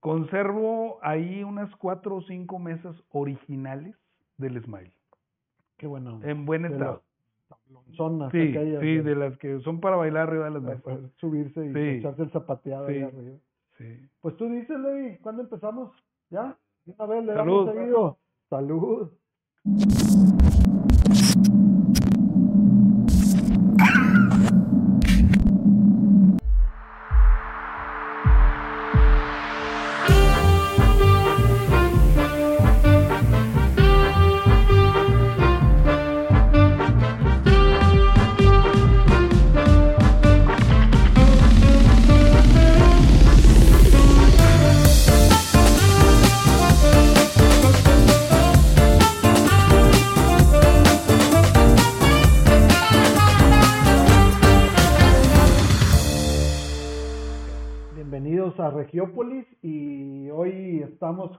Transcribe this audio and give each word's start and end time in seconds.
Conservo 0.00 0.98
ahí 1.02 1.44
unas 1.44 1.74
cuatro 1.76 2.16
o 2.16 2.22
cinco 2.22 2.58
mesas 2.58 2.96
originales 3.10 3.94
del 4.38 4.62
Smile. 4.64 4.92
Qué 5.76 5.86
bueno. 5.86 6.20
En 6.22 6.46
buen 6.46 6.64
estado. 6.64 7.02
las 7.70 7.84
zonas 7.96 8.32
Sí, 8.32 8.38
aquellas 8.48 8.80
sí, 8.80 8.98
de- 8.98 9.14
las 9.14 9.36
que 9.38 9.60
son 9.60 9.80
para 9.80 9.96
bailar 9.96 10.28
arriba 10.28 10.44
de 10.46 10.50
las 10.52 10.62
para 10.62 10.74
mesas. 10.76 10.82
poder 10.82 11.10
subirse 11.16 11.66
y 11.66 11.72
Sí. 11.72 11.78
echarse 11.98 12.22
el 12.22 12.30
zapateado 12.32 12.86
ahí 12.86 12.98
Sí. 12.98 13.02
arriba. 13.02 13.36
Sí. 13.78 14.08
Pues 14.20 14.36
tú 14.36 14.48
dices, 14.48 14.78
Levi, 14.80 15.18
¿cuándo 15.18 15.42
empezamos? 15.42 15.92
¿Ya? 16.30 16.56
Una 16.86 17.06
vez 17.06 17.24
le 17.24 17.34
Salud. 17.34 17.66
damos 17.66 17.74
seguido. 17.74 18.18
Salud. 18.48 19.10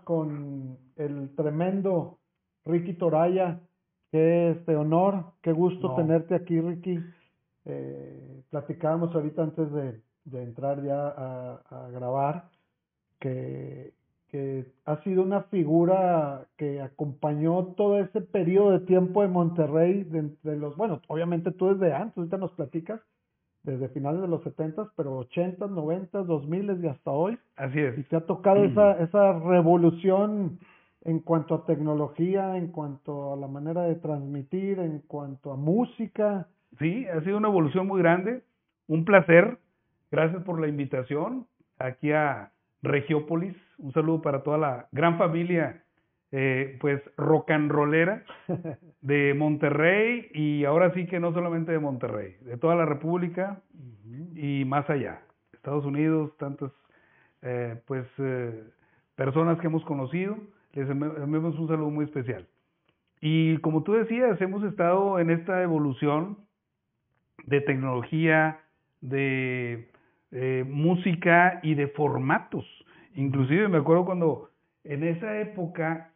Con 0.04 0.78
el 0.96 1.36
tremendo 1.36 2.20
Ricky 2.66 2.94
Toraya. 2.94 3.60
Qué 4.12 4.52
este 4.52 4.76
honor, 4.76 5.34
qué 5.42 5.54
gusto 5.54 5.90
No. 5.90 5.96
tenerte 5.96 6.36
aquí, 6.36 6.60
Ricky. 6.60 7.00
Eh, 7.66 8.44
platicábamos 8.50 9.16
ahorita 9.16 9.44
antes 9.44 9.72
de, 9.72 10.02
de 10.26 10.44
entrar 10.44 10.84
ya 10.84 11.08
a, 11.08 11.62
a 11.70 11.90
grabar 11.92 12.50
que, 13.20 13.94
que 14.28 14.66
ha 14.86 14.98
sido 15.04 15.24
una 15.24 15.44
figura 15.44 16.48
que 16.58 16.82
acompañó 16.82 17.68
todo 17.78 18.00
ese 18.00 18.22
periodo 18.22 18.72
de 18.72 18.80
tiempo 18.82 19.22
de 19.22 19.28
Monterrey, 19.30 20.04
de, 20.04 20.36
de 20.44 20.58
los, 20.58 20.76
bueno, 20.76 21.02
obviamente 21.08 21.52
tú 21.52 21.68
desde 21.74 21.94
antes, 21.94 22.18
ahorita 22.18 22.38
nos 22.38 22.52
platicas, 22.54 23.00
desde 23.64 23.90
finales 23.90 24.22
de 24.22 24.28
los 24.28 24.44
70, 24.44 24.92
pero 24.96 25.18
80, 25.18 25.68
90, 25.68 26.24
2000 26.24 26.84
y 26.84 26.88
hasta 26.88 27.12
hoy. 27.12 27.38
Así 27.56 27.80
es. 27.80 27.98
Y 27.98 28.04
te 28.04 28.16
ha 28.16 28.22
tocado 28.22 28.64
esa, 28.64 28.94
esa 29.02 29.40
revolución 29.40 30.60
en 31.04 31.20
cuanto 31.20 31.56
a 31.56 31.66
tecnología, 31.66 32.58
en 32.58 32.68
cuanto 32.68 33.34
a 33.34 33.38
la 33.38 33.48
manera 33.48 33.84
de 33.84 33.96
transmitir, 33.96 34.80
en 34.80 35.00
cuanto 35.00 35.52
a 35.52 35.56
música. 35.56 36.48
Sí, 36.80 37.06
ha 37.08 37.22
sido 37.22 37.38
una 37.38 37.48
evolución 37.48 37.88
muy 37.88 38.02
grande. 38.02 38.44
Un 38.88 39.06
placer. 39.06 39.58
Gracias 40.12 40.44
por 40.44 40.60
la 40.60 40.68
invitación 40.68 41.48
aquí 41.80 42.12
a 42.12 42.52
Regiópolis. 42.82 43.56
Un 43.78 43.94
saludo 43.94 44.22
para 44.22 44.44
toda 44.44 44.58
la 44.58 44.88
gran 44.92 45.18
familia, 45.18 45.84
eh, 46.32 46.78
pues, 46.80 47.02
rock 47.18 47.52
and 47.52 47.70
rollera 47.72 48.24
de 49.02 49.34
Monterrey 49.34 50.30
y 50.34 50.64
ahora 50.66 50.94
sí 50.94 51.06
que 51.06 51.20
no 51.20 51.34
solamente 51.34 51.72
de 51.72 51.80
Monterrey, 51.80 52.38
de 52.42 52.58
toda 52.58 52.76
la 52.76 52.86
República 52.86 53.62
y 54.36 54.64
más 54.66 54.90
allá. 54.90 55.22
Estados 55.54 55.86
Unidos, 55.86 56.32
tantas, 56.38 56.72
eh, 57.42 57.76
pues, 57.86 58.06
eh, 58.18 58.64
personas 59.16 59.60
que 59.60 59.68
hemos 59.68 59.84
conocido. 59.86 60.38
Les 60.74 60.88
envi- 60.88 61.22
enviamos 61.22 61.60
un 61.60 61.68
saludo 61.68 61.90
muy 61.90 62.06
especial. 62.06 62.48
Y 63.20 63.58
como 63.58 63.84
tú 63.84 63.94
decías, 63.94 64.40
hemos 64.42 64.64
estado 64.64 65.20
en 65.20 65.30
esta 65.30 65.62
evolución 65.62 66.38
de 67.46 67.62
tecnología, 67.62 68.60
de 69.02 69.88
música 70.68 71.60
y 71.62 71.76
de 71.76 71.88
formatos. 71.90 72.66
Inclusive 73.16 73.68
me 73.68 73.80
acuerdo 73.80 74.06
cuando 74.06 74.50
en 74.86 75.04
esa 75.04 75.40
época 75.40 76.11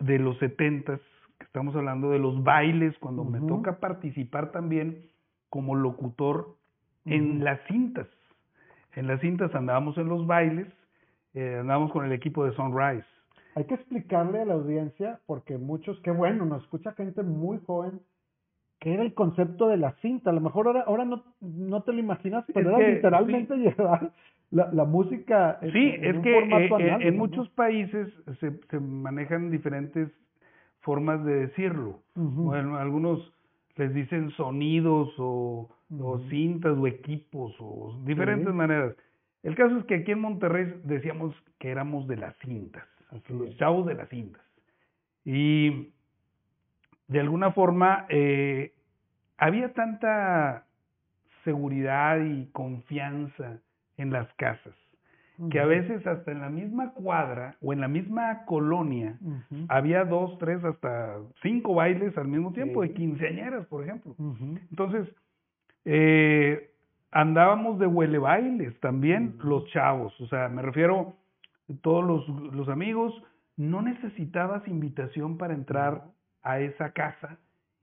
de 0.00 0.18
los 0.18 0.38
setentas, 0.38 1.00
que 1.38 1.44
estamos 1.44 1.74
hablando 1.74 2.10
de 2.10 2.18
los 2.18 2.42
bailes, 2.42 2.96
cuando 2.98 3.24
me 3.24 3.40
toca 3.40 3.78
participar 3.78 4.52
también 4.52 5.02
como 5.50 5.74
locutor 5.74 6.56
en 7.04 7.44
las 7.44 7.60
cintas. 7.68 8.06
En 8.94 9.06
las 9.06 9.20
cintas 9.20 9.54
andábamos 9.54 9.98
en 9.98 10.08
los 10.08 10.26
bailes, 10.26 10.68
eh, 11.34 11.58
andábamos 11.60 11.92
con 11.92 12.04
el 12.04 12.12
equipo 12.12 12.44
de 12.44 12.52
Sunrise. 12.52 13.06
Hay 13.56 13.64
que 13.64 13.74
explicarle 13.74 14.40
a 14.40 14.44
la 14.44 14.54
audiencia, 14.54 15.20
porque 15.26 15.58
muchos, 15.58 16.00
qué 16.00 16.10
bueno, 16.10 16.44
nos 16.44 16.62
escucha 16.62 16.92
gente 16.92 17.22
muy 17.22 17.58
joven, 17.66 18.00
que 18.80 18.94
era 18.94 19.02
el 19.02 19.14
concepto 19.14 19.68
de 19.68 19.76
la 19.76 19.92
cinta. 20.02 20.30
A 20.30 20.32
lo 20.32 20.40
mejor 20.40 20.66
ahora, 20.66 20.84
ahora 20.86 21.04
no, 21.04 21.24
no 21.40 21.82
te 21.82 21.92
lo 21.92 22.00
imaginas, 22.00 22.44
pero 22.52 22.70
Es 22.70 22.76
era 22.76 22.86
que, 22.86 22.94
literalmente 22.94 23.56
llevar 23.56 24.12
la, 24.54 24.70
la 24.72 24.84
música 24.84 25.58
Sí, 25.72 25.94
en 25.96 26.04
es 26.16 26.22
que 26.22 26.38
eh, 26.38 26.44
análogo, 26.44 26.78
en 26.80 27.16
¿no? 27.16 27.18
muchos 27.18 27.48
países 27.50 28.08
se, 28.40 28.52
se 28.70 28.80
manejan 28.80 29.50
diferentes 29.50 30.08
formas 30.80 31.24
de 31.24 31.46
decirlo. 31.46 32.00
Bueno, 32.14 32.76
algunos 32.76 33.32
les 33.76 33.92
dicen 33.92 34.30
sonidos 34.32 35.12
o, 35.18 35.68
o 35.98 36.18
cintas 36.30 36.76
o 36.78 36.86
equipos 36.86 37.54
o 37.58 38.00
diferentes 38.04 38.48
Sí. 38.48 38.52
maneras. 38.56 38.94
El 39.42 39.54
caso 39.56 39.76
es 39.78 39.84
que 39.86 39.96
aquí 39.96 40.12
en 40.12 40.20
Monterrey 40.20 40.80
decíamos 40.84 41.34
que 41.58 41.70
éramos 41.70 42.06
de 42.06 42.16
las 42.16 42.34
cintas, 42.38 42.84
Así 43.10 43.32
los 43.32 43.48
es. 43.48 43.56
chavos 43.56 43.86
de 43.86 43.94
las 43.94 44.08
cintas. 44.08 44.42
Y 45.24 45.90
de 47.08 47.20
alguna 47.20 47.50
forma 47.52 48.06
eh, 48.08 48.72
había 49.36 49.72
tanta 49.72 50.64
seguridad 51.44 52.20
y 52.24 52.46
confianza 52.52 53.60
en 53.96 54.10
las 54.10 54.32
casas 54.34 54.74
que 55.50 55.58
a 55.58 55.66
veces 55.66 56.06
hasta 56.06 56.30
en 56.30 56.40
la 56.40 56.48
misma 56.48 56.92
cuadra 56.92 57.56
o 57.60 57.72
en 57.72 57.80
la 57.80 57.88
misma 57.88 58.44
colonia 58.44 59.18
había 59.68 60.04
dos, 60.04 60.38
tres, 60.38 60.62
hasta 60.64 61.16
cinco 61.42 61.74
bailes 61.74 62.16
al 62.16 62.28
mismo 62.28 62.52
tiempo, 62.52 62.82
Sí. 62.82 62.88
de 62.88 62.94
quinceañeras, 62.94 63.66
por 63.66 63.82
ejemplo. 63.82 64.14
Entonces, 64.70 65.08
eh, 65.84 66.70
andábamos 67.10 67.80
de 67.80 67.86
huele 67.86 68.18
bailes 68.18 68.78
también 68.78 69.34
los 69.42 69.66
chavos, 69.72 70.18
o 70.20 70.26
sea, 70.28 70.48
me 70.48 70.62
refiero 70.62 71.14
todos 71.82 72.04
los, 72.04 72.54
los 72.54 72.68
amigos, 72.68 73.12
no 73.56 73.82
necesitabas 73.82 74.66
invitación 74.68 75.36
para 75.36 75.54
entrar 75.54 76.04
a 76.42 76.60
esa 76.60 76.92
casa 76.92 77.38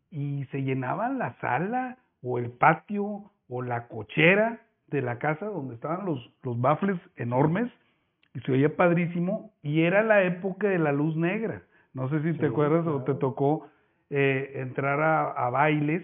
y 0.09 0.45
se 0.51 0.63
llenaban 0.63 1.17
la 1.17 1.33
sala 1.41 1.97
o 2.23 2.37
el 2.37 2.49
patio 2.51 3.31
o 3.49 3.61
la 3.61 3.87
cochera 3.89 4.61
de 4.91 5.01
la 5.01 5.17
casa 5.17 5.45
donde 5.47 5.75
estaban 5.75 6.05
los, 6.05 6.31
los 6.43 6.59
bafles 6.61 6.99
enormes 7.15 7.71
y 8.33 8.39
se 8.41 8.51
oía 8.51 8.75
padrísimo 8.75 9.51
y 9.63 9.81
era 9.81 10.03
la 10.03 10.23
época 10.23 10.67
de 10.69 10.77
la 10.79 10.91
luz 10.91 11.15
negra. 11.15 11.63
No 11.93 12.09
sé 12.09 12.21
si 12.21 12.33
Sí, 12.33 12.39
te 12.39 12.45
acuerdas 12.47 12.85
o 12.87 13.03
te 13.03 13.15
tocó 13.15 13.67
eh, 14.09 14.53
entrar 14.55 15.01
a, 15.01 15.31
a 15.31 15.49
bailes 15.49 16.03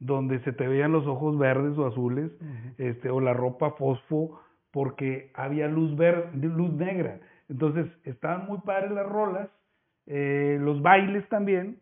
donde 0.00 0.40
se 0.40 0.52
te 0.52 0.66
veían 0.66 0.92
los 0.92 1.06
ojos 1.06 1.38
verdes 1.38 1.76
o 1.78 1.86
azules, 1.86 2.32
este, 2.78 3.10
o 3.10 3.20
la 3.20 3.34
ropa 3.34 3.72
fosfo, 3.72 4.40
porque 4.72 5.30
había 5.34 5.68
luz 5.68 5.94
verde, 5.94 6.30
luz 6.34 6.72
negra. 6.72 7.20
Entonces, 7.48 7.86
estaban 8.04 8.46
muy 8.46 8.58
padres 8.60 8.90
las 8.92 9.06
rolas, 9.06 9.48
eh, 10.06 10.58
los 10.60 10.80
bailes 10.80 11.28
también, 11.28 11.78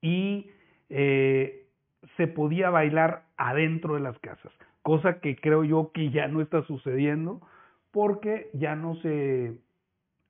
y 0.00 0.50
eh, 0.88 1.66
se 2.16 2.26
podía 2.28 2.70
bailar 2.70 3.24
adentro 3.36 3.94
de 3.94 4.00
las 4.00 4.18
casas, 4.20 4.52
cosa 4.82 5.20
que 5.20 5.36
creo 5.36 5.64
yo 5.64 5.90
que 5.92 6.10
ya 6.10 6.28
no 6.28 6.40
está 6.40 6.62
sucediendo, 6.62 7.40
porque 7.92 8.50
ya 8.54 8.74
no 8.76 8.96
se 8.96 9.58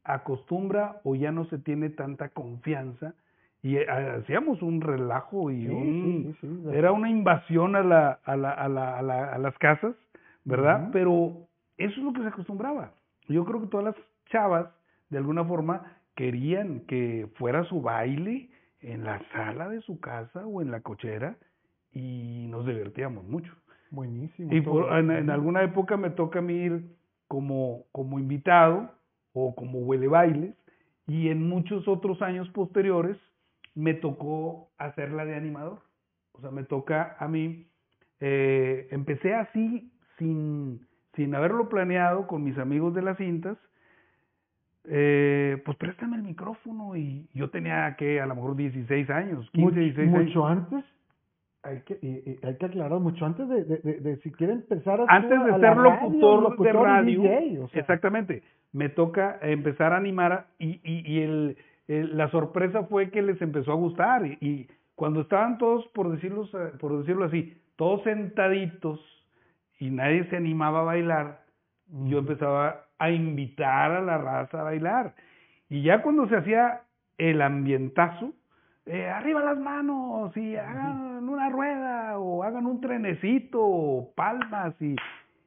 acostumbra 0.05 1.01
o 1.05 1.15
ya 1.15 1.31
no 1.33 1.45
se 1.47 1.59
tiene 1.59 1.91
tanta 1.91 2.31
confianza 2.31 3.15
y 3.63 3.77
eh, 3.77 3.87
hacíamos 3.89 4.61
un 4.63 4.81
relajo 4.81 5.51
y 5.51 5.67
Sí, 5.67 5.73
un 5.73 6.35
sí, 6.41 6.49
sí, 6.49 6.61
sí. 6.65 6.77
era 6.77 6.91
una 6.93 7.09
invasión 7.09 7.77
a 7.77 7.83
la, 7.83 8.19
a 8.25 8.37
la, 8.37 8.51
a 8.51 8.69
la, 8.69 8.99
a 8.99 9.03
la- 9.03 9.33
a 9.33 9.39
las 9.39 9.57
casas, 9.59 9.95
¿verdad? 10.45 10.89
Pero 10.93 11.47
eso 11.77 11.93
es 11.93 12.05
lo 12.05 12.13
que 12.13 12.23
se 12.23 12.29
acostumbraba. 12.29 12.93
Yo 13.29 13.45
creo 13.45 13.61
que 13.61 13.69
todas 13.69 13.87
las 13.87 13.97
chavas, 14.27 14.67
de 15.11 15.19
alguna 15.19 15.45
forma, 15.45 15.99
querían 16.17 16.81
que 16.81 17.29
fuera 17.37 17.63
su 17.65 17.81
baile 17.81 18.51
en 18.81 19.05
la 19.05 19.23
sala 19.33 19.69
de 19.69 19.81
su 19.83 20.01
casa 20.01 20.45
o 20.45 20.61
en 20.61 20.73
la 20.73 20.81
cochera 20.81 21.37
y 21.93 22.47
nos 22.51 22.67
divertíamos 22.67 23.25
mucho. 23.25 23.55
Buenísimo. 23.93 24.53
Y 24.53 24.61
por- 24.63 24.91
en, 24.99 25.29
alguna 25.31 25.63
época 25.63 25.97
me 25.99 26.11
toca 26.11 26.39
a 26.39 26.43
mí 26.43 26.55
ir 26.55 26.97
como, 27.29 27.85
como 27.93 28.19
invitado 28.19 28.91
o 29.35 29.55
como 29.55 29.81
huele 29.81 30.09
bailes 30.09 30.55
y 31.07 31.29
en 31.29 31.47
muchos 31.47 31.87
otros 31.87 32.23
años 32.23 32.49
posteriores 32.51 33.19
me 33.75 33.93
tocó 33.95 34.71
hacerla 34.79 35.25
de 35.27 35.35
animador. 35.35 35.81
O 36.33 36.41
sea, 36.41 36.51
me 36.51 36.65
toca 36.65 37.17
a 37.19 37.29
mí, 37.29 37.67
eh, 38.21 38.89
empecé 38.91 39.35
así 39.35 39.93
sin, 40.19 40.87
sin 41.15 41.35
haberlo 41.35 41.69
planeado 41.69 42.27
con 42.27 42.43
mis 42.45 42.57
amigos 42.57 42.95
de 42.95 43.03
las 43.03 43.19
cintas, 43.19 43.59
eh, 44.85 45.63
pues 45.65 45.77
préstame 45.77 46.17
el 46.17 46.23
micrófono 46.23 46.97
y 46.97 47.29
yo 47.35 47.51
tenía 47.51 47.95
que 47.97 48.21
a 48.21 48.27
lo 48.27 48.35
mejor 48.35 48.57
16 48.57 49.11
años, 49.11 49.49
15, 49.53 49.61
mucho, 49.61 49.81
16 49.81 50.11
mucho 50.11 50.47
años. 50.47 50.65
antes, 50.73 50.92
hay 51.65 51.81
que, 51.83 51.99
y- 52.03 52.31
y 52.31 52.39
hay 52.43 52.57
que 52.57 52.67
aclarar, 52.67 52.99
mucho 53.01 53.25
antes 53.25 53.49
de, 53.49 53.65
de, 53.65 53.77
de, 53.79 54.01
de 54.01 54.17
si 54.19 54.31
quiere 54.33 54.53
empezar 54.55 55.01
a 55.01 55.05
Antes 55.09 55.31
de 55.31 55.37
a 55.37 55.53
ser 55.55 55.61
la 55.61 55.75
radio, 55.75 55.91
locutor, 56.41 56.43
de 56.43 56.73
radio, 56.73 57.23
DJ, 57.23 57.59
o 57.61 57.69
sea, 57.69 57.81
exactamente, 57.81 58.43
me 58.73 58.89
toca 58.89 59.39
empezar 59.43 59.93
a 59.93 59.97
animar 59.99 60.47
y, 60.59 60.81
y, 60.83 61.13
y 61.13 61.21
el, 61.23 61.57
el- 61.89 62.17
la 62.17 62.29
sorpresa 62.31 62.85
fue 62.85 63.11
que 63.11 63.23
les 63.23 63.41
empezó 63.43 63.73
a 63.73 63.77
gustar 63.77 64.27
y, 64.27 64.39
y 64.41 64.69
cuando 64.95 65.21
estaban 65.23 65.59
todos, 65.59 65.87
por 65.89 66.11
decirlo, 66.11 66.49
por 66.81 66.99
decirlo 66.99 67.25
así, 67.27 67.57
todos 67.77 68.03
sentaditos 68.03 69.01
y 69.79 69.91
nadie 69.91 70.25
se 70.31 70.37
animaba 70.37 70.81
a 70.81 70.85
bailar, 70.85 71.41
yo 72.07 72.19
empezaba 72.19 72.85
a 72.99 73.11
invitar 73.11 73.91
a 73.93 74.01
la 74.01 74.19
raza 74.19 74.61
a 74.61 74.65
bailar. 74.65 75.15
Y 75.69 75.83
ya 75.83 76.03
cuando 76.03 76.29
se 76.29 76.37
hacía 76.37 76.83
el 77.19 77.43
ambientazo, 77.43 78.33
eh, 78.87 79.09
arriba 79.09 79.43
las 79.43 79.59
manos 79.59 80.37
y 80.37 80.57
hagan 80.57 81.29
una 81.29 81.49
rueda 81.51 82.19
o 82.19 82.43
hagan 82.43 82.67
un 82.67 82.81
trenecito 82.81 83.61
o 83.63 84.13
palmas 84.15 84.75
y, 84.81 84.97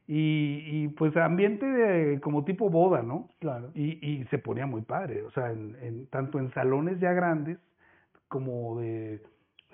y, 0.08 0.64
y 0.84 0.88
pues 0.90 1.16
ambiente 1.18 1.66
de, 1.66 2.20
como 2.22 2.46
tipo 2.46 2.70
boda, 2.70 3.02
¿no? 3.04 3.30
Claro. 3.40 3.72
Y, 3.76 4.00
y 4.06 4.24
se 4.26 4.38
ponía 4.38 4.66
muy 4.66 4.82
padre, 4.84 5.24
o 5.24 5.32
sea, 5.32 5.52
en, 5.52 5.76
en- 5.82 6.08
tanto 6.08 6.40
en 6.40 6.52
salones 6.54 7.00
ya 7.00 7.12
grandes 7.14 7.58
como 8.28 8.80
de 8.80 9.22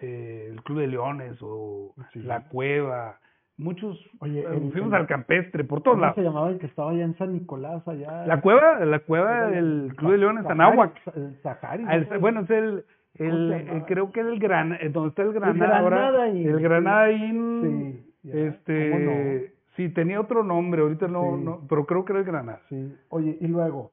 eh, 0.01 0.47
el 0.51 0.61
Club 0.63 0.79
de 0.79 0.87
Leones 0.87 1.37
o 1.41 1.93
Sí. 2.13 2.19
La 2.23 2.47
Cueva, 2.47 3.19
muchos, 3.57 3.99
Oye, 4.19 4.39
eh, 4.39 4.45
el- 4.49 4.71
fuimos 4.71 4.89
el- 4.93 4.95
al 5.01 5.07
campestre, 5.07 5.63
por 5.63 5.81
todos 5.83 5.95
¿Cómo 5.95 6.01
lados. 6.01 6.15
se 6.15 6.23
llamaba 6.23 6.49
el 6.49 6.57
que 6.57 6.65
estaba 6.65 6.91
allá 6.91 7.03
en 7.03 7.15
San 7.17 7.31
Nicolás, 7.33 7.87
allá? 7.87 8.25
La 8.25 8.41
cueva, 8.41 8.83
la 8.85 8.99
cueva 8.99 9.47
del 9.51 9.85
el 9.89 9.95
Club 9.95 10.11
de 10.13 10.17
Leones, 10.17 10.43
Sahari, 10.43 10.59
Anáhuac. 10.61 10.99
El 11.15 11.39
Sahari. 11.43 11.83
Ah, 11.87 12.17
bueno, 12.19 12.41
es 12.41 12.49
el, 12.49 12.85
¿Cómo 13.17 13.29
el, 13.29 13.51
eh, 13.53 13.83
creo 13.87 14.11
que 14.11 14.21
el 14.21 14.39
gran, 14.39 14.73
eh, 14.73 14.89
donde 14.89 15.09
está 15.09 15.23
el 15.23 15.33
Granada, 15.33 15.79
ahora, 15.79 15.97
Granada 16.11 16.29
Inn, 16.29 16.47
el 16.49 16.57
sí. 16.57 16.63
Granada 16.63 17.11
Inn, 17.11 17.61
Sí, 17.61 18.13
ya, 18.23 18.31
¿cómo 18.33 18.45
este, 18.47 19.53
sí, 19.75 19.89
tenía 19.89 20.21
otro 20.21 20.43
nombre, 20.43 20.81
ahorita 20.81 21.07
no, 21.07 21.35
Sí. 21.37 21.43
no, 21.43 21.61
pero 21.67 21.85
creo 21.85 22.05
que 22.05 22.13
era 22.13 22.19
el 22.19 22.25
Granada. 22.25 22.61
Sí. 22.69 22.95
Oye, 23.09 23.37
y 23.41 23.47
luego, 23.47 23.91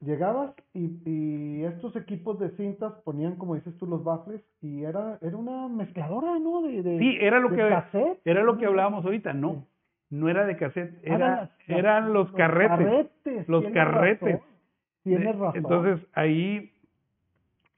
llegabas 0.00 0.52
y, 0.74 0.98
y 1.04 1.64
estos 1.64 1.94
equipos 1.96 2.38
de 2.38 2.50
cintas 2.50 2.92
ponían, 3.04 3.36
como 3.36 3.54
dices 3.54 3.76
tú, 3.78 3.86
los 3.86 4.02
baffles 4.04 4.42
y 4.60 4.82
era, 4.82 5.18
era 5.22 5.36
una 5.36 5.68
mezcladora, 5.68 6.38
¿no? 6.38 6.62
De, 6.62 6.82
de, 6.82 6.98
Sí, 6.98 7.16
era 7.20 7.38
lo 7.38 7.48
de 7.50 7.56
que, 7.56 7.68
cassette. 7.68 8.20
era 8.24 8.42
lo 8.42 8.58
que 8.58 8.66
hablábamos 8.66 9.04
ahorita, 9.04 9.32
no, 9.32 9.52
Sí. 9.54 10.16
no 10.16 10.28
era 10.28 10.44
de 10.44 10.56
cassette, 10.56 10.92
Ah, 11.08 11.14
era, 11.14 11.50
eran 11.68 12.12
los 12.12 12.30
carretes. 12.32 12.76
carretes, 12.78 13.48
los 13.48 13.64
carretes. 13.68 14.32
razón, 14.40 14.56
Tienes 15.04 15.38
razón. 15.38 15.56
Entonces 15.56 16.06
ahí 16.14 16.72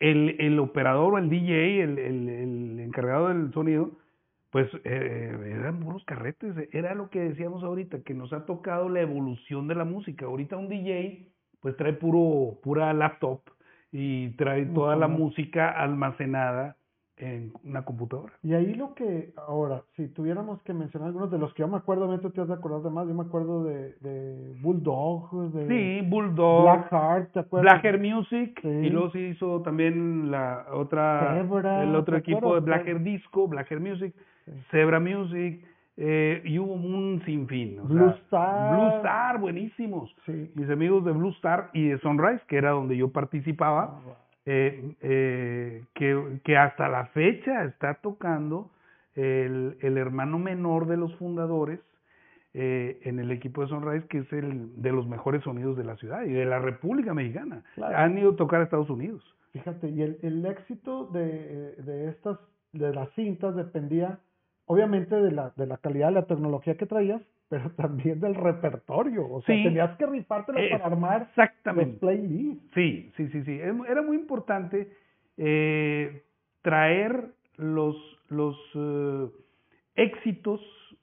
el, 0.00 0.36
el 0.38 0.58
operador 0.58 1.14
o 1.14 1.18
el 1.18 1.28
DJ, 1.28 1.82
el, 1.82 1.98
el, 1.98 2.28
el 2.28 2.80
encargado 2.80 3.28
del 3.28 3.52
sonido, 3.52 3.90
pues 4.50 4.68
eh, 4.84 5.36
eran 5.46 5.80
puros 5.80 6.04
carretes, 6.04 6.54
era 6.72 6.94
lo 6.94 7.10
que 7.10 7.20
decíamos 7.20 7.62
ahorita, 7.62 8.02
que 8.02 8.14
nos 8.14 8.32
ha 8.32 8.46
tocado 8.46 8.88
la 8.88 9.00
evolución 9.00 9.68
de 9.68 9.74
la 9.74 9.84
música. 9.84 10.26
Ahorita 10.26 10.56
un 10.56 10.68
DJ 10.68 11.28
pues 11.60 11.76
trae 11.76 11.92
puro 11.92 12.58
pura 12.62 12.92
laptop 12.94 13.40
y 13.92 14.30
trae 14.36 14.66
toda 14.66 14.96
la 14.96 15.08
música 15.08 15.70
almacenada 15.70 16.77
en 17.18 17.52
una 17.64 17.84
computadora. 17.84 18.32
Y 18.42 18.54
ahí 18.54 18.74
lo 18.74 18.94
que, 18.94 19.32
ahora, 19.46 19.82
si 19.96 20.08
tuviéramos 20.08 20.62
que 20.62 20.72
mencionar 20.72 21.08
algunos 21.08 21.30
de 21.30 21.38
los 21.38 21.52
que 21.54 21.60
yo 21.62 21.68
me 21.68 21.76
acuerdo, 21.76 22.04
obviamente 22.04 22.28
tú 22.28 22.34
te 22.34 22.40
has 22.42 22.48
de 22.48 22.54
acordar 22.54 22.82
de 22.82 22.90
más, 22.90 23.06
yo 23.08 23.14
me 23.14 23.22
acuerdo 23.24 23.64
de, 23.64 23.94
de 24.00 24.54
Bulldog, 24.60 25.30
de 25.52 25.68
Sí, 25.68 26.06
Bulldog, 26.08 26.62
Blackheart, 26.62 27.32
¿te 27.32 27.40
acuerdas? 27.40 27.72
Blackhair 27.82 28.00
Music 28.00 28.58
Sí. 28.62 28.68
y 28.68 28.90
luego 28.90 29.10
se 29.10 29.20
hizo 29.20 29.62
también 29.62 30.30
la 30.30 30.66
otra 30.72 31.34
Zebra, 31.36 31.82
el 31.82 31.94
otro 31.96 32.14
¿te 32.14 32.20
equipo 32.20 32.54
de? 32.54 32.60
Blackhair 32.60 33.02
Disco, 33.02 33.48
Blackhair 33.48 33.80
Music, 33.80 34.14
Sí. 34.44 34.52
Zebra 34.70 34.98
Music 35.00 35.62
eh, 35.96 36.40
y 36.44 36.58
hubo 36.60 36.72
un 36.74 37.20
sinfín. 37.24 37.80
o 37.80 37.84
Blue 37.84 37.98
sea, 38.10 38.16
Star. 38.24 38.76
Blue 38.76 38.96
Star, 38.98 39.38
buenísimos. 39.40 40.14
Sí. 40.24 40.50
Mis 40.54 40.70
amigos 40.70 41.04
de 41.04 41.10
Blue 41.12 41.30
Star 41.30 41.70
y 41.72 41.88
de 41.88 41.98
Sunrise, 41.98 42.40
que 42.46 42.56
era 42.56 42.70
donde 42.70 42.96
yo 42.96 43.08
participaba, 43.10 43.98
eh, 44.50 44.94
eh, 45.02 45.84
que, 45.94 46.40
que 46.42 46.56
hasta 46.56 46.88
la 46.88 47.04
fecha 47.06 47.64
está 47.64 47.94
tocando 48.00 48.70
el, 49.14 49.76
el 49.80 49.98
hermano 49.98 50.38
menor 50.38 50.86
de 50.86 50.96
los 50.96 51.14
fundadores 51.16 51.80
eh, 52.54 52.98
en 53.02 53.18
el 53.18 53.30
equipo 53.30 53.60
de 53.62 53.68
Sunrise, 53.68 54.06
que 54.08 54.18
es 54.18 54.32
el 54.32 54.80
de 54.80 54.90
los 54.90 55.06
mejores 55.06 55.42
sonidos 55.42 55.76
de 55.76 55.84
la 55.84 55.96
ciudad 55.96 56.24
y 56.24 56.32
de 56.32 56.46
la 56.46 56.60
República 56.60 57.12
Mexicana. 57.12 57.62
Claro. 57.74 57.96
Han 57.96 58.16
ido 58.16 58.30
a 58.32 58.36
tocar 58.36 58.60
a 58.60 58.64
Estados 58.64 58.88
Unidos. 58.88 59.22
Fíjate, 59.52 59.88
y 59.90 60.02
el, 60.02 60.18
el 60.22 60.46
éxito 60.46 61.06
de, 61.06 61.74
de 61.76 62.08
estas, 62.08 62.38
de 62.72 62.94
las 62.94 63.10
cintas 63.14 63.54
dependía, 63.54 64.18
obviamente, 64.66 65.14
de 65.14 65.30
la, 65.30 65.52
de 65.56 65.66
la 65.66 65.76
calidad 65.76 66.08
de 66.08 66.14
la 66.14 66.26
tecnología 66.26 66.76
que 66.76 66.86
traías, 66.86 67.20
pero 67.48 67.70
también 67.70 68.20
del 68.20 68.34
repertorio. 68.34 69.26
O 69.30 69.40
sea, 69.42 69.54
Sí. 69.56 69.62
tenías 69.64 69.96
que 69.96 70.06
rifártelo 70.06 70.58
Eh, 70.58 70.70
para 70.70 70.86
armar 70.86 71.20
los 71.20 71.28
Exactamente. 71.28 71.98
playlists. 71.98 72.70
Sí, 72.74 73.10
sí, 73.16 73.28
sí, 73.28 73.42
sí. 73.44 73.58
Era 73.60 74.02
muy 74.02 74.16
importante 74.16 74.92
eh, 75.36 76.22
traer 76.62 77.30
los, 77.56 77.96
los 78.28 78.56
eh, 78.74 79.28
éxitos 79.94 80.60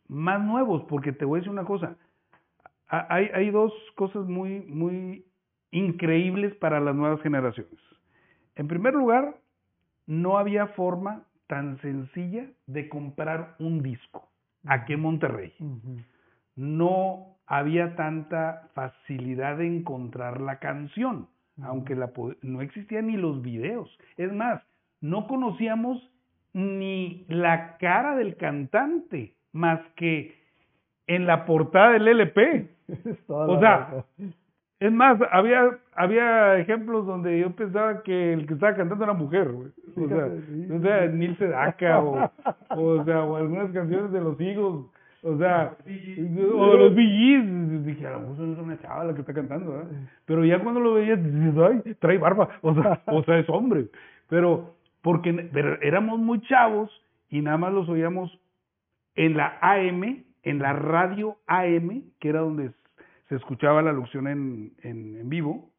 más 0.08 0.42
nuevos, 0.44 0.84
porque 0.90 1.12
te 1.14 1.26
voy 1.26 1.38
a 1.38 1.40
decir 1.40 1.52
una 1.52 1.64
cosa. 1.66 1.98
Ha- 2.90 3.08
Hay, 3.10 3.30
hay 3.34 3.50
dos 3.50 3.74
cosas 3.96 4.28
muy, 4.28 4.60
muy 4.62 5.26
increíbles 5.72 6.54
para 6.56 6.80
las 6.80 6.96
nuevas 6.96 7.22
generaciones. 7.22 7.80
En 8.56 8.68
primer 8.68 8.94
lugar, 8.94 9.38
no 10.06 10.38
había 10.38 10.68
forma 10.68 11.24
tan 11.48 11.80
sencilla 11.82 12.46
de 12.68 12.88
comprar 12.90 13.56
un 13.60 13.82
disco 13.82 14.30
aquí 14.66 14.94
en 14.94 15.00
Monterrey 15.02 15.54
Ujú. 15.60 15.98
No 16.56 17.38
había 17.48 17.96
tanta 17.96 18.70
facilidad 18.74 19.58
de 19.58 19.68
encontrar 19.68 20.42
la 20.42 20.60
canción, 20.60 21.28
aunque 21.62 21.96
la, 21.96 22.12
no 22.42 22.62
existían 22.62 23.08
ni 23.08 23.18
los 23.18 23.42
videos. 23.42 23.90
Es 24.18 24.32
más, 24.34 24.62
no 25.02 25.28
conocíamos 25.28 26.02
ni 26.54 27.26
la 27.28 27.78
cara 27.78 28.16
del 28.16 28.38
cantante, 28.38 29.36
más 29.52 29.80
que 29.96 30.36
en 31.08 31.28
la 31.28 31.46
portada 31.46 31.92
del 31.92 32.08
LP. 32.08 32.70
O 33.28 33.60
sea. 33.60 34.06
Es 34.80 34.92
más, 34.92 35.18
había, 35.32 35.80
había 35.96 36.58
ejemplos 36.58 37.06
donde 37.06 37.40
yo 37.40 37.56
pensaba 37.56 38.04
que 38.04 38.34
el 38.34 38.46
que 38.46 38.56
estaba 38.56 38.76
cantando 38.76 39.06
era 39.06 39.14
mujer, 39.14 39.52
güey. 39.52 39.70
O 39.96 40.08
sea, 40.08 40.26
o 40.76 40.82
sea, 40.82 41.08
Neil 41.08 41.38
Sedaka 41.38 42.02
o, 42.02 42.30
o 42.70 43.04
sea, 43.06 43.24
o 43.24 43.36
algunas 43.38 43.72
canciones 43.72 44.12
de 44.12 44.22
los 44.22 44.40
Eagles, 44.40 44.86
o 45.26 45.40
sea, 45.40 45.76
o 45.80 46.72
de 46.72 46.78
los 46.78 46.96
Gees. 46.96 47.84
Dije, 47.84 48.06
a 48.06 48.12
lo 48.12 48.20
mejor 48.20 48.48
es 48.48 48.58
una 48.60 48.80
chava 48.80 49.06
la 49.06 49.16
que 49.16 49.22
está 49.22 49.34
cantando, 49.34 49.72
¿verdad? 49.72 49.92
Pero 50.26 50.46
ya 50.46 50.62
cuando 50.62 50.80
lo 50.80 50.94
veías, 50.94 51.22
dices, 51.24 51.56
ay, 51.58 51.96
trae 51.96 52.20
barba, 52.20 52.48
o 52.62 52.76
sea, 52.76 53.02
o 53.08 53.24
sea, 53.24 53.40
es 53.40 53.50
hombre. 53.50 53.88
Pero, 54.30 54.76
porque 55.02 55.34
pero 55.52 55.82
éramos 55.82 56.20
muy 56.20 56.42
chavos 56.42 56.92
y 57.30 57.42
nada 57.42 57.58
más 57.58 57.74
los 57.74 57.90
oíamos 57.90 58.40
en 59.16 59.36
la 59.36 59.58
AM, 59.62 60.26
en 60.44 60.60
la 60.60 60.74
radio 60.74 61.38
AM, 61.48 62.04
que 62.20 62.30
era 62.30 62.42
donde 62.42 62.72
se 63.28 63.36
escuchaba 63.36 63.82
la 63.82 63.94
locución 63.94 64.28
en, 64.28 64.74
en, 64.84 65.18
en 65.18 65.30
vivo, 65.30 65.72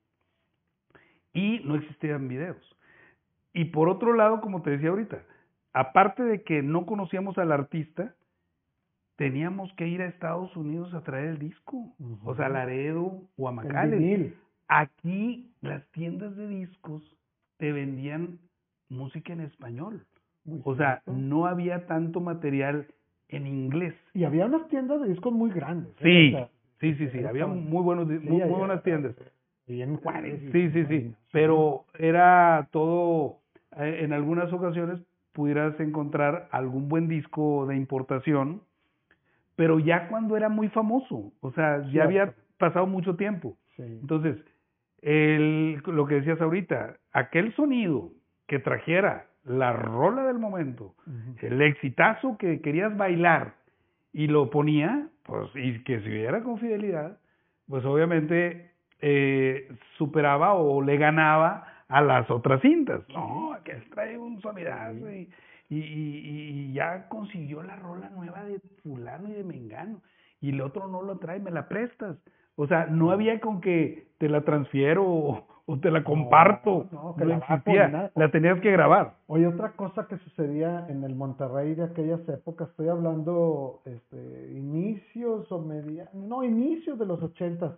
y 1.33 1.61
no 1.65 1.77
existían 1.77 2.27
videos. 2.27 2.77
Y 3.53 3.67
por 3.67 3.89
otro 3.89 4.13
lado, 4.13 4.41
como 4.41 4.63
te 4.63 4.71
decía 4.71 4.89
ahorita, 4.89 5.23
aparte 5.73 6.25
de 6.25 6.43
que 6.43 6.63
no 6.63 6.85
conocíamos 6.85 7.39
al 7.39 7.53
artista, 7.53 8.17
teníamos 9.17 9.73
que 9.75 9.89
ir 9.89 10.03
a 10.03 10.07
Estados 10.07 10.55
Unidos 10.57 10.93
a 10.95 11.03
traer 11.03 11.27
el 11.29 11.39
disco, 11.39 11.95
o 12.25 12.35
sea, 12.37 12.47
a 12.47 12.51
Laredo 12.51 13.23
o 13.37 13.49
a 13.49 13.53
vinil. 13.53 14.35
Aquí 14.69 15.51
las 15.61 15.87
tiendas 15.93 16.37
de 16.37 16.49
discos 16.49 17.03
te 17.59 17.73
vendían 17.73 18.39
música 18.89 19.33
en 19.33 19.41
español. 19.41 20.05
Muy 20.45 20.61
O 20.65 20.77
sea, 20.77 21.03
cierto. 21.05 21.13
no 21.21 21.47
había 21.47 21.87
tanto 21.87 22.21
material 22.21 22.87
en 23.29 23.47
inglés. 23.47 23.95
Y 24.15 24.25
había 24.25 24.47
unas 24.47 24.69
tiendas 24.69 25.01
de 25.01 25.09
discos 25.09 25.33
muy 25.33 25.51
grandes. 25.51 25.93
¿eh? 26.01 26.03
Sí, 26.03 26.35
O 26.35 26.39
sea, 26.39 26.49
sí, 26.81 26.95
sí, 26.95 27.09
sí, 27.11 27.25
había 27.25 27.47
muy 27.47 27.83
buenos, 27.83 28.07
muy, 28.09 28.43
buenas 28.43 28.83
tiendas. 28.83 29.15
Y 29.67 29.83
en 29.83 29.97
Juárez. 29.97 30.41
y- 30.43 30.53
Sí, 30.53 30.71
sí, 30.71 30.85
sí, 30.87 31.15
pero 31.33 31.85
era 31.99 32.69
todo, 32.71 33.39
eh, 33.79 34.01
en 34.03 34.13
algunas 34.13 34.53
ocasiones 34.53 35.01
pudieras 35.33 35.79
encontrar 35.81 36.49
algún 36.53 36.89
buen 36.89 37.09
disco 37.09 37.67
de 37.67 37.77
importación, 37.77 38.63
pero 39.57 39.79
ya 39.79 40.09
cuando 40.09 40.37
era 40.37 40.49
muy 40.49 40.69
famoso, 40.69 41.33
o 41.41 41.53
sea, 41.53 41.83
ya 41.91 42.05
había 42.05 42.35
pasado 42.59 42.87
mucho 42.87 43.17
tiempo. 43.17 43.57
Sí. 43.77 43.83
Entonces, 43.83 44.37
el, 45.03 45.83
lo 45.87 46.07
que 46.07 46.17
decías 46.17 46.41
ahorita, 46.41 46.97
aquel 47.13 47.55
sonido 47.55 48.11
que 48.47 48.59
trajera 48.59 49.27
la 49.45 49.73
rola 49.73 50.25
del 50.25 50.39
momento, 50.39 50.95
el 51.41 51.63
exitazo 51.63 52.37
que 52.37 52.61
querías 52.61 52.97
bailar 52.97 53.55
y 54.13 54.27
lo 54.27 54.51
ponía, 54.51 55.09
pues, 55.25 55.49
y 55.55 55.83
que 55.85 56.01
se 56.01 56.09
viera 56.09 56.43
con 56.43 56.59
fidelidad, 56.59 57.19
pues 57.69 57.85
obviamente 57.85 58.73
eh, 59.01 59.69
superaba 59.99 60.55
o 60.55 60.83
le 60.83 60.97
ganaba 60.97 61.85
a 61.89 62.01
las 62.01 62.29
otras 62.31 62.61
cintas. 62.61 63.09
No, 63.09 63.57
que 63.65 63.75
trae 63.95 64.19
un 64.19 64.41
sonidazo 64.41 65.11
y, 65.11 65.29
y, 65.69 65.79
y, 65.79 66.73
ya 66.73 67.09
consiguió 67.09 67.63
la 67.63 67.77
rola 67.77 68.09
nueva 68.11 68.45
de 68.45 68.61
fulano 68.83 69.29
y 69.29 69.33
de 69.33 69.45
mengano 69.45 70.01
y 70.41 70.51
el 70.51 70.61
otro 70.61 70.89
no 70.89 71.03
lo 71.03 71.19
trae, 71.19 71.41
me 71.41 71.51
la 71.51 71.69
prestas. 71.69 72.17
O 72.57 72.67
sea, 72.67 72.87
no 72.87 73.11
había 73.11 73.41
con 73.41 73.61
que 73.61 74.09
te 74.19 74.29
la 74.29 74.43
transfiero 74.43 75.05
o, 75.05 75.79
te 75.81 75.91
la 75.91 76.05
comparto. 76.05 76.87
No, 76.93 77.15
que 77.17 77.25
la 77.25 77.37
existía. 77.39 78.11
La 78.15 78.31
tenías 78.31 78.61
que 78.61 78.71
grabar. 78.71 79.17
Oye, 79.27 79.47
otra 79.47 79.73
cosa 79.73 80.07
que 80.07 80.17
sucedía 80.19 80.87
en 80.89 81.03
el 81.05 81.15
Monterrey 81.15 81.75
de 81.75 81.85
aquellas 81.85 82.27
épocas, 82.29 82.69
estoy 82.71 82.89
hablando 82.89 83.83
este, 83.85 84.53
inicios 84.53 85.51
o 85.51 85.61
media, 85.61 86.09
no, 86.15 86.45
inicios 86.45 86.99
de 86.99 87.07
los 87.07 87.23
ochentas. 87.23 87.73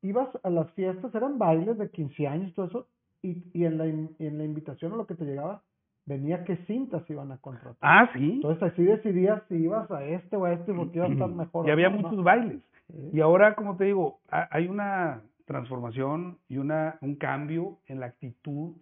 Ibas 0.00 0.28
a 0.42 0.50
las 0.50 0.70
fiestas, 0.72 1.14
eran 1.14 1.38
bailes 1.38 1.76
de 1.76 1.90
15 1.90 2.26
años, 2.26 2.54
todo 2.54 2.66
eso, 2.66 2.86
y, 3.20 3.44
y 3.52 3.64
en, 3.64 3.78
la, 3.78 3.84
en 3.84 4.38
la 4.38 4.44
invitación 4.44 4.92
a 4.92 4.96
lo 4.96 5.06
que 5.06 5.16
te 5.16 5.24
llegaba, 5.24 5.62
venía 6.08 6.42
qué 6.44 6.56
cintas 6.66 7.08
iban 7.10 7.30
a 7.30 7.38
contratar. 7.38 7.76
Ah, 7.82 8.10
sí. 8.14 8.32
Entonces 8.36 8.62
así 8.62 8.82
decidías 8.82 9.42
si 9.48 9.56
ibas 9.56 9.90
a 9.90 10.02
este 10.04 10.36
o 10.36 10.46
a 10.46 10.52
este 10.54 10.72
porque 10.72 10.96
iba 10.96 11.06
a 11.06 11.10
estar 11.10 11.28
mejor. 11.44 11.68
Y 11.68 11.70
había 11.70 11.90
muchos 11.90 12.24
bailes. 12.24 12.62
Y 13.12 13.20
ahora, 13.20 13.54
como 13.54 13.76
te 13.76 13.84
digo, 13.84 14.20
hay 14.30 14.66
una 14.66 15.20
transformación 15.44 16.38
y 16.48 16.56
una, 16.56 16.96
un 17.02 17.16
cambio 17.16 17.78
en 17.86 18.00
la 18.00 18.06
actitud, 18.06 18.76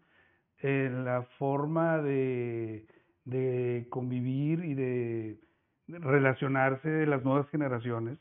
en 0.61 1.05
la 1.05 1.23
forma 1.39 1.99
de, 1.99 2.87
de 3.25 3.89
convivir 3.91 4.65
y 4.65 4.75
de 4.75 5.41
relacionarse 5.89 6.89
de 6.89 7.07
las 7.07 7.25
nuevas 7.25 7.49
generaciones, 7.51 8.19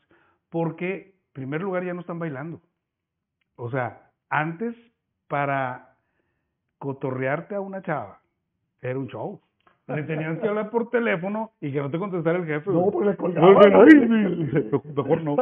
porque, 0.50 1.14
en 1.28 1.32
primer 1.32 1.62
lugar, 1.62 1.84
ya 1.84 1.94
no 1.94 2.00
están 2.00 2.18
bailando. 2.18 2.60
O 3.54 3.70
sea, 3.70 4.10
antes, 4.28 4.74
para 5.28 5.96
cotorrearte 6.78 7.54
a 7.54 7.60
una 7.60 7.82
chava, 7.82 8.20
era 8.82 8.98
un 8.98 9.08
show. 9.08 9.40
Le 9.88 10.02
tenían 10.02 10.40
que 10.40 10.48
hablar 10.48 10.70
por 10.70 10.90
teléfono 10.90 11.52
y 11.60 11.70
que 11.70 11.78
no 11.78 11.88
te 11.90 11.98
contestara 11.98 12.38
el 12.38 12.46
jefe. 12.46 12.70
No, 12.70 12.90
porque 12.90 13.10
le 13.10 13.16
colgaba. 13.16 13.60
mejor 14.96 15.22
no. 15.22 15.36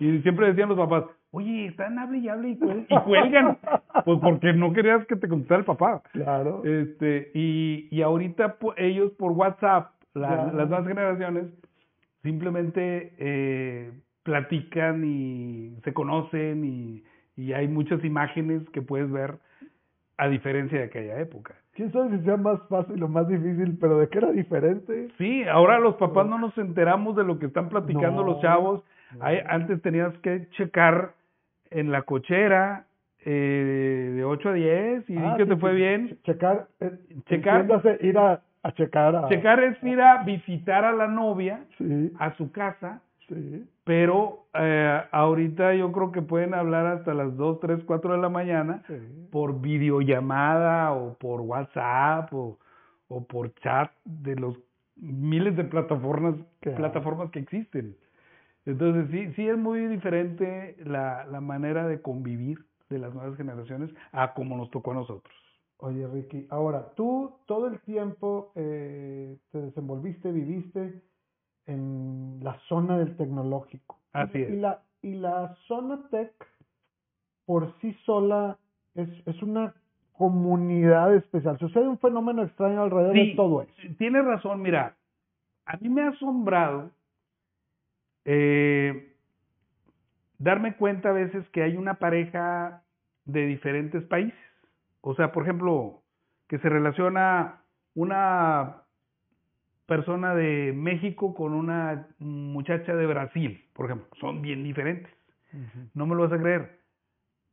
Y 0.00 0.18
siempre 0.22 0.48
decían 0.48 0.68
los 0.68 0.78
papás, 0.78 1.04
oye, 1.30 1.66
están 1.66 1.96
hable 1.96 2.18
y 2.18 2.28
hable 2.28 2.48
y, 2.50 2.98
cuelgan. 3.04 3.56
Pues 4.04 4.18
porque 4.20 4.52
no 4.52 4.72
querías 4.72 5.06
que 5.06 5.14
te 5.14 5.28
contestara 5.28 5.60
el 5.60 5.64
papá. 5.64 6.02
Claro. 6.12 6.62
Este, 6.64 7.30
y, 7.34 7.86
y 7.92 8.02
ahorita 8.02 8.56
ellos 8.78 9.12
por 9.12 9.30
WhatsApp, 9.30 9.92
las 10.14 10.52
nuevas 10.52 10.86
generaciones, 10.88 11.44
simplemente 12.22 13.14
eh, 13.18 13.92
platican 14.24 15.04
y 15.04 15.76
se 15.84 15.94
conocen 15.94 16.64
y, 16.64 17.04
y 17.36 17.52
hay 17.52 17.68
muchas 17.68 18.04
imágenes 18.04 18.68
que 18.70 18.82
puedes 18.82 19.08
ver 19.08 19.38
a 20.16 20.26
diferencia 20.26 20.78
de 20.78 20.84
aquella 20.86 21.20
época 21.20 21.54
quién 21.76 21.92
sabe 21.92 22.16
si 22.16 22.24
sea 22.24 22.36
más 22.36 22.58
fácil 22.68 23.00
o 23.02 23.08
más 23.08 23.28
difícil, 23.28 23.76
pero 23.80 23.98
de 23.98 24.08
qué 24.08 24.18
era 24.18 24.32
diferente. 24.32 25.08
Sí, 25.18 25.44
ahora 25.44 25.78
los 25.78 25.94
papás 25.96 26.26
no 26.26 26.38
nos 26.38 26.56
enteramos 26.58 27.14
de 27.14 27.24
lo 27.24 27.38
que 27.38 27.46
están 27.46 27.68
platicando 27.68 28.24
los 28.24 28.40
chavos. 28.40 28.82
antes 29.20 29.80
tenías 29.82 30.16
que 30.18 30.48
checar 30.50 31.12
en 31.70 31.92
la 31.92 32.02
cochera 32.02 32.86
eh, 33.24 34.12
de 34.16 34.24
8 34.24 34.48
a 34.48 34.52
10 34.52 35.10
y 35.10 35.16
ah, 35.18 35.34
que 35.36 35.46
te 35.46 35.56
fue 35.56 35.74
bien. 35.74 36.18
Checar, 36.24 36.68
eh, 36.80 36.92
checar 37.26 37.66
ir 38.00 38.18
a, 38.18 38.40
a 38.62 38.72
checar. 38.72 39.14
A, 39.14 39.28
checar 39.28 39.62
es 39.62 39.82
ir 39.84 40.00
a 40.00 40.22
visitar 40.24 40.84
a 40.84 40.92
la 40.92 41.06
novia 41.06 41.60
a 42.18 42.34
su 42.36 42.50
casa 42.52 43.02
Sí. 43.28 43.68
Pero 43.84 44.46
eh, 44.54 45.02
ahorita 45.10 45.74
yo 45.74 45.90
creo 45.92 46.12
que 46.12 46.22
pueden 46.22 46.54
hablar 46.54 46.86
hasta 46.86 47.14
las 47.14 47.36
2, 47.36 47.60
3, 47.60 47.84
4 47.84 48.12
de 48.12 48.18
la 48.18 48.28
mañana 48.28 48.82
por 49.30 49.60
videollamada 49.60 50.92
o 50.92 51.14
por 51.14 51.40
WhatsApp 51.40 52.32
o, 52.32 52.58
o 53.08 53.24
por 53.24 53.52
chat 53.54 53.90
de 54.04 54.36
los 54.36 54.56
miles 54.96 55.56
de 55.56 55.64
plataformas, 55.64 56.36
plataformas 56.60 57.30
que 57.30 57.40
existen. 57.40 57.96
Entonces 58.64 59.08
sí, 59.10 59.32
sí 59.34 59.48
es 59.48 59.56
muy 59.56 59.86
diferente 59.86 60.76
la, 60.84 61.24
la 61.26 61.40
manera 61.40 61.86
de 61.86 62.00
convivir 62.00 62.58
de 62.88 62.98
las 62.98 63.14
nuevas 63.14 63.36
generaciones 63.36 63.90
a 64.12 64.34
como 64.34 64.56
nos 64.56 64.70
tocó 64.70 64.92
a 64.92 64.94
nosotros. 64.94 65.34
Oye 65.78 66.06
Ricky, 66.06 66.46
ahora 66.50 66.92
tú 66.94 67.36
todo 67.46 67.68
el 67.68 67.80
tiempo 67.80 68.52
eh, 68.54 69.36
te 69.50 69.60
desenvolviste, 69.60 70.32
viviste 70.32 71.02
en 71.66 72.38
la 72.42 72.58
zona 72.68 72.98
del 72.98 73.16
tecnológico. 73.16 73.98
Así 74.12 74.42
es. 74.42 74.50
Y 74.50 74.56
la, 74.56 74.82
y 75.02 75.14
la 75.14 75.54
zona 75.66 76.08
tech 76.10 76.32
por 77.44 77.72
sí 77.80 77.92
sola 78.04 78.58
es, 78.94 79.08
es 79.26 79.42
una 79.42 79.74
comunidad 80.12 81.14
especial. 81.14 81.58
Sucede 81.58 81.86
un 81.86 81.98
fenómeno 81.98 82.42
extraño 82.42 82.82
alrededor 82.82 83.14
de 83.14 83.34
todo 83.36 83.62
eso. 83.62 83.72
Tienes 83.98 84.24
razón, 84.24 84.62
mira, 84.62 84.96
a 85.66 85.76
mí 85.76 85.88
me 85.88 86.02
ha 86.02 86.08
asombrado 86.08 86.90
eh, 88.24 89.14
darme 90.38 90.76
cuenta 90.76 91.10
a 91.10 91.12
veces 91.12 91.48
que 91.50 91.62
hay 91.62 91.76
una 91.76 91.94
pareja 91.94 92.82
de 93.24 93.46
diferentes 93.46 94.02
países. 94.04 94.38
O 95.00 95.14
sea, 95.14 95.32
por 95.32 95.44
ejemplo, 95.44 96.02
que 96.48 96.58
se 96.58 96.68
relaciona 96.68 97.62
una 97.94 98.85
persona 99.86 100.34
de 100.34 100.72
México 100.74 101.34
con 101.34 101.54
una 101.54 102.08
muchacha 102.18 102.94
de 102.94 103.06
Brasil, 103.06 103.64
por 103.72 103.86
ejemplo. 103.86 104.08
Son 104.20 104.42
bien 104.42 104.62
diferentes. 104.64 105.12
No 105.94 106.06
me 106.06 106.14
lo 106.14 106.22
vas 106.28 106.32
a 106.32 106.42
creer. 106.42 106.80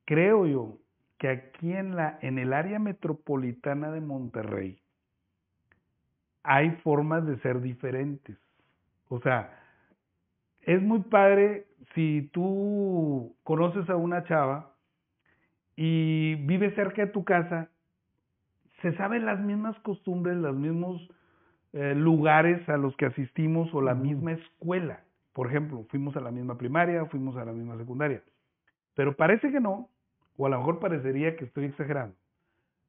Creo 0.06 0.46
yo 0.46 0.78
que 1.18 1.30
aquí 1.30 1.72
en, 1.72 1.96
la, 1.96 2.20
en 2.22 2.38
el 2.38 2.52
área 2.52 2.80
metropolitana 2.80 3.92
de 3.92 4.02
Monterrey 4.02 4.82
hay 6.44 6.72
formas 6.84 7.26
de 7.26 7.38
ser 7.40 7.62
diferentes. 7.62 8.38
O 9.08 9.22
sea, 9.22 9.58
es 10.62 10.82
muy 10.82 11.00
padre 11.04 11.68
si 11.94 12.30
tú 12.34 13.36
conoces 13.44 13.90
a 13.90 13.96
una 13.96 14.24
chava 14.26 14.76
y 15.76 16.36
vive 16.36 16.76
cerca 16.76 17.06
de 17.06 17.12
tu 17.12 17.24
casa, 17.24 17.70
se 18.82 18.96
saben 18.98 19.26
las 19.26 19.40
mismas 19.40 19.78
costumbres, 19.80 20.36
los 20.36 20.56
mismos 20.56 21.08
eh, 21.74 21.96
lugares 21.96 22.68
a 22.70 22.78
los 22.78 22.96
que 22.98 23.08
asistimos 23.08 23.74
o 23.74 23.82
la 23.82 23.96
misma 23.96 24.34
escuela. 24.34 25.04
Por 25.34 25.48
ejemplo, 25.48 25.86
fuimos 25.90 26.16
a 26.16 26.22
la 26.22 26.32
misma 26.32 26.58
primaria, 26.58 27.06
fuimos 27.06 27.36
a 27.38 27.46
la 27.46 27.52
misma 27.52 27.78
secundaria. 27.78 28.22
Pero 28.94 29.16
parece 29.16 29.52
que 29.52 29.60
no, 29.60 29.90
o 30.38 30.46
a 30.46 30.50
lo 30.50 30.60
mejor 30.60 30.80
parecería 30.80 31.36
que 31.36 31.46
estoy 31.46 31.66
exagerando. 31.66 32.16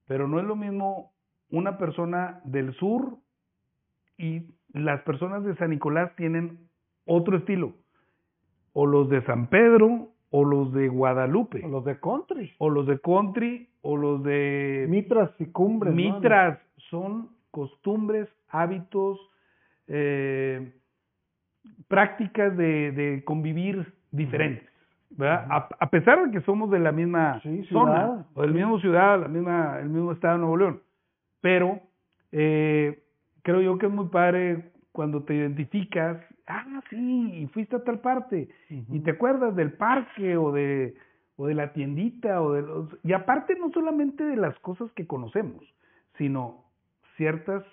Pero 0.06 0.28
no 0.28 0.38
es 0.38 0.44
lo 0.44 0.54
mismo 0.54 1.12
una 1.50 1.78
persona 1.78 2.40
del 2.44 2.74
sur 2.74 3.16
y 4.18 4.48
las 4.72 5.00
personas 5.02 5.44
de 5.44 5.56
San 5.56 5.70
Nicolás 5.70 6.14
tienen 6.16 6.68
otro 7.06 7.38
estilo. 7.38 7.72
O 8.74 8.86
los 8.86 9.08
de 9.08 9.22
San 9.24 9.46
Pedro, 9.46 10.08
o 10.30 10.44
los 10.44 10.72
de 10.72 10.88
Guadalupe. 10.88 11.64
O 11.64 11.68
los 11.68 11.84
de 11.84 11.98
country. 12.00 12.52
O 12.58 12.68
los 12.68 12.86
de 12.86 12.98
country, 12.98 13.68
o 13.82 13.96
los 13.96 14.22
de... 14.24 14.86
Mitras 14.90 15.30
y 15.38 15.46
cumbres. 15.46 15.94
Mitras 15.94 16.58
son 16.90 17.30
costumbres, 17.52 18.28
hábitos, 18.54 19.18
eh, 19.88 20.72
prácticas 21.88 22.56
de, 22.56 23.22
convivir 23.24 23.94
diferentes. 24.10 24.68
¿verdad? 25.10 25.46
a, 25.78 25.90
pesar 25.90 26.24
de 26.24 26.32
que 26.32 26.44
somos 26.44 26.70
de 26.70 26.80
la 26.80 26.90
misma 26.90 27.40
zona, 27.70 28.26
o 28.34 28.42
del 28.42 28.52
mismo 28.52 28.80
ciudad, 28.80 29.20
la 29.20 29.28
misma, 29.28 29.78
el 29.78 29.88
mismo 29.88 30.12
estado 30.12 30.34
de 30.34 30.40
Nuevo 30.40 30.56
León. 30.56 30.82
Pero 31.40 31.80
eh, 32.32 33.04
creo 33.42 33.60
yo 33.60 33.78
que 33.78 33.86
es 33.86 33.92
muy 33.92 34.08
padre 34.08 34.72
cuando 34.90 35.22
te 35.22 35.34
identificas, 35.34 36.18
ah, 36.46 36.80
sí, 36.90 37.42
y 37.42 37.46
fuiste 37.48 37.76
a 37.76 37.84
tal 37.84 38.00
parte, 38.00 38.48
y 38.68 39.00
te 39.00 39.12
acuerdas 39.12 39.54
del 39.54 39.72
parque 39.72 40.36
o 40.36 40.52
de, 40.52 40.94
o 41.36 41.46
de 41.46 41.54
la 41.54 41.72
tiendita, 41.72 42.40
o 42.40 42.52
de 42.52 42.62
los, 42.62 42.88
y 43.02 43.12
aparte 43.12 43.56
no 43.58 43.70
solamente 43.70 44.24
de 44.24 44.36
las 44.36 44.58
cosas 44.60 44.90
que 44.92 45.06
conocemos, 45.06 45.64
sino 46.16 46.64
ciertas 47.16 47.64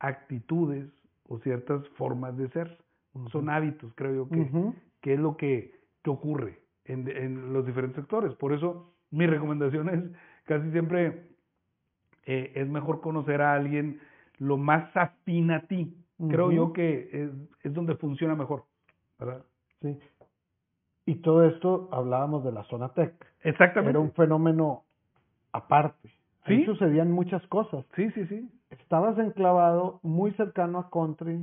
actitudes 0.00 0.88
o 1.28 1.38
ciertas 1.38 1.86
formas 1.90 2.36
de 2.36 2.48
ser. 2.50 2.78
Son 3.32 3.50
hábitos, 3.50 3.92
creo 3.94 4.14
yo, 4.14 4.28
que, 4.28 4.50
que 5.00 5.14
es 5.14 5.20
lo 5.20 5.36
que, 5.36 5.74
que 6.02 6.10
ocurre 6.10 6.60
en, 6.84 7.08
en, 7.08 7.52
los 7.52 7.66
diferentes 7.66 7.96
sectores. 7.96 8.34
Por 8.34 8.52
eso 8.52 8.94
mi 9.10 9.26
recomendación 9.26 9.88
es 9.88 10.04
casi 10.44 10.70
siempre 10.70 11.28
eh, 12.26 12.52
es 12.54 12.68
mejor 12.68 13.00
conocer 13.00 13.42
a 13.42 13.54
alguien 13.54 14.00
lo 14.38 14.56
más 14.56 14.96
afín 14.96 15.50
a 15.50 15.62
ti. 15.62 15.94
Creo 16.28 16.50
yo 16.50 16.72
que 16.72 17.08
es, 17.12 17.30
es 17.62 17.72
donde 17.72 17.94
funciona 17.94 18.34
mejor, 18.34 18.64
¿verdad? 19.18 19.44
Sí. 19.80 19.96
Y 21.06 21.16
todo 21.16 21.44
esto 21.46 21.88
hablábamos 21.92 22.44
de 22.44 22.52
la 22.52 22.64
zona 22.64 22.88
tech. 22.90 23.14
Exactamente. 23.42 23.90
Era 23.90 24.00
un 24.00 24.12
fenómeno 24.12 24.84
aparte. 25.52 26.10
¿Sí? 26.46 26.64
sucedían 26.64 27.12
muchas 27.12 27.46
cosas. 27.48 27.84
Sí, 27.94 28.10
sí, 28.12 28.26
sí. 28.26 28.48
Estabas 28.70 29.18
enclavado 29.18 30.00
muy 30.02 30.32
cercano 30.32 30.78
a 30.78 30.90
Country, 30.90 31.38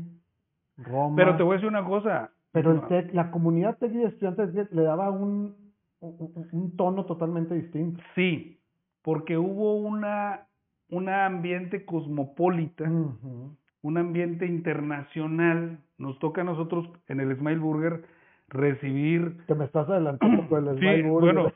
Roma. 0.78 1.16
Pero 1.16 1.38
te 1.38 1.44
voy 1.44 1.54
a 1.54 1.56
decir 1.56 1.70
una 1.70 1.86
cosa. 1.86 2.32
Pero 2.52 2.72
el 2.72 3.10
la 3.14 3.32
comunidad 3.32 3.78
tech 3.78 3.92
de 3.92 4.06
estudiantes 4.06 4.72
le 4.72 4.82
daba 4.84 5.10
un, 5.10 5.56
un, 6.00 6.48
un 6.52 6.78
tono 6.78 7.06
totalmente 7.06 7.54
distinto. 7.56 8.02
Sí, 8.16 8.60
porque 9.02 9.38
hubo 9.38 9.76
una, 9.76 10.48
un 10.90 11.10
ambiente 11.10 11.84
cosmopolita, 11.86 12.86
un 12.86 13.98
ambiente 13.98 14.46
internacional. 14.46 15.80
Nos 15.98 16.18
toca 16.20 16.42
a 16.42 16.46
nosotros 16.46 16.90
en 17.08 17.20
el 17.20 17.36
Smile 17.38 17.60
Burger 17.60 18.04
recibir 18.48 19.38
Que 19.48 19.56
me 19.56 19.66
estás 19.66 19.90
adelantando 19.90 20.48
con 20.48 20.68
el 20.68 20.76
Sí, 20.76 20.80
Smile 20.82 21.10
Burger. 21.10 21.34
bueno, 21.36 21.52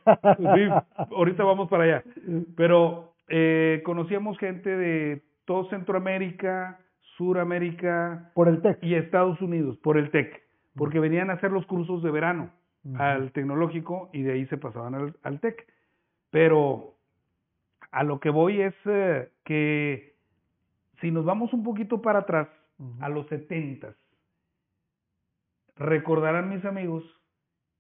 sí, 0.56 1.16
ahorita 1.16 1.44
vamos 1.44 1.70
para 1.70 1.84
allá. 1.84 2.04
Pero 2.58 3.14
eh, 3.30 3.82
conocíamos 3.86 4.38
gente 4.38 4.70
de 4.76 5.22
todo 5.50 5.68
Centroamérica, 5.72 6.80
Suramérica 7.18 8.32
Por 8.36 8.50
el 8.50 8.62
TEC. 8.62 8.84
y 8.84 8.94
Estados 8.94 9.42
Unidos 9.42 9.80
por 9.80 9.98
el 9.98 10.12
TEC, 10.12 10.44
porque 10.76 11.00
venían 11.00 11.32
a 11.32 11.34
hacer 11.34 11.52
los 11.52 11.66
cursos 11.66 12.04
de 12.04 12.12
verano 12.12 12.52
al 13.00 13.32
tecnológico 13.32 14.12
y 14.14 14.22
de 14.22 14.34
ahí 14.34 14.46
se 14.46 14.60
pasaban 14.60 14.94
al, 14.94 15.16
al 15.24 15.40
TEC. 15.40 15.66
Pero 16.30 16.94
a 17.90 18.04
lo 18.04 18.20
que 18.20 18.30
voy 18.30 18.62
es 18.62 18.76
eh, 18.86 19.32
que 19.44 20.14
si 21.02 21.10
nos 21.10 21.26
vamos 21.26 21.52
un 21.52 21.64
poquito 21.64 22.00
para 22.00 22.20
atrás, 22.20 22.48
a 23.00 23.10
los 23.10 23.26
setentas, 23.30 23.96
recordarán 25.78 26.50
mis 26.54 26.64
amigos 26.64 27.04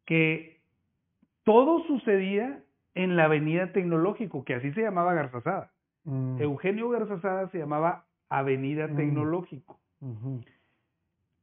que 0.06 0.60
todo 1.44 1.84
sucedía 1.86 2.64
en 2.96 3.16
la 3.16 3.26
Avenida 3.26 3.72
Tecnológico, 3.74 4.44
que 4.44 4.56
así 4.56 4.74
se 4.74 4.82
llamaba 4.82 5.14
Garzazada. 5.14 5.72
Mm. 6.04 6.42
Eugenio 6.42 6.90
Garzazada 6.90 7.50
se 7.50 7.58
llamaba 7.58 8.06
Avenida 8.30 8.88
Mm. 8.88 8.96
Tecnológico. 8.96 9.80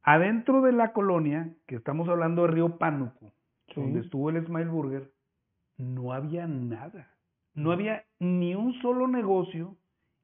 Adentro 0.03 0.61
de 0.61 0.71
la 0.71 0.93
colonia, 0.93 1.53
que 1.67 1.75
estamos 1.75 2.07
hablando 2.07 2.43
de 2.43 2.47
Río 2.49 2.77
Pánuco, 2.77 3.33
Sí. 3.73 3.81
donde 3.81 3.99
estuvo 3.99 4.29
el 4.29 4.45
Smile 4.45 4.69
Burger, 4.69 5.11
no 5.77 6.13
había 6.13 6.47
nada. 6.47 7.11
No 7.53 7.71
había 7.71 8.05
ni 8.19 8.55
un 8.55 8.73
solo 8.81 9.07
negocio 9.07 9.75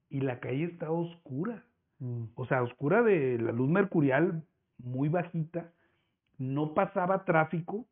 y 0.10 0.22
la 0.22 0.40
calle 0.40 0.66
estaba 0.66 0.94
oscura. 0.94 1.64
Mm. 2.00 2.24
O 2.36 2.46
sea, 2.46 2.64
oscura 2.64 3.02
de 3.02 3.38
la 3.40 3.52
luz 3.52 3.70
mercurial 3.70 4.44
muy 4.78 5.10
bajita, 5.10 5.72
no 6.38 6.74
pasaba 6.74 7.26
tráfico 7.26 7.86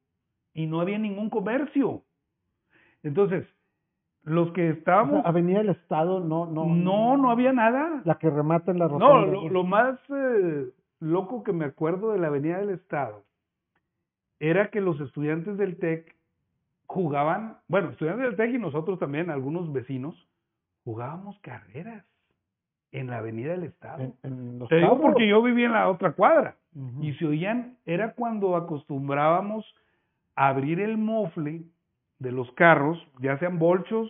y 0.54 0.66
no 0.68 0.80
había 0.82 0.98
ningún 0.98 1.30
comercio. 1.30 2.04
Entonces, 3.04 3.46
los 4.24 4.52
que 4.52 4.62
O 4.62 4.66
sea, 4.66 4.74
estábamos, 4.80 5.26
Avenida 5.26 5.60
del 5.60 5.70
Estado, 5.70 6.20
no, 6.20 6.46
no. 6.46 6.66
no, 6.68 7.18
no 7.18 7.32
había 7.32 7.54
nada. 7.54 8.02
La 8.06 8.16
que 8.20 8.30
remata 8.30 8.72
en 8.72 8.80
la 8.80 8.88
No, 8.88 9.00
rotonda. 9.00 9.32
lo, 9.32 9.50
lo 9.50 9.64
más 9.64 10.00
eh, 10.10 10.70
loco 11.00 11.44
que 11.44 11.54
me 11.54 11.66
acuerdo 11.66 12.12
de 12.12 12.20
la 12.20 12.28
Avenida 12.28 12.58
del 12.60 12.70
Estado 12.72 13.24
era 14.40 14.70
que 14.70 14.82
los 14.82 15.00
estudiantes 15.02 15.58
del 15.58 15.78
TEC 15.78 16.16
jugaban, 16.88 17.58
bueno, 17.68 17.90
estudiantes 17.90 18.26
del 18.26 18.36
TEC 18.36 18.56
y 18.56 18.60
nosotros 18.60 19.00
también, 19.00 19.30
algunos 19.30 19.72
vecinos, 19.72 20.16
jugábamos 20.84 21.40
carreras 21.40 22.04
en 22.92 23.08
la 23.08 23.20
Avenida 23.20 23.52
del 23.52 23.64
Estado. 23.64 24.04
En, 24.04 24.14
en 24.24 24.60
los 24.60 24.68
Te 24.70 24.76
digo 24.78 24.90
Cabos. 24.90 25.02
porque 25.04 25.28
yo 25.28 25.42
vivía 25.42 25.68
en 25.68 25.74
la 25.74 25.90
otra 25.90 26.12
cuadra 26.14 26.58
y 27.02 27.14
se 27.16 27.26
oían, 27.28 27.78
era 27.86 28.14
cuando 28.14 28.56
acostumbrábamos 28.56 29.66
a 30.36 30.48
abrir 30.50 30.80
el 30.80 30.98
mofle 30.98 31.64
de 32.22 32.32
los 32.32 32.52
carros, 32.54 32.98
ya 33.20 33.38
sean 33.40 33.58
bolchos 33.60 34.10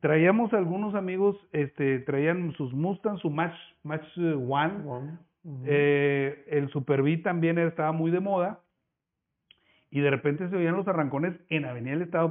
Traíamos 0.00 0.52
algunos 0.52 0.94
amigos, 0.94 1.36
este, 1.52 1.98
traían 2.00 2.52
sus 2.52 2.72
Mustang, 2.72 3.18
su 3.18 3.30
Match, 3.30 3.56
Match 3.82 4.06
eh, 4.16 4.34
One. 4.34 4.74
Bueno, 4.84 5.18
ujú. 5.44 5.62
Eh, 5.66 6.44
el 6.50 6.68
Super 6.70 7.02
B 7.02 7.16
también 7.18 7.58
estaba 7.58 7.90
muy 7.92 8.10
de 8.10 8.20
moda. 8.20 8.60
Y 9.90 10.00
de 10.00 10.10
repente 10.10 10.48
se 10.48 10.56
oían 10.56 10.76
los 10.76 10.86
arrancones 10.88 11.34
en 11.50 11.64
Avenida 11.64 11.92
del 11.94 12.02
Estado. 12.02 12.28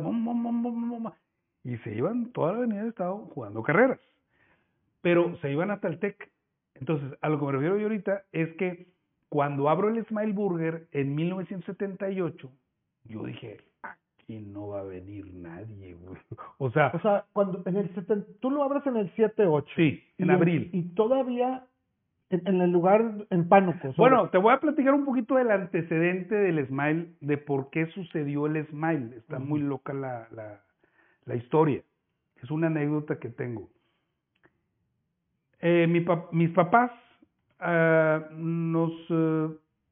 y 1.63 1.77
se 1.77 1.95
iban 1.95 2.31
toda 2.33 2.51
la 2.53 2.57
Avenida 2.59 2.79
del 2.81 2.89
Estado 2.89 3.17
jugando 3.33 3.63
carreras. 3.63 3.99
Pero 5.01 5.35
se 5.37 5.51
iban 5.51 5.71
hasta 5.71 5.87
el 5.89 5.99
TEC. 5.99 6.29
Entonces, 6.75 7.17
a 7.21 7.29
lo 7.29 7.39
que 7.39 7.45
me 7.45 7.51
refiero 7.53 7.77
yo 7.77 7.83
ahorita 7.83 8.23
es 8.31 8.53
que 8.55 8.92
cuando 9.33 9.67
abro 9.67 9.89
el 9.89 10.05
Smile 10.05 10.31
Burger 10.31 10.87
en 10.91 11.15
1978, 11.15 12.51
yo 13.05 13.23
dije, 13.23 13.57
aquí 13.81 14.37
no 14.37 14.67
va 14.67 14.81
a 14.81 14.83
venir 14.83 15.33
nadie, 15.33 15.95
güey. 15.95 16.19
O 16.59 16.69
sea, 16.69 16.91
O 16.93 16.99
sea, 16.99 17.25
cuando 17.33 17.63
en 17.65 17.77
el 17.77 17.91
70, 17.95 18.27
tú 18.39 18.51
lo 18.51 18.61
abres 18.63 18.85
en 18.85 18.95
el 18.97 19.11
7-8. 19.15 19.65
sí, 19.75 20.03
en 20.19 20.29
abril. 20.29 20.69
Y 20.71 20.83
todavía 20.93 21.65
en, 22.29 22.47
en 22.47 22.61
el 22.61 22.69
lugar 22.71 23.25
en 23.31 23.49
Pánuco. 23.49 23.79
sobre- 23.79 23.95
Bueno, 23.97 24.29
te 24.29 24.37
voy 24.37 24.53
a 24.53 24.59
platicar 24.59 24.93
un 24.93 25.03
poquito 25.03 25.33
del 25.33 25.49
antecedente 25.49 26.35
del 26.35 26.67
Smile, 26.67 27.07
de 27.19 27.37
por 27.39 27.71
qué 27.71 27.87
sucedió 27.87 28.45
el 28.45 28.63
Smile. 28.67 29.17
Está 29.17 29.39
muy 29.39 29.61
loca 29.61 29.93
la, 29.93 30.27
la, 30.29 30.61
la 31.25 31.35
historia. 31.35 31.81
Es 32.43 32.51
una 32.51 32.67
anécdota 32.67 33.17
que 33.17 33.29
tengo. 33.29 33.67
Eh, 35.59 35.87
mi 35.87 36.05
mis 36.33 36.51
papás 36.51 36.91
ah, 37.63 38.27
nos 38.31 38.91
eh, 39.09 39.49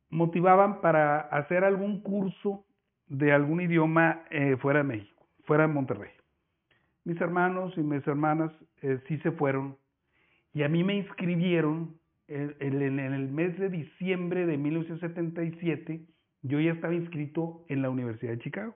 motivaban 0.09 0.81
para 0.81 1.21
hacer 1.21 1.63
algún 1.63 2.01
curso 2.01 2.65
de 3.07 3.31
algún 3.31 3.61
idioma 3.61 4.23
eh, 4.29 4.57
fuera 4.57 4.79
de 4.79 4.85
México, 4.85 5.25
fuera 5.45 5.67
de 5.67 5.73
Monterrey. 5.73 6.11
Mis 7.03 7.19
hermanos 7.19 7.73
y 7.77 7.81
mis 7.81 8.05
hermanas 8.07 8.51
eh, 8.81 8.99
sí 9.07 9.17
se 9.19 9.31
fueron 9.31 9.77
y 10.53 10.63
a 10.63 10.69
mí 10.69 10.83
me 10.83 10.95
inscribieron 10.95 11.97
en 12.27 12.99
el 12.99 13.27
mes 13.27 13.57
de 13.59 13.69
diciembre 13.69 14.45
de 14.45 14.57
1977. 14.57 16.05
Yo 16.43 16.59
ya 16.61 16.71
estaba 16.71 16.93
inscrito 16.93 17.65
en 17.67 17.81
la 17.81 17.89
Universidad 17.89 18.31
de 18.31 18.39
Chicago. 18.39 18.75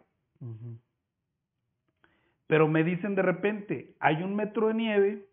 Pero 2.48 2.68
me 2.68 2.84
dicen 2.84 3.16
de 3.16 3.22
repente, 3.22 3.96
hay 4.00 4.24
un 4.24 4.36
metro 4.36 4.68
de 4.68 4.74
nieve 4.74 5.26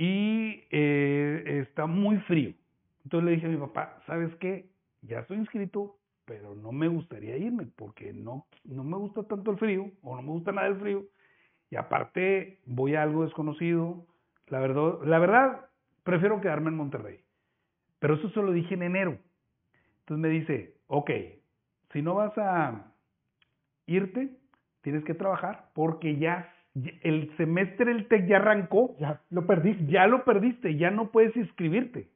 y 0.00 0.64
eh, 0.70 1.60
está 1.60 1.84
muy 1.84 2.16
frío. 2.20 2.54
Entonces 3.04 3.24
le 3.26 3.32
dije 3.32 3.46
a 3.46 3.50
mi 3.50 3.58
papá, 3.58 4.00
¿sabes 4.06 4.34
qué? 4.36 4.70
Ya 5.02 5.18
estoy 5.18 5.36
inscrito, 5.36 5.98
pero 6.24 6.54
no 6.54 6.72
me 6.72 6.88
gustaría 6.88 7.36
irme 7.36 7.66
porque 7.76 8.14
no, 8.14 8.46
no 8.64 8.82
me 8.82 8.96
gusta 8.96 9.24
tanto 9.24 9.50
el 9.50 9.58
frío 9.58 9.90
o 10.02 10.16
no 10.16 10.22
me 10.22 10.30
gusta 10.30 10.52
nada 10.52 10.68
el 10.68 10.80
frío. 10.80 11.04
Y 11.68 11.76
aparte 11.76 12.60
voy 12.64 12.94
a 12.94 13.02
algo 13.02 13.24
desconocido. 13.24 14.06
La 14.46 14.60
verdad, 14.60 15.02
la 15.04 15.18
verdad, 15.18 15.66
prefiero 16.02 16.40
quedarme 16.40 16.70
en 16.70 16.76
Monterrey. 16.76 17.20
Pero 17.98 18.14
eso 18.14 18.30
se 18.30 18.40
lo 18.40 18.52
dije 18.52 18.72
en 18.72 18.84
enero. 18.84 19.18
Entonces 19.98 20.22
me 20.22 20.28
dice, 20.30 20.76
ok, 20.86 21.10
si 21.92 22.00
no 22.00 22.14
vas 22.14 22.32
a 22.38 22.90
irte, 23.84 24.30
tienes 24.80 25.04
que 25.04 25.12
trabajar 25.12 25.68
porque 25.74 26.16
ya, 26.16 26.50
el 26.74 27.36
semestre 27.36 27.86
del 27.92 28.06
TEC 28.06 28.26
ya 28.28 28.36
arrancó, 28.36 28.96
Ya 28.98 29.20
lo 29.30 29.46
perdiste. 29.46 29.86
ya 29.86 30.06
lo 30.06 30.24
perdiste, 30.24 30.76
ya 30.76 30.90
no 30.90 31.10
puedes 31.10 31.36
inscribirte. 31.36 32.08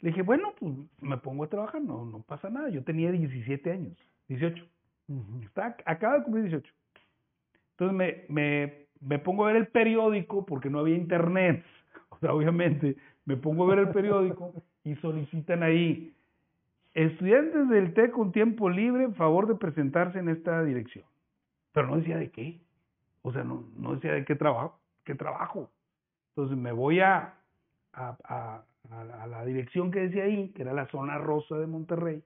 Le 0.00 0.10
dije, 0.10 0.22
bueno, 0.22 0.54
pues 0.58 0.74
me 1.00 1.18
pongo 1.18 1.44
a 1.44 1.48
trabajar, 1.48 1.80
no, 1.82 2.04
no 2.04 2.22
pasa 2.22 2.48
nada. 2.50 2.68
Yo 2.70 2.82
tenía 2.82 3.12
17 3.12 3.70
años, 3.70 3.96
18. 4.28 4.64
Ujú. 5.08 5.42
Está, 5.42 5.76
acaba 5.84 6.18
de 6.18 6.24
cumplir 6.24 6.44
18. 6.44 6.72
Entonces 7.72 7.96
me, 7.96 8.24
me, 8.28 8.86
me 9.00 9.18
pongo 9.18 9.44
a 9.44 9.48
ver 9.48 9.56
el 9.56 9.68
periódico 9.68 10.44
porque 10.46 10.70
no 10.70 10.78
había 10.80 10.96
internet. 10.96 11.64
O 12.12 12.18
sea, 12.20 12.34
obviamente, 12.34 12.96
me 13.24 13.36
pongo 13.36 13.64
a 13.64 13.68
ver 13.74 13.78
el 13.78 13.88
periódico 13.90 14.52
y 14.84 14.94
solicitan 14.96 15.62
ahí 15.62 16.12
estudiantes 16.92 17.68
del 17.70 17.94
TEC 17.94 18.10
con 18.10 18.30
tiempo 18.32 18.68
libre, 18.68 19.08
favor 19.12 19.46
de 19.46 19.54
presentarse 19.54 20.18
en 20.18 20.28
esta 20.28 20.62
dirección. 20.64 21.04
Pero 21.72 21.86
no 21.86 21.96
decía 21.96 22.18
de 22.18 22.30
qué. 22.30 22.60
O 23.22 23.32
sea, 23.32 23.44
no, 23.44 23.64
no 23.76 23.94
decía 23.94 24.12
de 24.12 24.24
qué 24.24 24.34
trabajo, 24.36 24.80
qué 25.04 25.14
trabajo. 25.14 25.70
Entonces 26.30 26.56
me 26.56 26.72
voy 26.72 27.00
a, 27.00 27.34
a, 27.92 28.64
la- 29.28 29.44
dirección 29.44 29.90
que 29.90 30.00
decía 30.00 30.24
ahí, 30.24 30.50
que 30.50 30.62
era 30.62 30.72
la 30.72 30.86
zona 30.88 31.18
rosa 31.18 31.56
de 31.58 31.66
Monterrey, 31.66 32.22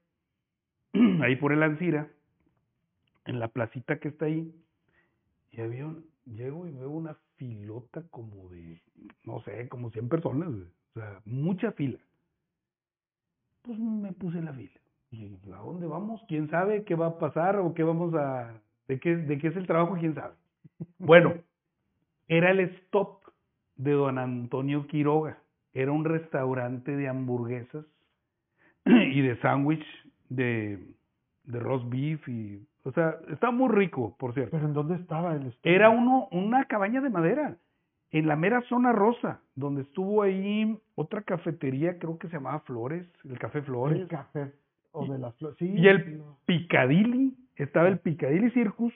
ahí 1.23 1.37
por 1.37 1.53
el 1.53 1.63
Ancira, 1.63 2.09
en 3.25 3.39
la 3.39 3.49
placita 3.49 3.99
que 3.99 4.09
está 4.09 4.27
ahí, 4.27 4.55
y 5.51 5.61
había 5.61 5.87
un- 5.87 6.05
llego 6.27 6.67
y 6.67 6.73
veo 6.73 6.91
una 6.91 7.17
filota 7.37 8.03
como 8.11 8.49
de, 8.51 8.81
no 9.25 9.41
sé, 9.43 9.69
como 9.69 9.91
100 9.91 10.09
personas, 10.09 10.49
o 10.51 11.01
sea, 11.01 11.21
mucha 11.25 11.73
fila. 11.73 11.99
Pues 13.63 13.79
me 13.79 14.13
puse 14.13 14.39
en 14.39 14.45
la 14.45 14.53
fila. 14.53 14.81
Y 15.11 15.27
¿a 15.53 15.57
dónde 15.59 15.87
vamos? 15.87 16.23
¿Quién 16.29 16.49
sabe 16.51 16.85
qué 16.85 16.95
va 16.95 17.07
a 17.07 17.19
pasar 17.19 17.57
o 17.59 17.73
qué 17.75 17.83
vamos 17.83 18.15
a, 18.15 18.61
de 18.89 19.01
qué, 19.01 19.17
de 19.17 19.39
qué 19.39 19.49
es 19.49 19.57
el 19.57 19.67
trabajo? 19.67 19.97
¿Quién 19.99 20.15
sabe? 20.15 20.35
Bueno, 20.99 21.35
era 22.29 22.51
el 22.51 22.61
stop 22.61 23.23
de 23.77 23.93
don 23.93 24.19
Antonio 24.19 24.87
Quiroga. 24.87 25.39
Era 25.73 25.93
un 25.93 26.05
restaurante 26.05 26.97
de 26.97 27.09
hamburguesas 27.09 27.85
y 28.85 29.21
de 29.21 29.37
sándwich 29.41 29.85
de, 30.29 30.79
de 31.45 31.59
roast 31.59 31.89
beef 31.89 32.27
y, 32.29 32.67
o 32.85 32.93
sea, 32.93 33.17
estaba 33.31 33.53
muy 33.53 33.69
rico, 33.71 34.17
por 34.19 34.35
cierto. 34.35 34.53
Pero 34.53 34.67
¿en 34.67 34.75
dónde 34.75 34.95
estaba 34.97 35.35
el 35.35 35.47
estudio? 35.47 35.75
Era 35.77 35.91
uno, 35.91 36.29
una 36.31 36.65
cabaña 36.67 37.01
de 37.01 37.11
madera. 37.11 37.57
en 38.11 38.29
la 38.29 38.37
mera 38.37 38.61
zona 38.69 38.93
rosa, 38.93 39.41
donde 39.57 39.83
estuvo 39.83 40.23
ahí 40.23 40.79
otra 40.95 41.23
cafetería, 41.23 41.99
creo 41.99 42.19
que 42.19 42.29
se 42.29 42.35
llamaba 42.35 42.61
Flores, 42.61 43.07
el 43.25 43.39
Café 43.39 43.63
Flores. 43.63 44.03
El 44.03 44.09
café 44.09 44.53
o 44.93 45.07
de 45.13 45.19
las 45.19 45.35
flores. 45.37 45.59
Sí, 45.59 45.69
Y 45.77 45.89
el 45.89 46.19
no. 46.19 46.39
Piccadilly, 46.47 47.35
estaba 47.57 47.89
el 47.89 47.99
Piccadilly 47.99 48.51
Circus, 48.53 48.93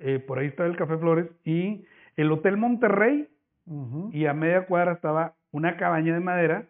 eh, 0.00 0.18
por 0.18 0.38
ahí 0.38 0.46
estaba 0.48 0.68
el 0.68 0.76
Café 0.76 0.96
Flores, 0.98 1.28
y 1.44 1.84
el 2.16 2.30
Hotel 2.32 2.56
Monterrey, 2.56 3.28
y 4.12 4.26
a 4.26 4.32
media 4.34 4.66
cuadra 4.66 4.92
estaba 4.92 5.34
una 5.52 5.76
cabaña 5.76 6.12
de 6.14 6.20
madera, 6.20 6.66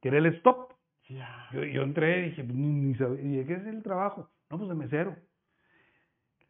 que 0.00 0.08
era 0.08 0.18
el 0.18 0.26
Stop. 0.26 0.72
Yo, 1.52 1.62
yo 1.64 1.82
entré 1.82 2.20
y 2.20 2.30
dije, 2.30 2.42
ni, 2.44 2.72
ni 2.72 2.94
sabía, 2.94 3.20
y 3.20 3.28
dije, 3.28 3.46
¿qué 3.46 3.54
es 3.54 3.66
el 3.66 3.82
trabajo? 3.82 4.28
No, 4.50 4.56
pues 4.58 4.68
de 4.68 4.74
mesero. 4.74 5.16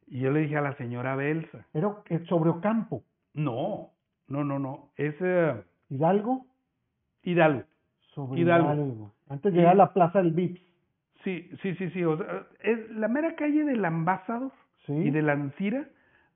Y 0.06 0.20
yo 0.20 0.30
le 0.30 0.40
dije 0.40 0.56
a 0.56 0.60
la 0.62 0.74
señora 0.76 1.16
Belsa, 1.16 1.66
eh, 1.74 2.24
sobre 2.28 2.50
Ocampo. 2.50 3.02
no, 3.34 3.90
no, 4.28 4.44
no, 4.44 4.58
no, 4.58 4.90
es 4.96 5.14
eh, 5.20 5.54
Hidalgo. 5.90 6.46
Hidalgo. 7.22 7.64
Sobre 8.14 8.40
Hidalgo. 8.40 8.72
Hidalgo. 8.72 9.12
Antes 9.28 9.52
de 9.52 9.58
llegar 9.58 9.72
a 9.72 9.76
la 9.76 9.92
plaza 9.92 10.18
del 10.18 10.32
Vips. 10.32 10.60
Sí, 11.24 11.48
sí, 11.62 11.74
sí, 11.76 11.90
sí. 11.90 12.04
O 12.04 12.16
sea, 12.16 12.46
es 12.60 12.90
la 12.90 13.08
mera 13.08 13.34
calle 13.36 13.64
del 13.64 13.84
Ambassador 13.84 14.50
Sí. 14.86 14.92
y 14.92 15.10
de 15.10 15.22
la 15.22 15.32
Ancira, 15.32 15.86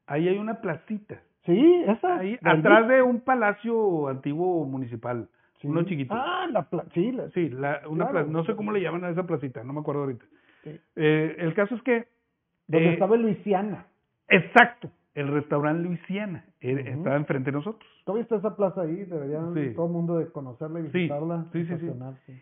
ahí 0.06 0.28
hay 0.28 0.38
una 0.38 0.60
placita. 0.60 1.20
Sí, 1.44 1.82
esa. 1.86 2.18
Ahí, 2.18 2.38
atrás 2.42 2.88
de 2.88 3.02
un 3.02 3.20
palacio 3.20 4.08
antiguo 4.08 4.64
municipal. 4.66 5.28
Sí. 5.60 5.68
Uno 5.68 5.84
chiquito. 5.84 6.12
Ah, 6.14 6.46
la 6.50 6.62
plaza. 6.68 6.88
Sí, 6.92 7.12
la- 7.12 7.30
Sí, 7.30 7.48
la, 7.48 7.82
una 7.88 8.08
Claro. 8.08 8.26
no 8.28 8.44
sé 8.44 8.54
cómo 8.56 8.72
le 8.72 8.80
llaman 8.82 9.04
a 9.04 9.10
esa 9.10 9.24
placita, 9.26 9.62
no 9.64 9.72
me 9.72 9.80
acuerdo 9.80 10.02
ahorita. 10.02 10.24
sí. 10.64 10.78
Eh, 10.96 11.36
el 11.38 11.54
caso 11.54 11.74
es 11.76 11.82
que... 11.82 12.08
Donde 12.66 12.88
eh, 12.88 12.92
estaba 12.94 13.16
Luisiana. 13.16 13.86
Exacto, 14.28 14.90
el 15.14 15.28
restaurante 15.28 15.84
Luisiana, 15.84 16.44
eh, 16.60 16.82
estaba 16.96 17.14
enfrente 17.16 17.50
de 17.52 17.56
nosotros. 17.58 17.88
Todavía 18.04 18.24
está 18.24 18.36
esa 18.36 18.56
plaza 18.56 18.82
ahí, 18.82 19.04
deberían 19.04 19.54
Sí. 19.54 19.72
todo 19.74 19.86
el 19.86 19.92
mundo 19.92 20.18
de 20.18 20.26
conocerla 20.32 20.80
y 20.80 20.82
visitarla. 20.82 21.46
sí, 21.52 21.64
sí, 21.64 21.74
sí. 21.78 22.32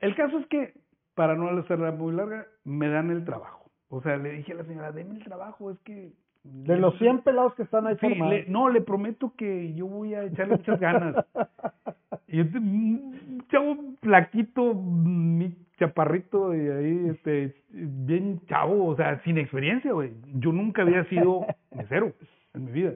El 0.00 0.14
caso 0.14 0.38
es 0.38 0.46
que, 0.48 0.74
para 1.14 1.34
no 1.34 1.48
hacerla 1.58 1.92
muy 1.92 2.12
larga, 2.14 2.46
me 2.64 2.88
dan 2.88 3.10
el 3.10 3.24
trabajo. 3.24 3.70
O 3.88 4.00
sea, 4.02 4.16
le 4.18 4.32
dije 4.32 4.52
a 4.52 4.56
la 4.56 4.64
señora, 4.64 4.92
deme 4.92 5.16
el 5.16 5.24
trabajo, 5.24 5.70
es 5.70 5.78
que... 5.80 6.12
De 6.42 6.76
los 6.78 6.96
100 6.98 7.20
pelados 7.20 7.54
que 7.54 7.62
están 7.64 7.86
ahí 7.86 7.96
Sí, 8.00 8.08
formados. 8.08 8.32
le- 8.34 8.46
no, 8.46 8.68
le 8.70 8.80
prometo 8.80 9.34
que 9.36 9.74
yo 9.74 9.86
voy 9.86 10.14
a 10.14 10.24
echarle 10.24 10.56
muchas 10.56 10.80
ganas. 10.80 11.16
Y 12.32 12.40
este, 12.40 12.58
un 12.58 13.44
chavo 13.50 13.76
flaquito, 14.02 14.72
mi 14.72 15.52
chaparrito, 15.80 16.54
y 16.54 16.60
ahí, 16.68 17.08
este, 17.08 17.56
bien 17.70 18.40
chavo, 18.46 18.86
o 18.86 18.94
sea, 18.94 19.20
sin 19.24 19.36
experiencia, 19.36 19.92
güey. 19.92 20.12
Yo 20.34 20.52
nunca 20.52 20.82
había 20.82 21.04
sido 21.06 21.44
mesero 21.74 22.12
en 22.54 22.64
mi 22.66 22.70
vida. 22.70 22.92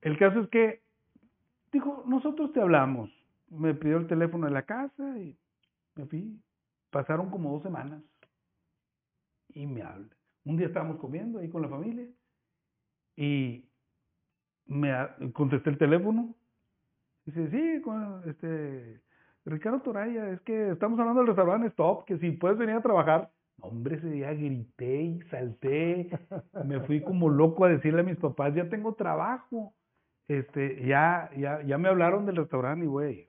El 0.00 0.16
caso 0.16 0.40
es 0.40 0.48
que, 0.48 0.80
dijo, 1.72 2.04
nosotros 2.06 2.54
te 2.54 2.62
hablamos. 2.62 3.10
Me 3.50 3.74
pidió 3.74 3.98
el 3.98 4.06
teléfono 4.06 4.46
de 4.46 4.52
la 4.52 4.62
casa 4.62 5.18
y 5.18 5.36
me 5.94 6.06
fui. 6.06 6.40
Pasaron 6.90 7.28
como 7.28 7.52
dos 7.52 7.62
semanas. 7.62 8.02
Y 9.52 9.66
me 9.66 9.82
habla. 9.82 10.08
Un 10.44 10.56
día 10.56 10.66
estábamos 10.66 10.98
comiendo 10.98 11.38
ahí 11.38 11.48
con 11.48 11.62
la 11.62 11.68
familia 11.68 12.06
y 13.16 13.64
me 14.66 14.92
contesté 15.32 15.70
el 15.70 15.78
teléfono. 15.78 16.34
Dice, 17.24 17.50
sí, 17.50 17.82
este, 18.26 19.00
Ricardo 19.46 19.80
Toraya, 19.80 20.30
es 20.30 20.40
que 20.42 20.70
estamos 20.70 20.98
hablando 20.98 21.20
del 21.20 21.28
restaurante 21.28 21.68
Stop, 21.68 22.04
que 22.04 22.18
si 22.18 22.32
puedes 22.32 22.58
venir 22.58 22.76
a 22.76 22.82
trabajar. 22.82 23.30
Hombre, 23.60 23.96
ese 23.96 24.10
día 24.10 24.34
grité 24.34 25.02
y 25.02 25.22
salté, 25.30 26.10
me 26.66 26.80
fui 26.80 27.02
como 27.02 27.28
loco 27.30 27.64
a 27.64 27.68
decirle 27.68 28.00
a 28.00 28.04
mis 28.04 28.16
papás, 28.16 28.54
ya 28.54 28.68
tengo 28.68 28.94
trabajo. 28.94 29.74
Este, 30.26 30.84
ya, 30.86 31.30
ya, 31.36 31.62
ya 31.62 31.78
me 31.78 31.88
hablaron 31.88 32.26
del 32.26 32.36
restaurante 32.36 32.84
y 32.84 32.88
voy 32.88 33.04
a 33.04 33.10
ir. 33.10 33.26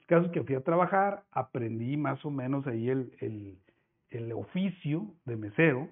El 0.00 0.06
caso 0.06 0.26
es 0.26 0.32
que 0.32 0.42
fui 0.42 0.56
a 0.56 0.64
trabajar, 0.64 1.24
aprendí 1.30 1.96
más 1.96 2.24
o 2.24 2.30
menos 2.30 2.66
ahí 2.66 2.88
el, 2.88 3.14
el, 3.20 3.58
el 4.10 4.32
oficio 4.32 5.14
de 5.24 5.36
mesero. 5.36 5.88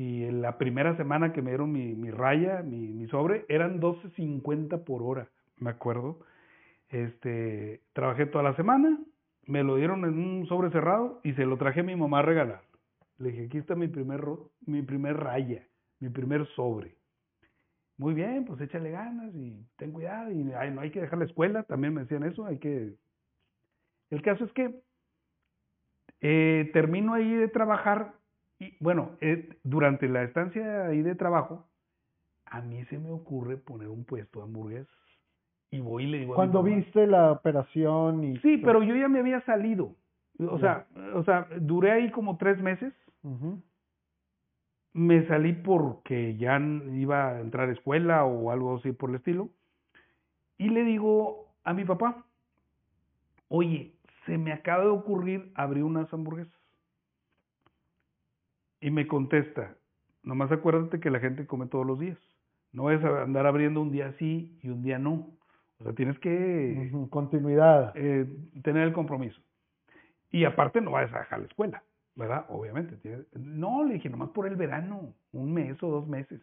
Y 0.00 0.24
en 0.24 0.40
la 0.40 0.56
primera 0.56 0.96
semana 0.96 1.34
que 1.34 1.42
me 1.42 1.50
dieron 1.50 1.72
mi, 1.72 1.94
mi 1.94 2.10
raya, 2.10 2.62
mi, 2.62 2.88
mi 2.88 3.06
sobre, 3.08 3.44
eran 3.50 3.82
12.50 3.82 4.82
por 4.82 5.02
hora, 5.02 5.28
me 5.58 5.68
acuerdo. 5.68 6.20
Este, 6.88 7.82
trabajé 7.92 8.24
toda 8.24 8.42
la 8.42 8.56
semana, 8.56 8.98
me 9.44 9.62
lo 9.62 9.76
dieron 9.76 10.06
en 10.06 10.18
un 10.18 10.46
sobre 10.46 10.70
cerrado 10.70 11.20
y 11.22 11.34
se 11.34 11.44
lo 11.44 11.58
traje 11.58 11.80
a 11.80 11.82
mi 11.82 11.96
mamá 11.96 12.20
a 12.20 12.22
regalar. 12.22 12.62
Le 13.18 13.30
dije, 13.30 13.44
aquí 13.44 13.58
está 13.58 13.74
mi 13.74 13.88
primer, 13.88 14.24
mi 14.64 14.80
primer 14.80 15.18
raya, 15.18 15.66
mi 15.98 16.08
primer 16.08 16.46
sobre. 16.56 16.96
Muy 17.98 18.14
bien, 18.14 18.46
pues 18.46 18.58
échale 18.62 18.92
ganas 18.92 19.34
y 19.34 19.66
ten 19.76 19.92
cuidado 19.92 20.32
y 20.32 20.50
ay, 20.54 20.70
no 20.70 20.80
hay 20.80 20.92
que 20.92 21.02
dejar 21.02 21.18
la 21.18 21.26
escuela, 21.26 21.64
también 21.64 21.92
me 21.92 22.00
decían 22.00 22.22
eso, 22.22 22.46
hay 22.46 22.56
que... 22.56 22.94
El 24.08 24.22
caso 24.22 24.46
es 24.46 24.52
que 24.52 24.80
eh, 26.22 26.70
termino 26.72 27.12
ahí 27.12 27.34
de 27.34 27.48
trabajar 27.48 28.14
y 28.60 28.76
bueno, 28.78 29.12
eh, 29.22 29.48
durante 29.64 30.06
la 30.06 30.22
estancia 30.22 30.86
ahí 30.86 31.00
de 31.02 31.14
trabajo, 31.14 31.66
a 32.44 32.60
mí 32.60 32.84
se 32.84 32.98
me 32.98 33.10
ocurre 33.10 33.56
poner 33.56 33.88
un 33.88 34.04
puesto 34.04 34.38
de 34.38 34.44
hamburguesas. 34.44 34.94
Y 35.70 35.80
voy 35.80 36.04
y 36.04 36.06
le 36.08 36.18
digo 36.18 36.34
Cuando 36.34 36.62
viste 36.62 37.06
la 37.06 37.32
operación 37.32 38.22
y... 38.22 38.36
Sí, 38.38 38.58
pero 38.58 38.82
yo 38.82 38.94
ya 38.94 39.08
me 39.08 39.20
había 39.20 39.40
salido. 39.42 39.96
O 40.38 40.58
sea, 40.58 40.86
o 41.14 41.22
sea, 41.24 41.48
duré 41.60 41.92
ahí 41.92 42.10
como 42.10 42.36
tres 42.36 42.60
meses. 42.60 42.92
Me 44.92 45.26
salí 45.26 45.52
porque 45.52 46.36
ya 46.36 46.58
iba 46.58 47.28
a 47.28 47.40
entrar 47.40 47.68
a 47.68 47.72
escuela 47.72 48.24
o 48.24 48.50
algo 48.50 48.76
así 48.76 48.92
por 48.92 49.10
el 49.10 49.16
estilo. 49.16 49.48
Y 50.58 50.68
le 50.68 50.84
digo 50.84 51.46
a 51.64 51.72
mi 51.72 51.84
papá, 51.84 52.26
oye, 53.48 53.94
se 54.26 54.36
me 54.36 54.52
acaba 54.52 54.84
de 54.84 54.90
ocurrir 54.90 55.50
abrir 55.54 55.84
unas 55.84 56.12
hamburguesas. 56.12 56.59
Y 58.80 58.90
me 58.90 59.06
contesta, 59.06 59.76
nomás 60.22 60.50
acuérdate 60.52 61.00
que 61.00 61.10
la 61.10 61.20
gente 61.20 61.46
come 61.46 61.66
todos 61.66 61.86
los 61.86 61.98
días. 61.98 62.18
No 62.72 62.90
es 62.90 63.04
andar 63.04 63.46
abriendo 63.46 63.80
un 63.82 63.90
día 63.90 64.14
sí 64.18 64.58
y 64.62 64.68
un 64.68 64.82
día 64.82 64.98
no. 64.98 65.36
O 65.78 65.84
sea, 65.84 65.92
tienes 65.92 66.18
que 66.18 66.90
Continuidad. 67.10 67.92
eh, 67.96 68.26
tener 68.62 68.84
el 68.84 68.92
compromiso. 68.92 69.40
Y 70.30 70.44
aparte 70.44 70.80
no 70.80 70.92
vas 70.92 71.12
a 71.12 71.18
dejar 71.20 71.40
la 71.40 71.46
escuela, 71.46 71.82
¿verdad? 72.14 72.46
Obviamente. 72.48 72.96
tienes- 72.98 73.26
No, 73.34 73.84
le 73.84 73.94
dije, 73.94 74.08
nomás 74.08 74.30
por 74.30 74.46
el 74.46 74.56
verano, 74.56 75.14
un 75.32 75.52
mes 75.52 75.82
o 75.82 75.88
dos 75.90 76.06
meses. 76.08 76.40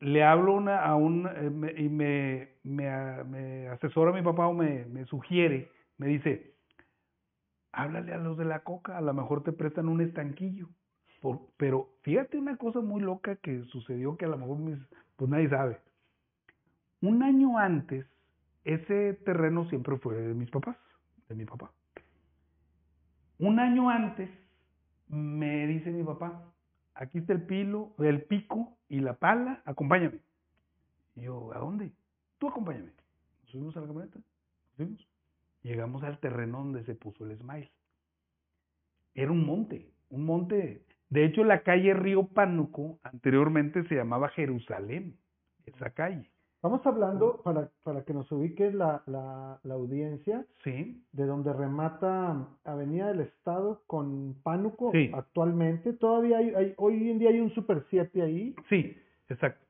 Le 0.00 0.22
hablo 0.22 0.54
una, 0.54 0.84
a 0.84 0.94
un, 0.94 1.26
eh, 1.26 1.50
me- 1.50 1.72
y 1.72 1.88
me, 1.88 2.50
me, 2.62 3.24
me 3.24 3.68
asesora 3.68 4.12
mi 4.12 4.22
papá 4.22 4.46
o 4.46 4.54
me, 4.54 4.84
me 4.86 5.04
sugiere, 5.06 5.70
me 5.96 6.06
dice, 6.06 6.54
háblale 7.72 8.12
a 8.12 8.18
los 8.18 8.38
de 8.38 8.44
la 8.44 8.60
coca, 8.60 8.96
a 8.96 9.00
lo 9.00 9.12
mejor 9.12 9.42
te 9.42 9.52
prestan 9.52 9.88
un 9.88 10.00
estanquillo. 10.00 10.68
Pero 11.56 11.88
fíjate 12.02 12.38
una 12.38 12.56
cosa 12.56 12.80
muy 12.80 13.00
loca 13.00 13.36
que 13.36 13.64
sucedió 13.64 14.16
que 14.16 14.24
a 14.24 14.28
lo 14.28 14.38
mejor 14.38 14.58
mis- 14.58 14.78
pues 15.16 15.30
nadie 15.30 15.48
sabe. 15.48 15.78
Un 17.00 17.22
año 17.22 17.58
antes, 17.58 18.06
ese 18.64 19.14
terreno 19.24 19.68
siempre 19.68 19.96
fue 19.98 20.16
de 20.16 20.34
mis 20.34 20.50
papás, 20.50 20.76
de 21.28 21.34
mi 21.34 21.44
papá. 21.44 21.72
Un 23.38 23.58
año 23.60 23.88
antes, 23.88 24.30
me 25.08 25.66
dice 25.66 25.90
mi 25.90 26.02
papá, 26.02 26.52
aquí 26.94 27.18
está 27.18 27.32
el 27.32 27.42
pilo, 27.42 27.94
el 27.98 28.22
pico 28.22 28.76
y 28.88 29.00
la 29.00 29.14
pala, 29.14 29.62
acompáñame. 29.64 30.20
Y 31.14 31.22
yo, 31.22 31.52
¿a 31.54 31.58
dónde? 31.58 31.92
Tú 32.38 32.48
acompáñame. 32.48 32.90
Subimos 33.46 33.76
a 33.76 33.80
la 33.80 33.86
camioneta, 33.86 34.18
fuimos. 34.76 35.06
Llegamos 35.62 36.02
al 36.02 36.18
terreno 36.18 36.58
donde 36.58 36.84
se 36.84 36.94
puso 36.94 37.24
el 37.24 37.36
smile. 37.38 37.70
Era 39.14 39.32
un 39.32 39.44
monte, 39.44 39.90
un 40.10 40.24
monte. 40.24 40.84
De 41.10 41.24
hecho, 41.24 41.42
la 41.44 41.62
calle 41.62 41.94
Río 41.94 42.26
Pánuco 42.26 42.98
anteriormente 43.02 43.82
se 43.88 43.94
llamaba 43.94 44.28
Jerusalén, 44.30 45.16
esa 45.66 45.90
calle. 45.90 46.30
Estamos 46.56 46.84
hablando, 46.86 47.40
para, 47.44 47.70
para 47.84 48.02
que 48.04 48.12
nos 48.12 48.30
ubique 48.32 48.72
la, 48.72 49.02
la, 49.06 49.60
la 49.62 49.74
audiencia, 49.74 50.44
Sí, 50.64 51.04
de 51.12 51.24
donde 51.24 51.52
remata 51.52 52.48
Avenida 52.64 53.06
del 53.08 53.20
Estado 53.20 53.82
con 53.86 54.34
Pánuco 54.42 54.90
Sí. 54.92 55.10
actualmente. 55.14 55.92
Todavía 55.92 56.38
hay, 56.38 56.50
hay- 56.54 56.74
hoy 56.76 57.10
en 57.10 57.18
día 57.20 57.30
hay 57.30 57.38
un 57.40 57.50
Super 57.54 57.84
7 57.90 58.22
ahí. 58.22 58.54
sí, 58.68 58.96
exacto. 59.28 59.64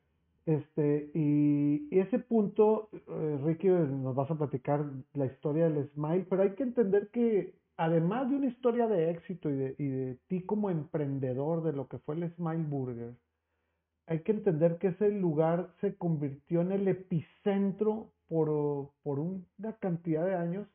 Este, 0.46 1.11
y, 1.12 1.88
y 1.90 1.98
ese 1.98 2.18
punto, 2.20 2.88
eh, 2.94 3.38
Ricky, 3.44 3.68
nos 3.68 4.14
vas 4.14 4.31
a 4.31 4.35
platicar 4.38 4.83
la 5.12 5.27
historia 5.27 5.68
del 5.68 5.90
Smile, 5.90 6.24
pero 6.31 6.40
hay 6.42 6.53
que 6.55 6.62
entender 6.62 7.09
que 7.11 7.53
además 7.78 8.28
de 8.28 8.36
una 8.36 8.46
historia 8.46 8.86
de 8.88 9.10
éxito 9.10 9.48
y 9.48 9.56
de, 9.56 9.74
y 9.78 9.88
de 9.88 10.18
ti 10.26 10.42
como 10.42 10.68
emprendedor 10.68 11.62
de 11.62 11.72
lo 11.72 11.88
que 11.88 11.98
fue 11.98 12.16
el 12.16 12.30
Smile 12.34 12.64
Burger, 12.64 13.14
hay 14.06 14.20
que 14.20 14.32
entender 14.32 14.78
que 14.78 14.88
ese 14.88 15.10
lugar 15.10 15.70
se 15.80 15.96
convirtió 15.96 16.60
en 16.60 16.72
el 16.72 16.88
epicentro 16.88 18.10
por, 18.28 18.90
por 19.02 19.18
una 19.18 19.72
cantidad 19.80 20.26
de 20.26 20.34
años 20.34 20.68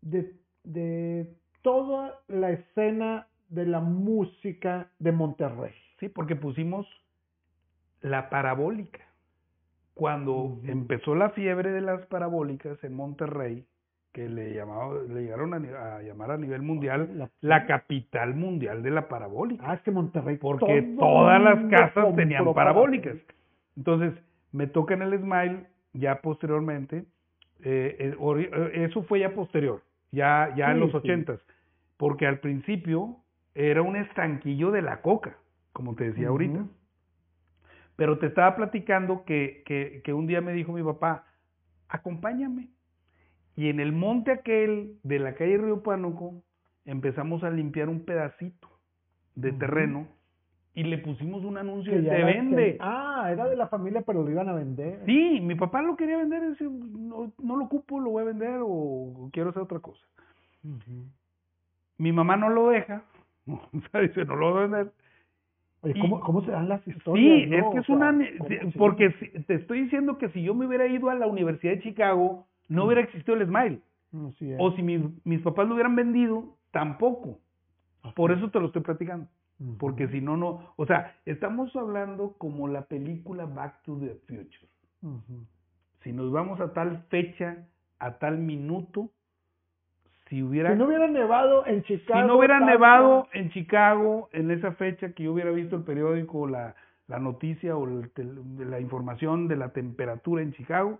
de, 0.00 0.34
de 0.64 1.34
toda 1.62 2.20
la 2.28 2.52
escena 2.52 3.26
de 3.48 3.66
la 3.66 3.80
música 3.80 4.90
de 4.98 5.12
Monterrey. 5.12 5.72
Sí, 5.98 6.08
porque 6.08 6.36
pusimos 6.36 6.86
la 8.00 8.30
parabólica. 8.30 9.00
cuando 9.94 10.60
empezó 10.64 11.14
la 11.14 11.30
fiebre 11.30 11.70
de 11.70 11.80
las 11.80 12.06
parabólicas 12.06 12.82
en 12.84 12.94
Monterrey, 12.94 13.66
que 14.12 14.28
le 14.28 14.52
llamaba, 14.52 14.94
le 15.08 15.22
llegaron 15.22 15.54
a, 15.54 15.96
a 15.96 16.02
llamar 16.02 16.32
a 16.32 16.36
nivel 16.36 16.62
mundial 16.62 17.30
la, 17.40 17.66
capital 17.66 18.34
mundial 18.34 18.82
de 18.82 18.90
la 18.90 19.08
parabólica. 19.08 19.64
Ah, 19.66 19.74
es 19.74 19.80
que 19.80 19.90
Monterrey. 19.90 20.36
Porque 20.36 20.94
todas 20.98 21.42
las 21.42 21.64
casas 21.70 22.14
tenían 22.14 22.52
parabólicas. 22.52 23.16
Entonces, 23.76 24.12
me 24.52 24.66
toca 24.66 24.94
en 24.94 25.02
el 25.02 25.18
Smile, 25.18 25.66
ya 25.94 26.20
posteriormente, 26.20 27.06
eh, 27.64 27.96
eh, 27.98 28.16
eh, 28.20 28.84
eso 28.84 29.02
fue 29.04 29.20
ya 29.20 29.34
posterior, 29.34 29.82
ya, 30.10 30.52
ya 30.56 30.72
en 30.72 30.80
los 30.80 30.94
ochentas, 30.94 31.40
porque 31.96 32.26
al 32.26 32.40
principio 32.40 33.16
era 33.54 33.80
un 33.80 33.96
estanquillo 33.96 34.70
de 34.70 34.82
la 34.82 35.00
coca, 35.00 35.36
como 35.72 35.94
te 35.94 36.10
decía 36.10 36.28
ahorita. 36.28 36.66
Pero 37.96 38.18
te 38.18 38.26
estaba 38.26 38.56
platicando 38.56 39.24
que, 39.24 39.62
que, 39.64 40.02
que 40.04 40.12
un 40.12 40.26
día 40.26 40.40
me 40.40 40.52
dijo 40.52 40.72
mi 40.72 40.82
papá, 40.82 41.24
acompáñame. 41.88 42.68
Y 43.56 43.68
en 43.68 43.80
el 43.80 43.92
monte 43.92 44.32
aquel 44.32 44.96
de 45.02 45.18
la 45.18 45.34
calle 45.34 45.58
Río 45.58 45.82
Pánuco 45.82 46.42
empezamos 46.84 47.44
a 47.44 47.50
limpiar 47.50 47.88
un 47.88 48.04
pedacito 48.04 48.68
de 49.34 49.52
terreno 49.52 50.08
y 50.74 50.84
le 50.84 50.98
pusimos 50.98 51.44
un 51.44 51.58
anuncio 51.58 52.00
de 52.00 52.24
vende. 52.24 52.78
ah, 52.80 53.28
era 53.30 53.46
de 53.46 53.56
la 53.56 53.68
familia, 53.68 54.02
pero 54.02 54.22
lo 54.22 54.30
iban 54.30 54.48
a 54.48 54.54
vender. 54.54 55.00
Sí, 55.04 55.38
mi 55.40 55.54
papá 55.54 55.82
lo 55.82 55.96
quería 55.96 56.16
vender, 56.16 56.42
decía, 56.42 56.66
no, 56.68 57.30
no 57.42 57.56
lo 57.56 57.64
ocupo, 57.64 58.00
lo 58.00 58.10
voy 58.10 58.22
a 58.22 58.26
vender 58.26 58.60
o 58.62 59.28
quiero 59.32 59.50
hacer 59.50 59.62
otra 59.62 59.80
cosa. 59.80 60.04
Mi 61.98 62.12
mamá 62.12 62.36
no 62.36 62.48
lo 62.48 62.70
deja, 62.70 63.02
o 63.46 63.60
sea, 63.90 64.00
dice, 64.00 64.24
no 64.24 64.36
lo 64.36 64.52
voy 64.52 64.58
a 64.58 64.66
vender. 64.66 64.92
¿cómo, 66.00 66.20
¿cómo, 66.20 66.44
se 66.44 66.52
dan 66.52 66.68
las 66.68 66.86
historias? 66.86 67.48
Sí, 67.48 67.54
es 67.54 67.64
que 67.72 67.78
es 67.78 67.88
una... 67.88 68.16
Porque 68.78 69.10
te 69.46 69.54
estoy 69.54 69.82
diciendo 69.82 70.16
que 70.16 70.28
si 70.28 70.42
yo 70.42 70.54
me 70.54 70.66
hubiera 70.66 70.86
ido 70.86 71.10
a 71.10 71.14
la 71.14 71.26
Universidad 71.26 71.74
de 71.74 71.82
Chicago, 71.82 72.46
no 72.72 72.86
hubiera 72.86 73.02
existido 73.02 73.36
el 73.36 73.46
Smile. 73.46 73.80
o 74.58 74.72
si 74.72 74.82
mis, 74.82 75.00
mis 75.24 75.40
papás 75.42 75.68
lo 75.68 75.74
hubieran 75.74 75.96
vendido, 75.96 76.56
tampoco. 76.70 77.38
Por 78.14 78.32
eso 78.32 78.50
te 78.50 78.58
lo 78.60 78.66
estoy 78.66 78.82
platicando. 78.82 79.26
Porque 79.78 80.08
si 80.08 80.20
no, 80.20 80.36
no. 80.36 80.72
O 80.76 80.86
sea, 80.86 81.14
estamos 81.24 81.74
hablando 81.76 82.34
como 82.38 82.66
la 82.66 82.82
película 82.82 83.44
Back 83.46 83.82
to 83.82 83.96
the 83.98 84.16
Future. 84.26 84.68
Si 86.02 86.12
nos 86.12 86.32
vamos 86.32 86.60
a 86.60 86.72
tal 86.72 87.04
fecha, 87.10 87.68
a 88.00 88.18
tal 88.18 88.38
minuto, 88.38 89.10
si 90.28 90.42
hubiera. 90.42 90.72
Si 90.72 90.78
no 90.78 90.86
hubiera 90.86 91.06
nevado 91.06 91.64
en 91.66 91.82
Chicago. 91.84 92.20
Si 92.20 92.26
no 92.26 92.38
hubiera 92.38 92.58
nevado 92.58 93.28
en 93.32 93.50
Chicago 93.50 94.28
en 94.32 94.50
esa 94.50 94.72
fecha 94.72 95.12
que 95.12 95.24
yo 95.24 95.32
hubiera 95.32 95.50
visto 95.52 95.76
el 95.76 95.82
periódico, 95.82 96.48
la, 96.48 96.74
la 97.06 97.20
noticia 97.20 97.76
o 97.76 97.86
la 97.86 98.80
información 98.80 99.46
de 99.46 99.56
la 99.56 99.72
temperatura 99.72 100.42
en 100.42 100.52
Chicago, 100.54 100.98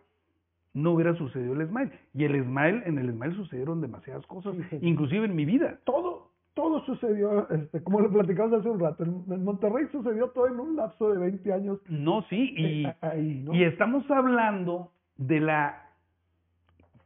no 0.75 0.93
hubiera 0.93 1.15
sucedido 1.17 1.55
el 1.55 1.69
Smile. 1.69 1.93
Y 2.15 2.25
el 2.25 2.45
Smile, 2.45 2.83
en 2.87 2.99
el 2.99 3.13
Smile 3.13 3.35
sucedieron 3.35 3.81
demasiadas 3.81 4.27
cosas, 4.27 4.55
inclusive 4.81 5.27
en 5.27 5.37
mi 5.37 5.45
vida. 5.45 5.79
Todo, 5.85 6.31
todo 6.55 6.85
sucedió, 6.85 7.49
este, 7.51 7.83
como 7.83 8.01
lo 8.01 8.11
platicamos 8.11 8.61
hace 8.61 8.69
un 8.69 8.81
rato, 8.81 9.05
en, 9.05 9.45
Monterrey 9.45 9.87
sucedió 9.93 10.29
todo 10.29 10.47
en 10.47 10.61
un 10.61 10.77
lapso 10.77 11.11
de 11.11 11.19
20 11.19 11.53
años. 11.53 11.79
No, 11.89 12.23
sí, 12.29 12.55
y, 12.57 12.87
eh, 12.87 13.45
y 13.53 13.65
estamos 13.65 14.11
hablando 14.11 14.93
de 15.17 15.41
la 15.41 15.91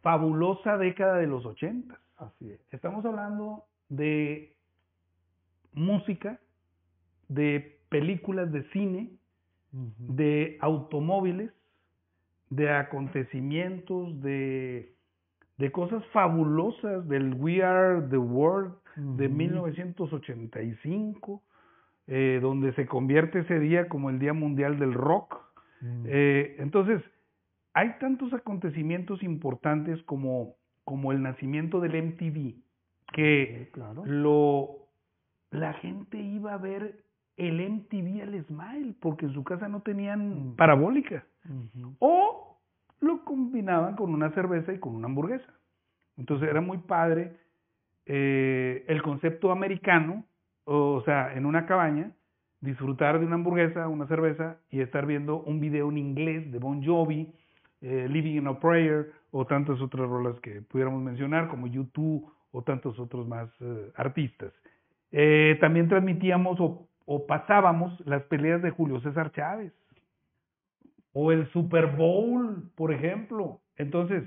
fabulosa 0.03 0.77
década 0.79 1.17
de 1.17 1.27
los 1.27 1.45
80. 1.45 1.99
Así 2.19 2.51
es. 2.51 2.61
Estamos 2.71 3.05
hablando 3.05 3.65
de 3.89 4.55
música, 5.73 6.41
de 7.29 7.79
películas 7.89 8.51
de 8.53 8.63
cine, 8.71 9.11
de 9.73 10.57
automóviles, 10.61 11.53
de 12.51 12.71
acontecimientos, 12.71 14.21
de, 14.23 14.95
de 15.59 15.73
cosas 15.73 16.05
fabulosas 16.13 17.09
del 17.09 17.35
We 17.35 17.63
Are 17.63 18.03
the 18.09 18.19
World 18.19 18.75
de 18.97 19.29
1985, 19.29 21.43
eh, 22.07 22.39
donde 22.41 22.73
se 22.75 22.87
convierte 22.87 23.41
ese 23.41 23.59
día 23.59 23.89
como 23.89 24.11
el 24.11 24.19
Día 24.19 24.33
Mundial 24.33 24.79
del 24.79 24.95
Rock. 24.95 25.45
Eh, 26.07 26.57
entonces, 26.59 27.03
hay 27.75 27.97
tantos 28.01 28.33
acontecimientos 28.33 29.23
importantes 29.23 30.03
como, 30.05 30.55
como 30.85 31.13
el 31.13 31.23
nacimiento 31.23 31.81
del 31.81 32.03
MTV, 32.03 32.55
que 33.13 33.71
lo, 34.07 34.89
la 35.51 35.75
gente 35.75 36.19
iba 36.19 36.55
a 36.55 36.59
ver 36.59 37.05
el 37.37 37.61
MTV 37.61 38.23
al 38.23 38.45
Smile, 38.45 38.95
porque 39.01 39.27
en 39.27 39.35
su 39.35 39.45
casa 39.45 39.69
no 39.69 39.81
tenían 39.81 40.55
parabólica. 40.57 41.25
O 41.99 42.59
lo 43.01 43.25
combinaban 43.25 43.95
con 43.95 44.13
una 44.13 44.31
cerveza 44.31 44.73
y 44.73 44.79
con 44.79 44.95
una 44.95 45.07
hamburguesa. 45.07 45.53
Entonces 46.17 46.49
era 46.49 46.61
muy 46.61 46.79
padre 46.79 47.37
eh, 48.07 48.85
el 48.89 49.03
concepto 49.03 49.51
americano, 49.51 50.25
o 50.65 51.03
sea, 51.05 51.35
en 51.35 51.45
una 51.45 51.67
cabaña, 51.67 52.13
disfrutar 52.61 53.21
de 53.21 53.27
una 53.27 53.35
hamburguesa, 53.35 53.89
una 53.89 54.07
cerveza 54.07 54.59
y 54.71 54.81
estar 54.81 55.07
viendo 55.07 55.43
un 55.43 55.61
video 55.61 55.91
en 55.91 55.99
inglés 55.99 56.51
de 56.51 56.59
Bon 56.59 56.85
Jovi, 56.85 57.33
eh, 57.83 58.09
Living 58.09 58.37
in 58.37 58.47
a 58.47 58.59
Prayer 58.59 59.13
o 59.31 59.45
tantas 59.45 59.81
otras 59.81 60.09
rolas 60.09 60.41
que 60.41 60.63
pudiéramos 60.63 61.03
mencionar 61.03 61.49
como 61.49 61.67
YouTube 61.67 62.33
o 62.53 62.63
tantos 62.63 62.99
otros 62.99 63.29
más 63.29 63.51
eh, 63.61 63.93
artistas. 63.97 64.53
también 65.61 65.89
transmitíamos 65.89 66.59
o, 66.61 66.89
o 67.07 67.27
pasábamos 67.27 67.99
las 68.07 68.23
peleas 68.25 68.61
de 68.63 68.71
Julio 68.71 69.01
César 69.01 69.33
Chávez 69.33 69.73
o 71.13 71.33
el 71.33 71.49
Super 71.53 71.87
Bowl, 71.87 72.71
por 72.75 72.93
ejemplo. 72.93 73.61
Entonces, 73.77 74.25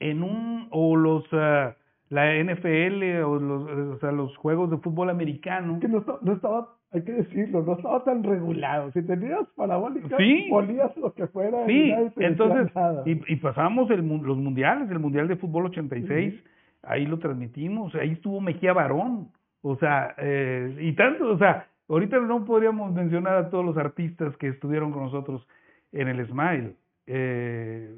en 0.00 0.22
un 0.22 0.68
o 0.70 0.96
los 0.96 1.24
uh, 1.32 1.72
la 2.08 2.34
NFL 2.34 3.22
o 3.24 3.38
los, 3.38 3.96
o 3.96 3.98
sea, 3.98 4.12
los 4.12 4.36
juegos 4.36 4.70
de 4.70 4.78
fútbol 4.78 5.10
americano. 5.10 5.78
Que 5.80 5.88
no, 5.88 6.04
no, 6.20 6.32
estaba, 6.32 6.76
hay 6.92 7.02
que 7.02 7.12
decirlo, 7.12 7.62
no 7.62 7.74
estaba 7.74 8.04
tan 8.04 8.22
regulado. 8.22 8.92
Si 8.92 9.02
tenías 9.02 9.48
parabólica, 9.56 10.16
sí. 10.16 10.46
ponías 10.50 10.96
lo 10.96 11.12
que 11.14 11.26
fuera. 11.28 11.66
Sí, 11.66 11.92
entonces, 12.16 12.70
y, 13.06 13.32
y 13.32 13.36
pasábamos 13.36 13.90
el, 13.90 14.06
los 14.06 14.36
mundiales, 14.36 14.90
el 14.90 14.98
mundial 14.98 15.26
de 15.26 15.36
fútbol 15.36 15.66
86, 15.66 16.34
ahí 16.82 17.06
lo 17.06 17.18
transmitimos, 17.18 17.94
ahí 17.94 18.12
estuvo 18.12 18.40
Mejía 18.40 18.72
Barón, 18.72 19.30
o 19.68 19.76
sea, 19.78 20.14
eh, 20.18 20.76
y 20.78 20.92
tanto, 20.92 21.28
o 21.28 21.38
sea, 21.38 21.66
ahorita 21.88 22.20
no 22.20 22.44
podríamos 22.44 22.92
mencionar 22.92 23.36
a 23.36 23.50
todos 23.50 23.64
los 23.64 23.76
artistas 23.76 24.36
que 24.36 24.46
estuvieron 24.46 24.92
con 24.92 25.02
nosotros 25.02 25.44
en 25.90 26.06
el 26.06 26.24
Smile. 26.24 26.76
Eh, 27.08 27.96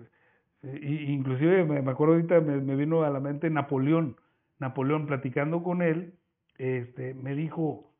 inclusive 0.62 1.64
me, 1.64 1.90
acuerdo 1.90 2.14
ahorita, 2.14 2.40
me, 2.40 2.74
vino 2.74 3.02
a 3.02 3.10
la 3.10 3.20
mente 3.20 3.50
Napoleón. 3.50 4.16
Napoleón, 4.58 5.04
platicando 5.04 5.62
con 5.62 5.82
él, 5.82 6.14
este, 6.56 7.12
me 7.12 7.34
dijo, 7.34 7.92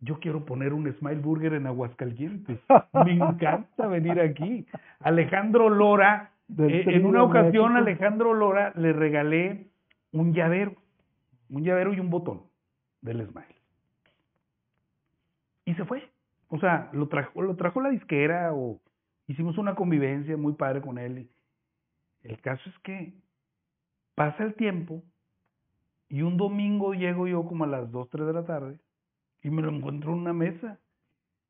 yo 0.00 0.18
quiero 0.18 0.44
poner 0.44 0.72
un 0.72 0.92
Smile 0.94 1.20
Burger 1.20 1.54
en 1.54 1.68
Aguascalientes. 1.68 2.58
Me 3.04 3.12
encanta 3.12 3.86
venir 3.86 4.20
aquí. 4.20 4.66
Alejandro 4.98 5.70
Lora, 5.70 6.32
eh, 6.58 6.82
en 6.88 7.06
una 7.06 7.22
ocasión 7.22 7.76
Alejandro 7.76 8.34
Lora 8.34 8.72
le 8.74 8.92
regalé 8.92 9.68
un 10.10 10.32
llavero, 10.34 10.74
un 11.48 11.62
llavero 11.62 11.94
y 11.94 12.00
un 12.00 12.10
botón 12.10 12.47
del 13.00 13.26
Smile. 13.26 13.56
Y 15.64 15.74
se 15.74 15.84
fue. 15.84 16.10
O 16.48 16.58
sea, 16.58 16.90
lo 16.92 17.08
trajo, 17.08 17.42
lo 17.42 17.56
trajo 17.56 17.80
la 17.80 17.90
disquera 17.90 18.54
o 18.54 18.80
hicimos 19.26 19.58
una 19.58 19.74
convivencia 19.74 20.36
muy 20.36 20.54
padre 20.54 20.80
con 20.80 20.98
él. 20.98 21.28
El 22.22 22.40
caso 22.40 22.68
es 22.68 22.78
que 22.80 23.12
pasa 24.14 24.42
el 24.44 24.54
tiempo 24.54 25.02
y 26.08 26.22
un 26.22 26.36
domingo 26.36 26.94
llego 26.94 27.26
yo 27.26 27.44
como 27.44 27.64
a 27.64 27.68
las 27.68 27.90
2, 27.92 28.08
3 28.10 28.26
de 28.26 28.32
la 28.32 28.44
tarde 28.44 28.78
y 29.42 29.50
me 29.50 29.62
lo 29.62 29.70
encuentro 29.70 30.12
en 30.12 30.18
una 30.18 30.32
mesa. 30.32 30.78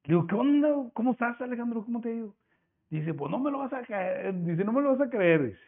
Le 0.05 0.15
digo, 0.15 0.27
¿qué 0.27 0.35
onda? 0.35 0.91
¿Cómo 0.95 1.13
estás, 1.13 1.41
Alejandro? 1.41 1.85
¿Cómo 1.85 2.01
te 2.01 2.11
ha 2.11 2.15
ido? 2.15 2.35
Dice, 2.91 3.15
pues 3.15 3.31
no 3.31 3.39
me 3.39 3.51
lo 3.51 3.59
vas 3.59 3.73
a 3.73 3.83
creer. 3.83 4.35
Dice, 4.45 4.65
no 4.65 4.73
me 4.73 4.83
lo 4.83 4.97
vas 4.97 5.07
a 5.07 5.11
creer. 5.11 5.43
Dice, 5.45 5.61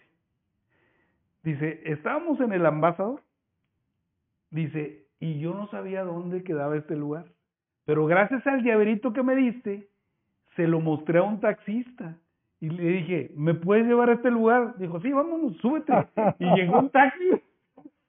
dice 1.42 1.92
estábamos 1.92 2.40
en 2.40 2.52
el 2.52 2.66
ambasador. 2.66 3.22
Dice, 4.50 5.06
y 5.20 5.38
yo 5.38 5.54
no 5.54 5.68
sabía 5.68 6.02
dónde 6.02 6.42
quedaba 6.42 6.76
este 6.76 6.96
lugar. 6.96 7.26
Pero 7.84 8.06
gracias 8.06 8.46
al 8.46 8.64
llaverito 8.64 9.12
que 9.12 9.22
me 9.22 9.36
diste, 9.36 9.88
se 10.56 10.66
lo 10.66 10.80
mostré 10.80 11.18
a 11.18 11.22
un 11.22 11.40
taxista. 11.40 12.16
Y 12.60 12.70
le 12.70 12.84
dije, 12.84 13.30
¿me 13.36 13.54
puedes 13.54 13.86
llevar 13.86 14.10
a 14.10 14.14
este 14.14 14.30
lugar? 14.30 14.76
Dijo, 14.78 15.00
sí, 15.00 15.12
vámonos, 15.12 15.56
súbete. 15.58 15.92
Y 16.38 16.44
llegó 16.56 16.78
un 16.80 16.90
taxi 16.90 17.30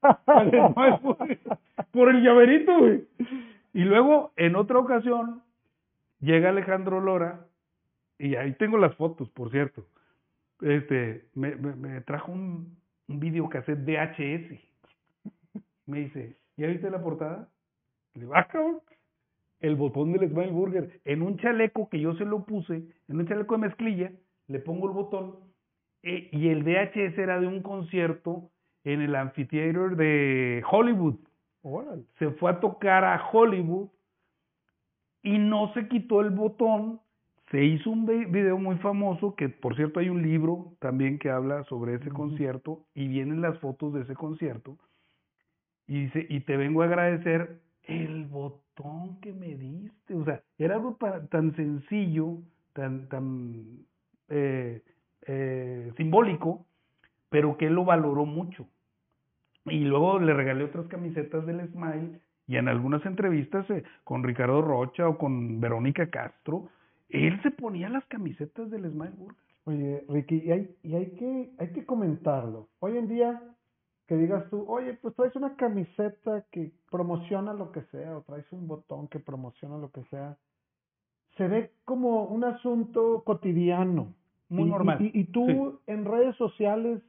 por 1.91 2.09
el 2.09 2.23
llaverito, 2.23 2.79
güey. 2.79 3.03
Y 3.73 3.83
luego, 3.83 4.31
en 4.35 4.55
otra 4.55 4.79
ocasión, 4.79 5.41
llega 6.19 6.49
Alejandro 6.49 6.99
Lora, 6.99 7.45
y 8.21 8.35
ahí 8.35 8.53
tengo 8.53 8.77
las 8.77 8.95
fotos, 8.95 9.29
por 9.29 9.49
cierto. 9.49 9.85
Este, 10.61 11.25
me, 11.33 11.55
me, 11.55 12.01
trajo 12.01 12.31
un, 12.31 12.77
un 13.07 13.19
videocassette 13.19 13.83
VHS. 13.83 14.59
Me 15.87 16.01
dice, 16.01 16.37
¿ya 16.61 16.67
viste 16.67 16.89
la 16.89 17.01
portada? 17.01 17.49
Le 18.13 18.21
digo, 18.21 18.33
ah, 18.35 18.47
cabrón. 18.47 18.79
el 19.59 19.75
botón 19.75 20.11
del 20.11 20.29
Smile 20.29 20.51
Burger. 20.51 21.01
En 21.05 21.21
un 21.21 21.37
chaleco 21.37 21.87
que 21.89 21.99
yo 21.99 22.13
se 22.15 22.25
lo 22.25 22.45
puse, 22.45 22.83
en 23.07 23.17
un 23.19 23.27
chaleco 23.27 23.55
de 23.55 23.61
mezclilla, 23.67 24.11
le 24.47 24.59
pongo 24.59 24.87
el 24.87 24.93
botón 24.93 25.35
eh, 26.03 26.29
y 26.31 26.49
el 26.49 26.63
VHS 26.63 27.17
era 27.17 27.39
de 27.39 27.47
un 27.47 27.61
concierto 27.61 28.49
en 28.83 29.01
el 29.01 29.15
anfiteatro 29.15 29.95
de 29.95 30.63
Hollywood. 30.69 31.15
Órale. 31.61 32.03
Se 32.17 32.31
fue 32.31 32.49
a 32.51 32.59
tocar 32.59 33.05
a 33.05 33.21
Hollywood 33.31 33.89
y 35.23 35.37
no 35.37 35.71
se 35.73 35.87
quitó 35.87 36.21
el 36.21 36.31
botón. 36.31 36.99
Se 37.51 37.63
hizo 37.63 37.91
un 37.91 38.05
vi- 38.05 38.25
video 38.25 38.57
muy 38.57 38.77
famoso, 38.77 39.35
que 39.35 39.49
por 39.49 39.75
cierto 39.75 39.99
hay 39.99 40.09
un 40.09 40.23
libro 40.23 40.73
también 40.79 41.19
que 41.19 41.29
habla 41.29 41.63
sobre 41.65 41.95
ese 41.95 42.09
concierto 42.09 42.85
y 42.95 43.07
vienen 43.07 43.41
las 43.41 43.59
fotos 43.59 43.93
de 43.93 44.01
ese 44.01 44.15
concierto. 44.15 44.77
Y 45.91 46.03
dice, 46.03 46.25
y 46.29 46.39
te 46.39 46.55
vengo 46.55 46.83
a 46.83 46.85
agradecer 46.85 47.59
el 47.83 48.25
botón 48.27 49.19
que 49.19 49.33
me 49.33 49.55
diste. 49.55 50.15
O 50.15 50.23
sea, 50.23 50.41
era 50.57 50.75
algo 50.75 50.97
tan 51.29 51.53
sencillo, 51.57 52.37
tan, 52.71 53.09
tan 53.09 53.79
eh, 54.29 54.81
eh, 55.27 55.91
simbólico, 55.97 56.65
pero 57.29 57.57
que 57.57 57.67
él 57.67 57.73
lo 57.73 57.83
valoró 57.83 58.25
mucho. 58.25 58.69
Y 59.65 59.79
luego 59.79 60.17
le 60.19 60.33
regalé 60.33 60.63
otras 60.63 60.87
camisetas 60.87 61.45
del 61.45 61.67
Smile 61.73 62.21
y 62.47 62.55
en 62.55 62.69
algunas 62.69 63.05
entrevistas 63.05 63.69
eh, 63.69 63.83
con 64.05 64.23
Ricardo 64.23 64.61
Rocha 64.61 65.09
o 65.09 65.17
con 65.17 65.59
Verónica 65.59 66.09
Castro, 66.09 66.69
él 67.09 67.37
se 67.43 67.51
ponía 67.51 67.89
las 67.89 68.05
camisetas 68.05 68.71
del 68.71 68.89
Smile 68.89 69.11
Burger. 69.17 69.43
Oye, 69.65 70.05
Ricky, 70.07 70.41
y 70.45 70.51
hay, 70.51 70.75
y 70.83 70.95
hay 70.95 71.11
que, 71.17 71.51
hay 71.59 71.67
que 71.73 71.85
comentarlo. 71.85 72.69
Hoy 72.79 72.97
en 72.97 73.09
día, 73.09 73.41
que 74.11 74.17
digas 74.17 74.49
tú, 74.49 74.65
oye, 74.67 74.93
pues 74.95 75.15
traes 75.15 75.33
una 75.37 75.55
camiseta 75.55 76.43
que 76.51 76.73
promociona 76.91 77.53
lo 77.53 77.71
que 77.71 77.81
sea, 77.83 78.17
o 78.17 78.23
traes 78.23 78.45
un 78.51 78.67
botón 78.67 79.07
que 79.07 79.19
promociona 79.19 79.77
lo 79.77 79.89
que 79.89 80.03
sea, 80.09 80.37
se 81.37 81.47
ve 81.47 81.71
como 81.85 82.25
un 82.25 82.43
asunto 82.43 83.23
cotidiano. 83.23 84.13
Muy 84.49 84.63
Y- 84.63 84.69
normal. 84.69 84.97
Y, 85.01 85.17
y 85.17 85.23
tú 85.27 85.79
en 85.87 86.03
redes 86.03 86.35
sociales, 86.35 87.01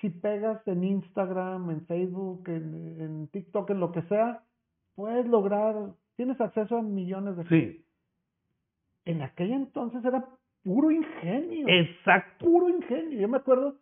si 0.00 0.10
pegas 0.10 0.60
en 0.66 0.82
Instagram, 0.82 1.70
en 1.70 1.86
Facebook, 1.86 2.42
en, 2.48 3.00
en 3.00 3.28
TikTok, 3.28 3.70
en 3.70 3.78
lo 3.78 3.92
que 3.92 4.02
sea, 4.02 4.42
puedes 4.96 5.24
lograr, 5.28 5.92
tienes 6.16 6.40
acceso 6.40 6.78
a 6.78 6.82
millones 6.82 7.36
de... 7.36 7.44
Sí, 7.44 7.84
En 9.04 9.22
aquella 9.22 9.54
entonces 9.54 10.04
era 10.04 10.26
puro 10.64 10.90
ingenio. 10.90 11.66
exacto. 11.68 12.44
puro 12.44 12.68
ingenio. 12.70 13.20
Yo 13.20 13.28
me 13.28 13.36
acuerdo 13.36 13.76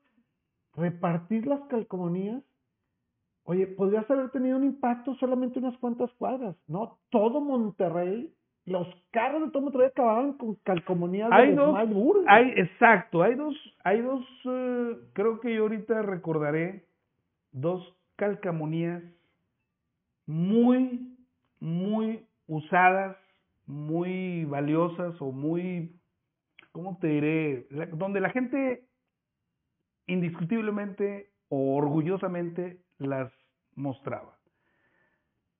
repartir 0.77 1.47
las 1.47 1.61
calcomanías. 1.69 2.43
Oye, 3.45 3.67
podrías 3.67 4.09
haber 4.11 4.31
tenido 4.31 4.57
un 4.57 4.65
impacto 4.65 5.15
solamente 5.17 5.59
unas 5.59 5.77
cuantas 5.79 6.11
cuadras, 6.13 6.57
¿no? 6.69 6.99
Todo 7.11 7.41
Monterrey, 7.41 8.33
los 8.67 8.87
carros 9.11 9.43
de 9.43 9.51
todo 9.51 9.63
Monterrey 9.63 9.89
acababan 9.89 10.35
con 10.35 10.55
calcomanías 10.57 11.31
Hay 11.33 11.51
de 11.51 11.57
dos, 11.57 11.77
hay, 12.29 12.51
exacto, 12.57 13.23
hay 13.23 13.35
dos, 13.35 13.55
hay 13.85 14.01
dos, 14.01 14.25
eh, 14.45 14.97
creo 15.13 15.41
que 15.41 15.55
yo 15.55 15.63
ahorita 15.63 16.03
recordaré 16.03 16.87
dos 17.51 17.83
calcamonías 18.17 19.03
muy, 20.27 21.17
muy 21.61 22.25
usadas, 22.47 23.17
muy 23.67 24.45
valiosas 24.45 25.21
o 25.21 25.33
muy, 25.33 25.97
¿cómo 26.73 26.97
te 27.01 27.09
diré? 27.09 27.67
La- 27.71 27.87
donde 27.87 28.21
la 28.21 28.31
gente 28.31 28.85
indiscutiblemente 30.07 31.31
o 31.49 31.77
orgullosamente 31.77 32.79
las 32.99 33.31
mostraba. 33.75 34.37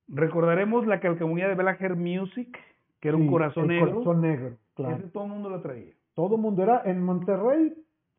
Recordaremos 0.07 0.85
la 0.85 0.99
calcamonía 0.99 1.47
de 1.47 1.55
Belager 1.55 1.95
Music, 1.95 2.57
que 2.99 3.07
era 3.09 3.17
un 3.17 3.27
corazón 3.27 3.63
el 3.63 3.79
negro. 3.79 3.91
corazón 3.91 4.21
negro, 4.21 4.57
claro. 4.75 4.95
Ese 4.97 5.07
todo 5.09 5.23
el 5.25 5.29
mundo 5.31 5.49
lo 5.49 5.61
traía. 5.61 5.93
Todo 6.13 6.37
mundo 6.37 6.63
era 6.63 6.81
en 6.85 7.01
Monterrey. 7.01 7.73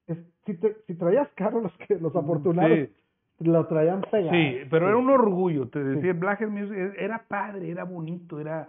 es- 0.07 0.19
si, 0.45 0.53
te- 0.55 0.77
si 0.87 0.95
traías 0.97 1.29
carro, 1.35 1.63
los 1.63 1.73
que 1.79 1.95
los 1.99 2.15
afortunados 2.15 2.71
Sí. 2.79 2.91
lo 3.39 3.67
traían 3.67 4.03
pegado. 4.11 4.33
Sí, 4.33 4.59
pero 4.71 4.89
era 4.89 4.99
un 4.99 5.09
orgullo, 5.09 5.69
te 5.69 5.83
decía, 5.83 6.13
Black 6.13 6.47
Music 6.47 6.77
e- 6.77 7.03
era 7.03 7.25
padre, 7.27 7.71
era 7.71 7.85
bonito, 7.85 8.39
era, 8.39 8.69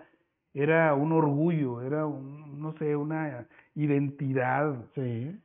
era 0.53 0.93
un 0.93 1.11
orgullo, 1.11 1.81
era, 1.81 2.05
un, 2.05 2.57
no 2.61 2.71
sé, 2.77 2.95
una 2.95 3.45
identidad. 3.75 4.75
Sí, 4.95 5.37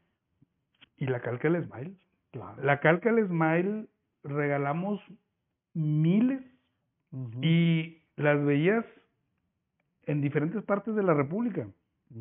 Y 0.99 1.07
la 1.07 1.19
calca 1.21 1.51
del 1.51 1.65
Smile. 1.65 1.95
Claro. 2.33 2.63
La 2.63 2.81
calca 2.81 3.13
del 3.13 3.27
Smile 3.29 3.87
regalamos 4.25 5.01
miles 5.75 6.43
y 7.43 8.03
las 8.17 8.45
veías 8.45 8.85
en 10.07 10.21
diferentes 10.21 10.63
partes 10.65 10.95
de 10.95 11.03
la 11.03 11.15
República, 11.15 11.67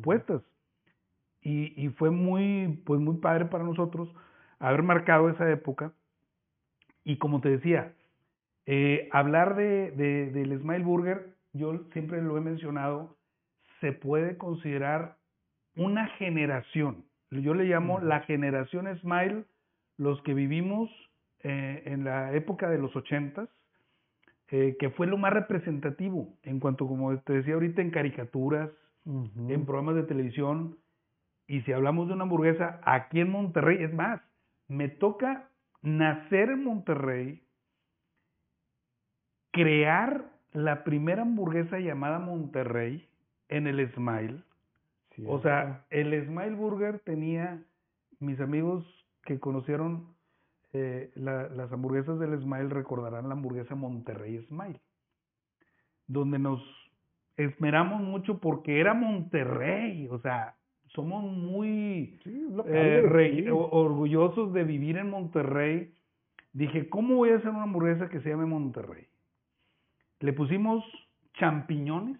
puestas. 0.02 0.42
Y, 1.42 1.72
y 1.82 1.88
fue 1.90 2.10
muy, 2.10 2.82
pues 2.84 3.00
muy 3.00 3.16
padre 3.18 3.46
para 3.46 3.64
nosotros 3.64 4.14
haber 4.58 4.82
marcado 4.82 5.30
esa 5.30 5.50
época. 5.50 5.92
Y 7.04 7.16
como 7.18 7.40
te 7.40 7.48
decía, 7.50 7.94
eh, 8.66 9.08
hablar 9.12 9.56
de, 9.56 9.90
de- 9.92 10.30
del 10.30 10.58
Smile 10.60 10.84
Burger, 10.84 11.34
yo 11.52 11.84
siempre 11.92 12.22
lo 12.22 12.36
he 12.36 12.40
mencionado, 12.40 13.16
se 13.80 13.92
puede 13.92 14.36
considerar 14.36 15.16
una 15.76 16.06
generación. 16.18 17.04
Yo 17.30 17.54
le 17.54 17.64
llamo 17.64 18.00
la 18.00 18.20
generación 18.20 18.86
Smile, 18.98 19.44
los 20.00 20.22
que 20.22 20.32
vivimos 20.32 20.88
eh, 21.42 21.82
en 21.84 22.04
la 22.04 22.32
época 22.32 22.70
de 22.70 22.78
los 22.78 22.96
ochentas, 22.96 23.50
eh, 24.48 24.76
que 24.80 24.88
fue 24.88 25.06
lo 25.06 25.18
más 25.18 25.30
representativo 25.30 26.38
en 26.42 26.58
cuanto, 26.58 26.88
como 26.88 27.16
te 27.18 27.34
decía 27.34 27.52
ahorita, 27.52 27.82
en 27.82 27.90
caricaturas, 27.90 28.70
en 29.04 29.66
programas 29.66 29.96
de 29.96 30.04
televisión. 30.04 30.78
Y 31.46 31.60
si 31.62 31.72
hablamos 31.72 32.08
de 32.08 32.14
una 32.14 32.22
hamburguesa 32.22 32.80
aquí 32.84 33.20
en 33.20 33.30
Monterrey, 33.30 33.84
es 33.84 33.92
más, 33.92 34.22
me 34.68 34.88
toca 34.88 35.50
nacer 35.82 36.48
en 36.48 36.64
Monterrey, 36.64 37.42
crear 39.50 40.30
la 40.52 40.82
primera 40.82 41.22
hamburguesa 41.22 41.78
llamada 41.78 42.18
Monterrey 42.18 43.06
en 43.50 43.66
el 43.66 43.92
Smile. 43.92 44.42
O 45.26 45.42
sea, 45.42 45.84
el 45.90 46.24
Smile 46.24 46.54
Burger 46.54 47.00
tenía, 47.00 47.62
mis 48.18 48.40
amigos 48.40 48.99
que 49.24 49.38
conocieron 49.38 50.14
eh, 50.72 51.10
la- 51.16 51.48
las 51.48 51.72
hamburguesas 51.72 52.18
del 52.20 52.38
Smile 52.40 52.68
recordarán 52.68 53.28
la 53.28 53.34
hamburguesa 53.34 53.74
Monterrey 53.74 54.38
Smile, 54.46 54.80
donde 56.06 56.38
nos 56.38 56.62
esmeramos 57.36 58.00
mucho 58.02 58.38
porque 58.38 58.80
era 58.80 58.94
Monterrey, 58.94 60.06
o 60.10 60.18
sea, 60.20 60.54
somos 60.94 61.24
muy 61.24 62.18
Sí, 62.24 62.46
eh, 62.66 63.02
re- 63.04 63.50
orgullosos 63.50 64.52
de 64.52 64.64
vivir 64.64 64.96
en 64.98 65.10
Monterrey. 65.10 65.92
Dije, 66.52 66.88
¿cómo 66.88 67.16
voy 67.16 67.30
a 67.30 67.36
hacer 67.36 67.50
una 67.50 67.62
hamburguesa 67.62 68.08
que 68.08 68.20
se 68.20 68.28
llame 68.28 68.44
Monterrey? 68.46 69.06
Le 70.20 70.32
pusimos 70.32 70.84
champiñones, 71.34 72.18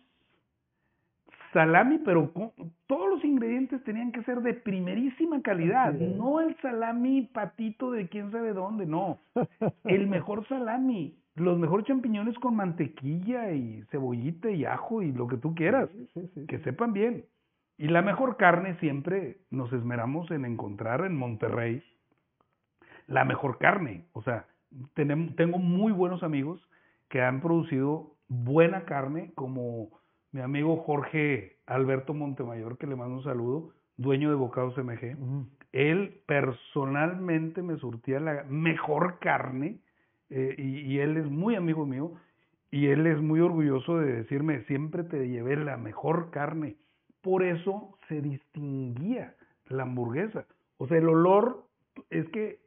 salami, 1.53 1.99
pero 2.05 2.33
con- 2.33 2.53
todos 2.87 3.09
los 3.11 3.25
ingredientes 3.25 3.83
tenían 3.85 4.13
que 4.13 4.23
ser 4.25 4.41
de 4.41 4.55
primerísima 4.55 5.41
calidad, 5.43 5.93
no 5.93 6.41
el 6.41 6.57
salami 6.61 7.23
patito 7.23 7.91
de 7.91 8.09
quién 8.09 8.31
sabe 8.33 8.53
dónde, 8.53 8.87
no, 8.87 9.19
el 9.85 10.07
mejor 10.07 10.47
salami, 10.49 11.17
los 11.37 11.59
mejores 11.59 11.87
champiñones 11.87 12.39
con 12.39 12.57
mantequilla 12.57 13.53
y 13.53 13.83
cebollita 13.91 14.51
y 14.51 14.65
ajo 14.65 15.03
y 15.03 15.13
lo 15.13 15.27
que 15.27 15.37
tú 15.37 15.55
quieras 15.55 15.89
Sí, 15.93 16.09
sí, 16.15 16.31
sí, 16.35 16.47
que 16.47 16.59
sepan 16.61 16.93
bien. 16.93 17.25
Y 17.79 17.89
la 17.89 18.03
mejor 18.03 18.37
carne 18.37 18.75
siempre 18.81 19.39
nos 19.51 19.73
esmeramos 19.73 20.31
en 20.31 20.45
encontrar 20.45 21.05
en 21.07 21.17
Monterrey 21.17 21.83
la 23.07 23.25
mejor 23.25 23.59
carne. 23.59 24.05
O 24.13 24.23
sea, 24.23 24.45
tengo 24.95 25.59
muy 25.59 25.91
buenos 25.93 26.23
amigos 26.23 26.61
que 27.09 27.23
han 27.23 27.41
producido 27.41 28.15
buena 28.29 28.85
carne, 28.85 29.33
como 29.35 29.89
mi 30.33 30.41
amigo 30.41 30.77
Jorge 30.79 31.57
Alberto 31.67 32.15
Montemayor, 32.15 32.79
que 32.79 32.87
le 32.87 32.97
mando 32.97 33.17
un 33.17 33.25
saludo, 33.25 33.71
dueño 33.97 34.31
de 34.31 34.37
Bocados 34.37 34.77
MG. 34.79 35.17
Él 35.73 36.21
personalmente 36.27 37.63
me 37.63 37.77
surtía 37.77 38.19
la 38.21 38.45
mejor 38.45 39.19
carne 39.21 39.79
eh, 40.31 40.55
y, 40.59 40.81
y 40.93 40.99
él 40.99 41.17
es 41.17 41.31
muy 41.31 41.55
amigo 41.55 41.87
mío 41.87 42.13
y 42.71 42.87
él 42.87 43.07
es 43.07 43.21
muy 43.21 43.41
orgulloso 43.41 43.99
de 43.99 44.13
decirme, 44.13 44.63
siempre 44.65 45.05
te 45.05 45.29
llevé 45.29 45.57
la 45.57 45.77
mejor 45.77 46.31
carne. 46.31 46.77
Por 47.21 47.43
eso 47.43 47.97
se 48.09 48.21
distinguía 48.23 49.35
la 49.69 49.83
hamburguesa. 49.83 50.47
O 50.79 50.87
sea, 50.87 50.99
el 50.99 51.09
olor 51.09 51.65
es 52.11 52.29
que 52.31 52.59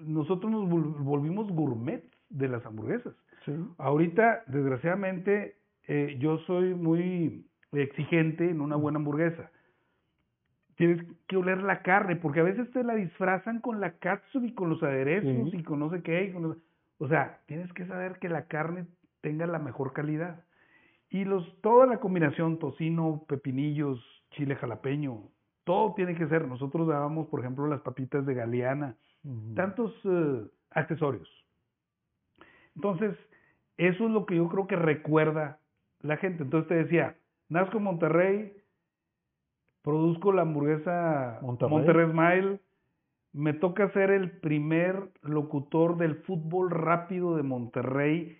nosotros 0.00 0.50
nos 0.50 0.64
vol- 0.68 0.96
volvimos 1.04 1.50
gourmets 1.52 2.06
de 2.30 2.48
las 2.48 2.64
hamburguesas. 2.64 3.14
Sí. 3.44 3.52
Ahorita, 3.78 4.44
desgraciadamente, 4.46 5.56
eh, 5.88 6.16
yo 6.20 6.38
soy 6.40 6.74
muy 6.74 7.46
exigente 7.72 8.48
en 8.48 8.60
una 8.60 8.76
buena 8.76 8.98
hamburguesa. 8.98 9.50
Tienes 10.76 11.04
que 11.26 11.36
oler 11.36 11.60
la 11.62 11.82
carne, 11.82 12.14
porque 12.16 12.40
a 12.40 12.44
veces 12.44 12.70
te 12.70 12.84
la 12.84 12.94
disfrazan 12.94 13.60
con 13.60 13.80
la 13.80 13.92
catsup 13.98 14.44
y 14.44 14.54
con 14.54 14.68
los 14.68 14.82
aderezos 14.82 15.52
y 15.52 15.62
con 15.64 15.80
no 15.80 15.90
sé 15.90 16.02
qué. 16.02 16.24
y 16.26 16.32
con 16.32 16.42
no- 16.42 16.56
O 16.98 17.08
sea, 17.08 17.40
tienes 17.46 17.72
que 17.72 17.86
saber 17.86 18.18
que 18.20 18.28
la 18.28 18.46
carne 18.46 18.86
tenga 19.20 19.46
la 19.46 19.58
mejor 19.58 19.92
calidad. 19.92 20.44
Y 21.10 21.24
los, 21.24 21.60
toda 21.62 21.86
la 21.86 21.98
combinación, 21.98 22.58
tocino, 22.58 23.24
pepinillos, 23.26 23.98
chile 24.30 24.54
jalapeño, 24.56 25.22
todo 25.64 25.94
tiene 25.94 26.14
que 26.14 26.28
ser. 26.28 26.46
Nosotros 26.46 26.86
dábamos, 26.86 27.26
por 27.28 27.40
ejemplo, 27.40 27.66
las 27.66 27.80
papitas 27.80 28.24
de 28.26 28.34
galeana, 28.34 28.94
tantos 29.54 29.92
eh, 30.04 30.46
accesorios. 30.70 31.28
Entonces, 32.76 33.16
eso 33.76 34.04
es 34.06 34.10
lo 34.10 34.26
que 34.26 34.36
yo 34.36 34.48
creo 34.48 34.66
que 34.66 34.76
recuerda 34.76 35.57
la 36.00 36.16
gente. 36.16 36.42
Entonces 36.44 36.68
te 36.68 36.74
decía, 36.74 37.16
nazco 37.48 37.78
en 37.78 37.84
Monterrey, 37.84 38.52
produzco 39.82 40.32
la 40.32 40.42
hamburguesa 40.42 41.38
Monterrey. 41.42 41.70
Monterrey 41.72 42.10
Smile, 42.10 42.60
me 43.32 43.52
toca 43.52 43.90
ser 43.92 44.10
el 44.10 44.30
primer 44.40 45.10
locutor 45.22 45.96
del 45.96 46.16
fútbol 46.16 46.70
rápido 46.70 47.36
de 47.36 47.42
Monterrey 47.42 48.38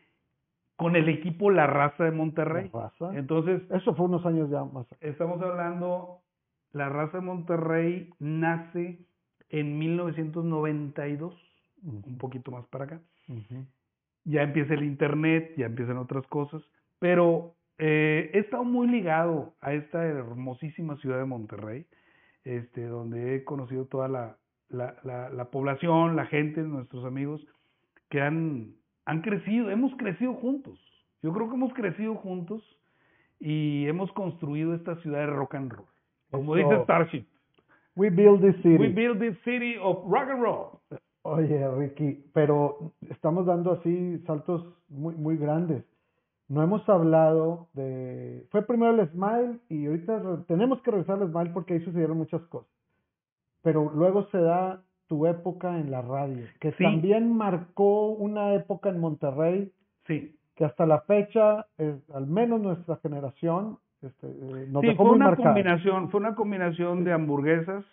con 0.76 0.96
el 0.96 1.08
equipo 1.08 1.50
La 1.50 1.66
Raza 1.66 2.04
de 2.04 2.12
Monterrey. 2.12 2.70
La 2.72 2.82
Raza. 2.82 3.16
Entonces, 3.16 3.62
Eso 3.70 3.94
fue 3.94 4.06
unos 4.06 4.24
años 4.26 4.48
ya 4.50 4.64
más. 4.64 4.86
estamos 5.00 5.40
hablando, 5.42 6.20
La 6.72 6.88
Raza 6.88 7.18
de 7.18 7.24
Monterrey 7.24 8.10
nace 8.18 8.98
en 9.50 9.78
1992, 9.78 11.34
un 11.82 12.18
poquito 12.18 12.50
más 12.50 12.66
para 12.66 12.84
acá. 12.84 13.00
Ya 14.24 14.42
empieza 14.42 14.74
el 14.74 14.84
internet, 14.84 15.54
ya 15.56 15.66
empiezan 15.66 15.96
otras 15.96 16.26
cosas, 16.26 16.62
pero 16.98 17.54
eh, 17.78 18.30
he 18.34 18.38
estado 18.38 18.64
muy 18.64 18.88
ligado 18.88 19.54
a 19.60 19.72
esta 19.72 20.04
hermosísima 20.04 20.96
ciudad 20.96 21.18
de 21.18 21.24
Monterrey, 21.24 21.86
este, 22.44 22.86
donde 22.86 23.36
he 23.36 23.44
conocido 23.44 23.86
toda 23.86 24.08
la, 24.08 24.36
la, 24.68 24.96
la, 25.04 25.28
la 25.30 25.44
población, 25.50 26.16
la 26.16 26.26
gente, 26.26 26.62
nuestros 26.62 27.04
amigos, 27.04 27.46
que 28.10 28.20
han, 28.20 28.74
han 29.04 29.22
crecido, 29.22 29.70
hemos 29.70 29.94
crecido 29.96 30.34
juntos. 30.34 30.78
Yo 31.22 31.32
creo 31.32 31.48
que 31.48 31.54
hemos 31.56 31.72
crecido 31.74 32.14
juntos 32.16 32.62
y 33.40 33.86
hemos 33.86 34.10
construido 34.12 34.74
esta 34.74 34.96
ciudad 34.96 35.20
de 35.20 35.26
rock 35.26 35.54
and 35.54 35.72
roll. 35.72 35.86
Como 36.30 36.56
Eso. 36.56 36.68
dice 36.68 36.82
Starship, 36.84 37.26
We 37.96 38.10
build 38.10 38.40
this 38.42 38.54
city. 38.62 38.76
we 38.76 38.88
build 38.88 39.18
this 39.18 39.36
city 39.44 39.74
of 39.82 39.98
rock 40.06 40.28
and 40.30 40.40
roll. 40.40 40.80
Oye, 41.22 41.68
Ricky, 41.76 42.24
pero 42.32 42.92
estamos 43.10 43.44
dando 43.44 43.72
así 43.72 44.18
saltos 44.24 44.64
muy, 44.88 45.14
muy 45.16 45.36
grandes. 45.36 45.84
No 46.48 46.62
hemos 46.62 46.88
hablado 46.88 47.68
de... 47.74 48.46
Fue 48.50 48.62
primero 48.66 48.92
el 49.00 49.08
Smile 49.10 49.58
y 49.68 49.86
ahorita 49.86 50.44
tenemos 50.46 50.80
que 50.82 50.90
regresar 50.90 51.20
al 51.20 51.30
Smile 51.30 51.50
porque 51.50 51.74
ahí 51.74 51.80
sucedieron 51.84 52.16
muchas 52.16 52.40
cosas. 52.42 52.70
Pero 53.62 53.90
luego 53.94 54.24
se 54.30 54.38
da 54.38 54.82
tu 55.08 55.26
época 55.26 55.78
en 55.78 55.90
la 55.90 56.00
radio, 56.02 56.44
que 56.60 56.72
Sí. 56.72 56.84
también 56.84 57.34
marcó 57.36 58.08
una 58.10 58.54
época 58.54 58.88
en 58.90 59.00
Monterrey 59.00 59.72
Sí, 60.06 60.34
que 60.54 60.64
hasta 60.64 60.86
la 60.86 61.00
fecha, 61.02 61.66
eh, 61.76 61.98
al 62.14 62.26
menos 62.26 62.60
nuestra 62.60 62.96
generación, 62.96 63.78
este, 64.00 64.26
eh, 64.26 64.66
nos 64.70 64.80
sí, 64.82 64.88
dejó 64.88 65.02
fue 65.02 65.06
muy 65.06 65.16
una 65.16 65.24
marcados. 65.26 65.46
combinación, 65.54 66.10
fue 66.10 66.20
una 66.20 66.34
combinación 66.34 67.04
de 67.04 67.12
hamburguesas, 67.12 67.84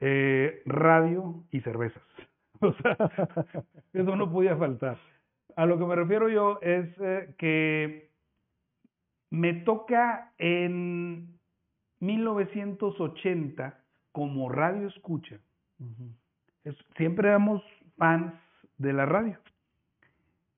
eh, 0.00 0.62
radio 0.66 1.42
y 1.50 1.60
cervezas. 1.60 2.02
O 2.62 2.74
sea, 2.74 2.94
eso 3.94 4.16
no 4.16 4.30
podía 4.30 4.54
faltar. 4.54 4.98
A 5.56 5.66
lo 5.66 5.78
que 5.78 5.84
me 5.84 5.94
refiero 5.94 6.28
yo 6.28 6.58
es 6.62 6.88
eh, 7.00 7.34
que 7.38 8.10
me 9.30 9.54
toca 9.54 10.32
en 10.38 11.38
1980 12.00 13.78
como 14.12 14.48
radio 14.48 14.88
escucha. 14.88 15.38
Es- 16.64 16.76
siempre 16.96 17.28
éramos 17.28 17.62
fans 17.96 18.32
de 18.78 18.92
la 18.92 19.06
radio. 19.06 19.38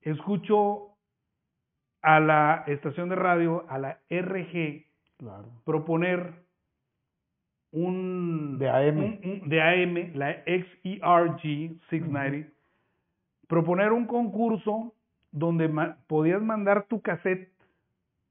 Escucho 0.00 0.88
a 2.02 2.18
la 2.18 2.64
estación 2.66 3.08
de 3.08 3.14
radio, 3.16 3.64
a 3.68 3.78
la 3.78 3.98
RG, 4.08 4.86
Claro. 5.18 5.48
proponer 5.64 6.32
un 7.70 8.58
De 8.58 8.68
AM. 8.68 8.98
un- 8.98 9.20
un- 9.42 9.48
de 9.48 9.62
AM, 9.62 10.12
la 10.14 10.42
XERG 10.44 11.78
690, 11.88 12.51
proponer 13.52 13.92
un 13.92 14.06
concurso 14.06 14.94
donde 15.30 15.68
ma- 15.68 15.98
podías 16.06 16.40
mandar 16.40 16.84
tu 16.84 17.02
cassette 17.02 17.52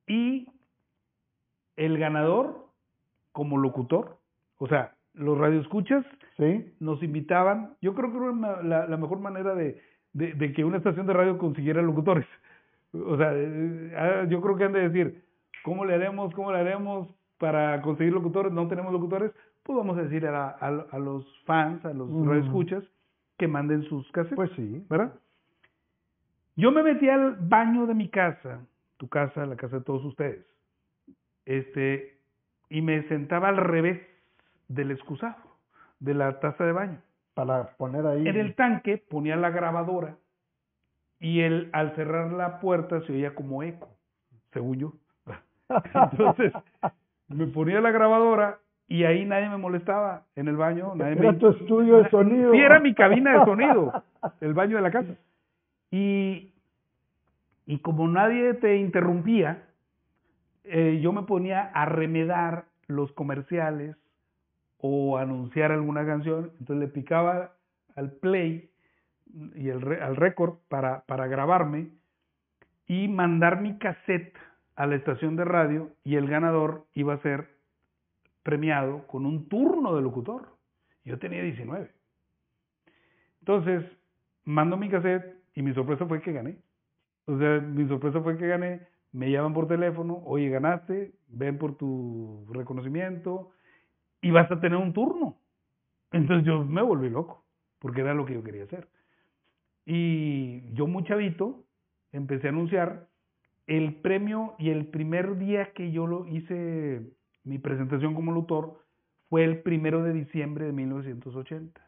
y 0.08 0.48
el 1.76 2.00
ganador 2.00 2.66
como 3.32 3.60
locutor, 3.60 4.18
o 4.58 4.68
sea, 4.68 4.96
los 5.14 5.38
radioescuchas 5.38 6.04
¿Sí? 6.38 6.74
nos 6.80 7.04
invitaban, 7.04 7.76
yo 7.84 7.94
creo 7.94 8.12
que 8.12 8.18
era 8.18 8.64
la, 8.64 8.88
la 8.88 8.98
mejor 8.98 9.20
manera 9.20 9.54
de, 9.54 9.80
de, 10.14 10.34
de 10.34 10.54
que 10.54 10.66
una 10.66 10.78
estación 10.78 11.06
de 11.06 11.14
radio 11.14 11.38
consiguiera 11.38 11.84
locutores. 11.84 12.26
O 12.92 13.16
sea, 13.16 13.32
eh, 13.36 13.94
ah, 13.96 14.26
yo 14.28 14.42
creo 14.42 14.56
que 14.56 14.64
han 14.64 14.74
de 14.74 14.90
decir, 14.90 15.24
¿cómo 15.64 15.86
le 15.86 15.94
haremos, 15.94 16.34
cómo 16.34 16.52
le 16.52 16.58
haremos 16.62 17.08
para 17.38 17.80
conseguir 17.84 18.12
locutores? 18.12 18.52
No 18.52 18.68
tenemos 18.68 18.92
locutores, 18.92 19.32
pues 19.62 19.78
vamos 19.78 20.00
a 20.00 20.02
decir 20.02 20.26
a, 20.26 20.50
a, 20.50 20.68
a 20.92 20.98
los 20.98 21.24
fans, 21.46 21.86
a 21.86 21.94
los 21.94 22.10
Ujú. 22.10 22.26
radioescuchas, 22.26 22.84
que 23.42 23.48
manden 23.48 23.82
sus 23.86 24.10
cassettes, 24.12 24.36
Pues 24.36 24.52
sí. 24.52 24.86
¿verdad? 24.88 25.16
Yo 26.56 26.72
me 26.72 26.84
metí 26.84 27.10
al 27.10 27.38
baño 27.40 27.88
de 27.88 27.96
mi 27.96 28.08
casa, 28.08 28.60
tu 28.98 29.10
casa, 29.10 29.48
la 29.48 29.56
casa 29.56 29.78
de 29.78 29.84
todos 29.84 30.06
ustedes, 30.06 30.46
este, 31.46 32.20
y 32.70 32.84
me 32.84 33.02
sentaba 33.08 33.50
al 33.50 33.58
revés 33.58 34.00
del 34.68 34.92
excusado, 34.92 35.38
de 36.00 36.14
la 36.14 36.40
taza 36.40 36.66
de 36.66 36.72
baño. 36.72 37.02
Para 37.34 37.76
poner 37.78 38.06
ahí. 38.06 38.28
En 38.28 38.38
el 38.38 38.54
tanque 38.54 39.04
ponía 39.10 39.36
la 39.38 39.50
grabadora 39.50 40.18
y 41.20 41.42
él 41.42 41.72
al 41.74 41.96
cerrar 41.96 42.32
la 42.32 42.60
puerta 42.60 43.02
se 43.08 43.14
oía 43.14 43.34
como 43.34 43.64
eco, 43.64 43.90
según 44.54 44.78
yo. 44.78 44.94
Entonces 46.12 46.54
me 47.28 47.48
ponía 47.48 47.82
la 47.82 47.90
grabadora 47.90 48.60
y 48.92 49.04
ahí 49.06 49.26
nadie 49.26 49.50
me 49.50 49.58
molestaba 49.58 50.24
en 50.36 50.48
el 50.48 50.58
baño. 50.58 50.94
Nadie 50.96 51.14
Era 51.14 51.32
me... 51.32 51.38
tu 51.38 51.50
estudio 51.50 51.98
de 52.04 52.10
sonido. 52.10 52.52
Sí, 52.52 52.60
era 52.60 52.80
mi 52.80 52.94
cabina 52.94 53.40
de 53.40 53.46
sonido, 53.46 54.04
el 54.42 54.54
baño 54.54 54.76
de 54.78 54.82
la 54.82 54.92
casa. 54.92 55.14
Y, 55.92 56.54
y 57.66 57.80
como 57.80 58.08
nadie 58.08 58.54
te 58.56 58.78
interrumpía, 58.78 59.64
eh, 60.64 61.00
yo 61.02 61.12
me 61.14 61.24
ponía 61.24 61.72
a 61.74 61.86
remedar 61.86 62.66
los 62.88 63.12
comerciales 63.14 63.96
o 64.80 65.18
anunciar 65.18 65.72
alguna 65.72 66.06
canción, 66.06 66.52
entonces 66.60 66.78
le 66.78 66.88
picaba 66.88 67.52
al 67.96 68.12
play 68.12 68.70
y 69.56 69.70
el 69.70 69.82
re- 69.82 70.02
al 70.02 70.16
récord 70.16 70.56
para, 70.70 71.02
para 71.06 71.28
grabarme 71.28 71.90
y 72.88 73.08
mandar 73.08 73.62
mi 73.62 73.78
cassette 73.78 74.36
a 74.76 74.86
la 74.88 74.96
estación 74.96 75.36
de 75.36 75.46
radio 75.46 75.90
y 76.04 76.16
el 76.16 76.28
ganador 76.28 76.86
iba 76.94 77.14
a 77.14 77.22
ser 77.22 77.51
premiado 78.44 79.08
con 79.08 79.26
un 79.26 79.48
turno 79.48 79.96
de 79.96 80.02
locutor. 80.02 80.48
Yo 81.04 81.18
tenía 81.20 81.44
19. 81.44 81.92
Entonces, 83.40 83.84
mando 84.44 84.78
mi 84.78 84.90
cassette 84.90 85.36
y 85.56 85.62
mi 85.62 85.74
sorpresa 85.74 86.06
fue 86.06 86.22
que 86.22 86.32
gané. 86.32 86.58
O 87.26 87.38
sea, 87.38 87.60
mi 87.60 87.88
sorpresa 87.88 88.22
fue 88.22 88.38
que 88.38 88.48
gané. 88.48 88.88
Me 89.12 89.30
llaman 89.30 89.54
por 89.54 89.68
teléfono, 89.68 90.22
oye, 90.26 90.50
ganaste, 90.50 91.14
ven 91.28 91.58
por 91.58 91.76
tu 91.76 92.46
reconocimiento 92.52 93.52
y 94.22 94.32
vas 94.32 94.50
a 94.52 94.60
tener 94.60 94.78
un 94.78 94.94
turno. 94.94 95.38
Entonces 96.12 96.46
yo 96.46 96.64
me 96.64 96.82
volví 96.82 97.10
loco, 97.10 97.44
porque 97.80 98.02
era 98.02 98.14
lo 98.14 98.26
que 98.26 98.36
yo 98.36 98.44
quería 98.44 98.64
hacer. 98.64 98.88
Y 99.86 100.72
yo 100.74 100.88
muy 100.88 101.04
chavito 101.04 101.66
empecé 102.12 102.48
a 102.48 102.52
anunciar 102.52 103.10
el 103.68 103.96
premio 103.96 104.56
y 104.60 104.70
el 104.70 104.88
primer 104.88 105.38
día 105.38 105.74
que 105.74 105.92
yo 105.92 106.08
lo 106.08 106.28
hice 106.28 107.14
mi 107.44 107.58
presentación 107.58 108.14
como 108.14 108.32
locutor 108.32 108.80
fue 109.30 109.44
el 109.44 109.62
primero 109.62 110.04
de 110.04 110.14
diciembre 110.14 110.66
de 110.66 110.74
1980. 110.74 111.82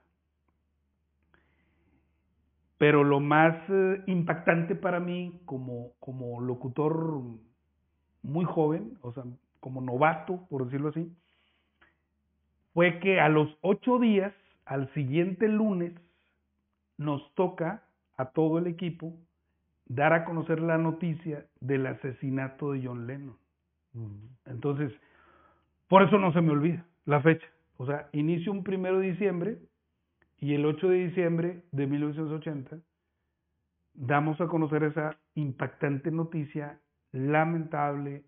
Pero 2.78 3.04
lo 3.04 3.20
más 3.20 3.56
eh, 3.70 4.04
impactante 4.08 4.76
para 4.76 4.99
mí 4.99 5.41
como, 5.45 5.91
como 5.99 6.41
locutor 6.41 7.22
muy 8.24 8.45
joven, 8.45 8.97
o 9.01 9.14
sea, 9.14 9.24
como 9.60 9.82
novato, 9.82 10.45
por 10.49 10.66
decirlo 10.66 10.89
así, 10.89 11.12
fue 12.74 12.99
que 12.99 13.20
a 13.20 13.30
los 13.30 13.58
ocho 13.62 13.99
días, 13.99 14.34
al 14.66 14.91
siguiente 14.93 15.47
lunes, 15.47 15.93
nos 16.97 17.34
toca 17.36 17.84
a 18.18 18.26
todo 18.32 18.58
el 18.58 18.68
equipo 18.68 19.14
dar 19.86 20.14
a 20.14 20.26
conocer 20.26 20.62
la 20.62 20.78
noticia 20.78 21.45
del 21.60 21.86
asesinato 21.88 22.72
de 22.72 22.86
John 22.86 23.08
Lennon. 23.08 23.38
Entonces, 24.45 24.91
por 25.93 26.01
eso 26.01 26.17
no 26.17 26.33
se 26.33 26.41
me 26.41 26.49
olvida 26.49 26.83
la 27.05 27.21
fecha. 27.21 27.45
O 27.77 27.85
sea, 27.85 28.09
inicio 28.13 28.51
un 28.51 28.63
primero 28.63 28.97
de 28.97 29.11
diciembre 29.11 29.59
y 30.39 30.55
el 30.55 30.65
8 30.65 30.89
de 30.89 31.05
diciembre 31.05 31.61
de 31.71 31.85
1980 31.85 32.77
damos 33.93 34.41
a 34.41 34.47
conocer 34.47 34.81
esa 34.85 35.19
impactante 35.35 36.09
noticia, 36.09 36.79
lamentable, 37.11 38.23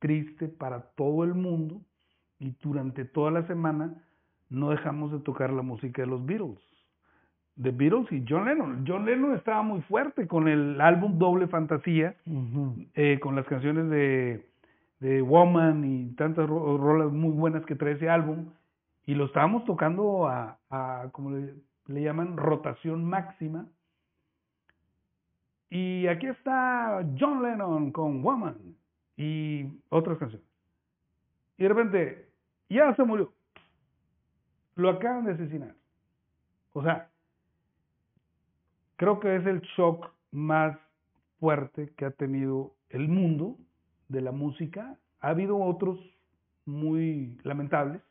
triste 0.00 0.48
para 0.48 0.90
todo 0.96 1.22
el 1.22 1.34
mundo 1.34 1.82
y 2.40 2.56
durante 2.60 3.04
toda 3.04 3.30
la 3.30 3.46
semana 3.46 3.94
no 4.50 4.70
dejamos 4.70 5.12
de 5.12 5.20
tocar 5.20 5.52
la 5.52 5.62
música 5.62 6.02
de 6.02 6.08
los 6.08 6.26
Beatles. 6.26 6.58
The 7.62 7.70
Beatles 7.70 8.10
y 8.10 8.24
John 8.28 8.46
Lennon. 8.46 8.84
John 8.84 9.06
Lennon 9.06 9.36
estaba 9.36 9.62
muy 9.62 9.82
fuerte 9.82 10.26
con 10.26 10.48
el 10.48 10.80
álbum 10.80 11.16
Doble 11.16 11.46
Fantasía, 11.46 12.16
eh, 12.94 13.20
con 13.20 13.36
las 13.36 13.46
canciones 13.46 13.88
de, 13.88 14.48
de 15.00 15.22
Woman 15.22 15.84
y 15.84 16.14
tantas 16.14 16.48
rolas 16.48 17.12
muy 17.12 17.30
buenas 17.30 17.64
que 17.64 17.76
trae 17.76 17.92
ese 17.92 18.08
álbum, 18.08 18.50
y 19.06 19.14
lo 19.14 19.26
estábamos 19.26 19.64
tocando 19.64 20.26
a, 20.26 20.58
a 20.70 21.08
como 21.12 21.30
le, 21.30 21.54
le 21.86 22.02
llaman, 22.02 22.36
rotación 22.36 23.04
máxima. 23.04 23.66
Y 25.70 26.06
aquí 26.06 26.26
está 26.26 27.04
John 27.18 27.42
Lennon 27.42 27.92
con 27.92 28.22
Woman 28.22 28.56
y 29.16 29.66
otras 29.88 30.18
canciones. 30.18 30.46
Y 31.56 31.62
de 31.62 31.68
repente, 31.68 32.28
ya 32.68 32.94
se 32.94 33.04
murió. 33.04 33.32
Lo 34.76 34.90
acaban 34.90 35.24
de 35.24 35.32
asesinar. 35.32 35.74
O 36.72 36.82
sea, 36.82 37.10
creo 38.96 39.18
que 39.20 39.36
es 39.36 39.46
el 39.46 39.60
shock 39.76 40.10
más 40.30 40.78
fuerte 41.40 41.92
que 41.96 42.04
ha 42.04 42.10
tenido 42.10 42.74
el 42.90 43.08
mundo 43.08 43.56
de 44.08 44.20
la 44.20 44.32
música. 44.32 44.96
Ha 45.20 45.28
habido 45.28 45.58
otros 45.58 45.98
muy 46.64 47.38
lamentables, 47.42 48.02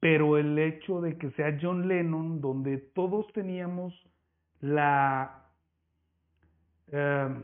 pero 0.00 0.38
el 0.38 0.58
hecho 0.58 1.00
de 1.00 1.16
que 1.18 1.30
sea 1.32 1.58
John 1.60 1.88
Lennon, 1.88 2.40
donde 2.40 2.78
todos 2.78 3.32
teníamos 3.32 3.94
la, 4.60 5.44
eh, 6.88 7.34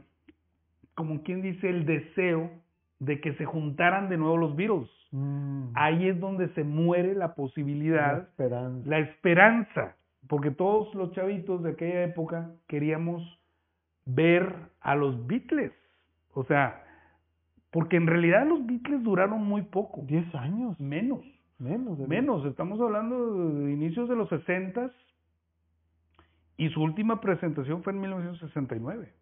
como 0.95 1.23
quien 1.23 1.43
dice, 1.43 1.69
el 1.69 1.87
deseo 1.87 2.51
de 2.99 3.21
que 3.21 3.35
se 3.35 3.45
juntaran 3.45 4.09
de 4.09 4.17
nuevo 4.17 4.37
los 4.37 4.57
Beatles. 4.57 4.91
Mm. 5.11 5.73
Ahí 5.75 6.09
es 6.09 6.19
donde 6.19 6.49
se 6.55 6.65
muere 6.65 7.15
la 7.15 7.35
posibilidad, 7.35 8.17
la 8.17 8.23
esperanza. 8.23 8.91
la 8.91 8.99
esperanza, 8.99 9.97
porque 10.29 10.51
todos 10.51 10.95
los 10.95 11.13
chavitos 11.13 11.63
de 11.63 11.71
aquella 11.71 12.03
época 12.05 12.51
queríamos 12.67 13.23
ver 14.07 14.55
a 14.81 14.95
los 14.95 15.27
Beatles. 15.27 15.73
O 16.33 16.45
sea, 16.45 16.84
porque 17.75 17.97
en 17.97 18.07
realidad 18.07 18.47
los 18.47 18.65
Beatles 18.65 19.03
duraron 19.03 19.45
muy 19.45 19.63
poco. 19.63 20.03
Diez 20.07 20.33
años. 20.37 20.79
Menos. 20.79 21.25
Menos. 21.59 21.99
De 21.99 22.07
Menos. 22.07 22.47
Estamos 22.47 22.81
hablando 22.81 23.53
de 23.53 23.73
inicios 23.73 24.09
de 24.09 24.15
los 24.15 24.29
sesentas 24.29 24.93
y 26.57 26.69
su 26.69 26.81
última 26.81 27.21
presentación 27.21 27.83
fue 27.83 27.93
en 27.93 28.01
1969. 28.03 29.13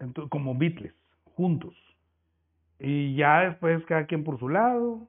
Entonces, 0.00 0.28
como 0.28 0.56
Beatles, 0.56 0.92
juntos. 1.36 1.76
Y 2.80 3.14
ya 3.14 3.42
después 3.42 3.86
cada 3.86 4.06
quien 4.06 4.24
por 4.24 4.40
su 4.40 4.48
lado, 4.48 5.06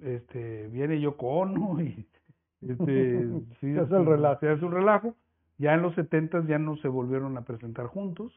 este, 0.00 0.68
viene 0.68 0.98
Yoko 0.98 1.26
Ono 1.26 1.78
y 1.82 2.06
este, 2.62 3.28
sí, 3.60 3.74
se 3.74 3.80
hace 3.80 3.96
el 3.96 4.06
relajo. 4.06 4.40
Se 4.40 4.48
hace 4.48 4.64
un 4.64 4.72
relajo. 4.72 5.14
Ya 5.58 5.74
en 5.74 5.82
los 5.82 5.94
70 5.94 6.46
ya 6.46 6.58
no 6.58 6.78
se 6.78 6.88
volvieron 6.88 7.36
a 7.36 7.42
presentar 7.42 7.84
juntos. 7.88 8.32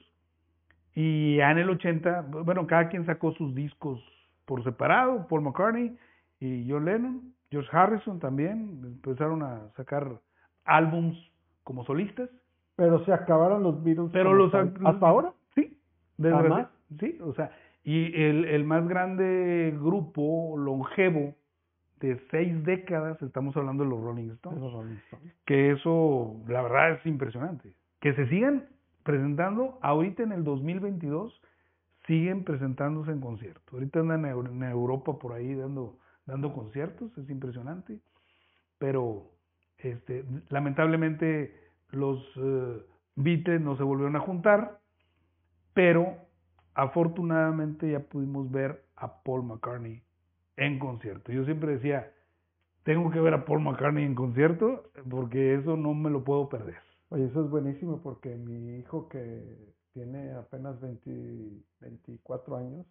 Y 0.96 1.38
ya 1.38 1.52
en 1.52 1.60
el 1.60 1.70
80, 1.70 2.26
bueno, 2.44 2.68
cada 2.68 2.90
quien 2.90 3.06
sacó 3.06 3.32
sus 3.34 3.54
discos 3.56 4.02
por 4.46 4.64
separado, 4.64 5.28
Paul 5.28 5.42
McCartney 5.42 5.98
y 6.40 6.70
John 6.70 6.86
Lennon, 6.86 7.34
George 7.52 7.70
Harrison 7.72 8.20
también, 8.20 8.82
empezaron 8.84 9.44
a 9.44 9.70
sacar 9.76 10.20
álbums 10.66 11.18
como 11.64 11.86
solistas. 11.86 12.30
Pero 12.76 13.04
se 13.06 13.14
acabaron 13.14 13.64
los 13.64 13.84
Beatles. 13.84 14.10
Pero 14.14 14.34
los, 14.34 14.54
¿Hasta 14.54 15.08
ahora? 15.08 15.34
Sí. 15.56 15.78
Desde 16.18 16.68
Sí, 17.00 17.20
o 17.22 17.34
sea, 17.34 17.52
y 17.84 18.20
el, 18.20 18.46
el 18.46 18.64
más 18.64 18.88
grande 18.88 19.76
grupo 19.80 20.58
longevo 20.58 21.36
de 22.00 22.20
seis 22.32 22.64
décadas, 22.64 23.22
estamos 23.22 23.56
hablando 23.58 23.84
de 23.84 23.90
los 23.90 24.02
Rolling 24.02 24.30
Stones. 24.32 24.62
Los 24.62 24.74
Rolling 24.74 24.96
Stones. 25.06 25.34
Que 25.46 25.72
eso, 25.72 26.36
la 26.48 26.62
verdad, 26.62 26.92
es 26.94 27.06
impresionante. 27.06 27.74
Que 28.00 28.14
se 28.14 28.28
sigan 28.28 28.66
presentando 29.10 29.80
ahorita 29.82 30.22
en 30.22 30.34
el 30.34 30.44
2022, 30.44 31.42
siguen 32.06 32.44
presentándose 32.44 33.10
en 33.10 33.20
conciertos. 33.20 33.74
Ahorita 33.74 34.02
andan 34.02 34.24
en 34.24 34.62
Europa 34.62 35.18
por 35.18 35.34
ahí 35.34 35.56
dando, 35.56 35.98
conciertos, 36.54 37.18
es 37.18 37.28
impresionante. 37.28 38.02
Pero 38.78 39.32
este, 39.80 40.24
lamentablemente 40.50 41.56
los 41.90 42.20
uh, 42.38 42.84
Beatles 43.16 43.62
no 43.62 43.76
se 43.78 43.82
volvieron 43.82 44.16
a 44.16 44.20
juntar, 44.20 44.80
pero 45.74 46.16
afortunadamente 46.76 47.90
ya 47.90 48.02
pudimos 48.02 48.52
ver 48.52 48.86
a 48.96 49.24
Paul 49.24 49.42
McCartney 49.42 50.04
en 50.56 50.78
concierto. 50.78 51.32
Yo 51.32 51.46
siempre 51.46 51.78
decía, 51.78 52.12
tengo 52.84 53.10
que 53.10 53.20
ver 53.20 53.34
a 53.34 53.44
Paul 53.44 53.62
McCartney 53.62 54.06
en 54.06 54.14
concierto 54.14 54.84
porque 55.10 55.56
eso 55.56 55.76
no 55.78 55.96
me 55.96 56.12
lo 56.12 56.24
puedo 56.24 56.48
perder. 56.48 56.89
Oye, 57.10 57.26
eso 57.26 57.44
es 57.44 57.50
buenísimo 57.50 58.02
porque 58.02 58.36
mi 58.36 58.78
hijo 58.78 59.10
que 59.10 59.74
tiene 59.94 60.34
apenas 60.34 60.80
20, 60.80 61.64
24 61.82 62.58
años 62.58 62.86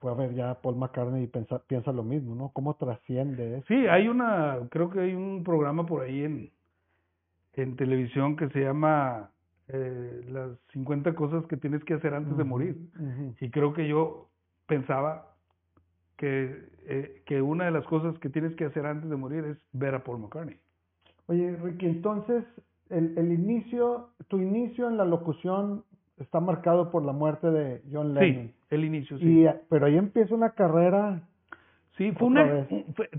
fue 0.00 0.10
a 0.10 0.14
ver 0.14 0.34
ya 0.34 0.50
a 0.50 0.60
Paul 0.60 0.76
McCartney 0.76 1.24
y 1.24 1.26
piensa, 1.28 1.60
piensa 1.60 1.92
lo 1.92 2.02
mismo, 2.02 2.34
¿no? 2.34 2.50
¿Cómo 2.50 2.74
trasciende 2.74 3.58
eso? 3.58 3.66
Sí, 3.68 3.86
hay 3.86 4.08
una, 4.08 4.58
creo 4.70 4.90
que 4.90 5.00
hay 5.00 5.14
un 5.14 5.42
programa 5.44 5.86
por 5.86 6.02
ahí 6.02 6.24
en, 6.24 6.52
en 7.54 7.76
televisión 7.76 8.36
que 8.36 8.48
se 8.50 8.60
llama 8.60 9.30
eh, 9.68 10.26
las 10.28 10.58
50 10.72 11.14
cosas 11.14 11.46
que 11.46 11.56
tienes 11.56 11.82
que 11.84 11.94
hacer 11.94 12.12
antes 12.12 12.36
de 12.36 12.44
morir. 12.44 12.76
Y 13.40 13.50
creo 13.50 13.72
que 13.72 13.88
yo 13.88 14.28
pensaba 14.66 15.34
que, 16.18 16.68
eh, 16.86 17.22
que 17.24 17.40
una 17.40 17.64
de 17.64 17.70
las 17.70 17.86
cosas 17.86 18.18
que 18.18 18.28
tienes 18.28 18.54
que 18.56 18.66
hacer 18.66 18.84
antes 18.84 19.08
de 19.08 19.16
morir 19.16 19.44
es 19.44 19.58
ver 19.72 19.94
a 19.94 20.04
Paul 20.04 20.18
McCartney. 20.18 20.58
Oye, 21.26 21.56
Ricky, 21.56 21.86
entonces 21.86 22.44
el, 22.90 23.16
el 23.16 23.32
inicio, 23.32 24.10
tu 24.28 24.38
inicio 24.38 24.88
en 24.88 24.96
la 24.96 25.04
locución 25.04 25.84
está 26.18 26.40
marcado 26.40 26.90
por 26.90 27.04
la 27.04 27.12
muerte 27.12 27.50
de 27.50 27.82
John 27.90 28.14
Lennon. 28.14 28.48
Sí, 28.48 28.54
el 28.70 28.84
inicio, 28.84 29.18
sí. 29.18 29.42
Y, 29.42 29.46
pero 29.68 29.86
ahí 29.86 29.96
empieza 29.96 30.34
una 30.34 30.50
carrera. 30.50 31.22
Sí, 31.96 32.12
fue 32.12 32.28
una, 32.28 32.66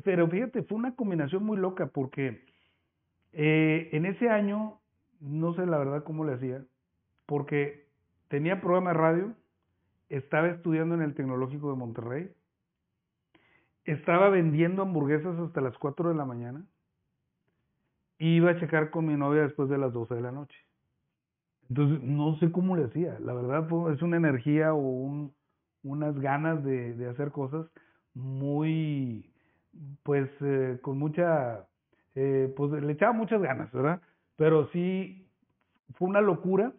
pero 0.04 0.28
fíjate, 0.28 0.64
fue 0.64 0.78
una 0.78 0.96
combinación 0.96 1.44
muy 1.46 1.58
loca 1.58 1.88
porque 1.88 2.44
eh, 3.32 3.90
en 3.94 4.06
ese 4.06 4.30
año 4.30 4.80
no 5.22 5.54
sé 5.54 5.66
la 5.66 5.78
verdad 5.78 6.04
cómo 6.04 6.26
le 6.26 6.34
hacía, 6.34 6.64
porque 7.26 7.88
tenía 8.28 8.62
programa 8.62 8.92
de 8.92 8.98
radio, 8.98 9.34
estaba 10.10 10.48
estudiando 10.48 10.96
en 10.96 11.02
el 11.02 11.16
Tecnológico 11.16 11.72
de 11.72 11.78
Monterrey, 11.78 12.32
estaba 13.86 14.30
vendiendo 14.30 14.82
hamburguesas 14.82 15.38
hasta 15.40 15.62
las 15.62 15.78
4 15.78 16.10
de 16.10 16.16
la 16.16 16.26
mañana, 16.26 16.66
iba 18.20 18.52
a 18.52 18.60
checar 18.60 18.90
con 18.90 19.06
mi 19.06 19.16
novia 19.16 19.42
después 19.42 19.70
de 19.70 19.78
las 19.78 19.94
12 19.94 20.16
de 20.16 20.22
la 20.22 20.32
noche. 20.32 20.58
Entonces, 21.70 22.02
no 22.04 22.38
sé 22.38 22.52
cómo 22.52 22.76
le 22.76 22.86
hacía. 22.86 23.18
La 23.20 23.34
verdad, 23.34 23.68
es 23.92 24.02
una 24.02 24.18
energía 24.18 24.74
o 24.74 24.80
un, 24.80 25.34
unas 25.84 26.18
ganas 26.20 26.64
de, 26.64 26.94
de 26.94 27.10
hacer 27.10 27.32
cosas 27.32 27.68
muy, 28.14 29.34
pues, 30.04 30.30
eh, 30.42 30.80
con 30.82 30.98
mucha, 31.00 31.68
eh, 32.14 32.54
pues 32.56 32.72
le 32.72 32.94
echaba 32.94 33.14
muchas 33.14 33.42
ganas, 33.42 33.72
¿verdad? 33.72 34.02
Pero 34.36 34.68
sí, 34.70 35.28
fue 35.96 36.08
una 36.08 36.22
locura. 36.22 36.74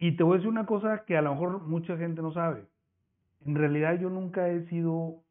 Y 0.00 0.16
te 0.16 0.22
voy 0.22 0.34
a 0.34 0.36
decir 0.36 0.50
una 0.50 0.66
cosa 0.66 1.04
que 1.04 1.16
a 1.16 1.22
lo 1.22 1.32
mejor 1.32 1.62
mucha 1.62 1.96
gente 1.96 2.22
no 2.22 2.32
sabe. 2.32 2.64
En 3.44 3.56
realidad 3.56 3.98
yo 3.98 4.10
nunca 4.10 4.48
he 4.48 4.64
sido 4.68 5.22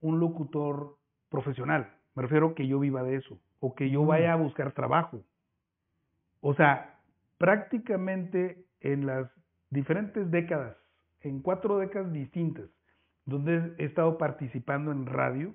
un 0.00 0.20
locutor 0.20 0.96
profesional. 1.28 1.92
Me 2.14 2.22
refiero 2.22 2.54
que 2.54 2.68
yo 2.68 2.78
viva 2.78 3.02
de 3.02 3.16
eso 3.16 3.38
o 3.60 3.74
que 3.74 3.90
yo 3.90 4.04
vaya 4.04 4.32
a 4.32 4.36
buscar 4.36 4.72
trabajo. 4.72 5.22
O 6.40 6.54
sea, 6.54 6.98
prácticamente 7.38 8.64
en 8.80 9.06
las 9.06 9.30
diferentes 9.70 10.30
décadas, 10.30 10.76
en 11.20 11.40
cuatro 11.40 11.78
décadas 11.78 12.12
distintas, 12.12 12.66
donde 13.24 13.74
he 13.78 13.84
estado 13.84 14.18
participando 14.18 14.92
en 14.92 15.06
radio, 15.06 15.54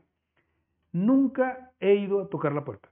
nunca 0.91 1.71
he 1.79 1.95
ido 1.95 2.21
a 2.21 2.29
tocar 2.29 2.51
la 2.51 2.65
puerta 2.65 2.89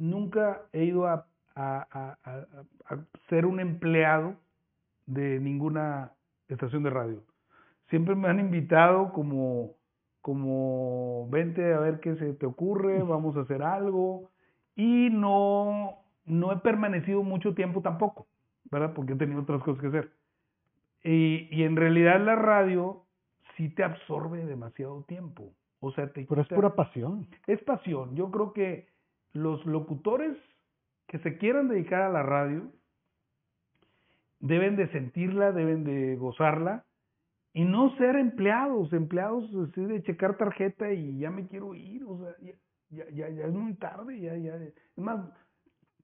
nunca 0.00 0.62
he 0.72 0.84
ido 0.84 1.06
a, 1.06 1.26
a, 1.54 2.16
a, 2.24 2.96
ser 3.28 3.46
un 3.46 3.60
empleado 3.60 4.34
de 5.06 5.38
ninguna 5.38 6.12
estación 6.48 6.82
de 6.82 6.90
radio. 6.90 7.22
Siempre 7.88 8.14
me 8.14 8.28
han 8.28 8.40
invitado 8.40 9.12
como, 9.12 9.74
como, 10.20 11.28
vente 11.30 11.72
a 11.72 11.80
ver 11.80 12.00
qué 12.00 12.16
se 12.16 12.34
te 12.34 12.46
ocurre, 12.46 13.02
vamos 13.02 13.36
a 13.36 13.40
hacer 13.40 13.62
algo. 13.62 14.30
Y 14.76 15.08
no, 15.10 15.98
no 16.24 16.52
he 16.52 16.56
permanecido 16.58 17.22
mucho 17.22 17.54
tiempo 17.54 17.80
tampoco, 17.82 18.26
¿verdad? 18.70 18.92
Porque 18.94 19.14
he 19.14 19.16
tenido 19.16 19.42
otras 19.42 19.62
cosas 19.62 19.80
que 19.80 19.88
hacer. 19.88 20.12
Y, 21.02 21.48
y 21.50 21.64
en 21.64 21.76
realidad 21.76 22.20
la 22.20 22.36
radio 22.36 23.04
sí 23.56 23.68
te 23.70 23.82
absorbe 23.82 24.44
demasiado 24.44 25.04
tiempo. 25.04 25.54
O 25.80 25.92
sea, 25.92 26.12
te 26.12 26.26
Pero 26.26 26.42
es 26.42 26.48
pura 26.48 26.74
pasión. 26.74 27.26
Es 27.46 27.62
pasión. 27.62 28.14
Yo 28.14 28.30
creo 28.30 28.52
que 28.52 28.88
los 29.32 29.64
locutores 29.64 30.36
que 31.06 31.18
se 31.20 31.38
quieran 31.38 31.68
dedicar 31.68 32.02
a 32.02 32.10
la 32.10 32.22
radio 32.22 32.70
deben 34.40 34.76
de 34.76 34.88
sentirla, 34.88 35.52
deben 35.52 35.84
de 35.84 36.16
gozarla 36.16 36.84
y 37.52 37.64
no 37.64 37.96
ser 37.96 38.16
empleados, 38.16 38.92
empleados 38.92 39.44
así 39.54 39.80
de 39.84 40.02
checar 40.02 40.36
tarjeta 40.36 40.92
y 40.92 41.18
ya 41.18 41.30
me 41.30 41.46
quiero 41.48 41.74
ir, 41.74 42.04
o 42.04 42.18
sea, 42.18 42.34
ya, 42.90 43.10
ya, 43.10 43.28
ya 43.28 43.46
es 43.46 43.52
muy 43.52 43.74
tarde, 43.74 44.20
ya, 44.20 44.36
ya. 44.36 44.54
Es 44.56 44.74
más, 44.96 45.20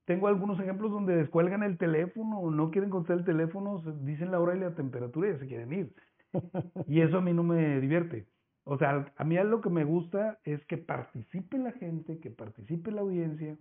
tengo 0.04 0.28
algunos 0.28 0.58
ejemplos 0.60 0.90
donde 0.90 1.16
descuelgan 1.16 1.62
el 1.62 1.78
teléfono, 1.78 2.50
no 2.50 2.70
quieren 2.70 2.90
contestar 2.90 3.18
el 3.18 3.24
teléfono, 3.24 3.82
dicen 4.02 4.30
la 4.30 4.40
hora 4.40 4.56
y 4.56 4.60
la 4.60 4.74
temperatura 4.74 5.28
y 5.28 5.32
ya 5.32 5.38
se 5.38 5.46
quieren 5.46 5.72
ir. 5.72 5.94
Y 6.86 7.00
eso 7.00 7.18
a 7.18 7.20
mí 7.20 7.32
no 7.32 7.42
me 7.42 7.80
divierte. 7.80 8.26
O 8.64 8.76
sea, 8.78 9.12
a 9.16 9.24
mí 9.24 9.36
lo 9.36 9.60
que 9.60 9.70
me 9.70 9.84
gusta 9.84 10.38
es 10.44 10.64
que 10.66 10.76
participe 10.76 11.56
la 11.56 11.72
gente, 11.72 12.18
que 12.18 12.30
participe 12.30 12.90
la 12.90 13.02
audiencia 13.02 13.56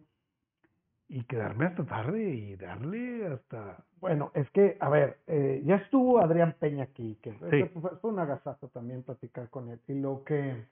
y 1.08 1.24
quedarme 1.24 1.66
hasta 1.66 1.86
tarde 1.86 2.30
y 2.30 2.56
darle 2.56 3.28
hasta... 3.28 3.84
Bueno, 4.00 4.32
es 4.34 4.50
que, 4.52 4.78
a 4.80 4.90
ver, 4.90 5.20
eh, 5.28 5.62
ya 5.66 5.76
estuvo 5.76 6.20
Adrián 6.20 6.56
Peña 6.60 6.84
aquí, 6.84 7.18
que 7.22 7.34
fue, 7.34 7.70
fue 8.02 8.12
un 8.12 8.20
agasazo 8.20 8.70
también 8.70 9.04
platicar 9.04 9.50
con 9.50 9.70
él. 9.70 9.80
Y 9.88 9.94
lo 9.94 10.24
que 10.24 10.66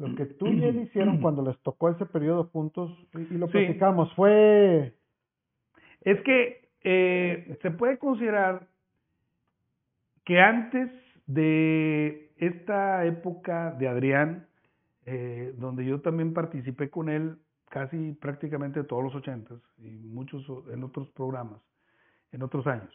lo 0.00 0.14
que 0.14 0.24
tú 0.24 0.46
y 0.46 0.64
él 0.64 0.80
hicieron 0.86 1.20
cuando 1.20 1.42
les 1.42 1.58
tocó 1.60 1.90
ese 1.90 2.06
periodo 2.06 2.44
juntos, 2.44 2.90
y, 3.14 3.34
lo 3.34 3.48
platicamos, 3.48 4.12
fue... 4.14 4.94
Es 6.02 6.20
que 6.22 6.70
eh, 6.82 7.58
se 7.60 7.70
puede 7.70 7.98
considerar 7.98 8.66
que 10.24 10.40
antes 10.40 10.90
de 11.26 12.32
esta 12.38 13.04
época 13.04 13.72
de 13.72 13.88
Adrián, 13.88 14.46
eh, 15.04 15.52
donde 15.58 15.84
yo 15.84 16.00
también 16.00 16.32
participé 16.32 16.88
con 16.88 17.10
él 17.10 17.36
casi 17.70 18.12
prácticamente 18.20 18.84
todos 18.84 19.02
los 19.02 19.14
ochentas 19.14 19.58
y 19.78 19.88
muchos 19.88 20.44
en 20.70 20.84
otros 20.84 21.08
programas, 21.10 21.60
en 22.32 22.42
otros 22.42 22.66
años, 22.66 22.92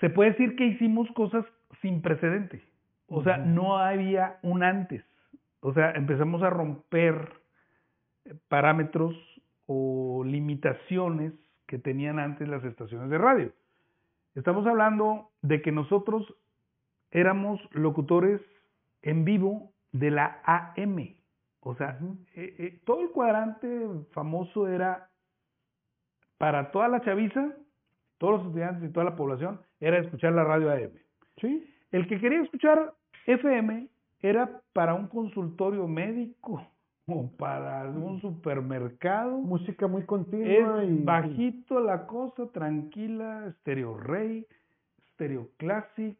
se 0.00 0.10
puede 0.10 0.30
decir 0.30 0.56
que 0.56 0.66
hicimos 0.66 1.08
cosas 1.12 1.44
sin 1.80 2.02
precedente. 2.02 2.64
O 3.06 3.22
sea, 3.22 3.38
no 3.38 3.78
había 3.78 4.38
un 4.42 4.62
antes. 4.62 5.04
O 5.60 5.72
sea, 5.72 5.92
empezamos 5.92 6.42
a 6.42 6.50
romper 6.50 7.32
parámetros 8.48 9.14
o 9.66 10.22
limitaciones 10.24 11.32
que 11.66 11.78
tenían 11.78 12.18
antes 12.18 12.48
las 12.48 12.64
estaciones 12.64 13.10
de 13.10 13.18
radio. 13.18 13.52
Estamos 14.34 14.66
hablando 14.66 15.30
de 15.42 15.62
que 15.62 15.72
nosotros 15.72 16.34
éramos 17.10 17.60
locutores 17.72 18.40
en 19.02 19.24
vivo 19.24 19.72
de 19.92 20.10
la 20.10 20.40
AM. 20.44 21.17
O 21.60 21.74
sea, 21.74 21.98
eh, 22.34 22.54
eh, 22.58 22.80
todo 22.84 23.02
el 23.02 23.10
cuadrante 23.10 23.68
famoso 24.12 24.68
era 24.68 25.10
para 26.38 26.70
toda 26.70 26.88
la 26.88 27.00
chaviza, 27.00 27.52
todos 28.18 28.38
los 28.38 28.46
estudiantes 28.46 28.88
y 28.88 28.92
toda 28.92 29.04
la 29.04 29.16
población, 29.16 29.60
era 29.80 29.98
escuchar 29.98 30.32
la 30.32 30.44
radio 30.44 30.70
AM. 30.70 30.92
¿Sí? 31.40 31.68
El 31.90 32.06
que 32.06 32.20
quería 32.20 32.42
escuchar 32.42 32.94
FM 33.26 33.88
era 34.20 34.60
para 34.72 34.94
un 34.94 35.08
consultorio 35.08 35.86
médico 35.86 36.66
o 37.06 37.30
para 37.36 37.88
un 37.88 38.20
supermercado. 38.20 39.38
Música 39.38 39.86
muy 39.86 40.04
continua 40.04 40.84
y 40.84 41.02
bajito 41.02 41.80
la 41.80 42.06
cosa, 42.06 42.46
tranquila, 42.52 43.52
Stereo 43.60 43.96
Rey, 43.96 44.46
Stereo 45.14 45.48
Classic, 45.56 46.16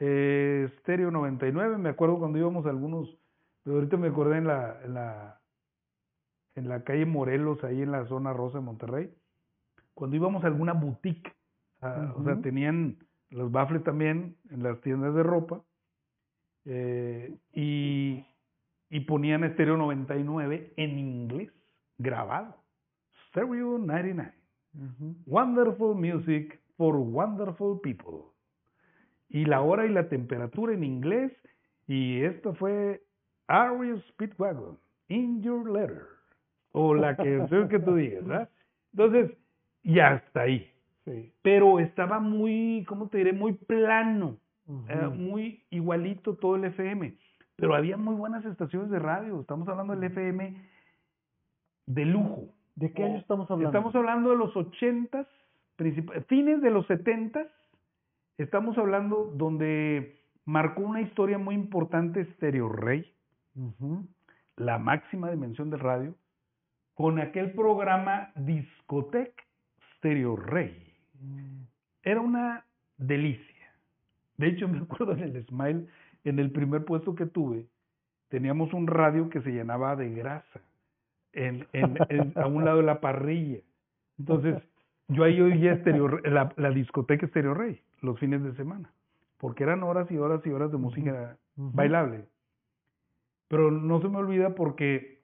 eh, 0.00 0.68
Stereo 0.80 1.10
99. 1.10 1.78
Me 1.78 1.90
acuerdo 1.90 2.18
cuando 2.18 2.38
íbamos 2.38 2.66
a 2.66 2.70
algunos, 2.70 3.16
pero 3.62 3.76
ahorita 3.76 3.96
me 3.96 4.08
acordé 4.08 4.38
en 4.38 4.46
la, 4.46 4.80
en 4.84 4.94
la, 4.94 5.40
en 6.54 6.68
la 6.68 6.84
calle 6.84 7.06
Morelos, 7.06 7.62
ahí 7.64 7.82
en 7.82 7.92
la 7.92 8.06
zona 8.06 8.32
rosa 8.32 8.58
de 8.58 8.64
Monterrey, 8.64 9.14
cuando 9.94 10.16
íbamos 10.16 10.44
a 10.44 10.46
alguna 10.46 10.72
boutique, 10.72 11.32
ah, 11.80 12.12
o 12.16 12.24
sea, 12.24 12.40
tenían 12.40 12.98
los 13.30 13.50
baffles 13.52 13.84
también 13.84 14.36
en 14.50 14.62
las 14.62 14.80
tiendas 14.80 15.14
de 15.14 15.22
ropa 15.22 15.62
eh, 16.64 17.36
y, 17.52 18.24
y 18.88 19.00
ponían 19.00 19.50
Stereo 19.52 19.76
99 19.76 20.72
en 20.76 20.98
inglés, 20.98 21.52
grabado. 21.98 22.56
Stereo 23.28 23.78
99. 23.78 24.34
Wonderful 25.26 25.94
music 25.94 26.60
for 26.76 26.96
wonderful 26.96 27.80
people. 27.80 28.32
Y 29.28 29.44
la 29.44 29.60
hora 29.60 29.86
y 29.86 29.90
la 29.90 30.08
temperatura 30.08 30.72
en 30.74 30.84
inglés. 30.84 31.32
Y 31.86 32.22
esto 32.22 32.54
fue 32.54 33.02
Ariel 33.50 34.02
Speedwagon, 34.08 34.78
In 35.08 35.42
Your 35.42 35.70
Letter. 35.70 36.06
O 36.72 36.94
la 36.94 37.16
que, 37.16 37.46
que 37.70 37.78
tú 37.78 37.96
digas, 37.96 38.24
¿verdad? 38.24 38.48
Entonces, 38.92 39.36
ya 39.82 40.12
hasta 40.12 40.42
ahí. 40.42 40.72
Sí. 41.04 41.32
Pero 41.42 41.80
estaba 41.80 42.20
muy, 42.20 42.84
¿cómo 42.88 43.08
te 43.08 43.18
diré? 43.18 43.32
Muy 43.32 43.52
plano 43.54 44.38
muy 45.16 45.64
igualito 45.70 46.36
todo 46.36 46.56
el 46.56 46.64
FM. 46.64 47.16
Pero 47.56 47.74
había 47.74 47.96
muy 47.96 48.14
buenas 48.14 48.44
estaciones 48.44 48.90
de 48.90 48.98
radio. 48.98 49.40
Estamos 49.40 49.68
hablando 49.68 49.94
del 49.94 50.04
FM 50.04 50.56
de 51.86 52.04
lujo. 52.04 52.54
¿De 52.76 52.92
qué 52.92 53.04
año 53.04 53.18
estamos 53.18 53.50
hablando? 53.50 53.76
Estamos 53.76 53.94
hablando 53.94 54.30
de 54.30 54.36
los 54.36 54.56
ochentas, 54.56 55.26
fines 56.28 56.62
de 56.62 56.70
los 56.70 56.86
setentas. 56.86 57.46
Estamos 58.38 58.78
hablando 58.78 59.32
donde 59.34 60.18
marcó 60.46 60.82
una 60.82 61.02
historia 61.02 61.36
muy 61.36 61.54
importante 61.54 62.24
Stereo 62.36 62.70
Rey, 62.70 63.12
la 64.56 64.78
máxima 64.78 65.30
dimensión 65.30 65.70
del 65.70 65.80
radio, 65.80 66.14
con 66.94 67.18
aquel 67.18 67.52
programa 67.52 68.30
Discotec 68.36 69.32
Stereo 69.96 70.36
Rey. 70.36 70.92
Mm. 71.20 71.62
Era 72.02 72.20
una 72.20 72.64
delicia. 72.96 73.74
De 74.36 74.48
hecho, 74.48 74.68
me 74.68 74.78
acuerdo 74.78 75.12
en 75.12 75.22
el 75.22 75.46
Smile, 75.46 75.86
en 76.24 76.38
el 76.38 76.50
primer 76.50 76.84
puesto 76.84 77.14
que 77.14 77.26
tuve, 77.26 77.66
teníamos 78.28 78.72
un 78.72 78.86
radio 78.86 79.28
que 79.28 79.40
se 79.42 79.50
llenaba 79.50 79.96
de 79.96 80.10
grasa 80.10 80.60
en, 81.32 81.66
a 82.36 82.46
un 82.46 82.64
lado 82.64 82.78
de 82.78 82.84
la 82.84 83.00
parrilla. 83.00 83.60
Entonces, 84.18 84.62
yo 85.08 85.24
ahí 85.24 85.40
oía 85.40 85.80
la, 86.24 86.52
la, 86.56 86.70
discoteca 86.70 87.26
Stereo 87.26 87.54
Rey 87.54 87.80
los 88.00 88.18
fines 88.18 88.42
de 88.42 88.54
semana, 88.54 88.90
porque 89.38 89.64
eran 89.64 89.82
horas 89.82 90.10
y 90.10 90.16
horas 90.16 90.44
y 90.46 90.50
horas 90.50 90.70
de 90.70 90.78
música 90.78 91.36
bailable. 91.56 92.24
Pero 93.50 93.70
no 93.70 94.00
se 94.00 94.08
me 94.08 94.16
olvida 94.16 94.54
porque 94.54 95.20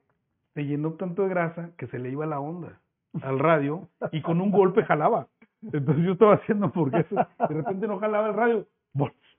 se 0.53 0.65
llenó 0.65 0.91
tanto 0.93 1.23
de 1.23 1.29
grasa 1.29 1.71
que 1.77 1.87
se 1.87 1.97
le 1.97 2.11
iba 2.11 2.27
la 2.27 2.39
onda 2.39 2.79
al 3.23 3.39
radio 3.39 3.87
y 4.11 4.21
con 4.21 4.41
un 4.41 4.51
golpe 4.51 4.83
jalaba. 4.83 5.27
Entonces 5.63 6.05
yo 6.05 6.11
estaba 6.11 6.35
haciendo 6.35 6.71
porque 6.71 7.03
de 7.09 7.55
repente 7.55 7.87
no 7.87 7.97
jalaba 7.97 8.27
el 8.27 8.35
radio 8.35 8.67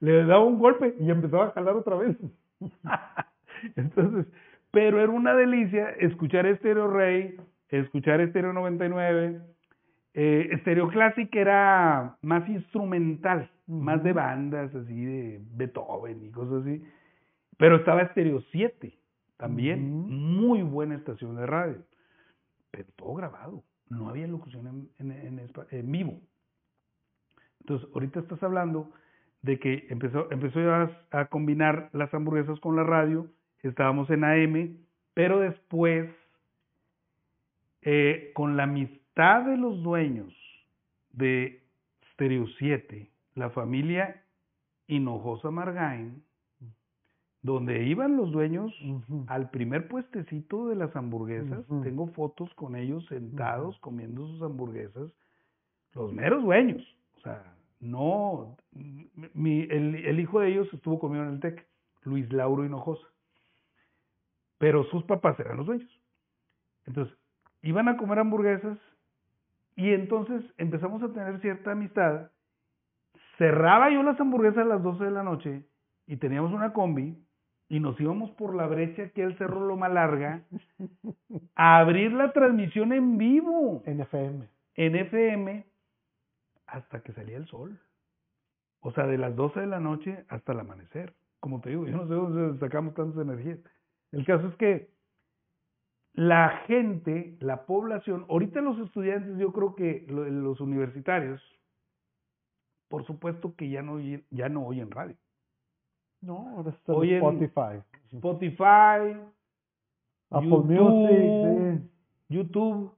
le 0.01 0.24
daba 0.24 0.45
un 0.45 0.59
golpe 0.59 0.95
y 1.01 1.11
empezaba 1.11 1.47
a 1.47 1.51
jalar 1.51 1.76
otra 1.76 1.97
vez. 1.97 2.16
Entonces, 3.76 4.26
pero 4.70 5.01
era 5.01 5.11
una 5.11 5.34
delicia 5.34 5.91
escuchar 5.99 6.47
Estéreo 6.47 6.89
Rey, 6.89 7.36
escuchar 7.68 8.20
Estéreo 8.20 8.53
99. 8.53 9.41
Eh, 10.14 10.49
Estéreo 10.53 10.89
Classic 10.89 11.32
era 11.34 12.16
más 12.22 12.49
instrumental, 12.49 13.51
más 13.66 14.03
de 14.03 14.12
bandas, 14.12 14.74
así 14.74 15.05
de 15.05 15.41
Beethoven 15.55 16.24
y 16.24 16.30
cosas 16.30 16.62
así. 16.62 16.82
Pero 17.59 17.77
estaba 17.77 18.03
Estéreo 18.03 18.41
7 18.51 18.99
también, 19.37 19.91
muy 19.91 20.63
buena 20.63 20.97
estación 20.97 21.37
de 21.37 21.47
radio. 21.47 21.85
Pero 22.71 22.89
todo 22.97 23.15
grabado, 23.15 23.63
no 23.89 24.09
había 24.09 24.27
locución 24.27 24.91
en, 24.99 25.13
en, 25.13 25.51
en 25.71 25.93
vivo. 25.93 26.21
Entonces, 27.61 27.89
ahorita 27.93 28.21
estás 28.21 28.43
hablando 28.43 28.91
de 29.43 29.59
que 29.59 29.87
empezó, 29.91 30.31
empezó 30.31 30.61
a, 31.11 31.25
combinar 31.27 31.91
las 31.93 32.13
hamburguesas 32.13 32.59
con 32.61 32.77
la 32.77 32.85
radio, 32.85 33.29
estábamos 33.63 34.11
en 34.11 34.25
AM, 34.25 34.79
pero 35.15 35.41
después, 35.41 36.11
eh, 37.83 38.31
con 38.35 38.57
la 38.57 38.65
amistad 38.65 39.45
de 39.45 39.57
los 39.57 39.83
dueños 39.83 40.35
de 41.13 41.63
Stereo 42.13 42.47
7, 42.59 43.11
la 43.35 43.51
familia 43.51 44.23
Hinojosa 44.87 45.51
Margain, 45.51 46.23
donde 47.49 47.84
iban 47.84 48.16
los 48.16 48.30
dueños 48.30 48.72
al 49.26 49.51
primer 49.51 49.88
puestecito 49.88 50.68
de 50.68 50.76
las 50.76 50.94
hamburguesas, 50.94 51.64
tengo 51.82 52.09
fotos 52.09 52.53
con 52.55 52.76
ellos 52.76 53.07
sentados 53.07 53.78
comiendo 53.78 54.26
sus 54.28 54.42
hamburguesas, 54.42 55.11
los 55.94 56.12
meros 56.12 56.42
dueños, 56.44 56.82
o 57.16 57.20
sea, 57.20 57.55
no, 57.80 58.57
mi, 59.34 59.62
el, 59.62 59.94
el, 59.94 60.20
hijo 60.20 60.40
de 60.40 60.49
ellos 60.49 60.68
estuvo 60.72 60.99
conmigo 60.99 61.24
en 61.24 61.34
el 61.34 61.40
TEC, 61.40 61.66
Luis 62.05 62.30
Lauro 62.32 62.64
Hinojosa. 62.64 63.07
Pero 64.59 64.84
sus 64.84 65.05
papás 65.05 65.38
eran 65.38 65.59
los 65.59 65.66
dueños. 65.66 66.01
Entonces, 66.86 67.16
iban 67.62 67.88
a 67.88 67.96
comer 67.96 68.18
hamburguesas 68.18 68.78
y 69.76 69.92
entonces 69.92 70.42
empezamos 70.57 71.03
a 71.03 71.12
tener 71.12 71.40
cierta 71.40 71.72
amistad. 71.72 72.30
Cerraba 73.36 73.90
yo 73.90 74.03
las 74.03 74.20
hamburguesas 74.20 74.59
a 74.59 74.68
las 74.68 74.82
12 74.82 75.05
de 75.05 75.11
la 75.12 75.22
noche 75.22 75.64
y 76.07 76.16
teníamos 76.16 76.53
una 76.53 76.72
combi 76.72 77.16
y 77.69 77.81
nos 77.81 78.01
íbamos 78.01 78.31
por 78.33 78.55
la 78.55 78.66
brecha 78.66 79.11
que 79.11 79.23
el 79.23 79.37
Cerro 79.37 79.66
Loma 79.66 79.89
Larga 79.89 80.43
a 81.55 81.79
abrir 81.79 82.12
la 82.12 82.33
transmisión 82.33 82.93
en 82.93 83.19
vivo. 83.19 83.83
En 83.85 84.01
FM. 84.01 84.49
En 84.75 84.97
FM 84.97 85.66
hasta 86.66 87.01
que 87.03 87.12
salía 87.12 87.37
el 87.37 87.47
sol. 87.47 87.79
O 88.81 88.93
sea, 88.93 89.07
de 89.07 89.19
las 89.19 89.35
12 89.35 89.61
de 89.61 89.66
la 89.66 89.81
noche 89.81 90.25
hasta 90.29 90.53
el 90.53 90.61
amanecer. 90.61 91.14
Como 91.41 91.61
te 91.61 91.71
digo, 91.71 91.87
yo 91.87 91.97
no 91.97 92.07
sé 92.07 92.14
dónde 92.14 92.59
sacamos 92.59 92.95
tantas 92.95 93.21
energías. 93.21 93.59
El 94.12 94.25
caso 94.25 94.49
es 94.49 94.55
que 94.57 94.91
la 96.14 96.62
gente, 96.66 97.37
la 97.41 97.66
población, 97.66 98.27
ahorita 98.29 98.61
los 98.61 98.79
estudiantes, 98.79 99.39
yo 99.39 99.53
creo 99.53 99.75
que 99.75 100.05
los 100.09 100.61
universitarios, 100.61 101.41
por 102.89 103.05
supuesto 103.07 103.55
que 103.57 103.69
ya 103.69 103.83
no, 103.83 104.01
ya 104.01 104.49
no 104.49 104.66
oyen 104.66 104.91
radio. 104.91 105.16
No, 106.21 106.49
ahora 106.57 106.71
está 106.71 106.93
Spotify. 106.93 107.83
Spotify, 108.12 109.16
Apple 110.31 110.49
YouTube, 110.49 110.66
Music, 110.66 111.83
YouTube, 112.29 112.93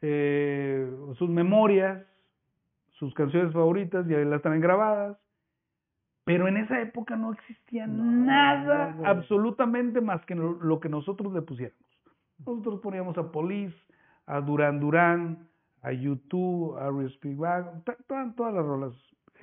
eh, 0.00 0.90
sus 1.16 1.30
memorias, 1.30 2.04
sus 2.98 3.14
canciones 3.14 3.52
favoritas, 3.52 4.06
ya 4.06 4.18
las 4.18 4.42
traen 4.42 4.60
grabadas. 4.60 5.18
Pero 6.24 6.48
en 6.48 6.56
esa 6.56 6.80
época 6.80 7.16
no 7.16 7.32
existía 7.32 7.86
nada, 7.86 8.96
absolutamente 9.04 10.00
más 10.00 10.24
que 10.24 10.34
lo, 10.34 10.80
que 10.80 10.88
nosotros 10.88 11.32
le 11.34 11.42
pusiéramos. 11.42 11.84
Nosotros 12.38 12.80
poníamos 12.80 13.16
a 13.18 13.30
Police, 13.30 13.76
a 14.26 14.40
Duran 14.40 14.80
Duran, 14.80 15.46
a 15.82 15.92
YouTube, 15.92 16.78
a 16.78 16.90
Speedwagon, 17.10 17.84
todas, 18.06 18.34
todas 18.36 18.54
las 18.54 18.64
rolas 18.64 18.94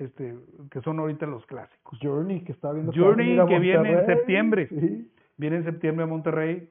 este, 0.04 0.34
que 0.70 0.80
son 0.82 0.98
ahorita 0.98 1.26
los 1.26 1.44
clásicos. 1.46 1.98
Journey, 2.02 2.42
que 2.42 2.52
está 2.52 2.72
viendo 2.72 2.92
Journey, 2.92 3.38
que, 3.46 3.58
viene 3.58 3.92
en 3.92 4.06
septiembre. 4.06 4.68
Viene 5.36 5.56
en 5.56 5.64
septiembre 5.64 6.04
a 6.04 6.06
Monterrey. 6.06 6.70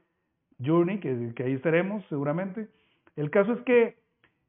Journey, 0.64 1.00
que, 1.00 1.34
que 1.36 1.44
ahí 1.44 1.54
estaremos 1.54 2.06
seguramente. 2.08 2.70
El 3.16 3.30
caso 3.30 3.54
es 3.54 3.62
que, 3.62 3.98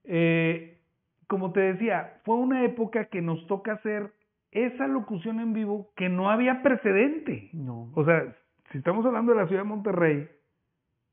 eh, 0.05 0.78
como 1.26 1.53
te 1.53 1.61
decía, 1.61 2.20
fue 2.24 2.37
una 2.37 2.64
época 2.64 3.07
que 3.07 3.22
nos 3.22 3.47
toca 3.47 3.74
hacer 3.74 4.12
esa 4.51 4.87
locución 4.87 5.41
en 5.41 5.53
vivo 5.53 5.91
que 5.97 6.09
no 6.09 6.30
había 6.30 6.62
precedente. 6.62 7.49
No. 7.53 7.91
O 7.95 8.05
sea, 8.05 8.37
si 8.70 8.78
estamos 8.78 9.05
hablando 9.07 9.33
de 9.33 9.39
la 9.39 9.47
ciudad 9.47 9.62
de 9.62 9.68
Monterrey, 9.68 10.28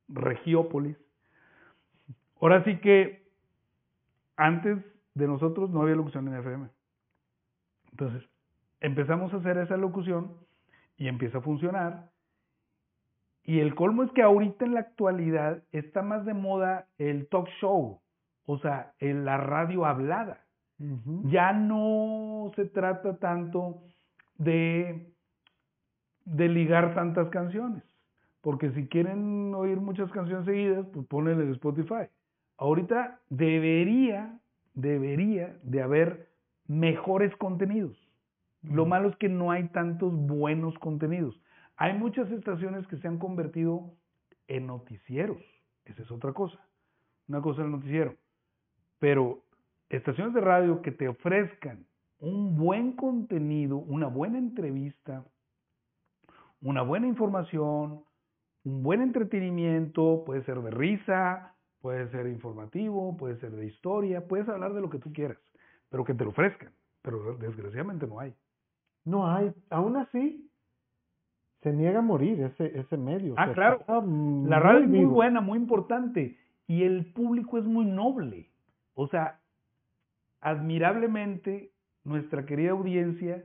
Regiópolis, 0.09 0.97
ahora 2.41 2.63
sí 2.63 2.77
que 2.77 3.27
antes 4.35 4.77
de 5.13 5.27
nosotros 5.27 5.69
no 5.69 5.81
había 5.81 5.95
locución 5.95 6.27
en 6.27 6.35
FM. 6.35 6.69
Entonces, 7.99 8.29
empezamos 8.79 9.33
a 9.33 9.37
hacer 9.37 9.57
esa 9.57 9.75
locución 9.75 10.31
y 10.95 11.09
empieza 11.09 11.39
a 11.39 11.41
funcionar. 11.41 12.09
Y 13.43 13.59
el 13.59 13.75
colmo 13.75 14.03
es 14.03 14.11
que 14.11 14.21
ahorita 14.21 14.63
en 14.63 14.73
la 14.73 14.79
actualidad 14.79 15.63
está 15.73 16.01
más 16.01 16.25
de 16.25 16.33
moda 16.33 16.87
el 16.97 17.27
talk 17.27 17.49
show, 17.59 17.99
o 18.45 18.57
sea, 18.59 18.93
en 18.99 19.25
la 19.25 19.37
radio 19.37 19.85
hablada. 19.85 20.45
Ya 21.25 21.51
no 21.51 22.51
se 22.55 22.65
trata 22.67 23.17
tanto 23.17 23.81
de, 24.37 25.11
de 26.23 26.47
ligar 26.47 26.95
tantas 26.95 27.27
canciones, 27.29 27.83
porque 28.39 28.71
si 28.71 28.87
quieren 28.87 29.53
oír 29.55 29.81
muchas 29.81 30.09
canciones 30.11 30.45
seguidas, 30.45 30.85
pues 30.93 31.05
ponenle 31.07 31.43
en 31.43 31.51
Spotify. 31.51 32.07
Ahorita 32.57 33.19
debería, 33.29 34.39
debería 34.73 35.57
de 35.63 35.81
haber 35.81 36.28
mejores 36.69 37.35
contenidos. 37.37 37.97
Lo 38.61 38.85
malo 38.85 39.09
es 39.09 39.15
que 39.17 39.27
no 39.27 39.51
hay 39.51 39.67
tantos 39.69 40.13
buenos 40.13 40.77
contenidos. 40.79 41.41
Hay 41.75 41.97
muchas 41.97 42.29
estaciones 42.31 42.85
que 42.87 42.97
se 42.97 43.07
han 43.07 43.17
convertido 43.17 43.91
en 44.47 44.67
noticieros. 44.67 45.41
Esa 45.85 46.03
es 46.03 46.11
otra 46.11 46.31
cosa. 46.31 46.59
Una 47.27 47.41
cosa 47.41 47.63
el 47.63 47.71
noticiero. 47.71 48.15
Pero 48.99 49.43
estaciones 49.89 50.33
de 50.33 50.41
radio 50.41 50.81
que 50.81 50.91
te 50.91 51.07
ofrezcan 51.07 51.85
un 52.19 52.55
buen 52.55 52.93
contenido, 52.93 53.77
una 53.77 54.07
buena 54.07 54.37
entrevista, 54.37 55.25
una 56.61 56.81
buena 56.81 57.07
información, 57.07 58.03
un 58.63 58.83
buen 58.83 59.01
entretenimiento, 59.01 60.23
puede 60.25 60.43
ser 60.43 60.61
de 60.61 60.71
risa, 60.71 61.55
puede 61.81 62.09
ser 62.11 62.27
informativo, 62.27 63.15
puede 63.15 63.39
ser 63.39 63.51
de 63.51 63.65
historia, 63.65 64.27
puedes 64.27 64.49
hablar 64.49 64.73
de 64.73 64.81
lo 64.81 64.89
que 64.89 64.99
tú 64.99 65.13
quieras, 65.13 65.37
pero 65.89 66.03
que 66.03 66.13
te 66.13 66.23
lo 66.23 66.31
ofrezcan. 66.31 66.71
Pero 67.01 67.35
desgraciadamente 67.37 68.07
no 68.07 68.19
hay. 68.19 68.33
No 69.05 69.29
hay. 69.31 69.51
Aún 69.69 69.97
así, 69.97 70.49
se 71.61 71.73
niega 71.73 71.99
a 71.99 72.03
morir 72.03 72.41
ese, 72.41 72.77
ese 72.77 72.97
medio. 72.97 73.33
Ah, 73.37 73.51
claro. 73.53 73.83
La 74.47 74.59
radio 74.59 74.83
es 74.83 74.89
muy 74.89 75.05
buena, 75.05 75.41
muy 75.41 75.57
importante. 75.57 76.37
Y 76.67 76.83
el 76.83 77.11
público 77.13 77.57
es 77.57 77.65
muy 77.65 77.85
noble. 77.85 78.49
O 78.93 79.07
sea, 79.07 79.39
admirablemente, 80.41 81.71
nuestra 82.03 82.45
querida 82.45 82.71
audiencia 82.71 83.43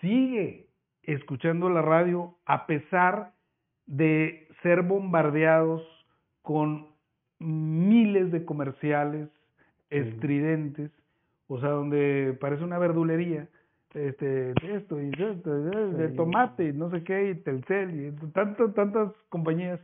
sigue 0.00 0.68
escuchando 1.02 1.68
la 1.68 1.82
radio 1.82 2.36
a 2.46 2.66
pesar 2.66 3.32
de 3.86 4.48
ser 4.62 4.82
bombardeados 4.82 5.82
con 6.42 6.88
miles 7.38 8.30
de 8.30 8.44
comerciales 8.44 9.28
estridentes, 9.88 10.90
o 11.50 11.58
sea, 11.58 11.70
donde 11.70 12.38
parece 12.40 12.62
una 12.62 12.78
verdulería 12.78 13.48
este, 13.92 14.54
esto 14.62 15.00
y 15.00 15.10
esto, 15.18 15.50
de 15.52 16.08
tomate, 16.10 16.72
no 16.72 16.90
sé 16.90 17.02
qué, 17.02 17.30
y 17.30 17.34
Telcel, 17.34 18.06
y 18.06 18.30
tantas, 18.30 18.72
tantas 18.72 19.12
compañías 19.28 19.80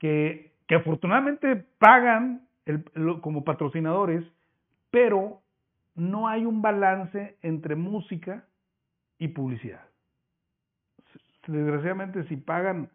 que, 0.00 0.50
que 0.66 0.74
afortunadamente 0.74 1.64
pagan 1.78 2.48
el, 2.66 2.82
como 3.20 3.44
patrocinadores, 3.44 4.24
pero 4.90 5.40
no 5.94 6.26
hay 6.26 6.44
un 6.44 6.62
balance 6.62 7.36
entre 7.42 7.76
música 7.76 8.44
y 9.20 9.28
publicidad. 9.28 9.84
Desgraciadamente, 11.46 12.24
si 12.24 12.36
pagan 12.36 12.90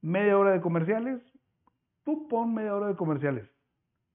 media 0.00 0.38
hora 0.38 0.52
de 0.52 0.62
comerciales, 0.62 1.20
tú 2.04 2.26
pon 2.28 2.54
media 2.54 2.74
hora 2.74 2.88
de 2.88 2.96
comerciales. 2.96 3.46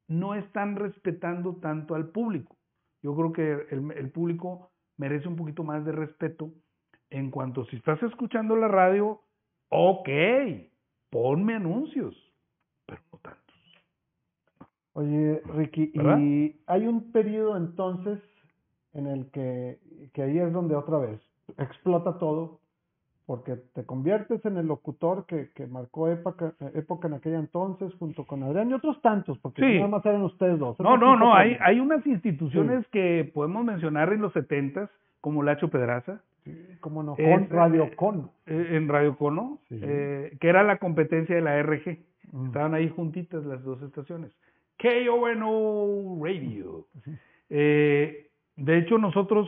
No 0.08 0.34
están 0.34 0.76
respetando 0.76 1.58
tanto 1.58 1.94
al 1.94 2.08
público. 2.08 2.59
Yo 3.02 3.16
creo 3.16 3.34
que 3.34 3.76
el, 3.76 3.92
el 3.92 4.12
público 4.12 4.72
merece 4.98 5.28
un 5.28 5.36
poquito 5.36 5.64
más 5.64 5.86
de 5.86 5.92
respeto 5.92 6.52
en 7.10 7.32
cuanto 7.32 7.66
si 7.66 7.78
estás 7.78 8.02
escuchando 8.04 8.56
la 8.56 8.68
radio, 8.68 9.22
ok, 9.70 10.10
ponme 11.10 11.56
anuncios, 11.56 12.16
pero 12.86 13.02
no 13.12 13.20
tantos. 13.20 13.40
Oye, 14.94 15.42
Ricky, 15.46 15.92
y 15.94 16.62
hay 16.68 16.88
un 16.88 17.12
periodo 17.12 17.58
entonces 17.58 18.20
en 18.94 19.08
el 19.08 19.32
que, 19.32 19.80
que 20.14 20.24
ahí 20.24 20.40
es 20.40 20.52
donde 20.52 20.76
otra 20.76 20.98
vez 20.98 21.22
explota 21.58 22.18
todo 22.18 22.59
porque 23.30 23.58
te 23.76 23.86
conviertes 23.86 24.44
en 24.44 24.58
el 24.58 24.66
locutor 24.66 25.28
que, 25.28 25.52
que 25.54 25.68
marcó 25.68 26.10
época, 26.10 26.56
época 26.74 27.08
en 27.08 27.14
aquella 27.14 27.38
entonces 27.38 27.94
junto 28.00 28.26
con 28.26 28.42
Adrián 28.42 28.72
y 28.72 28.74
otros 28.74 29.00
tantos, 29.04 29.38
porque 29.38 29.62
nada 29.62 29.88
más 29.88 30.04
eran 30.04 30.24
ustedes 30.24 30.58
dos. 30.58 30.80
No, 30.80 30.98
no, 30.98 31.16
no, 31.16 31.36
hay, 31.36 31.56
hay 31.62 31.80
unas 31.80 32.04
instituciones 32.08 32.88
que 32.88 33.32
podemos 33.32 33.64
mencionar 33.64 34.12
en 34.14 34.22
los 34.22 34.34
setentas, 34.34 34.90
como 35.22 35.44
Lacho 35.44 35.68
Pedraza. 35.68 36.24
como 36.80 37.04
no, 37.04 37.16
con 37.16 37.50
Radio 37.52 37.92
Cono. 37.96 38.32
Eh, 38.48 38.70
en 38.72 38.88
Radio 38.88 39.16
Cono, 39.16 39.60
eh, 39.70 40.36
que 40.42 40.50
era 40.50 40.64
la 40.64 40.78
competencia 40.78 41.36
de 41.36 41.42
la 41.42 41.62
RG. 41.62 42.00
Mm. 42.32 42.48
Estaban 42.48 42.74
ahí 42.74 42.90
juntitas 42.90 43.46
las 43.46 43.64
dos 43.64 43.80
estaciones. 43.84 44.32
KONO 44.82 46.18
Radio. 46.20 46.88
Eh, 47.52 48.32
de 48.56 48.78
hecho, 48.80 48.98
nosotros, 48.98 49.48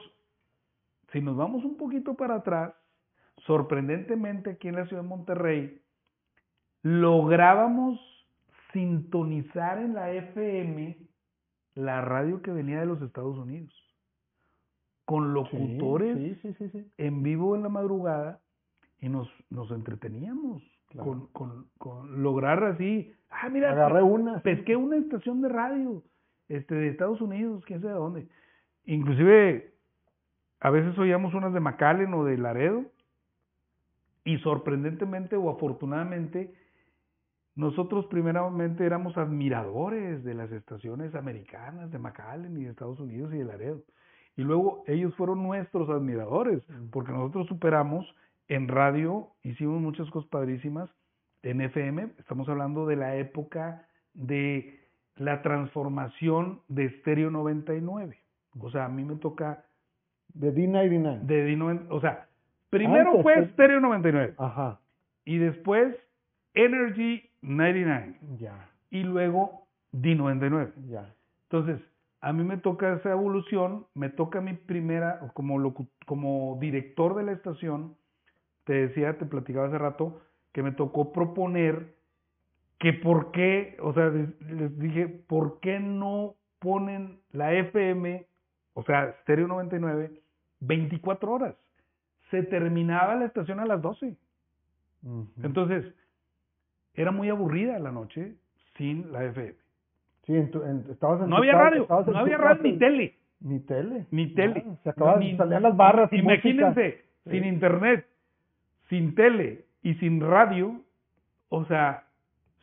si 1.11 1.19
nos 1.19 1.35
vamos 1.35 1.65
un 1.65 1.77
poquito 1.77 2.13
para 2.13 2.35
atrás, 2.35 2.75
sorprendentemente 3.51 4.51
aquí 4.51 4.69
en 4.69 4.77
la 4.77 4.85
ciudad 4.85 5.03
de 5.03 5.09
Monterrey, 5.09 5.81
lográbamos 6.83 7.99
sintonizar 8.71 9.77
en 9.77 9.93
la 9.93 10.09
FM 10.09 10.97
la 11.75 11.99
radio 11.99 12.41
que 12.41 12.51
venía 12.51 12.79
de 12.79 12.85
los 12.85 13.01
Estados 13.01 13.37
Unidos, 13.37 13.73
con 15.03 15.33
locutores 15.33 16.39
en 16.97 17.23
vivo 17.23 17.57
en 17.57 17.63
la 17.63 17.67
madrugada 17.67 18.39
y 19.01 19.09
nos, 19.09 19.27
nos 19.49 19.69
entreteníamos 19.71 20.63
con, 20.95 21.27
con, 21.33 21.67
con, 21.77 22.23
lograr 22.23 22.63
así, 22.63 23.13
ah, 23.31 23.49
mira, 23.49 23.71
agarré 23.71 24.01
una, 24.01 24.39
pesqué 24.39 24.77
una 24.77 24.95
estación 24.95 25.41
de 25.41 25.49
radio 25.49 26.03
este, 26.47 26.73
de 26.73 26.87
Estados 26.87 27.19
Unidos, 27.19 27.65
quién 27.65 27.81
sabe 27.81 27.95
de 27.95 27.99
dónde. 27.99 28.27
Inclusive, 28.85 29.73
a 30.61 30.69
veces 30.69 30.97
oíamos 30.97 31.33
unas 31.33 31.53
de 31.53 31.59
McAllen 31.59 32.13
o 32.13 32.23
de 32.23 32.37
Laredo, 32.37 32.85
y 34.23 34.37
sorprendentemente 34.39 35.35
o 35.35 35.49
afortunadamente, 35.49 36.53
nosotros 37.55 38.05
primeramente 38.07 38.85
éramos 38.85 39.17
admiradores 39.17 40.23
de 40.23 40.33
las 40.33 40.51
estaciones 40.51 41.13
americanas, 41.15 41.91
de 41.91 41.99
McAllen 41.99 42.57
y 42.57 42.63
de 42.63 42.71
Estados 42.71 42.99
Unidos 42.99 43.33
y 43.33 43.39
de 43.39 43.45
Laredo. 43.45 43.81
Y 44.37 44.43
luego 44.43 44.83
ellos 44.87 45.13
fueron 45.15 45.43
nuestros 45.43 45.89
admiradores, 45.89 46.63
porque 46.91 47.11
nosotros 47.11 47.47
superamos 47.47 48.05
en 48.47 48.67
radio, 48.67 49.29
hicimos 49.43 49.81
muchas 49.81 50.09
cosas 50.09 50.29
padrísimas, 50.29 50.89
en 51.43 51.61
FM, 51.61 52.11
estamos 52.19 52.47
hablando 52.49 52.85
de 52.85 52.95
la 52.95 53.15
época 53.15 53.87
de 54.13 54.79
la 55.15 55.41
transformación 55.41 56.61
de 56.67 56.89
Stereo 56.99 57.31
99. 57.31 58.17
O 58.59 58.69
sea, 58.71 58.85
a 58.85 58.89
mí 58.89 59.03
me 59.03 59.15
toca... 59.15 59.65
De 60.33 60.53
D99. 60.53 61.21
De 61.21 61.47
D99, 61.49 61.87
o 61.89 61.99
sea, 61.99 62.29
Primero 62.71 63.21
fue 63.21 63.33
Stereo 63.53 63.79
99. 63.79 64.33
Ajá. 64.37 64.79
Y 65.25 65.37
después 65.37 65.95
Energy 66.53 67.29
99. 67.41 68.15
Ya. 68.39 68.69
y 68.89 69.03
luego 69.03 69.67
Di99. 69.93 70.71
Ya. 70.89 71.13
Entonces, 71.43 71.79
a 72.21 72.33
mí 72.33 72.43
me 72.43 72.57
toca 72.57 72.93
esa 72.93 73.11
evolución, 73.11 73.85
me 73.93 74.09
toca 74.09 74.41
mi 74.41 74.53
primera, 74.53 75.19
como, 75.33 75.57
locu- 75.59 75.87
como 76.05 76.57
director 76.59 77.15
de 77.15 77.23
la 77.23 77.31
estación, 77.33 77.95
te 78.63 78.73
decía, 78.73 79.17
te 79.17 79.25
platicaba 79.25 79.67
hace 79.67 79.77
rato, 79.77 80.21
que 80.51 80.61
me 80.63 80.71
tocó 80.71 81.11
proponer 81.13 81.95
que 82.79 82.93
por 82.93 83.31
qué, 83.31 83.77
o 83.81 83.93
sea, 83.93 84.07
les, 84.09 84.39
les 84.51 84.77
dije, 84.79 85.07
¿por 85.07 85.59
qué 85.59 85.79
no 85.79 86.35
ponen 86.59 87.19
la 87.31 87.53
FM, 87.53 88.25
o 88.73 88.83
sea, 88.83 89.15
Stereo 89.21 89.47
99, 89.47 90.11
24 90.59 91.31
horas? 91.31 91.55
Se 92.31 92.43
terminaba 92.43 93.15
la 93.15 93.25
estación 93.25 93.59
a 93.59 93.65
las 93.65 93.81
12. 93.81 94.15
Ujú. 95.03 95.27
Entonces, 95.43 95.93
era 96.93 97.11
muy 97.11 97.29
aburrida 97.29 97.77
la 97.79 97.91
noche 97.91 98.35
sin 98.77 99.11
la 99.11 99.23
FM. 99.25 99.55
Sí, 100.25 100.35
en 100.35 100.51
tu- 100.51 100.63
en- 100.63 100.85
estabas 100.89 101.21
en 101.21 101.29
No 101.29 101.35
tu 101.35 101.41
había 101.41 101.53
radio, 101.53 101.81
estabas 101.83 102.07
no 102.07 102.17
había 102.17 102.37
radio 102.37 102.63
ni 102.63 102.77
tele. 102.77 103.17
Ni 103.41 103.59
tele. 103.59 104.05
Ni 104.11 104.27
tele. 104.35 104.65
Se 104.83 104.89
acababan, 104.91 105.19
Ni- 105.21 105.35
salían 105.35 105.63
las 105.63 105.75
barras. 105.75 106.11
Imagínense, 106.13 107.03
sin 107.29 107.43
internet, 107.45 108.07
sin 108.89 109.15
tele 109.15 109.65
y 109.81 109.95
sin 109.95 110.21
radio, 110.21 110.79
o 111.49 111.65
sea, 111.65 112.07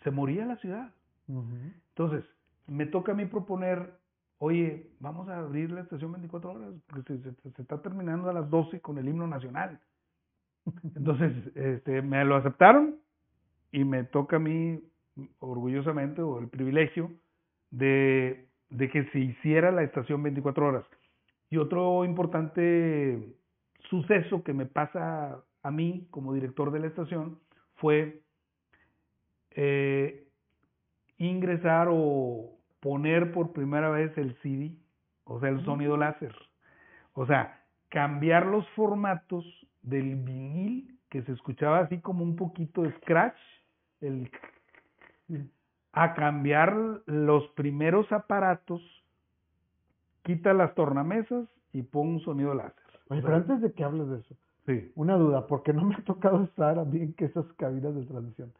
se 0.04 0.10
moría 0.10 0.46
la 0.46 0.56
ciudad. 0.56 0.90
Entonces, 1.28 2.24
me 2.68 2.86
toca 2.86 3.12
a 3.12 3.14
mí 3.16 3.24
proponer, 3.26 3.90
oye, 4.39 4.86
vamos 5.01 5.28
a 5.28 5.39
abrir 5.39 5.70
la 5.70 5.82
estación 5.82 6.12
24 6.12 6.53
horas, 6.53 6.74
porque 6.89 7.18
se, 7.18 7.62
está 7.62 7.80
terminando 7.82 8.30
a 8.30 8.32
las 8.32 8.49
12 8.49 8.80
con 8.80 8.99
el 8.99 9.09
himno 9.09 9.26
nacional. 9.26 9.80
Entonces, 10.97 11.32
este, 11.55 12.03
me 12.03 12.24
lo 12.24 12.36
aceptaron 12.36 12.97
y 13.72 13.84
me 13.84 14.05
toca 14.05 14.36
a 14.36 14.41
mí, 14.41 14.80
orgullosamente, 15.41 16.22
o 16.22 16.39
el 16.39 16.49
privilegio, 16.49 17.11
de, 17.70 18.49
de 18.70 18.89
que 18.89 19.05
se 19.11 19.18
hiciera 19.18 19.70
la 19.72 19.82
estación 19.82 20.22
24 20.22 20.66
horas. 20.66 20.84
Y 21.51 21.57
otro 21.57 22.05
importante 22.05 23.36
suceso 23.89 24.43
que 24.43 24.53
me 24.53 24.66
pasa 24.66 25.43
a 25.62 25.70
mí 25.70 26.07
como 26.11 26.34
director 26.34 26.70
de 26.70 26.80
la 26.80 26.86
estación 26.86 27.39
fue 27.76 28.22
eh, 29.51 30.28
ingresar 31.16 31.89
o 31.91 32.57
poner 32.81 33.33
por 33.33 33.53
primera 33.53 33.91
vez 33.91 34.16
el 34.18 34.37
CD, 34.43 34.76
o 35.24 35.41
sea, 35.41 35.51
el 35.51 35.64
sonido 35.64 35.97
láser. 35.97 36.35
O 37.14 37.26
sea, 37.26 37.61
cambiar 37.89 38.47
los 38.47 38.68
formatos 38.70 39.45
del 39.83 40.16
vinil 40.16 40.99
que 41.09 41.22
se 41.22 41.33
escuchaba 41.33 41.81
así 41.81 42.01
como 42.01 42.22
un 42.22 42.37
poquito 42.37 42.83
de 42.83 42.93
scratch, 42.99 43.37
el 44.01 44.31
a 45.93 46.14
cambiar 46.14 46.76
los 47.07 47.49
primeros 47.57 48.11
aparatos, 48.12 48.81
quita 50.22 50.55
las 50.55 50.74
tornamesas 50.74 51.49
y 51.72 51.83
pon 51.83 52.09
un 52.09 52.20
sonido 52.20 52.55
láser. 52.55 52.85
Oye, 53.09 53.22
pero 53.22 53.37
antes 53.37 53.61
de 53.61 53.72
que 53.72 53.85
hables 53.85 54.09
de 54.09 54.18
eso, 54.18 54.37
sí. 54.66 54.93
una 54.95 55.16
duda, 55.16 55.47
porque 55.47 55.72
no 55.72 55.85
me 55.85 55.97
ha 55.97 56.05
tocado 56.05 56.45
estar 56.45 56.79
a 56.79 56.85
mí 56.85 57.01
en 57.01 57.14
que 57.14 57.24
esas 57.24 57.47
cabinas 57.55 57.95
de 57.95 58.05
transmisión. 58.05 58.53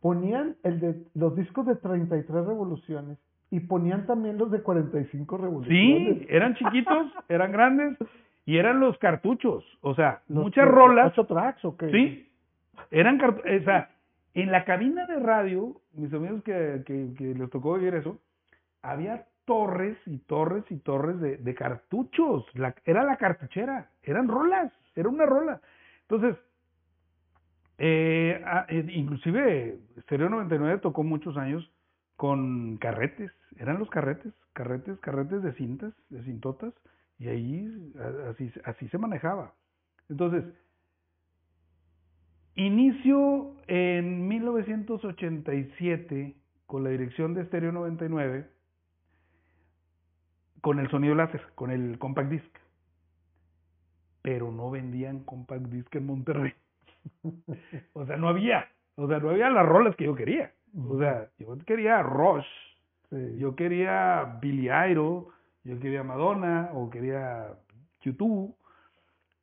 Ponían 0.00 0.56
el 0.62 0.80
de 0.80 1.06
los 1.14 1.34
discos 1.34 1.66
de 1.66 1.76
33 1.76 2.46
revoluciones 2.46 3.18
y 3.54 3.60
ponían 3.60 4.04
también 4.04 4.36
los 4.36 4.50
de 4.50 4.62
45 4.62 5.36
revoluciones. 5.36 6.18
Sí, 6.18 6.26
eran 6.28 6.56
chiquitos, 6.56 7.06
eran 7.28 7.52
grandes 7.52 7.96
y 8.44 8.56
eran 8.56 8.80
los 8.80 8.98
cartuchos. 8.98 9.64
O 9.80 9.94
sea, 9.94 10.22
Los 10.26 10.42
muchas 10.42 10.66
rolas. 10.66 11.12
¿Ocho 11.12 11.24
tracks 11.26 11.64
o 11.64 11.76
qué? 11.76 11.88
Sí, 11.92 12.32
eran 12.90 13.16
cartuchos. 13.16 13.62
O 13.62 13.64
sea, 13.64 13.90
en 14.34 14.50
la 14.50 14.64
cabina 14.64 15.06
de 15.06 15.20
radio, 15.20 15.76
mis 15.92 16.12
amigos 16.12 16.42
que, 16.42 16.82
que, 16.84 17.10
que 17.16 17.32
les 17.32 17.48
tocó 17.50 17.74
vivir 17.74 17.94
eso, 17.94 18.18
había 18.82 19.26
torres 19.44 19.96
y 20.06 20.18
torres 20.18 20.64
y 20.70 20.78
torres 20.78 21.20
de, 21.20 21.36
de 21.36 21.54
cartuchos. 21.54 22.44
La, 22.54 22.74
era 22.84 23.04
la 23.04 23.18
cartuchera, 23.18 23.88
eran 24.02 24.26
rolas, 24.26 24.72
era 24.96 25.08
una 25.08 25.26
rola. 25.26 25.60
Entonces, 26.08 26.36
eh, 27.78 28.42
ah, 28.44 28.66
eh, 28.68 28.84
inclusive 28.94 29.78
Stereo 30.02 30.28
99 30.28 30.80
tocó 30.80 31.04
muchos 31.04 31.36
años 31.36 31.70
con 32.16 32.76
carretes, 32.78 33.30
eran 33.58 33.78
los 33.78 33.88
carretes, 33.90 34.32
carretes, 34.52 34.98
carretes 35.00 35.42
de 35.42 35.52
cintas, 35.54 35.92
de 36.10 36.22
cintotas, 36.24 36.74
y 37.18 37.28
ahí 37.28 37.92
así, 38.30 38.52
así 38.64 38.88
se 38.88 38.98
manejaba. 38.98 39.54
Entonces, 40.08 40.44
inicio 42.56 43.56
en 43.66 44.28
1987 44.28 46.36
con 46.66 46.84
la 46.84 46.90
dirección 46.90 47.34
de 47.34 47.44
Stereo 47.46 47.72
99 47.72 48.54
con 50.64 50.80
el 50.80 50.88
sonido 50.88 51.14
láser, 51.14 51.42
con 51.54 51.70
el 51.70 51.98
compact 51.98 52.30
disc. 52.30 52.56
Pero 54.22 54.50
no 54.50 54.70
vendían 54.70 55.22
compact 55.24 55.66
disc 55.66 55.94
en 55.94 56.06
Monterrey. 56.06 56.54
o 57.92 58.06
sea, 58.06 58.16
no 58.16 58.28
había. 58.28 58.66
O 58.96 59.06
sea, 59.06 59.18
no 59.18 59.28
había 59.28 59.50
las 59.50 59.66
rolas 59.66 59.94
que 59.96 60.04
yo 60.04 60.14
quería. 60.14 60.54
O 60.74 60.98
sea, 60.98 61.28
yo 61.38 61.54
quería 61.66 62.02
Rush, 62.02 62.46
Yo 63.36 63.54
quería 63.54 64.38
Billy 64.40 64.68
Idol, 64.70 65.26
yo 65.64 65.78
quería 65.78 66.02
Madonna 66.02 66.70
o 66.74 66.90
quería 66.90 67.54
YouTube 68.00 68.56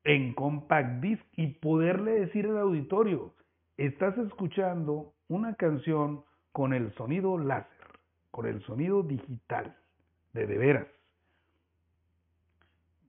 en 0.03 0.33
compact 0.33 1.01
disc 1.01 1.23
y 1.35 1.47
poderle 1.47 2.11
decir 2.21 2.47
al 2.47 2.57
auditorio, 2.57 3.33
estás 3.77 4.17
escuchando 4.17 5.13
una 5.27 5.55
canción 5.55 6.23
con 6.51 6.73
el 6.73 6.93
sonido 6.95 7.37
láser, 7.37 7.87
con 8.31 8.45
el 8.45 8.61
sonido 8.63 9.03
digital, 9.03 9.77
de 10.33 10.47
de 10.47 10.57
veras. 10.57 10.87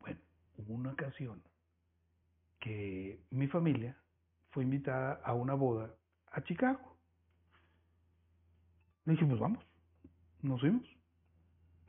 Bueno, 0.01 0.21
hubo 0.59 0.75
una 0.75 0.93
ocasión 0.93 1.43
que 2.61 3.21
mi 3.31 3.49
familia 3.49 3.97
fue 4.51 4.63
invitada 4.63 5.21
a 5.25 5.35
una 5.35 5.55
boda 5.55 5.95
a 6.31 6.43
Chicago. 6.43 6.97
Le 9.05 9.15
dije, 9.15 9.27
pues 9.27 9.41
vamos, 9.41 9.65
nos 10.43 10.61
fuimos 10.61 10.83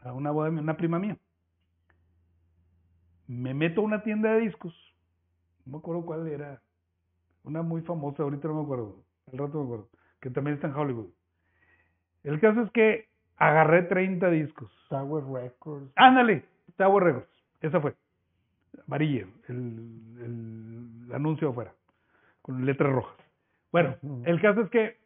a 0.02 0.14
una 0.14 0.32
boda 0.32 0.50
de 0.50 0.60
una 0.60 0.78
prima 0.78 1.00
mía. 1.00 1.18
Me 3.28 3.54
meto 3.54 3.82
a 3.82 3.86
una 3.86 4.04
tienda 4.04 4.34
de 4.34 4.42
discos, 4.42 4.74
no 5.66 5.74
me 5.74 5.78
acuerdo 5.80 6.06
cuál 6.06 6.28
era, 6.28 6.62
una 7.44 7.62
muy 7.62 7.82
famosa, 7.82 8.24
ahorita 8.24 8.48
no 8.48 8.56
me 8.56 8.64
acuerdo, 8.64 9.04
al 9.32 9.38
rato 9.40 9.58
me 9.60 9.64
acuerdo, 9.66 9.90
que 10.20 10.30
también 10.30 10.56
está 10.56 10.68
en 10.68 10.76
Hollywood. 10.76 11.10
El 12.24 12.40
caso 12.40 12.62
es 12.62 12.72
que 12.72 13.08
agarré 13.38 13.84
30 13.84 14.30
discos. 14.30 14.72
Tower 14.90 15.24
Records. 15.26 15.92
Ándale, 15.96 16.46
Tower 16.78 17.04
Records, 17.04 17.30
esa 17.62 17.80
fue. 17.82 17.96
Amarilla, 18.88 19.26
el, 19.48 21.06
el 21.06 21.14
anuncio 21.14 21.50
afuera, 21.50 21.74
con 22.42 22.66
letras 22.66 22.92
rojas. 22.92 23.16
Bueno, 23.72 23.96
el 24.26 24.42
caso 24.42 24.62
es 24.62 24.70
que 24.70 24.98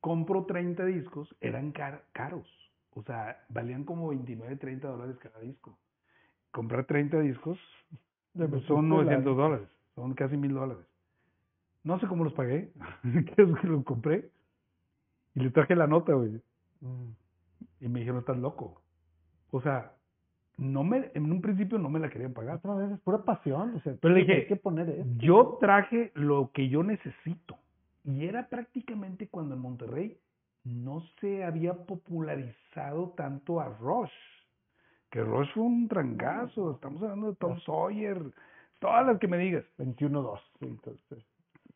compro 0.00 0.44
30 0.46 0.84
discos, 0.86 1.34
eran 1.40 1.72
car- 1.72 2.04
caros, 2.12 2.48
o 3.00 3.02
sea, 3.04 3.38
valían 3.48 3.84
como 3.84 4.08
29, 4.08 4.56
30 4.56 4.88
dólares 4.88 5.16
cada 5.18 5.40
disco. 5.40 5.78
Comprar 6.50 6.84
30 6.84 7.20
discos 7.20 7.58
pues, 8.34 8.62
son 8.64 8.88
la- 8.90 8.96
900 8.96 9.36
dólares, 9.36 9.68
son 9.94 10.14
casi 10.14 10.36
mil 10.36 10.52
dólares. 10.54 10.84
No 11.82 11.98
sé 11.98 12.06
cómo 12.06 12.24
los 12.24 12.34
pagué, 12.34 12.72
que 13.02 13.42
es 13.42 13.58
que 13.60 13.66
los 13.66 13.84
compré 13.84 14.28
y 15.34 15.40
le 15.40 15.50
traje 15.50 15.74
la 15.74 15.86
nota, 15.86 16.12
güey. 16.12 16.40
Mm. 16.80 17.10
Y 17.80 17.88
me 17.88 18.00
dijeron, 18.00 18.20
estás 18.20 18.36
loco. 18.38 18.82
O 19.50 19.60
sea, 19.62 19.92
no 20.58 20.84
me, 20.84 21.10
en 21.14 21.30
un 21.32 21.40
principio 21.40 21.78
no 21.78 21.88
me 21.88 22.00
la 22.00 22.10
querían 22.10 22.34
pagar. 22.34 22.56
Otra 22.56 22.74
vez, 22.74 22.90
es 22.90 23.00
pura 23.00 23.24
pasión. 23.24 23.76
o 23.76 23.80
sea, 23.80 23.94
Pero 24.00 24.12
le 24.14 24.20
hay 24.20 24.26
dije, 24.26 24.46
que 24.46 24.56
poner 24.56 24.90
esto. 24.90 25.08
Yo 25.18 25.56
traje 25.60 26.12
lo 26.14 26.50
que 26.52 26.68
yo 26.68 26.82
necesito. 26.82 27.56
Y 28.04 28.26
era 28.26 28.48
prácticamente 28.48 29.28
cuando 29.28 29.54
en 29.54 29.60
Monterrey 29.62 30.18
no 30.64 31.02
se 31.20 31.44
había 31.44 31.74
popularizado 31.74 33.10
tanto 33.16 33.60
a 33.60 33.68
Rush. 33.68 34.12
Que 35.10 35.22
Rush 35.22 35.52
fue 35.54 35.64
un 35.64 35.88
trancazo. 35.88 36.72
Estamos 36.72 37.02
hablando 37.02 37.30
de 37.30 37.36
Tom 37.36 37.58
Sawyer, 37.60 38.22
todas 38.78 39.06
las 39.06 39.18
que 39.18 39.28
me 39.28 39.38
digas. 39.38 39.64
21-2. 39.78 40.40
sí, 40.58 40.66
entonces, 40.66 41.24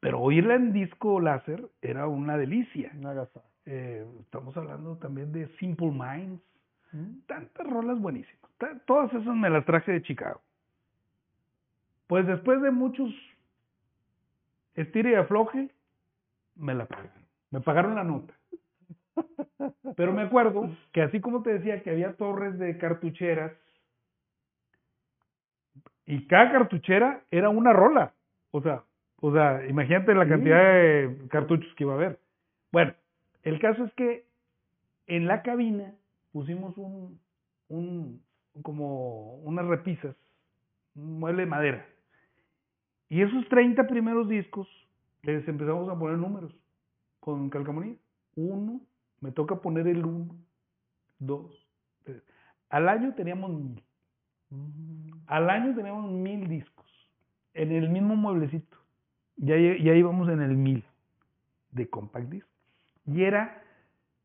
Pero 0.01 0.21
oírla 0.21 0.55
en 0.55 0.73
disco 0.73 1.21
láser 1.21 1.69
era 1.83 2.07
una 2.07 2.37
delicia. 2.37 2.93
una. 2.95 3.29
Eh, 3.67 4.07
estamos 4.21 4.57
hablando 4.57 4.97
también 4.99 5.33
de 5.33 5.49
Simple 5.59 5.91
Minds. 5.91 6.43
Mm. 6.95 7.23
tantas 7.27 7.67
rolas 7.67 7.99
buenísimas. 7.99 8.51
Todas 8.87 9.13
esas 9.13 9.35
me 9.35 9.51
las 9.51 9.65
traje 9.67 9.91
de 9.91 10.03
Chicago. 10.03 10.41
Pues 12.07 12.25
después 12.25 12.63
de 12.63 12.71
muchos 12.71 13.13
estire 14.75 15.11
y 15.11 15.15
afloje, 15.15 15.71
me 16.55 16.75
la 16.75 16.87
pagaron. 16.87 17.25
Me 17.51 17.61
pagaron 17.61 17.97
la 17.97 18.05
nota. 18.05 18.33
Pero 19.97 20.13
me 20.13 20.23
acuerdo 20.23 20.69
que 20.93 21.03
así 21.03 21.21
como 21.21 21.43
te 21.43 21.55
decía 21.55 21.83
que 21.83 21.91
había 21.91 22.17
torres 22.17 22.59
de 22.59 22.77
cartucheras 22.79 23.53
y 26.07 26.27
cada 26.27 26.53
cartuchera 26.53 27.25
era 27.31 27.49
una 27.49 27.73
rola. 27.73 28.13
O 28.51 28.61
sea, 28.61 28.85
o 29.21 29.33
sea, 29.33 29.67
imagínate 29.67 30.15
la 30.15 30.29
cantidad 30.29 30.59
de 30.59 31.29
cartuchos 31.31 31.73
que 31.75 31.85
iba 31.85 31.95
a 31.95 31.97
haber. 31.97 32.19
Bueno, 32.73 32.95
el 33.43 33.59
caso 33.59 33.85
es 33.85 33.93
que 33.95 34.27
en 35.07 35.27
la 35.27 35.43
cabina 35.43 35.95
pusimos 36.33 36.77
un, 36.77 37.21
un, 37.69 38.23
como 38.63 39.37
unas 39.37 39.67
repisas, 39.67 40.17
un 40.95 41.21
mueble 41.21 41.43
de 41.43 41.49
madera. 41.49 41.87
Y 43.09 43.23
esos 43.23 43.49
30 43.49 43.87
primeros 43.87 44.29
discos 44.29 44.69
les 45.23 45.47
empezamos 45.49 45.89
a 45.89 45.99
poner 45.99 46.19
números 46.19 46.55
con 47.21 47.49
calcamonía. 47.49 47.97
Uno, 48.37 48.81
me 49.25 49.33
toca 49.33 49.57
poner 49.57 49.89
el 49.89 50.05
uno, 50.05 50.37
dos, 51.19 51.67
tres. 52.03 52.23
Al 52.69 52.91
año 52.91 53.15
teníamos 53.15 53.51
mil. 53.53 53.83
Al 55.27 55.49
año 55.49 55.75
teníamos 55.75 56.13
mil 56.13 56.47
discos 56.47 56.87
en 57.55 57.73
el 57.73 57.89
mismo 57.89 58.17
mueblecito. 58.17 58.77
Ya, 59.37 59.57
ya 59.57 59.95
íbamos 59.95 60.29
en 60.29 60.43
el 60.43 60.59
mil 60.59 60.85
de 61.71 61.89
compact 61.89 62.29
disc. 62.29 62.47
Y 63.07 63.23
era 63.23 63.63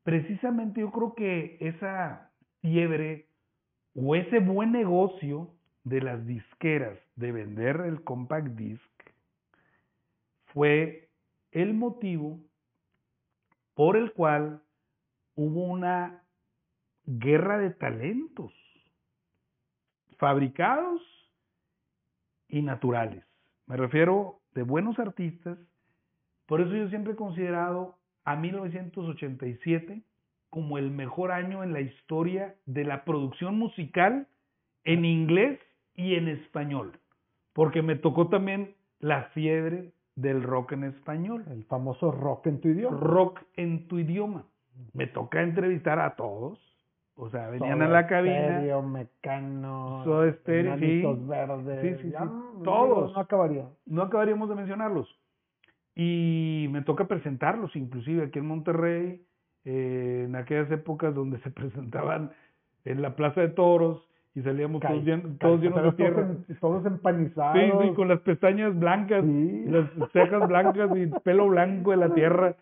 precisamente 0.03 0.81
yo 0.81 0.91
creo 0.91 1.15
que 1.15 1.57
esa 1.61 2.29
fiebre 2.59 3.29
o 3.95 4.15
ese 4.15 4.39
buen 4.39 4.73
negocio 4.73 5.49
de 5.85 6.01
las 6.01 6.27
disqueras 6.27 6.99
de 7.15 7.31
vender 7.31 7.77
el 7.85 8.03
compact 8.03 8.47
disc 8.47 8.83
fue 10.47 11.07
el 11.51 11.73
motivo 11.73 12.37
por 13.75 13.95
el 13.95 14.11
cual 14.11 14.61
hubo 15.39 15.63
una 15.63 16.21
guerra 17.05 17.57
de 17.59 17.69
talentos 17.69 18.51
fabricados 20.17 21.01
y 22.49 22.61
naturales. 22.61 23.23
Me 23.65 23.77
refiero 23.77 24.41
de 24.53 24.63
buenos 24.63 24.99
artistas. 24.99 25.57
Por 26.45 26.59
eso 26.59 26.75
yo 26.75 26.89
siempre 26.89 27.13
he 27.13 27.15
considerado 27.15 27.95
a 28.25 28.35
1987 28.35 30.03
como 30.49 30.77
el 30.77 30.91
mejor 30.91 31.31
año 31.31 31.63
en 31.63 31.71
la 31.71 31.79
historia 31.79 32.55
de 32.65 32.83
la 32.83 33.05
producción 33.05 33.57
musical 33.57 34.27
en 34.83 35.05
inglés 35.05 35.57
y 35.95 36.15
en 36.15 36.27
español, 36.27 36.99
porque 37.53 37.81
me 37.81 37.95
tocó 37.95 38.27
también 38.27 38.75
la 38.99 39.25
fiebre 39.29 39.93
del 40.15 40.43
rock 40.43 40.73
en 40.73 40.83
español. 40.83 41.45
El 41.49 41.63
famoso 41.63 42.11
rock 42.11 42.47
en 42.47 42.59
tu 42.59 42.67
idioma. 42.67 42.97
Rock 42.97 43.41
en 43.55 43.87
tu 43.87 43.99
idioma. 43.99 44.45
Me 44.93 45.07
toca 45.07 45.41
entrevistar 45.41 45.99
a 45.99 46.15
todos. 46.15 46.59
O 47.15 47.29
sea, 47.29 47.49
venían 47.49 47.81
a 47.81 47.87
la 47.89 48.07
cabina. 48.07 48.59
Stereo, 48.59 48.81
Mecano, 48.81 50.03
Soda 50.05 50.31
Stereo, 50.33 50.77
sí. 50.77 51.03
Verdes. 51.27 51.97
Sí, 51.97 52.03
sí, 52.03 52.11
ya, 52.11 52.19
sí. 52.21 52.25
no, 52.25 52.61
Todos. 52.63 53.13
No 53.13 53.19
acabaría. 53.19 53.65
No 53.85 54.03
acabaríamos 54.03 54.47
de 54.47 54.55
mencionarlos. 54.55 55.19
Y 55.95 56.67
me 56.71 56.81
toca 56.81 57.07
presentarlos, 57.07 57.75
inclusive 57.75 58.23
aquí 58.23 58.39
en 58.39 58.47
Monterrey, 58.47 59.21
eh, 59.65 60.23
en 60.27 60.35
aquellas 60.35 60.71
épocas 60.71 61.13
donde 61.13 61.39
se 61.39 61.49
presentaban 61.51 62.31
en 62.85 63.01
la 63.01 63.15
Plaza 63.15 63.41
de 63.41 63.49
Toros 63.49 64.07
y 64.33 64.41
salíamos 64.41 64.81
todos, 64.81 65.03
llen- 65.03 65.37
todos 65.39 65.59
llenos 65.61 65.83
de 65.83 65.91
tierra. 65.93 66.27
Todos, 66.61 66.85
empanizados. 66.85 67.57
Sí, 67.59 67.71
sí, 67.89 67.93
con 67.95 68.07
las 68.07 68.21
pestañas 68.21 68.77
blancas, 68.79 69.25
Sí. 69.25 69.65
las 69.67 69.89
cejas 70.13 70.47
blancas 70.47 70.89
y 70.95 71.07
pelo 71.23 71.49
blanco 71.49 71.91
de 71.91 71.97
la 71.97 72.09
tierra. 72.13 72.55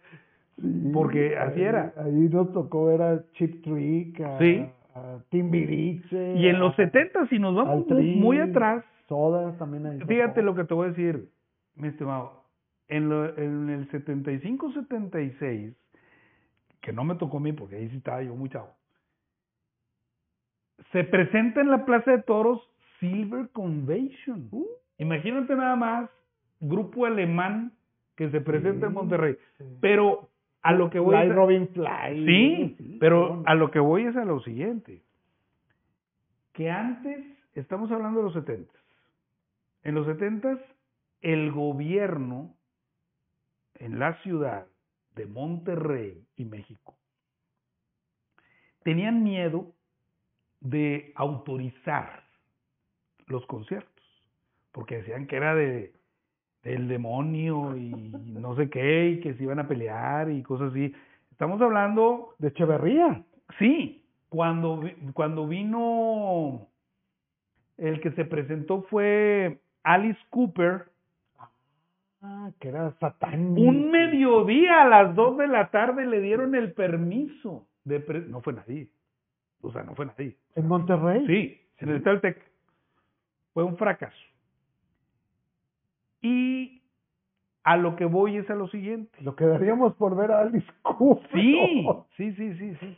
Sí, 0.59 0.89
porque 0.93 1.37
así 1.37 1.59
ahí- 1.59 1.65
era. 1.65 1.93
Ahí 1.97 2.29
nos 2.29 2.51
tocó 2.51 2.85
ver 2.85 3.01
a 3.01 3.23
Chip 3.33 3.63
Trick, 3.63 4.19
a, 4.21 4.37
Sí. 4.39 4.65
a 4.95 5.19
Timbiriche. 5.29 6.33
Y 6.35 6.47
en 6.47 6.59
los 6.59 6.73
a- 6.73 6.77
70, 6.77 7.27
si 7.27 7.37
nos 7.39 7.55
vamos 7.55 7.85
muy, 7.87 8.39
atrás, 8.39 8.83
Soda 9.07 9.55
también 9.57 9.85
ahí. 9.85 9.99
fíjate 10.07 10.41
lo 10.41 10.55
que 10.55 10.63
te 10.63 10.73
voy 10.73 10.87
a 10.87 10.89
decir, 10.89 11.29
mi 11.75 11.89
estimado. 11.89 12.43
En, 12.89 13.09
lo- 13.09 13.37
en 13.37 13.69
el 13.69 13.89
75-76, 13.91 15.75
que 16.81 16.93
no 16.93 17.03
me 17.03 17.15
tocó 17.15 17.37
a 17.37 17.41
mí 17.41 17.51
porque 17.53 17.75
ahí 17.75 17.89
sí 17.89 17.97
estaba 17.97 18.23
yo 18.23 18.33
muy 18.35 18.49
chavo, 18.49 18.69
se 20.91 21.03
presenta 21.03 21.61
en 21.61 21.69
la 21.69 21.85
Plaza 21.85 22.11
de 22.11 22.23
Toros 22.23 22.61
Silver 22.99 23.49
Convention. 23.49 24.47
Uh. 24.51 24.65
Imagínate 24.99 25.55
nada 25.55 25.75
más, 25.75 26.09
grupo 26.59 27.05
alemán 27.05 27.73
que 28.15 28.29
se 28.31 28.41
presenta 28.41 28.87
en 28.87 28.91
Sí, 28.93 28.95
Monterrey. 28.97 29.35
sí. 29.57 29.63
Pero 29.81 30.29
a 30.67 30.73
lo 30.73 30.89
que 30.89 30.99
voy 30.99 31.15
Fly 31.15 31.27
es- 31.29 31.35
Robin 31.35 31.67
Fly. 31.69 32.25
Sí, 32.25 32.97
pero 32.99 33.27
bueno. 33.29 33.43
a 33.45 33.55
lo 33.55 33.71
que 33.71 33.79
voy 33.79 34.03
es 34.05 34.15
a 34.15 34.25
lo 34.25 34.39
siguiente. 34.41 35.01
Que 36.53 36.69
antes, 36.71 37.25
estamos 37.53 37.91
hablando 37.91 38.19
de 38.19 38.25
los 38.25 38.33
70. 38.33 38.71
En 39.83 39.95
los 39.95 40.05
70 40.05 40.59
el 41.21 41.51
gobierno 41.51 42.55
en 43.75 43.99
la 43.99 44.13
ciudad 44.21 44.67
de 45.15 45.25
Monterrey 45.25 46.23
y 46.35 46.45
México 46.45 46.95
tenían 48.83 49.23
miedo 49.23 49.73
de 50.61 51.11
autorizar 51.15 52.23
los 53.27 53.45
conciertos, 53.45 54.05
porque 54.71 54.97
decían 54.97 55.27
que 55.27 55.35
era 55.35 55.53
de 55.55 55.91
del 56.67 56.87
demonio 56.87 57.75
y 57.77 57.89
no 58.25 58.55
sé 58.55 58.69
qué, 58.69 59.09
y 59.11 59.19
que 59.21 59.33
se 59.35 59.43
iban 59.43 59.59
a 59.59 59.67
pelear 59.67 60.29
y 60.29 60.43
cosas 60.43 60.71
así. 60.71 60.93
Estamos 61.31 61.61
hablando 61.61 62.33
De 62.39 62.49
Echeverría. 62.49 63.23
Sí, 63.59 64.03
cuando, 64.29 64.81
cuando 65.13 65.47
vino 65.47 66.67
el 67.77 68.01
que 68.01 68.11
se 68.11 68.25
presentó 68.25 68.81
fue 68.83 69.59
Alice 69.83 70.19
Cooper, 70.29 70.85
Ah, 72.19 72.49
que 72.59 72.69
era 72.69 72.91
Satán. 72.99 73.55
un 73.59 73.91
mediodía 73.91 74.81
a 74.81 74.87
las 74.87 75.15
2 75.15 75.37
de 75.37 75.47
la 75.47 75.69
tarde 75.69 76.07
le 76.07 76.19
dieron 76.19 76.55
el 76.55 76.73
permiso 76.73 77.67
de 77.83 77.99
pre- 77.99 78.21
no 78.25 78.41
fue 78.41 78.53
nadie. 78.53 78.87
O 79.61 79.71
sea, 79.71 79.83
no 79.83 79.93
fue 79.93 80.07
nadie. 80.07 80.35
En 80.55 80.67
Monterrey. 80.67 81.25
Sí, 81.27 81.61
en 81.77 81.89
el 81.89 81.97
Estadio 81.97 82.19
Tec. 82.19 82.41
Fue 83.53 83.63
un 83.63 83.77
fracaso. 83.77 84.17
Y 86.21 86.81
a 87.63 87.77
lo 87.77 87.95
que 87.95 88.05
voy 88.05 88.37
es 88.37 88.49
a 88.49 88.55
lo 88.55 88.67
siguiente. 88.69 89.17
Lo 89.21 89.35
que 89.35 89.45
daríamos 89.45 89.93
por 89.95 90.15
ver 90.15 90.31
a 90.31 90.39
Alice 90.41 90.67
Cooper. 90.81 91.29
Sí, 91.33 91.87
sí, 92.15 92.33
sí, 92.33 92.53
sí, 92.57 92.75
sí. 92.79 92.97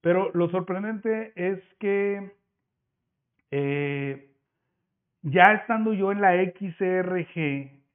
Pero 0.00 0.30
lo 0.34 0.50
sorprendente 0.50 1.32
es 1.36 1.60
que 1.78 2.32
eh, 3.50 4.30
ya 5.22 5.42
estando 5.60 5.92
yo 5.92 6.12
en 6.12 6.20
la 6.20 6.32
XRG, 6.34 7.38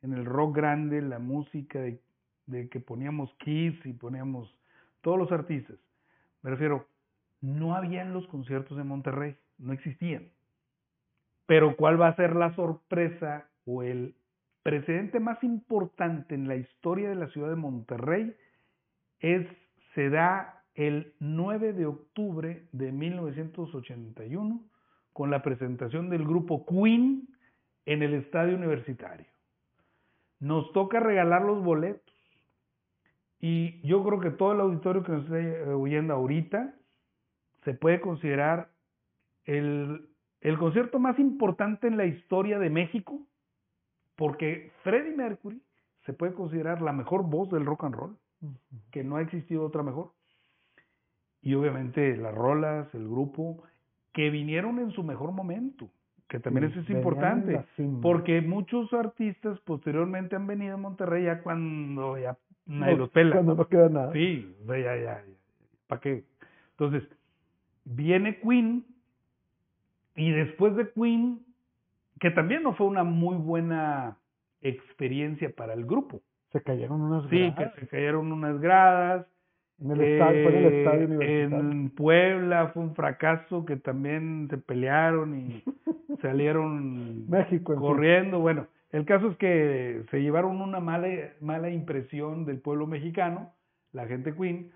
en 0.01 0.13
el 0.13 0.25
rock 0.25 0.55
grande, 0.55 1.01
la 1.01 1.19
música 1.19 1.79
de, 1.79 1.99
de 2.45 2.69
que 2.69 2.79
poníamos 2.79 3.33
Kiss 3.35 3.75
y 3.85 3.93
poníamos 3.93 4.53
todos 5.01 5.17
los 5.17 5.31
artistas, 5.31 5.77
me 6.41 6.51
refiero, 6.51 6.87
no 7.41 7.75
habían 7.75 8.13
los 8.13 8.27
conciertos 8.27 8.77
en 8.79 8.87
Monterrey, 8.87 9.35
no 9.57 9.73
existían. 9.73 10.29
Pero 11.45 11.75
¿cuál 11.75 11.99
va 11.99 12.07
a 12.07 12.15
ser 12.15 12.35
la 12.35 12.53
sorpresa 12.55 13.47
o 13.65 13.83
el 13.83 14.15
precedente 14.65 15.19
más 15.19 15.43
importante 15.43 16.33
en 16.33 16.47
la 16.47 16.55
historia 16.55 17.07
de 17.07 17.15
la 17.15 17.27
ciudad 17.27 17.49
de 17.49 17.55
Monterrey? 17.55 18.35
es, 19.19 19.47
se 19.93 20.09
da 20.09 20.63
el 20.73 21.13
9 21.19 21.73
de 21.73 21.85
octubre 21.85 22.67
de 22.71 22.91
1981 22.91 24.61
con 25.13 25.31
la 25.31 25.41
presentación 25.41 26.09
del 26.09 26.25
grupo 26.25 26.65
Queen 26.65 27.27
en 27.85 28.03
el 28.03 28.13
estadio 28.15 28.57
universitario. 28.57 29.27
Nos 30.39 30.71
toca 30.73 30.99
regalar 30.99 31.43
los 31.43 31.63
boletos 31.63 32.13
y 33.39 33.79
yo 33.87 34.03
creo 34.03 34.19
que 34.19 34.31
todo 34.31 34.53
el 34.53 34.59
auditorio 34.59 35.03
que 35.03 35.11
nos 35.11 35.23
está 35.25 35.39
eh, 35.39 35.69
oyendo 35.69 36.13
ahorita 36.13 36.75
se 37.63 37.73
puede 37.73 38.01
considerar 38.01 38.69
el, 39.45 40.09
el 40.41 40.57
concierto 40.57 40.99
más 40.99 41.17
importante 41.19 41.87
en 41.87 41.97
la 41.97 42.05
historia 42.05 42.59
de 42.59 42.69
México 42.69 43.21
porque 44.15 44.71
Freddie 44.83 45.15
Mercury 45.15 45.61
se 46.05 46.13
puede 46.13 46.33
considerar 46.33 46.81
la 46.81 46.93
mejor 46.93 47.23
voz 47.23 47.49
del 47.49 47.65
rock 47.65 47.83
and 47.85 47.95
roll 47.95 48.17
que 48.91 49.03
no 49.03 49.17
ha 49.17 49.21
existido 49.21 49.65
otra 49.65 49.83
mejor. 49.83 50.11
Y 51.41 51.53
obviamente 51.53 52.15
las 52.17 52.33
rolas, 52.33 52.93
el 52.93 53.07
grupo, 53.07 53.63
que 54.13 54.29
vinieron 54.29 54.79
en 54.79 54.91
su 54.91 55.03
mejor 55.03 55.31
momento, 55.31 55.89
que 56.27 56.39
también 56.39 56.71
Sí, 56.71 56.79
eso 56.79 56.81
es 56.81 56.89
importante, 56.89 57.65
porque 58.01 58.41
muchos 58.41 58.91
artistas 58.93 59.59
posteriormente 59.61 60.35
han 60.35 60.47
venido 60.47 60.75
a 60.75 60.77
Monterrey 60.77 61.25
ya 61.25 61.41
cuando 61.43 62.17
ya 62.17 62.37
nadie 62.65 62.93
No, 62.93 62.99
los 62.99 63.09
pela. 63.09 63.33
Cuando 63.33 63.55
no 63.55 63.67
queda 63.67 63.89
nada. 63.89 64.13
Sí, 64.13 64.55
ya, 64.67 64.97
ya. 64.97 65.23
¿Para 65.87 66.01
qué? 66.01 66.23
Entonces, 66.71 67.03
viene 67.83 68.39
Queen 68.39 68.85
y 70.15 70.31
después 70.31 70.75
de 70.75 70.91
Queen, 70.91 71.45
que 72.19 72.31
también 72.31 72.63
no 72.63 72.73
fue 72.73 72.87
una 72.87 73.03
muy 73.03 73.35
buena 73.37 74.17
experiencia 74.61 75.51
para 75.55 75.73
el 75.73 75.85
grupo. 75.85 76.21
Se 76.51 76.61
cayeron 76.61 77.01
unas 77.01 77.29
Sí, 77.29 77.51
gradas. 77.51 77.73
que 77.73 77.81
se 77.81 77.87
cayeron 77.87 78.31
unas 78.31 78.59
gradas. 78.59 79.27
En 79.77 79.91
el 79.91 80.01
estadio, 80.01 80.43
fue 80.49 80.57
en 80.57 80.65
el 80.65 80.73
eh, 80.73 80.79
estadio 80.83 81.05
universitario. 81.07 81.71
en 81.71 81.89
Puebla 81.89 82.67
fue 82.73 82.83
un 82.83 82.95
fracaso 82.95 83.65
que 83.65 83.75
también 83.75 84.47
se 84.49 84.57
pelearon 84.57 85.37
y 85.37 85.63
salieron 86.21 87.29
México, 87.29 87.75
corriendo. 87.75 88.39
Bueno, 88.39 88.67
el 88.91 89.05
caso 89.05 89.29
es 89.31 89.37
que 89.37 90.03
se 90.11 90.21
llevaron 90.21 90.61
una 90.61 90.79
mala, 90.79 91.09
mala 91.41 91.69
impresión 91.69 92.45
del 92.45 92.59
pueblo 92.61 92.87
mexicano, 92.87 93.51
la 93.91 94.07
gente 94.07 94.33
Queen, 94.33 94.71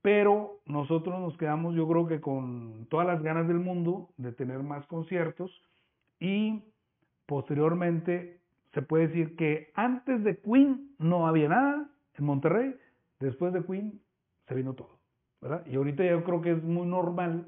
pero 0.00 0.60
nosotros 0.64 1.20
nos 1.20 1.36
quedamos, 1.36 1.74
yo 1.74 1.86
creo 1.86 2.06
que 2.06 2.20
con 2.22 2.86
todas 2.88 3.06
las 3.06 3.22
ganas 3.22 3.46
del 3.48 3.58
mundo 3.58 4.08
de 4.16 4.32
tener 4.32 4.60
más 4.62 4.86
conciertos 4.86 5.50
y 6.20 6.62
posteriormente 7.28 8.38
se 8.72 8.82
puede 8.82 9.08
decir 9.08 9.36
que 9.36 9.70
antes 9.74 10.24
de 10.24 10.38
Queen 10.38 10.90
no 10.98 11.26
había 11.28 11.48
nada 11.50 11.88
en 12.18 12.24
Monterrey, 12.24 12.74
después 13.20 13.52
de 13.52 13.62
Queen 13.64 14.00
se 14.46 14.54
vino 14.54 14.72
todo, 14.74 14.98
¿verdad? 15.40 15.62
Y 15.66 15.76
ahorita 15.76 16.04
yo 16.04 16.24
creo 16.24 16.40
que 16.40 16.52
es 16.52 16.62
muy 16.64 16.86
normal 16.86 17.46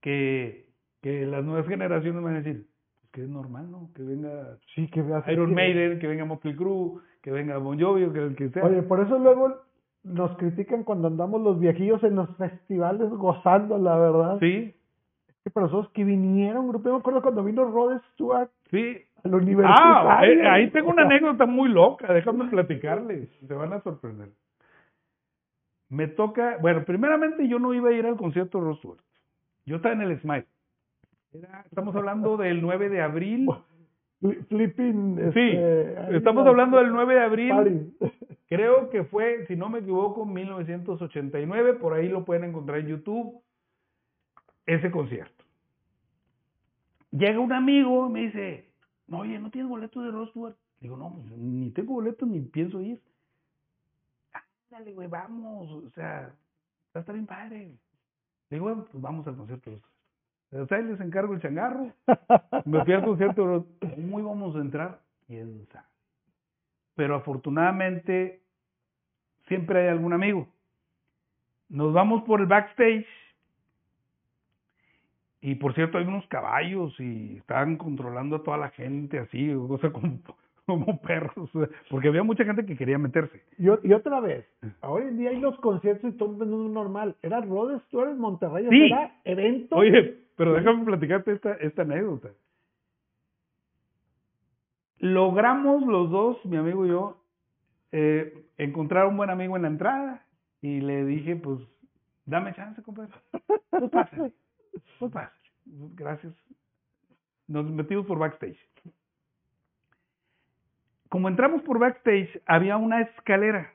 que, 0.00 0.68
que 1.02 1.26
las 1.26 1.44
nuevas 1.44 1.66
generaciones 1.66 2.22
van 2.22 2.34
a 2.34 2.38
decir, 2.38 2.66
pues 3.00 3.10
que 3.10 3.22
es 3.24 3.28
normal, 3.28 3.70
¿no? 3.70 3.90
Que 3.94 4.02
venga 4.02 4.56
Sí, 4.74 4.88
que. 4.88 5.00
Iron 5.32 5.48
que- 5.48 5.54
Maiden, 5.54 5.98
que 5.98 6.06
venga 6.06 6.24
Motley 6.24 6.54
Crue, 6.54 7.00
que 7.20 7.30
venga 7.32 7.58
Bon 7.58 7.78
Jovi, 7.80 8.04
o 8.04 8.12
que 8.12 8.20
el 8.20 8.36
que 8.36 8.48
sea. 8.50 8.64
Oye, 8.64 8.82
por 8.82 9.00
eso 9.00 9.18
luego 9.18 9.56
nos 10.04 10.36
critican 10.36 10.84
cuando 10.84 11.08
andamos 11.08 11.40
los 11.42 11.58
viejillos 11.58 12.02
en 12.04 12.14
los 12.14 12.28
festivales 12.36 13.10
gozando, 13.10 13.76
la 13.78 13.96
verdad. 13.98 14.38
sí, 14.38 14.72
Que 15.42 15.50
personas 15.50 15.88
que 15.90 16.04
vinieron, 16.04 16.68
grupo, 16.68 16.84
yo 16.88 16.94
me 16.94 17.00
acuerdo 17.00 17.22
cuando 17.22 17.42
vino 17.42 17.64
Rod 17.64 18.00
Stewart 18.12 18.50
sí. 18.70 18.98
Ah, 19.24 20.20
eh, 20.24 20.46
ahí 20.48 20.70
tengo 20.70 20.90
una 20.90 21.02
anécdota 21.02 21.46
muy 21.46 21.68
loca, 21.68 22.12
déjame 22.12 22.44
platicarles, 22.46 23.28
se 23.46 23.54
van 23.54 23.72
a 23.72 23.80
sorprender. 23.80 24.28
Me 25.88 26.08
toca, 26.08 26.58
bueno, 26.60 26.84
primeramente 26.84 27.46
yo 27.48 27.58
no 27.58 27.72
iba 27.74 27.90
a 27.90 27.92
ir 27.92 28.06
al 28.06 28.16
concierto 28.16 28.58
de 28.58 28.64
Ross 28.64 28.78
Stewart. 28.78 29.00
Yo 29.64 29.76
estaba 29.76 29.94
en 29.94 30.02
el 30.02 30.20
Smile. 30.20 30.46
Era- 31.32 31.62
estamos 31.66 31.94
hablando 31.96 32.36
del 32.36 32.60
9 32.62 32.88
de 32.88 33.02
abril. 33.02 33.46
fli- 34.22 34.44
Flipping. 34.46 35.16
Sí, 35.32 35.40
este, 35.50 35.98
ahí 35.98 36.16
estamos 36.16 36.44
la- 36.44 36.50
hablando 36.50 36.78
del 36.78 36.92
9 36.92 37.14
de 37.14 37.20
abril. 37.20 37.50
party. 37.50 38.16
Creo 38.48 38.90
que 38.90 39.02
fue, 39.04 39.44
si 39.46 39.56
no 39.56 39.68
me 39.68 39.80
equivoco, 39.80 40.24
1989, 40.24 41.74
por 41.74 41.94
ahí 41.94 42.08
lo 42.08 42.24
pueden 42.24 42.44
encontrar 42.44 42.78
en 42.78 42.86
YouTube, 42.88 43.42
ese 44.66 44.90
concierto. 44.90 45.44
Llega 47.10 47.40
un 47.40 47.52
amigo 47.52 48.06
y 48.08 48.12
me 48.12 48.20
dice, 48.20 48.66
"No, 49.06 49.18
oye, 49.18 49.38
¿no 49.38 49.50
tienes 49.50 49.68
boletos 49.68 50.04
de 50.04 50.26
Stewart?" 50.30 50.56
Digo, 50.80 50.96
no, 50.96 51.12
pues, 51.14 51.30
ni 51.38 51.70
tengo 51.70 51.94
boletos 51.94 52.28
ni 52.28 52.40
pienso 52.40 52.80
ir. 52.80 53.00
Ándale, 54.70 54.92
güey, 54.92 55.08
vamos, 55.08 55.70
o 55.70 55.90
sea, 55.90 56.34
va 56.94 56.98
a 56.98 57.00
estar 57.00 57.14
bien 57.14 57.26
padre. 57.26 57.78
Digo, 58.50 58.64
bueno, 58.64 58.84
pues 58.90 59.02
vamos 59.02 59.26
al 59.26 59.36
concierto 59.36 59.70
de. 59.70 59.80
O 60.60 60.66
sea, 60.66 60.78
les 60.78 61.00
encargo 61.00 61.34
el 61.34 61.40
changarro. 61.40 61.92
Me 62.64 62.84
fui 62.84 62.94
al 62.94 63.04
concierto 63.04 63.42
de 63.42 63.48
Ross 63.48 63.64
¿Cómo 63.80 64.20
íbamos 64.20 64.54
a 64.54 64.60
entrar? 64.60 65.00
¿Quién 65.26 65.66
sabe? 65.72 65.86
Pero 66.94 67.16
afortunadamente 67.16 68.42
siempre 69.48 69.82
hay 69.82 69.88
algún 69.88 70.12
amigo. 70.12 70.48
Nos 71.68 71.92
vamos 71.92 72.22
por 72.22 72.40
el 72.40 72.46
backstage. 72.46 73.06
Y 75.46 75.54
por 75.54 75.74
cierto, 75.74 75.98
hay 75.98 76.04
unos 76.04 76.26
caballos 76.26 76.92
y 76.98 77.36
estaban 77.36 77.76
controlando 77.76 78.34
a 78.34 78.42
toda 78.42 78.56
la 78.56 78.70
gente 78.70 79.20
así, 79.20 79.48
o 79.52 79.78
sea, 79.78 79.92
como, 79.92 80.18
como 80.66 81.00
perros, 81.00 81.48
porque 81.88 82.08
había 82.08 82.24
mucha 82.24 82.44
gente 82.44 82.66
que 82.66 82.76
quería 82.76 82.98
meterse. 82.98 83.44
Y, 83.56 83.68
otra 83.68 84.18
vez, 84.18 84.44
hoy 84.80 85.04
en 85.04 85.18
día 85.18 85.30
hay 85.30 85.38
los 85.38 85.56
conciertos 85.60 86.12
y 86.12 86.16
todo 86.16 86.32
es 86.42 86.48
normal. 86.50 87.14
Era 87.22 87.40
Rod 87.42 87.78
Stewart 87.82 88.10
en 88.10 88.18
Monterrey, 88.18 88.66
Sí. 88.68 88.86
era 88.86 89.20
evento. 89.22 89.76
Oye, 89.76 90.18
pero 90.34 90.52
déjame 90.52 90.84
platicarte 90.84 91.30
esta, 91.30 91.52
esta 91.52 91.82
anécdota. 91.82 92.30
Logramos 94.98 95.86
los 95.86 96.10
dos, 96.10 96.44
mi 96.44 96.56
amigo 96.56 96.86
y 96.86 96.88
yo, 96.88 97.22
eh, 97.92 98.46
encontrar 98.58 99.06
un 99.06 99.16
buen 99.16 99.30
amigo 99.30 99.54
en 99.54 99.62
la 99.62 99.68
entrada 99.68 100.26
y 100.60 100.80
le 100.80 101.04
dije, 101.04 101.36
pues, 101.36 101.60
dame 102.24 102.52
chance, 102.54 102.82
compadre. 102.82 103.12
Pues 103.70 103.90
pásale, 103.90 104.32
pues 104.98 105.12
pásale. 105.12 105.30
Gracias. 105.94 106.34
Nos 107.48 107.70
metimos 107.70 108.06
por 108.06 108.18
backstage. 108.18 108.58
Como 111.08 111.28
entramos 111.28 111.62
por 111.62 111.78
backstage, 111.78 112.42
había 112.46 112.76
una 112.76 113.00
escalera 113.02 113.72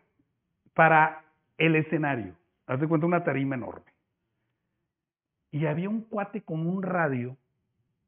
para 0.74 1.24
el 1.58 1.76
escenario. 1.76 2.36
Haz 2.68 2.80
de 2.80 2.88
cuenta 2.88 3.08
una 3.08 3.24
tarima 3.24 3.56
enorme. 3.56 3.92
Y 5.52 5.66
había 5.66 5.90
un 5.90 6.02
cuate 6.02 6.42
con 6.44 6.66
un 6.68 6.82
radio 6.84 7.38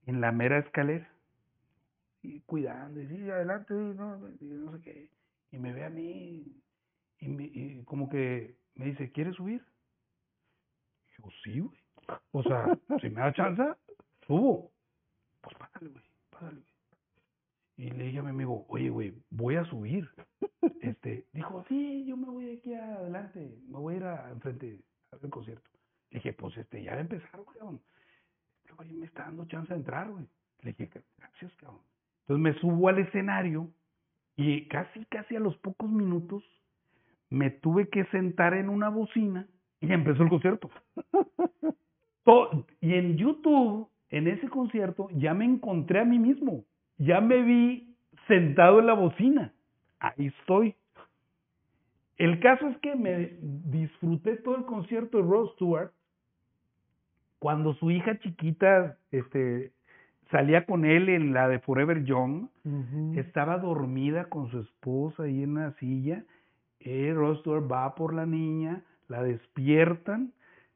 en 0.06 0.22
la 0.22 0.32
mera 0.32 0.60
escalera. 0.60 1.10
Y 2.22 2.40
cuidando, 2.42 3.02
y 3.02 3.08
sí, 3.08 3.30
adelante, 3.30 3.74
y 3.74 3.78
no, 3.96 4.30
y 4.40 4.78
sé 4.78 4.82
qué. 4.82 5.10
Y 5.52 5.58
me 5.60 5.74
ve 5.74 5.84
a 5.84 5.90
mí, 5.90 6.46
y, 7.20 7.28
me- 7.28 7.44
y 7.54 7.84
como 7.84 8.10
que 8.10 8.56
me 8.76 8.86
dice, 8.86 9.12
¿quieres 9.12 9.36
subir? 9.36 9.62
Yo, 11.18 11.26
sí, 11.44 11.60
güey. 11.60 11.83
O 12.32 12.44
sea, 12.44 12.78
si 13.02 13.10
me 13.10 13.22
da 13.22 13.34
chance, 13.34 13.64
subo. 14.28 14.72
Pues 15.42 15.56
pásale, 15.58 15.90
güey, 15.90 16.04
pásale, 16.30 16.60
güey. 16.60 16.74
Y 17.76 17.90
le 17.92 18.04
dije 18.06 18.20
a 18.20 18.24
mi 18.24 18.30
amigo, 18.30 18.66
oye, 18.70 18.90
güey, 18.90 19.14
voy 19.30 19.56
a 19.56 19.66
subir. 19.66 20.10
Este, 20.82 21.26
dijo, 21.34 21.64
sí, 21.68 22.06
yo 22.06 22.16
me 22.16 22.28
voy 22.28 22.58
aquí 22.58 22.74
adelante, 22.74 23.58
me 23.68 23.80
voy 23.80 23.96
a 23.96 23.98
ir 23.98 24.04
a 24.04 24.30
enfrente 24.32 24.80
a 25.12 25.16
ver 25.16 25.26
el 25.26 25.30
concierto. 25.30 25.70
Le 26.10 26.20
dije, 26.20 26.34
pues 26.34 26.58
este, 26.58 26.84
ya 26.84 26.92
va 26.92 26.98
a 26.98 27.02
empezar, 27.02 27.32
cabrón. 27.32 27.82
Este 28.60 28.74
güey 28.74 28.94
me 28.94 29.06
está 29.06 29.24
dando 29.24 29.46
chance 29.46 29.74
de 29.74 29.80
entrar, 29.80 30.10
güey. 30.10 30.26
Le 30.62 30.72
dije, 30.74 30.90
gracias, 31.18 31.54
cabrón. 31.56 31.82
Entonces 32.22 32.42
me 32.42 32.60
subo 32.62 32.88
al 32.88 33.00
escenario 33.00 33.70
y 34.36 34.68
casi, 34.68 35.06
casi 35.06 35.36
a 35.36 35.40
los 35.40 35.58
pocos 35.58 35.90
minutos 35.90 36.44
me 37.30 37.50
tuve 37.50 37.90
que 37.90 38.06
sentar 38.06 38.54
en 38.54 38.70
una 38.70 38.90
bocina 38.90 39.48
y 39.82 39.92
empezó 39.92 40.24
el 40.24 40.30
concierto. 40.30 40.70
To- 42.24 42.66
y 42.82 42.94
en 42.94 43.18
YouTube, 43.18 43.88
en 44.10 44.28
ese 44.28 44.48
concierto, 44.48 45.10
ya 45.16 45.34
me 45.34 45.46
encontré 45.46 46.00
a 46.00 46.06
mí 46.06 46.20
mismo. 46.20 46.64
Ya 46.98 47.20
me 47.22 47.42
vi 47.42 47.96
sentado 48.28 48.80
en 48.80 48.88
la 48.88 48.94
bocina. 48.94 49.54
Ahí 50.00 50.28
estoy. 50.28 50.76
El 52.18 52.40
caso 52.40 52.68
es 52.68 52.78
que 52.78 52.96
me 52.96 53.38
disfruté 53.42 54.38
todo 54.38 54.56
el 54.56 54.66
concierto 54.66 55.18
de 55.18 55.24
Rod 55.24 55.50
Stewart 55.56 55.92
cuando 57.40 57.74
su 57.74 57.92
hija 57.92 58.18
chiquita 58.20 58.98
este, 59.12 59.72
salía 60.32 60.66
con 60.66 60.86
él 60.86 61.10
en 61.10 61.34
la 61.34 61.48
de 61.50 61.60
Forever 61.60 62.06
Young. 62.06 62.48
Estaba 63.18 63.58
dormida 63.58 64.26
con 64.30 64.50
su 64.52 64.60
esposa 64.60 65.24
ahí 65.24 65.44
en 65.44 65.56
la 65.56 65.74
silla. 65.74 66.24
Eh, 66.80 67.12
Rod 67.14 67.40
Stewart 67.40 67.70
va 67.70 67.96
por 67.96 68.14
la 68.14 68.26
niña, 68.26 68.84
la 69.10 69.24
despiertan 69.24 70.32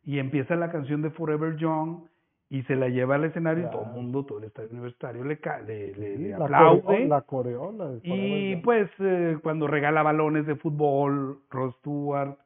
y 0.08 0.20
empieza 0.20 0.56
la 0.56 0.72
canción 0.72 1.02
de 1.02 1.10
Forever 1.12 1.58
Young 1.58 2.06
y 2.50 2.64
se 2.64 2.78
la 2.78 2.88
lleva 2.88 3.16
al 3.16 3.26
escenario 3.26 3.68
y 3.68 3.72
todo 3.72 3.84
el 3.84 3.92
mundo, 3.92 4.24
todo 4.26 4.38
el 4.38 4.46
estadio 4.46 4.70
universitario 4.72 5.22
le, 5.26 5.38
le, 5.68 5.94
le- 5.98 6.18
le 6.18 6.30
la 6.30 6.46
aplaude. 6.46 7.06
La 7.10 7.22
coreola. 7.22 7.92
Y 8.04 8.52
Young. 8.54 8.64
pues 8.64 8.90
eh, 9.00 9.38
cuando 9.44 9.68
regala 9.68 10.02
balones 10.04 10.46
de 10.48 10.56
fútbol, 10.56 11.40
Ross 11.52 11.76
Stewart, 11.80 12.38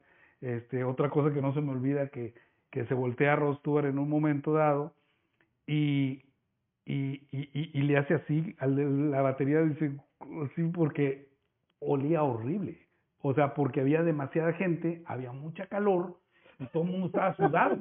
este, 0.41 0.83
otra 0.83 1.11
cosa 1.11 1.31
que 1.31 1.39
no 1.41 1.53
se 1.53 1.61
me 1.61 1.71
olvida 1.71 2.07
que, 2.07 2.33
que 2.71 2.83
se 2.87 2.95
voltea 2.95 3.33
a 3.33 3.35
Ross 3.35 3.59
Stewart 3.59 3.85
en 3.85 3.99
un 3.99 4.09
momento 4.09 4.53
dado 4.53 4.91
y, 5.67 6.23
y, 6.85 7.21
y, 7.31 7.81
le 7.83 7.97
hace 7.97 8.15
así, 8.15 8.55
al 8.57 8.75
de 8.75 8.85
la 8.85 9.21
batería 9.21 9.61
dice 9.61 9.91
así 10.45 10.63
porque 10.73 11.27
olía 11.79 12.23
horrible. 12.23 12.79
O 13.21 13.35
sea, 13.35 13.53
porque 13.53 13.81
había 13.81 14.01
demasiada 14.01 14.51
gente, 14.53 15.03
había 15.05 15.31
mucha 15.31 15.67
calor 15.67 16.17
y 16.61 16.65
todo 16.67 16.83
el 16.83 16.89
mundo 16.89 17.07
estaba 17.07 17.35
sudado. 17.35 17.77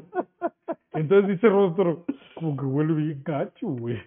Entonces 0.92 1.28
dice 1.28 1.48
Stewart, 1.48 1.98
como 2.34 2.56
que 2.56 2.64
huele 2.64 2.94
bien 2.94 3.22
gacho, 3.24 3.68
güey. 3.68 3.98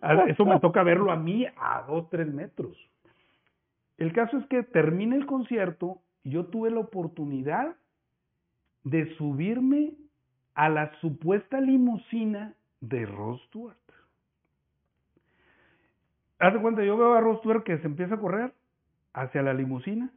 Ah, 0.00 0.24
Eso 0.28 0.46
me 0.46 0.58
toca 0.60 0.82
verlo 0.82 1.10
a 1.10 1.16
mí 1.16 1.46
a 1.56 1.82
dos, 1.86 2.08
tres 2.08 2.32
metros. 2.32 2.76
El 3.98 4.12
caso 4.12 4.38
es 4.38 4.46
que 4.46 4.62
termina 4.62 5.16
el 5.16 5.26
concierto 5.26 6.00
y 6.24 6.30
yo 6.30 6.46
tuve 6.46 6.70
la 6.70 6.80
oportunidad 6.80 7.76
de 8.84 9.14
subirme 9.16 9.92
a 10.54 10.68
la 10.68 10.92
supuesta 11.00 11.60
limusina 11.60 12.54
de 12.80 13.06
Ross 13.06 13.40
Stewart. 13.48 13.76
Haz 16.38 16.54
de 16.54 16.60
cuenta, 16.60 16.82
yo 16.84 16.96
veo 16.96 17.14
a 17.14 17.20
Ross 17.20 17.40
que 17.64 17.78
se 17.78 17.86
empieza 17.86 18.16
a 18.16 18.20
correr 18.20 18.52
hacia 19.12 19.42
la 19.42 19.54
limusina. 19.54 20.10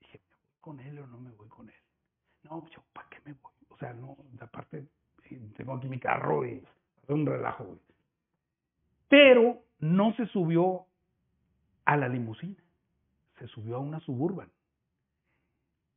Dije, 0.00 0.20
¿me 0.30 0.36
voy 0.36 0.56
con 0.60 0.80
él 0.80 0.98
o 0.98 1.06
no 1.06 1.18
me 1.18 1.30
voy 1.32 1.48
con 1.48 1.68
él? 1.68 1.74
No, 2.42 2.66
yo, 2.70 2.82
¿para 2.92 3.08
qué 3.08 3.18
me 3.24 3.34
voy? 3.34 3.52
O 3.52 3.66
sea, 3.78 3.92
no, 3.94 4.16
aparte, 4.40 4.86
eh, 5.30 5.40
tengo 5.56 5.74
aquí 5.74 5.88
mi 5.88 5.98
carro 5.98 6.44
y 6.46 6.54
es 6.54 7.08
un 7.08 7.26
relajo, 7.26 7.64
güey. 7.64 7.78
Pero 9.08 9.62
no 9.80 10.12
se 10.14 10.26
subió 10.26 10.86
a 11.84 11.96
la 11.96 12.08
limusina, 12.08 12.56
se 13.38 13.46
subió 13.48 13.76
a 13.76 13.80
una 13.80 14.00
suburban. 14.00 14.48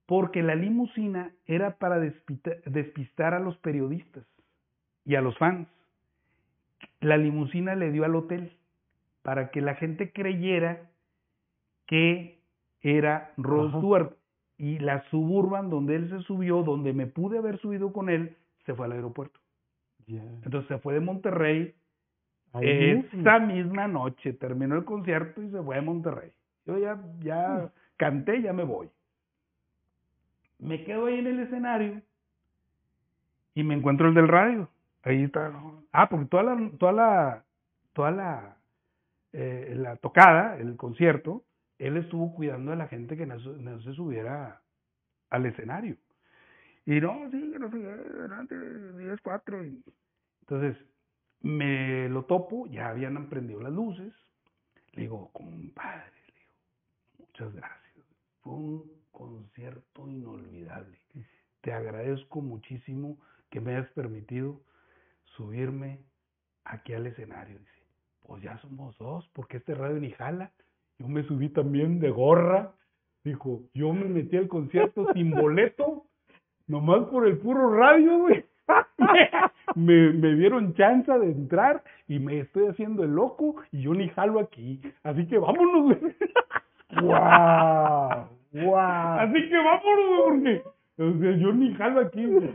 Porque 0.06 0.44
la 0.44 0.56
limusina 0.56 1.34
era 1.46 1.78
para 1.78 2.00
despistar 2.00 3.34
a 3.34 3.40
los 3.40 3.58
periodistas 3.58 4.26
y 5.06 5.16
a 5.16 5.22
los 5.22 5.38
fans. 5.38 5.68
La 7.00 7.18
limusina 7.18 7.76
le 7.76 7.92
dio 7.92 8.04
al 8.06 8.16
hotel 8.16 8.58
para 9.22 9.52
que 9.52 9.62
la 9.62 9.76
gente 9.76 10.12
creyera 10.12 10.90
que 11.86 12.40
era 12.82 13.34
Rod. 13.38 13.70
Stewart. 13.78 14.18
Y 14.62 14.78
la 14.78 15.02
suburban 15.10 15.72
donde 15.72 15.96
él 15.96 16.08
se 16.12 16.20
subió, 16.20 16.62
donde 16.62 16.94
me 16.94 17.08
pude 17.08 17.40
haber 17.40 17.58
subido 17.58 17.92
con 17.92 18.10
él, 18.10 18.38
se 18.64 18.76
fue 18.76 18.86
al 18.86 18.92
aeropuerto. 18.92 19.40
Entonces 20.08 20.68
se 20.68 20.78
fue 20.78 20.94
de 20.94 21.00
Monterrey 21.00 21.74
esa 22.54 23.40
misma 23.40 23.88
noche, 23.88 24.34
terminó 24.34 24.76
el 24.76 24.86
concierto 24.86 25.42
y 25.42 25.50
se 25.50 25.64
fue 25.64 25.80
a 25.80 25.82
Monterrey. 25.82 26.32
Yo 26.68 26.78
ya, 26.78 27.02
ya 27.22 27.72
canté, 27.98 28.44
ya 28.44 28.54
me 28.54 28.64
voy. 28.64 28.88
Me 30.60 30.84
quedo 30.84 31.08
ahí 31.08 31.18
en 31.18 31.26
el 31.26 31.40
escenario 31.40 32.00
y 33.56 33.64
me 33.64 33.74
encuentro 33.74 34.10
el 34.10 34.14
del 34.14 34.28
radio. 34.28 34.70
Ahí 35.02 35.24
está. 35.24 35.52
Ah, 35.92 36.08
porque 36.08 36.28
toda 36.28 36.44
la, 36.44 36.70
toda 36.78 36.92
la, 36.92 37.44
toda 37.94 38.12
la, 38.12 38.58
eh, 39.34 39.74
la 39.76 39.96
tocada, 39.96 40.58
el 40.58 40.78
concierto, 40.78 41.42
él 41.82 41.98
estuvo 41.98 42.32
cuidando 42.36 42.72
a 42.72 42.76
la 42.76 42.88
gente 42.88 43.18
que 43.18 43.26
no, 43.26 43.40
se 43.40 43.94
subiera 43.94 44.62
al 45.32 45.46
escenario. 45.48 45.98
Y 46.86 47.02
no, 47.02 47.28
sí, 47.32 47.56
no 47.60 47.72
sé, 47.72 47.78
adelante, 47.78 48.56
10, 48.98 49.20
4. 49.22 49.66
Y... 49.66 49.84
Entonces, 50.42 50.78
me 51.42 52.08
lo 52.08 52.26
topo, 52.26 52.68
ya 52.68 52.90
habían 52.90 53.28
prendido 53.30 53.62
las 53.62 53.74
luces. 53.74 54.14
Le 54.92 55.04
digo, 55.04 55.32
compadre, 55.32 56.12
le 56.28 56.34
digo, 56.34 56.54
muchas 57.18 57.54
gracias. 57.54 58.06
Fue 58.42 58.54
un 58.54 58.92
concierto 59.12 60.08
inolvidable. 60.08 61.00
Te 61.62 61.74
agradezco 61.74 62.42
muchísimo 62.42 63.18
que 63.50 63.60
me 63.60 63.76
hayas 63.76 63.90
permitido 63.92 64.62
subirme 65.36 66.04
aquí 66.64 66.94
al 66.94 67.08
escenario. 67.08 67.58
Dice, 67.58 67.84
pues 68.22 68.44
ya 68.44 68.60
somos 68.60 68.96
dos, 69.00 69.28
porque 69.34 69.58
este 69.58 69.74
radio 69.74 70.00
ni 70.00 70.12
jala. 70.12 70.52
Yo 71.02 71.08
me 71.08 71.24
subí 71.24 71.50
también 71.50 72.00
de 72.00 72.12
gorra. 72.12 72.74
Dijo, 73.24 73.62
yo 73.74 73.92
me 73.94 74.06
metí 74.06 74.38
al 74.38 74.48
concierto 74.48 75.12
sin 75.14 75.32
boleto, 75.42 76.06
nomás 76.68 77.06
por 77.10 77.28
el 77.28 77.38
puro 77.40 77.76
radio, 77.76 78.20
güey. 78.20 78.46
me, 79.76 80.14
me 80.14 80.36
dieron 80.36 80.74
chance 80.76 81.12
de 81.12 81.32
entrar 81.32 81.84
y 82.08 82.20
me 82.20 82.40
estoy 82.40 82.68
haciendo 82.68 83.04
el 83.04 83.12
loco 83.12 83.56
y 83.72 83.82
yo 83.82 83.94
ni 83.94 84.10
jalo 84.10 84.40
aquí. 84.40 84.80
Así 85.04 85.26
que 85.26 85.40
vámonos, 85.40 85.84
güey. 85.84 86.16
¡Wow! 87.02 88.28
¡Wow! 88.52 88.78
Así 88.78 89.50
que 89.50 89.58
vámonos, 89.58 90.42
güey, 90.42 90.62
porque 90.98 91.40
yo 91.40 91.52
ni 91.54 91.74
jalo 91.74 92.02
aquí, 92.02 92.26
güey. 92.26 92.52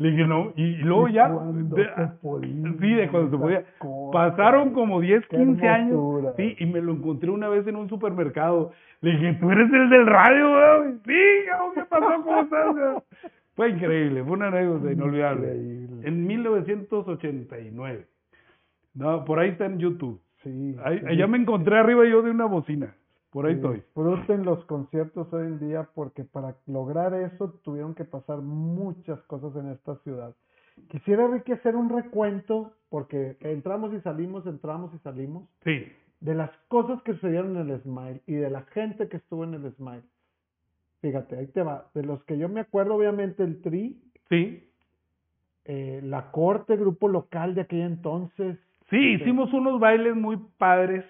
Le 0.00 0.12
dije, 0.12 0.26
no, 0.26 0.54
y, 0.56 0.76
luego 0.76 1.08
ya, 1.08 1.28
sí, 1.28 2.94
de 2.94 3.08
cuando 3.10 3.30
se 3.30 3.36
podía, 3.36 3.64
pasaron 4.10 4.72
como 4.72 4.98
10, 4.98 5.26
15 5.26 5.68
años, 5.68 6.24
sí, 6.38 6.56
y 6.58 6.64
me 6.64 6.80
lo 6.80 6.92
encontré 6.92 7.28
una 7.30 7.50
vez 7.50 7.66
en 7.66 7.76
un 7.76 7.86
supermercado. 7.90 8.72
Le 9.02 9.10
dije, 9.10 9.34
tú 9.38 9.50
eres 9.50 9.70
el 9.70 9.90
del 9.90 10.06
radio, 10.06 10.48
güey. 10.48 10.92
Sí, 11.04 11.44
¿qué 11.74 11.82
pasó? 11.84 12.22
¿Cómo 12.24 12.40
estás? 12.40 13.02
Fue 13.54 13.68
increíble, 13.68 14.24
fue 14.24 14.32
una 14.32 14.46
anécdota 14.46 14.90
inolvidable. 14.90 15.52
En 16.02 16.26
1989. 16.26 18.06
No, 18.94 19.26
por 19.26 19.38
ahí 19.38 19.50
está 19.50 19.66
en 19.66 19.80
YouTube. 19.80 20.18
Sí. 20.42 20.76
Ahí, 20.82 21.18
Ya 21.18 21.26
me 21.26 21.36
encontré 21.36 21.76
arriba 21.76 22.06
yo 22.06 22.22
de 22.22 22.30
una 22.30 22.46
bocina. 22.46 22.94
Por 23.30 23.46
ahí 23.46 23.54
estoy. 23.54 23.76
Disfruten 23.76 24.44
los 24.44 24.64
conciertos 24.64 25.32
hoy 25.32 25.46
en 25.46 25.60
día 25.60 25.88
porque 25.94 26.24
para 26.24 26.56
lograr 26.66 27.14
eso 27.14 27.52
tuvieron 27.64 27.94
que 27.94 28.04
pasar 28.04 28.38
muchas 28.38 29.20
cosas 29.22 29.54
en 29.56 29.70
esta 29.70 29.96
ciudad. 29.98 30.34
Quisiera, 30.88 31.28
Ricky, 31.28 31.52
hacer 31.52 31.76
un 31.76 31.90
recuento 31.90 32.72
porque 32.88 33.36
entramos 33.40 33.94
y 33.94 34.00
salimos, 34.00 34.46
entramos 34.46 34.92
y 34.94 34.98
salimos. 34.98 35.48
Sí. 35.62 35.86
De 36.20 36.34
las 36.34 36.50
cosas 36.68 37.00
que 37.02 37.12
sucedieron 37.12 37.56
en 37.56 37.70
el 37.70 37.80
Smile 37.82 38.20
y 38.26 38.34
de 38.34 38.50
la 38.50 38.62
gente 38.62 39.08
que 39.08 39.18
estuvo 39.18 39.44
en 39.44 39.54
el 39.54 39.72
Smile. 39.74 40.02
Fíjate, 41.00 41.36
ahí 41.36 41.46
te 41.46 41.62
va. 41.62 41.88
De 41.94 42.02
los 42.02 42.22
que 42.24 42.36
yo 42.36 42.48
me 42.48 42.60
acuerdo, 42.60 42.96
obviamente, 42.96 43.42
el 43.44 43.62
Tri. 43.62 44.02
Sí. 44.28 44.68
Eh, 45.64 46.00
la 46.02 46.30
corte, 46.32 46.76
grupo 46.76 47.08
local 47.08 47.54
de 47.54 47.62
aquel 47.62 47.82
entonces. 47.82 48.58
Sí, 48.90 49.14
hicimos 49.14 49.52
unos 49.52 49.78
bailes 49.78 50.16
muy 50.16 50.36
padres 50.58 51.04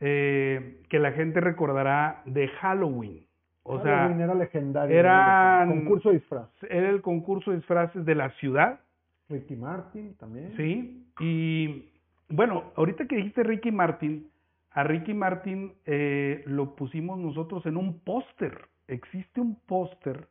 eh, 0.00 0.82
que 0.88 0.98
la 0.98 1.12
gente 1.12 1.40
recordará 1.40 2.22
de 2.26 2.48
Halloween. 2.48 3.26
O 3.62 3.78
Halloween 3.78 4.20
era 4.20 4.34
legendario. 4.34 4.96
Era 4.96 5.62
el 5.64 5.68
concurso 5.68 6.10
de 6.10 6.16
disfraces. 6.16 6.70
Era 6.70 6.88
el 6.88 7.02
concurso 7.02 7.50
de 7.50 7.56
disfraces 7.56 8.04
de 8.04 8.14
la 8.14 8.30
ciudad. 8.32 8.80
Ricky 9.28 9.56
Martin 9.56 10.14
también. 10.16 10.52
Sí, 10.56 11.04
y 11.18 11.90
bueno, 12.28 12.72
ahorita 12.76 13.06
que 13.06 13.16
dijiste 13.16 13.42
Ricky 13.42 13.72
Martin, 13.72 14.30
a 14.70 14.84
Ricky 14.84 15.14
Martin 15.14 15.72
eh, 15.84 16.42
lo 16.46 16.76
pusimos 16.76 17.18
nosotros 17.18 17.64
en 17.66 17.76
un 17.76 18.00
póster. 18.00 18.68
Existe 18.86 19.40
un 19.40 19.58
póster 19.66 20.28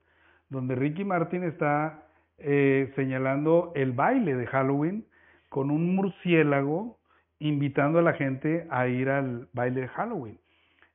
donde 0.49 0.75
Ricky 0.75 1.03
Martin 1.03 1.43
está 1.43 2.05
eh, 2.37 2.91
señalando 2.95 3.71
el 3.75 3.91
baile 3.91 4.35
de 4.35 4.45
Halloween 4.45 5.05
con 5.49 5.71
un 5.71 5.95
murciélago 5.95 6.99
invitando 7.39 7.99
a 7.99 8.01
la 8.01 8.13
gente 8.13 8.67
a 8.69 8.87
ir 8.87 9.09
al 9.09 9.47
baile 9.53 9.81
de 9.81 9.87
Halloween. 9.89 10.39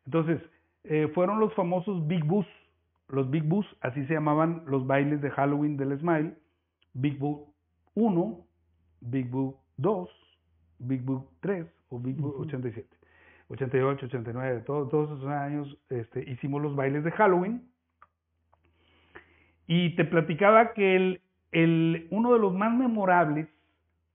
Entonces, 0.06 0.40
eh, 0.84 1.08
fueron 1.14 1.40
los 1.40 1.52
famosos 1.54 2.06
Big 2.06 2.24
Bus, 2.24 2.46
los 3.08 3.30
Big 3.30 3.42
Bus, 3.42 3.66
así 3.80 4.04
se 4.06 4.14
llamaban 4.14 4.62
los 4.66 4.86
bailes 4.86 5.20
de 5.20 5.30
Halloween 5.30 5.76
del 5.76 5.98
Smile, 5.98 6.34
Big 6.94 7.18
Boo 7.18 7.52
1, 7.94 8.46
Big 9.00 9.28
Boo 9.28 9.60
2, 9.76 10.10
Big 10.78 11.02
Boo 11.02 11.28
3 11.40 11.66
o 11.90 11.98
Big 11.98 12.16
Boo 12.16 12.34
87. 12.40 12.88
88, 13.48 14.06
89, 14.06 14.62
todos, 14.64 14.88
todos 14.90 15.18
esos 15.18 15.28
años 15.28 15.76
este, 15.88 16.28
hicimos 16.30 16.62
los 16.62 16.76
bailes 16.76 17.02
de 17.02 17.10
Halloween. 17.10 17.68
Y 19.66 19.96
te 19.96 20.04
platicaba 20.04 20.72
que 20.72 20.96
el, 20.96 21.20
el, 21.50 22.06
uno 22.10 22.32
de 22.32 22.38
los 22.38 22.54
más 22.54 22.72
memorables 22.72 23.48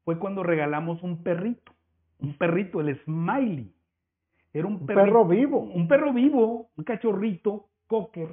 fue 0.06 0.18
cuando 0.20 0.42
regalamos 0.42 1.04
un 1.04 1.22
perrito 1.22 1.75
un 2.26 2.38
perrito, 2.38 2.82
el 2.82 2.98
Smiley. 3.04 3.72
Era 4.54 4.68
un, 4.68 4.86
perro 4.86 5.26
vivo. 5.26 5.60
Un 5.60 5.88
perro 5.88 6.14
vivo, 6.14 6.70
un 6.76 6.84
cachorrito, 6.84 7.68
cocker, 7.88 8.30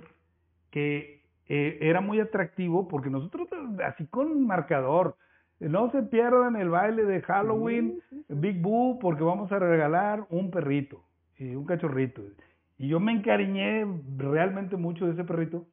que 0.70 1.24
eh, 1.48 1.78
era 1.80 2.00
muy 2.00 2.20
atractivo 2.20 2.88
porque 2.88 3.10
nosotros, 3.10 3.48
así 3.84 4.06
con 4.06 4.46
marcador, 4.46 5.16
no 5.58 5.90
se 5.90 6.02
pierdan 6.02 6.56
el 6.56 6.70
baile 6.70 7.04
de 7.04 7.22
Halloween, 7.22 8.00
Big 8.28 8.60
Boo, 8.60 8.98
porque 8.98 9.22
vamos 9.22 9.50
a 9.52 9.58
regalar 9.58 10.26
un 10.30 10.50
perrito, 10.50 11.04
y 11.36 11.54
un 11.54 11.64
cachorrito. 11.64 12.22
Y 12.78 12.88
yo 12.88 12.98
me 12.98 13.12
encariñé 13.12 13.86
realmente 14.16 14.76
mucho 14.76 15.06
de 15.06 15.12
ese 15.12 15.24
perrito 15.24 15.66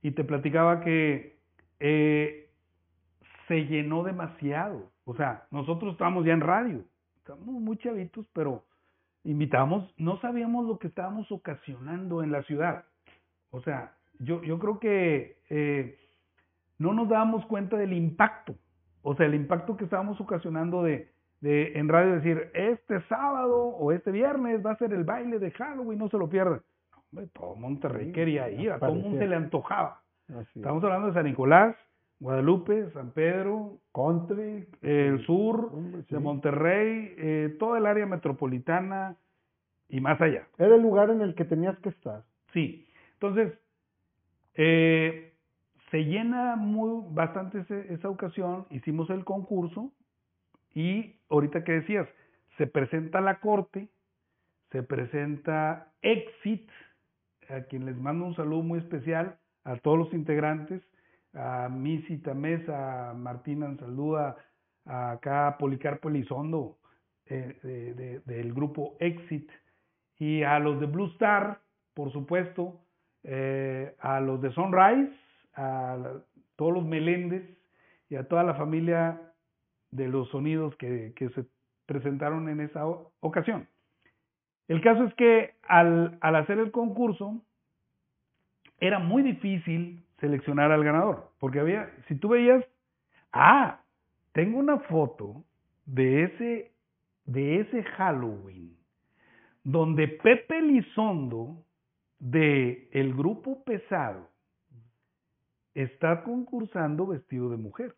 y 0.00 0.12
te 0.12 0.24
platicaba 0.24 0.80
que 0.80 1.38
eh, 1.80 2.50
se 3.48 3.66
llenó 3.66 4.04
demasiado. 4.04 4.90
O 5.04 5.14
sea, 5.14 5.46
nosotros 5.50 5.92
estábamos 5.92 6.24
ya 6.24 6.32
en 6.32 6.40
radio 6.40 6.84
estamos 7.22 7.46
muy 7.46 7.76
chavitos, 7.78 8.26
pero 8.32 8.64
invitamos, 9.24 9.94
no 9.96 10.20
sabíamos 10.20 10.66
lo 10.66 10.78
que 10.78 10.88
estábamos 10.88 11.30
ocasionando 11.30 12.22
en 12.22 12.32
la 12.32 12.42
ciudad. 12.42 12.84
O 13.50 13.60
sea, 13.62 13.94
yo, 14.18 14.42
yo 14.42 14.58
creo 14.58 14.80
que 14.80 15.38
eh, 15.48 15.98
no 16.78 16.92
nos 16.92 17.08
dábamos 17.08 17.46
cuenta 17.46 17.76
del 17.76 17.92
impacto, 17.92 18.56
o 19.02 19.14
sea, 19.14 19.26
el 19.26 19.34
impacto 19.34 19.76
que 19.76 19.84
estábamos 19.84 20.20
ocasionando 20.20 20.82
de, 20.82 21.12
de 21.40 21.78
en 21.78 21.88
radio 21.88 22.14
decir, 22.14 22.50
este 22.54 23.00
sábado 23.02 23.66
o 23.66 23.92
este 23.92 24.10
viernes 24.10 24.64
va 24.64 24.72
a 24.72 24.76
ser 24.76 24.92
el 24.92 25.04
baile 25.04 25.38
de 25.38 25.52
Halloween, 25.52 25.98
no 25.98 26.08
se 26.08 26.18
lo 26.18 26.28
pierdan. 26.28 26.62
Hombre, 27.12 27.28
todo 27.32 27.54
Monterrey 27.54 28.10
quería 28.10 28.50
ir, 28.50 28.72
a 28.72 28.78
todo 28.80 28.94
el 28.94 29.02
mundo 29.02 29.18
se 29.18 29.28
le 29.28 29.36
antojaba. 29.36 30.02
Estamos 30.54 30.82
hablando 30.82 31.08
de 31.08 31.14
San 31.14 31.24
Nicolás, 31.24 31.76
Guadalupe, 32.22 32.88
San 32.92 33.10
Pedro, 33.10 33.78
Country, 33.92 34.68
el 34.80 35.26
sur 35.26 35.72
de 36.08 36.18
Monterrey, 36.20 37.14
eh, 37.18 37.56
toda 37.58 37.78
el 37.78 37.86
área 37.86 38.06
metropolitana 38.06 39.16
y 39.88 40.00
más 40.00 40.20
allá. 40.20 40.46
Era 40.56 40.76
el 40.76 40.82
lugar 40.82 41.10
en 41.10 41.20
el 41.20 41.34
que 41.34 41.44
tenías 41.44 41.76
que 41.80 41.88
estar. 41.88 42.22
Sí, 42.52 42.86
entonces 43.14 43.52
eh, 44.54 45.34
se 45.90 46.04
llena 46.04 46.54
muy 46.54 47.04
bastante 47.10 47.64
esa 47.92 48.08
ocasión, 48.08 48.66
hicimos 48.70 49.10
el 49.10 49.24
concurso 49.24 49.90
y 50.74 51.16
ahorita 51.28 51.64
que 51.64 51.72
decías, 51.72 52.08
se 52.56 52.68
presenta 52.68 53.20
la 53.20 53.40
corte, 53.40 53.88
se 54.70 54.84
presenta 54.84 55.92
Exit, 56.02 56.70
a 57.48 57.62
quien 57.62 57.84
les 57.84 57.96
mando 57.96 58.26
un 58.26 58.36
saludo 58.36 58.62
muy 58.62 58.78
especial 58.78 59.38
a 59.64 59.76
todos 59.76 59.98
los 59.98 60.14
integrantes, 60.14 60.82
a 61.34 61.68
Missy 61.68 62.18
Tamés, 62.18 62.68
a 62.68 63.14
Martina 63.14 63.66
Ansaldúa, 63.66 64.36
a 64.86 65.56
Policarpo 65.58 66.08
Elizondo 66.08 66.78
eh, 67.26 68.20
del 68.24 68.52
grupo 68.52 68.96
Exit 69.00 69.50
y 70.18 70.42
a 70.42 70.58
los 70.58 70.80
de 70.80 70.86
Blue 70.86 71.06
Star, 71.12 71.60
por 71.94 72.12
supuesto, 72.12 72.80
eh, 73.22 73.94
a 74.00 74.20
los 74.20 74.40
de 74.40 74.52
Sunrise, 74.52 75.12
a 75.54 76.20
todos 76.56 76.72
los 76.72 76.84
Meléndez 76.84 77.42
y 78.08 78.16
a 78.16 78.26
toda 78.28 78.42
la 78.42 78.54
familia 78.54 79.20
de 79.90 80.08
los 80.08 80.28
sonidos 80.30 80.74
que, 80.76 81.12
que 81.16 81.28
se 81.30 81.44
presentaron 81.86 82.48
en 82.48 82.60
esa 82.60 82.86
ocasión. 83.20 83.68
El 84.68 84.80
caso 84.80 85.04
es 85.04 85.14
que 85.14 85.54
al, 85.62 86.18
al 86.20 86.36
hacer 86.36 86.58
el 86.58 86.70
concurso, 86.70 87.42
era 88.80 88.98
muy 88.98 89.22
difícil 89.22 90.04
seleccionar 90.22 90.70
al 90.70 90.84
ganador, 90.84 91.30
porque 91.40 91.58
había, 91.58 91.90
si 92.06 92.14
tú 92.14 92.28
veías, 92.28 92.64
ah, 93.32 93.80
tengo 94.32 94.58
una 94.58 94.78
foto 94.78 95.42
de 95.84 96.22
ese, 96.22 96.70
de 97.26 97.60
ese 97.60 97.82
Halloween, 97.82 98.76
donde 99.64 100.06
Pepe 100.06 100.62
Lizondo 100.62 101.56
de 102.20 102.88
el 102.92 103.14
grupo 103.14 103.64
pesado 103.64 104.28
está 105.74 106.22
concursando 106.22 107.08
vestido 107.08 107.50
de 107.50 107.56
mujer 107.56 107.96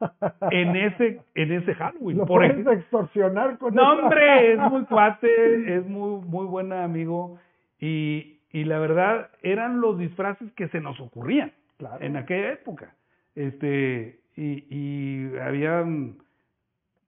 en 0.50 0.74
ese 0.74 1.20
en 1.36 1.52
ese 1.52 1.74
Halloween. 1.74 2.18
Lo 2.18 2.26
por 2.26 2.40
puedes 2.40 2.66
extorsionar 2.66 3.58
con 3.58 3.74
No, 3.74 3.92
hombre, 3.92 4.54
es 4.54 4.58
muy 4.70 4.84
cuate, 4.86 5.76
es 5.76 5.86
muy, 5.86 6.20
muy 6.26 6.46
buen 6.46 6.72
amigo 6.72 7.38
y, 7.78 8.40
y 8.50 8.64
la 8.64 8.80
verdad 8.80 9.30
eran 9.42 9.80
los 9.80 9.98
disfraces 9.98 10.50
que 10.54 10.66
se 10.68 10.80
nos 10.80 10.98
ocurrían 10.98 11.52
Claro. 11.80 12.04
en 12.04 12.16
aquella 12.16 12.52
época. 12.52 12.94
Este, 13.34 14.20
y, 14.36 14.64
y 14.70 15.36
habían 15.38 16.18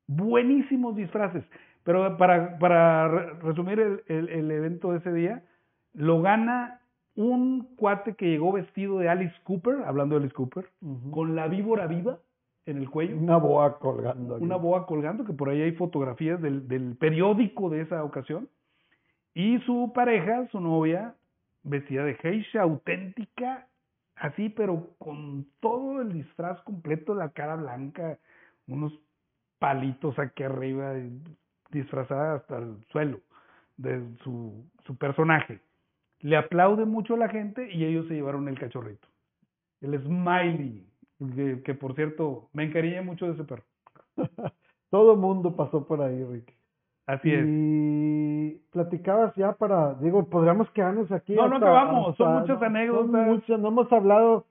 buenísimos 0.07 0.97
disfraces. 0.97 1.44
Pero 1.85 2.16
para, 2.16 2.59
para 2.59 3.09
re- 3.09 3.32
resumir 3.40 3.81
el, 3.81 4.03
el, 4.07 4.28
el 4.28 4.51
evento 4.51 4.93
de 4.93 4.99
ese 4.99 5.12
día, 5.12 5.43
lo 5.94 6.23
gana 6.23 6.81
un 7.15 7.74
cuate 7.77 8.15
que 8.15 8.27
llegó 8.31 8.53
vestido 8.53 8.99
de 8.99 9.09
Alice 9.09 9.35
Cooper, 9.44 9.82
hablando 9.85 10.15
de 10.15 10.23
Alice 10.23 10.35
Cooper, 10.35 10.66
con 11.11 11.35
la 11.36 11.49
víbora 11.49 11.86
viva 11.86 12.19
en 12.65 12.78
el 12.78 12.89
cuello 12.89 13.16
Una 13.19 13.36
boa 13.36 13.78
colgando. 13.78 14.36
aquí. 14.36 14.44
una 14.44 14.57
boa 14.57 14.86
colgando, 14.86 15.24
que 15.24 15.32
por 15.32 15.49
ahí 15.51 15.61
hay 15.61 15.73
fotografías 15.73 16.40
del, 16.40 16.69
del 16.69 16.97
periódico 16.97 17.69
de 17.69 17.82
esa 17.82 18.03
ocasión, 18.05 18.49
y 19.35 19.59
su 19.61 19.93
pareja, 19.94 20.47
su 20.53 20.61
novia, 20.61 21.15
vestida 21.65 22.05
de 22.05 22.15
geisha 22.15 22.62
auténtica, 22.62 23.66
así, 24.16 24.48
pero 24.48 24.90
con 24.98 25.47
todo 25.60 26.01
el 26.02 26.12
disfraz 26.12 26.60
completo, 26.62 27.14
la 27.14 27.30
cara 27.30 27.56
blanca, 27.56 28.18
unos 28.66 28.93
palitos 29.59 30.18
aquí 30.18 30.43
arriba, 30.43 30.94
disfrazada 31.70 32.34
hasta 32.34 32.59
el 32.59 32.84
suelo 32.90 33.20
de 33.76 34.02
su, 34.22 34.64
su 34.84 34.97
personaje. 34.97 35.60
Le 36.20 36.36
aplaude 36.36 36.84
mucho 36.84 37.14
a 37.14 37.18
la 37.18 37.28
gente 37.28 37.70
y 37.72 37.84
ellos 37.84 38.06
se 38.09 38.14
llevaron 38.14 38.48
el 38.48 38.59
cachorrito. 38.59 39.09
El 39.80 40.01
Smiley, 40.01 40.86
que, 41.64 41.74
por 41.74 41.94
cierto, 41.94 42.48
me 42.52 42.64
encariñé 42.64 43.02
mucho 43.02 43.26
de 43.26 43.32
ese 43.32 43.44
perro. 43.44 43.64
Todo 44.90 45.16
mundo 45.16 45.56
pasó 45.56 45.86
por 45.86 46.02
ahí, 46.02 46.24
Ricky. 46.24 46.55
Así 47.07 47.33
es. 47.33 47.45
Y 47.47 48.61
platicabas 48.73 49.35
ya 49.35 49.53
para, 49.55 49.95
digo, 49.95 50.24
podríamos 50.29 50.70
quedarnos 50.70 51.11
aquí. 51.12 51.35
No, 51.35 51.49
no 51.49 51.57
hasta- 51.57 51.66
acabamos, 51.66 52.16
son 52.16 52.41
muchas 52.41 52.61
no, 52.61 52.66
anécdotas. 52.66 53.11
son 53.11 53.24
muchas, 53.27 53.61
no 53.61 53.69
hemos 53.69 53.93
hablado 53.93 54.47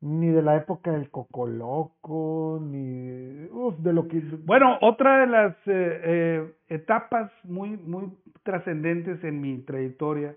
ni 0.00 0.28
de 0.28 0.40
la 0.40 0.56
época 0.56 0.92
del 0.92 1.10
Cocoloco, 1.10 2.58
ni 2.62 3.44
uf, 3.52 3.76
de 3.78 3.92
lo 3.92 4.08
que... 4.08 4.22
Bueno, 4.46 4.78
otra 4.80 5.18
de 5.20 5.26
las 5.26 5.52
eh, 5.66 6.00
eh, 6.04 6.52
etapas 6.68 7.30
muy, 7.44 7.76
muy 7.76 8.10
trascendentes 8.42 9.22
en 9.24 9.40
mi 9.42 9.58
trayectoria, 9.58 10.36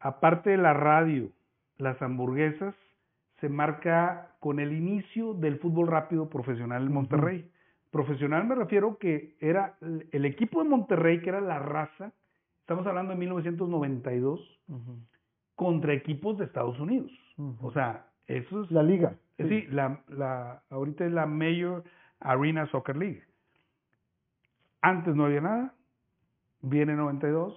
aparte 0.00 0.50
de 0.50 0.56
la 0.56 0.72
radio, 0.72 1.28
las 1.76 2.00
hamburguesas, 2.00 2.74
se 3.40 3.50
marca 3.50 4.30
con 4.40 4.60
el 4.60 4.72
inicio 4.72 5.34
del 5.34 5.58
fútbol 5.58 5.88
rápido 5.88 6.30
profesional 6.30 6.84
en. 6.86 6.92
Monterrey. 6.92 7.50
Profesional 7.96 8.46
me 8.46 8.54
refiero 8.54 8.98
que 8.98 9.36
era 9.40 9.78
el- 10.12 10.24
equipo 10.26 10.62
de 10.62 10.68
Monterrey, 10.68 11.22
que 11.22 11.30
era 11.30 11.40
la 11.40 11.58
raza, 11.58 12.12
estamos 12.60 12.86
hablando 12.86 13.12
de 13.14 13.18
1992, 13.18 14.60
Ujú, 14.68 14.98
contra 15.54 15.94
equipos 15.94 16.36
de 16.36 16.44
Estados 16.44 16.78
Unidos. 16.78 17.10
O 17.62 17.72
sea, 17.72 18.06
eso 18.26 18.64
es 18.64 18.70
la 18.70 18.82
liga. 18.82 19.14
Eh, 19.38 19.48
Sí, 19.48 19.66
la, 19.70 20.02
la, 20.08 20.62
ahorita 20.68 21.06
es 21.06 21.12
la 21.12 21.24
Major 21.24 21.84
Arena 22.20 22.66
Soccer 22.66 22.96
League. 22.98 23.22
Antes 24.82 25.14
no 25.14 25.24
había 25.24 25.40
nada, 25.40 25.74
viene 26.60 26.94
92 26.94 27.54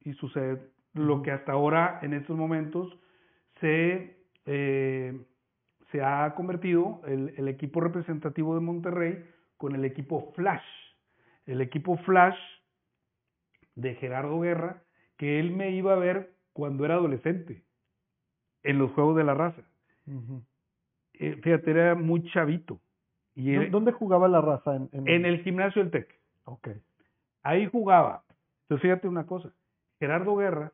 y 0.00 0.12
sucede 0.14 0.60
lo 0.94 1.22
que 1.22 1.30
hasta 1.30 1.52
ahora, 1.52 2.00
en 2.02 2.14
estos 2.14 2.36
momentos, 2.36 2.98
se, 3.60 4.16
eh, 4.46 5.20
se 5.92 6.02
ha 6.02 6.34
convertido 6.34 7.00
el, 7.06 7.32
el 7.36 7.46
equipo 7.46 7.80
representativo 7.80 8.54
de 8.56 8.60
Monterrey 8.60 9.24
con 9.58 9.74
el 9.74 9.84
equipo 9.84 10.32
Flash. 10.34 10.64
El 11.46 11.60
equipo 11.60 11.96
Flash 11.98 12.38
de 13.74 13.94
Gerardo 13.96 14.40
Guerra, 14.40 14.82
que 15.16 15.38
él 15.38 15.50
me 15.52 15.70
iba 15.72 15.92
a 15.92 15.96
ver 15.98 16.34
cuando 16.52 16.84
era 16.84 16.94
adolescente, 16.94 17.62
en 18.62 18.78
los 18.78 18.90
Juegos 18.92 19.16
de 19.16 19.24
la 19.24 19.34
Raza 19.34 19.62
eh, 21.14 21.38
fíjate, 21.42 21.70
era 21.70 21.94
muy 21.94 22.22
chavito. 22.30 22.80
Y 23.34 23.52
¿Dó- 23.52 23.60
era- 23.62 23.70
¿Dónde 23.70 23.92
jugaba 23.92 24.26
la 24.28 24.40
raza? 24.40 24.74
En, 24.76 24.88
en, 24.92 25.08
en 25.08 25.26
el 25.26 25.42
gimnasio 25.42 25.82
del 25.82 25.90
TEC. 25.90 26.18
Ok. 26.44 26.68
Ahí 27.42 27.66
jugaba. 27.66 28.24
Entonces 28.62 28.82
fíjate 28.82 29.06
una 29.08 29.26
cosa. 29.26 29.52
Gerardo 30.00 30.36
Guerra, 30.36 30.72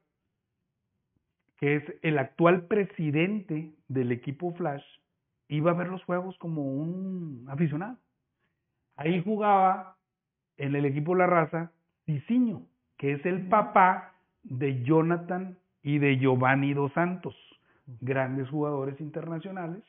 que 1.57 1.77
es 1.77 1.85
el 2.03 2.19
actual 2.19 2.67
presidente 2.67 3.73
del 3.89 4.13
equipo 4.13 4.53
Flash, 4.55 4.85
iba 5.49 5.71
a 5.71 5.75
ver 5.75 5.89
los 5.89 6.05
juegos 6.05 6.37
como 6.39 6.63
un 6.63 7.45
aficionado. 7.49 7.99
Ahí 8.97 9.23
jugaba 9.23 9.97
en 10.57 10.75
el 10.77 10.85
equipo 10.85 11.15
La 11.15 11.27
Raza 11.27 11.73
Cicinho, 12.07 12.63
que 12.97 13.13
es 13.13 13.27
el 13.27 13.49
papá 13.49 14.13
de 14.43 14.83
Jonathan 14.83 15.57
y 15.83 15.99
de 15.99 16.17
Giovanni 16.19 16.75
Dos 16.75 16.93
Santos, 16.93 17.35
grandes 18.01 18.49
jugadores 18.51 19.01
internacionales. 19.01 19.83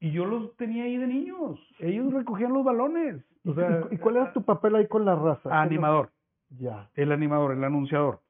Y 0.00 0.12
yo 0.12 0.24
los 0.26 0.56
tenía 0.56 0.84
ahí 0.84 0.96
de 0.96 1.06
niños. 1.08 1.58
Ellos 1.80 2.12
recogían 2.12 2.52
los 2.52 2.64
balones. 2.64 3.24
¿Y, 3.44 3.50
O 3.50 3.54
sea, 3.54 3.80
y- 3.90 3.94
y 3.96 3.98
cuál 3.98 4.16
era 4.16 4.32
tu 4.32 4.42
papel 4.42 4.76
ahí 4.76 4.86
con 4.86 5.04
la 5.04 5.14
raza? 5.16 5.42
¿Qué 5.42 5.48
es 5.48 5.52
lo- 5.54 5.58
animador, 5.58 6.10
Ya. 6.58 6.88
el 6.94 7.12
animador, 7.12 7.52
el 7.52 7.64
anunciador. 7.64 8.20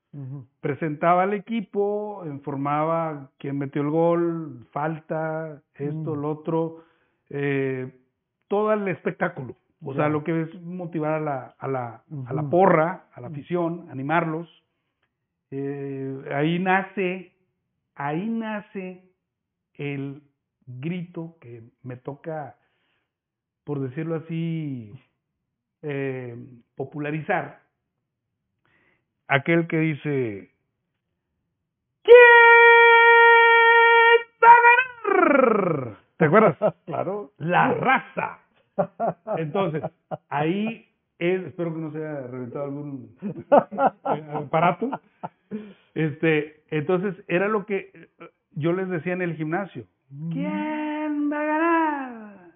Presentaba 0.60 1.24
al 1.24 1.34
equipo, 1.34 2.22
informaba 2.24 3.30
quién 3.38 3.58
metió 3.58 3.82
el 3.82 3.90
gol, 3.90 4.66
falta, 4.72 5.60
esto, 5.74 6.14
Mm. 6.14 6.20
lo 6.20 6.30
otro, 6.30 6.84
eh, 7.28 7.94
todo 8.48 8.72
el 8.72 8.88
espectáculo. 8.88 9.54
O 9.84 9.94
sea, 9.94 10.08
lo 10.08 10.24
que 10.24 10.42
es 10.42 10.60
motivar 10.62 11.14
a 11.14 11.20
la, 11.20 11.54
a 11.58 11.68
la, 11.68 12.02
a 12.26 12.32
la 12.32 12.42
porra, 12.42 13.06
a 13.12 13.20
la 13.20 13.28
afición, 13.28 13.88
animarlos. 13.90 14.48
Eh, 15.50 16.24
ahí 16.34 16.58
nace, 16.58 17.32
ahí 17.94 18.28
nace 18.28 19.04
el 19.74 20.22
grito 20.66 21.36
que 21.40 21.62
me 21.82 21.96
toca, 21.96 22.56
por 23.64 23.80
decirlo 23.80 24.16
así, 24.16 24.92
eh, 25.82 26.36
popularizar. 26.76 27.60
Aquel 29.28 29.68
que 29.68 29.78
dice, 29.78 30.50
¿quién 32.02 32.16
va 34.42 34.48
a 34.50 34.56
ganar? 35.14 35.98
¿Te 36.16 36.24
acuerdas? 36.24 36.74
claro. 36.86 37.30
La 37.38 37.72
raza. 37.74 38.40
Entonces, 39.36 39.82
ahí 40.28 40.86
es, 41.18 41.42
espero 41.46 41.72
que 41.74 41.80
no 41.80 41.90
se 41.92 41.98
haya 41.98 42.26
reventado 42.28 42.64
algún 42.66 43.14
aparato. 44.34 44.90
Este, 45.94 46.62
entonces 46.70 47.14
era 47.28 47.48
lo 47.48 47.66
que 47.66 47.90
eh, 47.94 48.08
yo 48.52 48.72
les 48.72 48.88
decía 48.88 49.12
en 49.14 49.22
el 49.22 49.34
gimnasio. 49.34 49.84
¿Quién 50.32 51.30
va 51.32 51.40
a 51.40 51.44
ganar? 51.44 52.50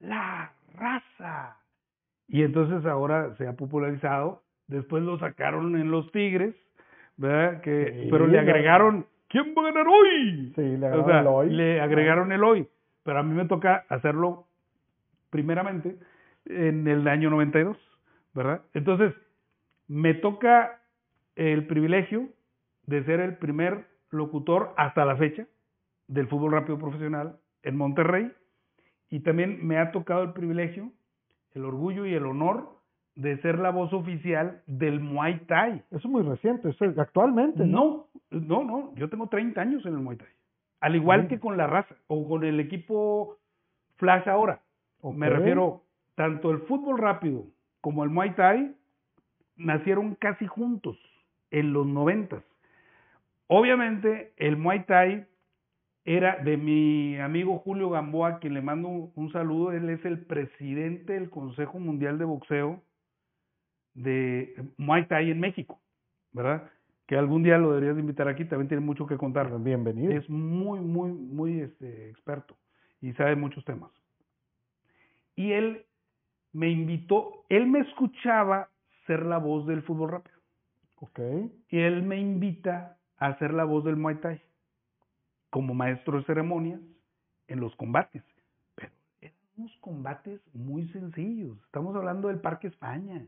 La 0.00 0.52
raza. 0.74 1.56
Y 2.28 2.42
entonces 2.42 2.84
ahora 2.86 3.34
se 3.36 3.46
ha 3.46 3.54
popularizado. 3.54 4.42
Después 4.68 5.02
lo 5.02 5.18
sacaron 5.18 5.76
en 5.76 5.90
los 5.90 6.10
Tigres, 6.12 6.54
¿verdad? 7.16 7.60
Que, 7.62 8.02
Sí, 8.04 8.08
pero 8.10 8.26
le 8.26 8.38
agregaron, 8.38 9.06
¿quién 9.28 9.54
va 9.56 9.62
a 9.62 9.72
ganar 9.72 9.86
hoy? 9.88 10.52
Sí, 10.54 10.60
le 10.76 10.86
O 10.86 10.88
agregaron 10.88 11.06
sea, 11.06 11.20
el 11.20 11.26
hoy. 11.26 11.50
le 11.50 11.80
agregaron 11.80 12.32
el 12.32 12.44
hoy. 12.44 12.68
Pero 13.02 13.18
a 13.18 13.22
mí 13.22 13.34
me 13.34 13.46
toca 13.46 13.86
hacerlo 13.88 14.46
primeramente 15.30 15.96
en 16.46 16.86
el 16.86 17.06
año 17.08 17.30
92, 17.30 17.76
¿verdad? 18.34 18.62
Entonces, 18.74 19.14
me 19.86 20.14
toca 20.14 20.80
el 21.36 21.66
privilegio 21.66 22.28
de 22.86 23.04
ser 23.04 23.20
el 23.20 23.36
primer 23.36 23.86
locutor 24.10 24.72
hasta 24.76 25.04
la 25.04 25.16
fecha 25.16 25.46
del 26.06 26.26
fútbol 26.28 26.52
rápido 26.52 26.78
profesional 26.78 27.38
en 27.62 27.76
Monterrey 27.76 28.32
y 29.10 29.20
también 29.20 29.66
me 29.66 29.78
ha 29.78 29.92
tocado 29.92 30.22
el 30.22 30.32
privilegio, 30.32 30.90
el 31.52 31.64
orgullo 31.64 32.06
y 32.06 32.14
el 32.14 32.26
honor 32.26 32.78
de 33.14 33.36
ser 33.42 33.58
la 33.58 33.70
voz 33.70 33.92
oficial 33.92 34.62
del 34.66 35.00
Muay 35.00 35.40
Thai. 35.46 35.82
Eso 35.90 35.98
es 35.98 36.06
muy 36.06 36.22
reciente, 36.22 36.70
eso 36.70 36.84
es 36.84 36.98
actualmente, 36.98 37.66
¿no? 37.66 38.06
No, 38.30 38.40
no, 38.40 38.64
no, 38.64 38.94
yo 38.94 39.08
tengo 39.08 39.28
30 39.28 39.60
años 39.60 39.84
en 39.86 39.94
el 39.94 40.00
Muay 40.00 40.18
Thai. 40.18 40.28
Al 40.80 40.94
igual 40.94 41.26
que 41.26 41.40
con 41.40 41.56
la 41.56 41.66
raza 41.66 41.96
o 42.06 42.28
con 42.28 42.44
el 42.44 42.60
equipo 42.60 43.38
Flash 43.96 44.28
ahora. 44.28 44.60
Me 45.02 45.30
refiero, 45.30 45.82
tanto 46.14 46.50
el 46.50 46.60
fútbol 46.60 46.98
rápido 46.98 47.44
como 47.80 48.04
el 48.04 48.10
Muay 48.10 48.34
Thai 48.34 48.74
nacieron 49.56 50.14
casi 50.16 50.46
juntos 50.46 50.98
en 51.50 51.72
los 51.72 51.86
noventas. 51.86 52.42
Obviamente 53.46 54.32
el 54.36 54.56
Muay 54.56 54.84
Thai 54.84 55.26
era 56.04 56.36
de 56.36 56.56
mi 56.56 57.18
amigo 57.18 57.58
Julio 57.58 57.90
Gamboa, 57.90 58.38
quien 58.38 58.54
le 58.54 58.62
mando 58.62 58.88
un, 58.88 59.12
un 59.14 59.32
saludo. 59.32 59.72
Él 59.72 59.88
es 59.90 60.04
el 60.04 60.24
presidente 60.24 61.12
del 61.14 61.30
Consejo 61.30 61.78
Mundial 61.78 62.18
de 62.18 62.24
Boxeo 62.24 62.82
de 63.94 64.54
Muay 64.76 65.06
Thai 65.06 65.30
en 65.30 65.40
México, 65.40 65.80
¿verdad? 66.32 66.70
Que 67.06 67.16
algún 67.16 67.42
día 67.42 67.58
lo 67.58 67.70
deberías 67.70 67.96
de 67.96 68.02
invitar 68.02 68.28
aquí, 68.28 68.44
también 68.44 68.68
tiene 68.68 68.84
mucho 68.84 69.06
que 69.06 69.16
contar. 69.16 69.50
Bienvenido. 69.60 70.12
Es 70.12 70.28
muy, 70.28 70.80
muy, 70.80 71.10
muy 71.10 71.60
este, 71.60 72.10
experto 72.10 72.56
y 73.00 73.12
sabe 73.14 73.34
muchos 73.34 73.64
temas. 73.64 73.90
Y 75.38 75.52
él 75.52 75.86
me 76.52 76.68
invitó, 76.68 77.44
él 77.48 77.68
me 77.68 77.78
escuchaba 77.78 78.70
ser 79.06 79.24
la 79.24 79.38
voz 79.38 79.68
del 79.68 79.82
fútbol 79.82 80.10
rápido. 80.10 80.36
Ok. 80.96 81.20
Y 81.68 81.78
él 81.78 82.02
me 82.02 82.18
invita 82.18 82.98
a 83.18 83.38
ser 83.38 83.54
la 83.54 83.62
voz 83.62 83.84
del 83.84 83.94
Muay 83.94 84.16
Thai 84.16 84.42
como 85.50 85.74
maestro 85.74 86.18
de 86.18 86.24
ceremonias 86.24 86.80
en 87.46 87.60
los 87.60 87.72
combates. 87.76 88.24
Pero 88.74 88.90
eran 89.20 89.36
unos 89.56 89.76
combates 89.76 90.40
muy 90.54 90.88
sencillos. 90.88 91.56
Estamos 91.66 91.94
hablando 91.94 92.26
del 92.26 92.40
Parque 92.40 92.66
España, 92.66 93.24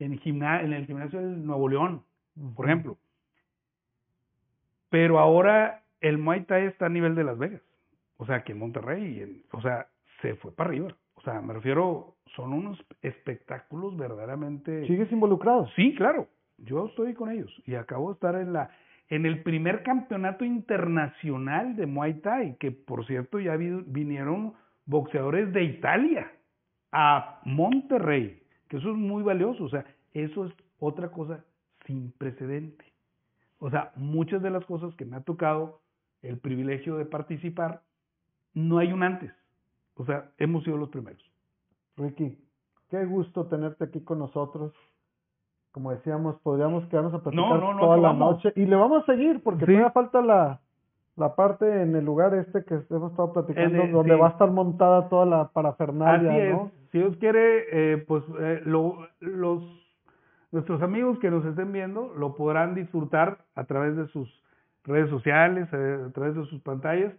en, 0.00 0.18
gimna- 0.18 0.62
en 0.64 0.72
el 0.72 0.84
gimnasio 0.86 1.20
del 1.20 1.46
Nuevo 1.46 1.68
León, 1.68 2.02
por 2.56 2.66
ejemplo. 2.66 2.98
Pero 4.90 5.20
ahora 5.20 5.84
el 6.00 6.18
Muay 6.18 6.42
Thai 6.44 6.66
está 6.66 6.86
a 6.86 6.90
nivel 6.90 7.14
de 7.14 7.22
Las 7.22 7.38
Vegas. 7.38 7.62
O 8.16 8.26
sea, 8.26 8.42
que 8.42 8.50
en 8.50 8.58
Monterrey, 8.58 9.20
en- 9.20 9.44
o 9.52 9.60
sea, 9.62 9.86
se 10.22 10.34
fue 10.34 10.50
para 10.50 10.70
arriba. 10.70 10.96
O 11.26 11.28
sea, 11.28 11.40
me 11.40 11.54
refiero, 11.54 12.14
son 12.36 12.52
unos 12.52 12.78
espectáculos 13.02 13.96
verdaderamente... 13.96 14.86
¿Sigues 14.86 15.10
involucrado? 15.10 15.66
Sí, 15.74 15.92
claro. 15.96 16.28
Yo 16.58 16.86
estoy 16.86 17.14
con 17.14 17.30
ellos 17.32 17.50
y 17.66 17.74
acabo 17.74 18.10
de 18.10 18.14
estar 18.14 18.36
en 18.36 18.52
la 18.52 18.70
en 19.08 19.26
el 19.26 19.42
primer 19.42 19.82
campeonato 19.82 20.44
internacional 20.44 21.74
de 21.74 21.86
Muay 21.86 22.20
Thai, 22.20 22.56
que 22.58 22.70
por 22.70 23.04
cierto 23.06 23.40
ya 23.40 23.56
vi- 23.56 23.82
vinieron 23.88 24.54
boxeadores 24.84 25.52
de 25.52 25.64
Italia 25.64 26.30
a 26.92 27.40
Monterrey, 27.44 28.40
que 28.68 28.76
eso 28.76 28.90
es 28.90 28.96
muy 28.96 29.24
valioso, 29.24 29.64
o 29.64 29.68
sea, 29.68 29.84
eso 30.12 30.46
es 30.46 30.52
otra 30.78 31.10
cosa 31.10 31.44
sin 31.86 32.12
precedente. 32.12 32.84
O 33.58 33.68
sea, 33.68 33.90
muchas 33.96 34.42
de 34.42 34.50
las 34.50 34.64
cosas 34.64 34.94
que 34.94 35.04
me 35.04 35.16
ha 35.16 35.20
tocado 35.22 35.80
el 36.22 36.38
privilegio 36.38 36.96
de 36.96 37.04
participar, 37.04 37.82
no 38.54 38.78
hay 38.78 38.92
un 38.92 39.02
antes. 39.02 39.32
O 39.96 40.04
sea, 40.04 40.30
hemos 40.38 40.64
sido 40.64 40.76
los 40.76 40.88
primeros. 40.90 41.22
Ricky, 41.96 42.38
qué 42.90 43.04
gusto 43.06 43.46
tenerte 43.46 43.84
aquí 43.84 44.00
con 44.02 44.18
nosotros. 44.18 44.72
Como 45.72 45.90
decíamos, 45.90 46.36
podríamos 46.42 46.84
quedarnos 46.86 47.14
a 47.14 47.22
platicar 47.22 47.46
No, 47.48 47.58
no, 47.58 47.74
no 47.74 47.80
toda 47.80 47.96
la 47.98 48.12
noche. 48.12 48.52
Y 48.56 48.66
le 48.66 48.76
vamos 48.76 49.02
a 49.02 49.06
seguir, 49.06 49.42
porque 49.42 49.60
Sí. 49.66 49.72
todavía 49.72 49.90
falta 49.90 50.22
la, 50.22 50.60
la 51.16 51.34
parte 51.34 51.82
en 51.82 51.94
el 51.96 52.04
lugar 52.04 52.34
este 52.34 52.64
que 52.64 52.74
hemos 52.90 53.10
estado 53.10 53.32
platicando, 53.32 53.82
el- 53.82 53.92
donde 53.92 54.14
sí. 54.14 54.20
va 54.20 54.28
a 54.28 54.30
estar 54.30 54.50
montada 54.50 55.08
toda 55.08 55.26
la 55.26 55.48
parafernalia, 55.48 56.30
Así 56.30 56.40
es. 56.40 56.52
¿no? 56.54 56.70
Si 56.92 56.98
Dios 56.98 57.16
quiere, 57.18 57.64
eh, 57.72 57.96
pues 57.98 58.22
eh, 58.38 58.62
lo- 58.64 59.06
los 59.20 59.62
nuestros 60.52 60.80
amigos 60.80 61.18
que 61.18 61.30
nos 61.30 61.44
estén 61.44 61.72
viendo 61.72 62.14
lo 62.14 62.34
podrán 62.34 62.74
disfrutar 62.74 63.38
a 63.54 63.64
través 63.64 63.96
de 63.96 64.06
sus 64.08 64.42
redes 64.84 65.10
sociales, 65.10 65.68
eh, 65.72 66.04
a 66.08 66.12
través 66.12 66.36
de 66.36 66.44
sus 66.46 66.60
pantallas. 66.62 67.12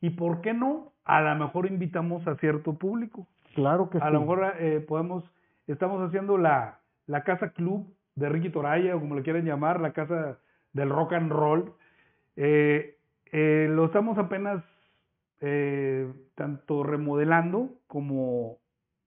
Y 0.00 0.10
por 0.10 0.40
qué 0.40 0.52
no, 0.54 0.92
a 1.04 1.20
lo 1.20 1.34
mejor 1.36 1.66
invitamos 1.66 2.26
a 2.26 2.36
cierto 2.36 2.74
público. 2.74 3.26
Claro 3.54 3.90
que 3.90 3.98
A 3.98 4.06
sí. 4.06 4.12
lo 4.12 4.20
mejor 4.20 4.54
eh, 4.58 4.80
podemos, 4.80 5.24
estamos 5.66 6.00
haciendo 6.06 6.38
la, 6.38 6.80
la 7.06 7.22
casa 7.24 7.50
club 7.50 7.86
de 8.14 8.28
Ricky 8.28 8.50
Toraya, 8.50 8.96
o 8.96 9.00
como 9.00 9.14
le 9.14 9.22
quieren 9.22 9.44
llamar, 9.44 9.80
la 9.80 9.92
casa 9.92 10.38
del 10.72 10.90
rock 10.90 11.14
and 11.14 11.32
roll. 11.32 11.72
Eh, 12.36 12.98
eh, 13.32 13.68
lo 13.70 13.86
estamos 13.86 14.18
apenas 14.18 14.62
eh, 15.40 16.12
tanto 16.34 16.82
remodelando 16.82 17.70
como 17.86 18.58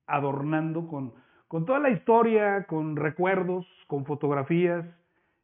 adornando 0.06 0.86
con, 0.88 1.12
con 1.48 1.66
toda 1.66 1.78
la 1.78 1.90
historia, 1.90 2.64
con 2.64 2.96
recuerdos, 2.96 3.66
con 3.86 4.04
fotografías, 4.06 4.84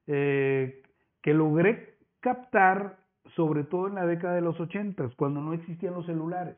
que 0.06 0.82
logré 1.24 1.96
captar 2.20 2.98
sobre 3.36 3.64
todo 3.64 3.88
en 3.88 3.94
la 3.94 4.06
década 4.06 4.34
de 4.34 4.40
los 4.40 4.58
ochentas, 4.60 5.14
cuando 5.16 5.40
no 5.40 5.52
existían 5.52 5.94
los 5.94 6.06
celulares. 6.06 6.56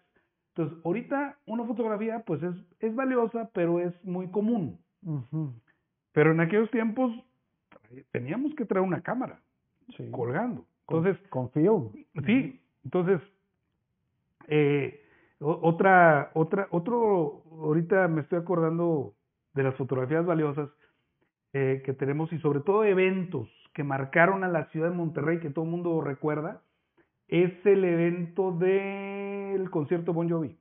Entonces, 0.54 0.78
ahorita 0.84 1.38
una 1.46 1.64
fotografía 1.64 2.22
pues 2.26 2.42
es, 2.42 2.54
es 2.80 2.94
valiosa, 2.94 3.50
pero 3.52 3.80
es 3.80 3.92
muy 4.04 4.30
común. 4.30 4.78
Pero 6.12 6.32
en 6.32 6.40
aquellos 6.40 6.70
tiempos 6.70 7.12
teníamos 8.10 8.54
que 8.54 8.64
traer 8.64 8.84
una 8.84 9.02
cámara 9.02 9.40
sí. 9.96 10.10
colgando. 10.10 10.64
Entonces, 10.88 11.18
con 11.28 11.50
film. 11.50 11.90
sí, 12.24 12.60
entonces, 12.84 13.20
eh, 14.46 15.02
otra, 15.40 16.30
otra, 16.34 16.68
otro, 16.70 17.42
ahorita 17.50 18.08
me 18.08 18.22
estoy 18.22 18.38
acordando 18.38 19.14
de 19.54 19.62
las 19.64 19.74
fotografías 19.74 20.24
valiosas 20.24 20.70
eh, 21.52 21.82
que 21.84 21.92
tenemos 21.92 22.32
y 22.32 22.38
sobre 22.38 22.60
todo 22.60 22.84
eventos 22.84 23.48
que 23.74 23.84
marcaron 23.84 24.44
a 24.44 24.48
la 24.48 24.66
ciudad 24.70 24.90
de 24.90 24.96
Monterrey, 24.96 25.40
que 25.40 25.50
todo 25.50 25.64
el 25.64 25.70
mundo 25.70 26.00
recuerda, 26.00 26.62
es 27.28 27.52
el 27.66 27.84
evento 27.84 28.52
del 28.52 29.68
concierto 29.70 30.12
Bon 30.12 30.28
Jovi. 30.28 30.56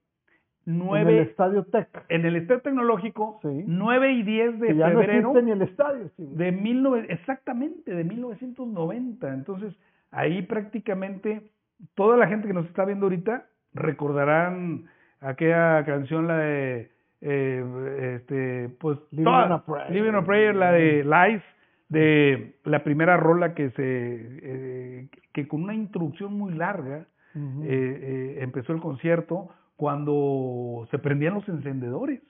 En 0.67 0.79
Nueve, 0.79 1.19
el 1.21 1.27
Estadio 1.27 1.63
Tech. 1.65 1.87
en 2.09 2.25
el 2.25 2.35
Estadio 2.37 2.61
Tecnológico, 2.61 3.39
Sí. 3.43 3.63
9 3.67 4.13
y 4.13 4.23
10 4.23 4.59
de 4.59 4.67
que 4.69 4.75
ya 4.75 4.89
febrero 4.89 5.33
no 5.33 5.41
ni 5.41 5.51
el 5.51 5.61
estadio. 5.61 6.09
sí. 6.17 6.25
de 6.35 6.51
19, 6.51 7.05
exactamente, 7.09 7.93
de 7.93 8.03
1990. 8.03 9.31
Entonces, 9.33 9.75
ahí 10.09 10.41
prácticamente 10.41 11.51
toda 11.93 12.17
la 12.17 12.27
gente 12.27 12.47
que 12.47 12.53
nos 12.53 12.65
está 12.65 12.83
viendo 12.85 13.05
ahorita 13.05 13.45
recordarán 13.73 14.85
aquella 15.19 15.83
canción, 15.85 16.27
la 16.27 16.37
de, 16.37 16.89
eh, 17.21 18.15
este, 18.15 18.69
pues, 18.79 18.97
Living 19.11 19.27
on 19.27 19.51
a 19.51 19.63
Prayer. 19.65 19.91
Living 19.91 20.09
on 20.09 20.15
a 20.15 20.25
Prayer, 20.25 20.55
la 20.55 20.71
de 20.71 21.03
Lies, 21.03 21.43
de 21.89 22.55
la 22.63 22.83
primera 22.83 23.17
rola 23.17 23.53
que 23.53 23.69
se, 23.71 23.83
eh, 23.83 25.07
que 25.35 25.49
con 25.49 25.63
una 25.63 25.73
introducción 25.73 26.33
muy 26.33 26.53
larga, 26.53 27.07
eh, 27.35 27.65
eh, 27.65 28.37
empezó 28.39 28.71
el 28.71 28.79
concierto 28.79 29.49
cuando 29.75 30.87
se 30.89 30.97
prendían 30.97 31.33
los 31.33 31.49
encendedores. 31.49 32.21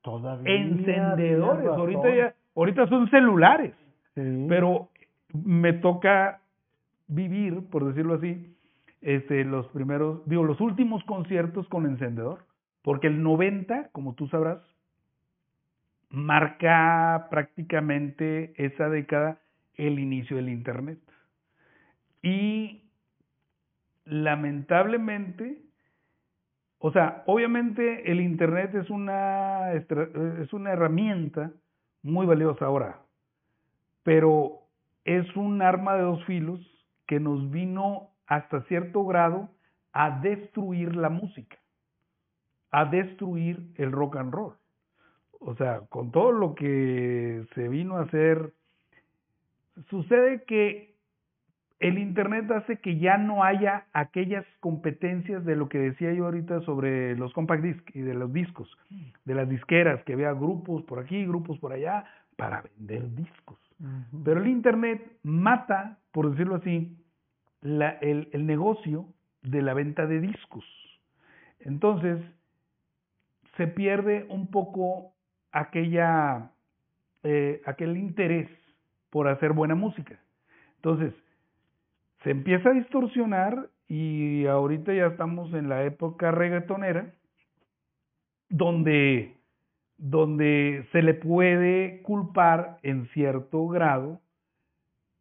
Todavía. 0.00 0.54
Encendedores, 0.54 1.66
ahorita 1.66 2.16
ya, 2.16 2.34
ahorita 2.56 2.86
son 2.88 3.10
celulares, 3.10 3.74
Sí. 4.14 4.46
pero 4.48 4.88
me 5.34 5.74
toca 5.74 6.40
vivir, 7.08 7.68
por 7.70 7.84
decirlo 7.84 8.14
así, 8.14 8.56
este, 9.02 9.44
los 9.44 9.66
primeros, 9.68 10.26
digo, 10.26 10.42
los 10.42 10.62
últimos 10.62 11.04
conciertos 11.04 11.68
con 11.68 11.84
encendedor, 11.84 12.38
porque 12.80 13.08
el 13.08 13.22
90, 13.22 13.90
como 13.92 14.14
tú 14.14 14.26
sabrás, 14.28 14.60
marca 16.08 17.26
prácticamente 17.30 18.54
esa 18.56 18.88
década 18.88 19.40
el 19.74 19.98
inicio 19.98 20.36
del 20.36 20.48
Internet. 20.48 20.98
Y 22.22 22.90
lamentablemente, 24.04 25.62
o 26.78 26.92
sea, 26.92 27.22
obviamente 27.26 28.10
el 28.10 28.20
Internet 28.20 28.74
es 28.74 28.90
una, 28.90 29.72
es 29.72 30.52
una 30.52 30.72
herramienta 30.72 31.52
muy 32.02 32.26
valiosa 32.26 32.64
ahora, 32.64 33.00
pero 34.02 34.60
es 35.04 35.34
un 35.36 35.62
arma 35.62 35.94
de 35.94 36.02
dos 36.02 36.24
filos 36.24 36.60
que 37.06 37.20
nos 37.20 37.50
vino 37.50 38.10
hasta 38.26 38.62
cierto 38.64 39.04
grado 39.04 39.50
a 39.92 40.20
destruir 40.20 40.94
la 40.94 41.08
música, 41.08 41.58
a 42.70 42.84
destruir 42.84 43.72
el 43.76 43.92
rock 43.92 44.16
and 44.16 44.32
roll. 44.32 44.54
O 45.40 45.54
sea, 45.56 45.80
con 45.88 46.12
todo 46.12 46.32
lo 46.32 46.54
que 46.54 47.44
se 47.54 47.68
vino 47.68 47.96
a 47.96 48.02
hacer, 48.02 48.52
sucede 49.88 50.44
que 50.44 50.89
el 51.80 51.98
Internet 51.98 52.50
hace 52.50 52.76
que 52.78 52.98
ya 52.98 53.16
no 53.16 53.42
haya 53.42 53.86
aquellas 53.92 54.44
competencias 54.60 55.44
de 55.46 55.56
lo 55.56 55.68
que 55.68 55.78
decía 55.78 56.12
yo 56.12 56.26
ahorita 56.26 56.60
sobre 56.60 57.16
los 57.16 57.32
compact 57.32 57.62
disc 57.62 57.90
y 57.94 58.00
de 58.00 58.14
los 58.14 58.32
discos, 58.32 58.68
de 59.24 59.34
las 59.34 59.48
disqueras, 59.48 60.02
que 60.04 60.12
había 60.12 60.32
grupos 60.32 60.82
por 60.84 60.98
aquí, 60.98 61.24
grupos 61.24 61.58
por 61.58 61.72
allá, 61.72 62.04
para 62.36 62.62
vender 62.62 63.14
discos. 63.14 63.58
Pero 64.24 64.40
el 64.42 64.48
Internet 64.48 65.02
mata, 65.22 65.98
por 66.12 66.30
decirlo 66.30 66.56
así, 66.56 66.96
la- 67.62 67.96
el, 68.02 68.28
el 68.32 68.46
negocio 68.46 69.06
de 69.42 69.62
la 69.62 69.72
venta 69.72 70.06
de 70.06 70.20
discos. 70.20 70.64
Entonces, 71.60 72.20
se 73.56 73.66
pierde 73.66 74.26
un 74.28 74.48
poco 74.48 75.12
aquella, 75.52 76.50
eh, 77.22 77.62
aquel 77.66 77.96
interés 77.96 78.48
por 79.10 79.28
hacer 79.28 79.52
buena 79.52 79.74
música. 79.74 80.18
Entonces, 80.76 81.12
se 82.22 82.30
empieza 82.30 82.70
a 82.70 82.74
distorsionar 82.74 83.70
y 83.88 84.46
ahorita 84.46 84.92
ya 84.92 85.06
estamos 85.06 85.52
en 85.54 85.68
la 85.68 85.84
época 85.84 86.30
reggaetonera, 86.30 87.12
donde, 88.48 89.36
donde 89.96 90.86
se 90.92 91.02
le 91.02 91.14
puede 91.14 92.02
culpar 92.02 92.78
en 92.82 93.08
cierto 93.08 93.66
grado 93.68 94.20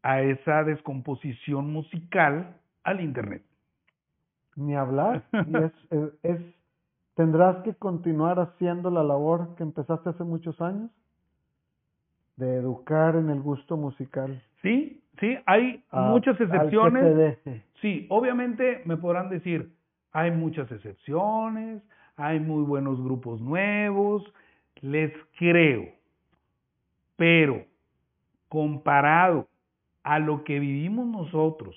a 0.04 0.22
esa 0.22 0.64
descomposición 0.64 1.72
musical 1.72 2.58
al 2.84 3.02
Internet. 3.02 3.44
ni 4.56 4.76
hablar. 4.76 5.24
y 5.34 5.56
es, 5.58 5.72
es, 5.90 6.10
es, 6.24 6.42
tendrás 7.16 7.64
que 7.64 7.74
continuar 7.76 8.40
haciendo 8.40 8.92
la 8.92 9.04
labor 9.04 9.56
que 9.56 9.64
empezaste 9.64 10.10
hace 10.10 10.24
muchos 10.24 10.60
años 10.62 10.92
de 12.40 12.56
educar 12.56 13.16
en 13.16 13.30
el 13.30 13.42
gusto 13.42 13.78
musical. 13.78 14.42
Sí, 14.62 15.02
sí, 15.20 15.38
hay 15.46 15.84
a- 15.92 16.10
muchas 16.12 16.40
excepciones. 16.40 17.36
Sí, 17.82 18.08
obviamente 18.10 18.82
me 18.86 18.98
podrán 18.98 19.30
decir, 19.30 19.72
hay 20.12 20.32
muchas 20.32 20.72
excepciones, 20.72 21.84
hay 22.16 22.40
muy 22.40 22.64
buenos 22.64 23.02
grupos 23.04 23.40
nuevos, 23.42 24.24
les 24.82 25.12
creo, 25.38 25.86
pero 27.18 27.66
comparado 28.48 29.48
a 30.04 30.20
lo 30.20 30.44
que 30.44 30.60
vivimos 30.60 31.06
nosotros 31.08 31.76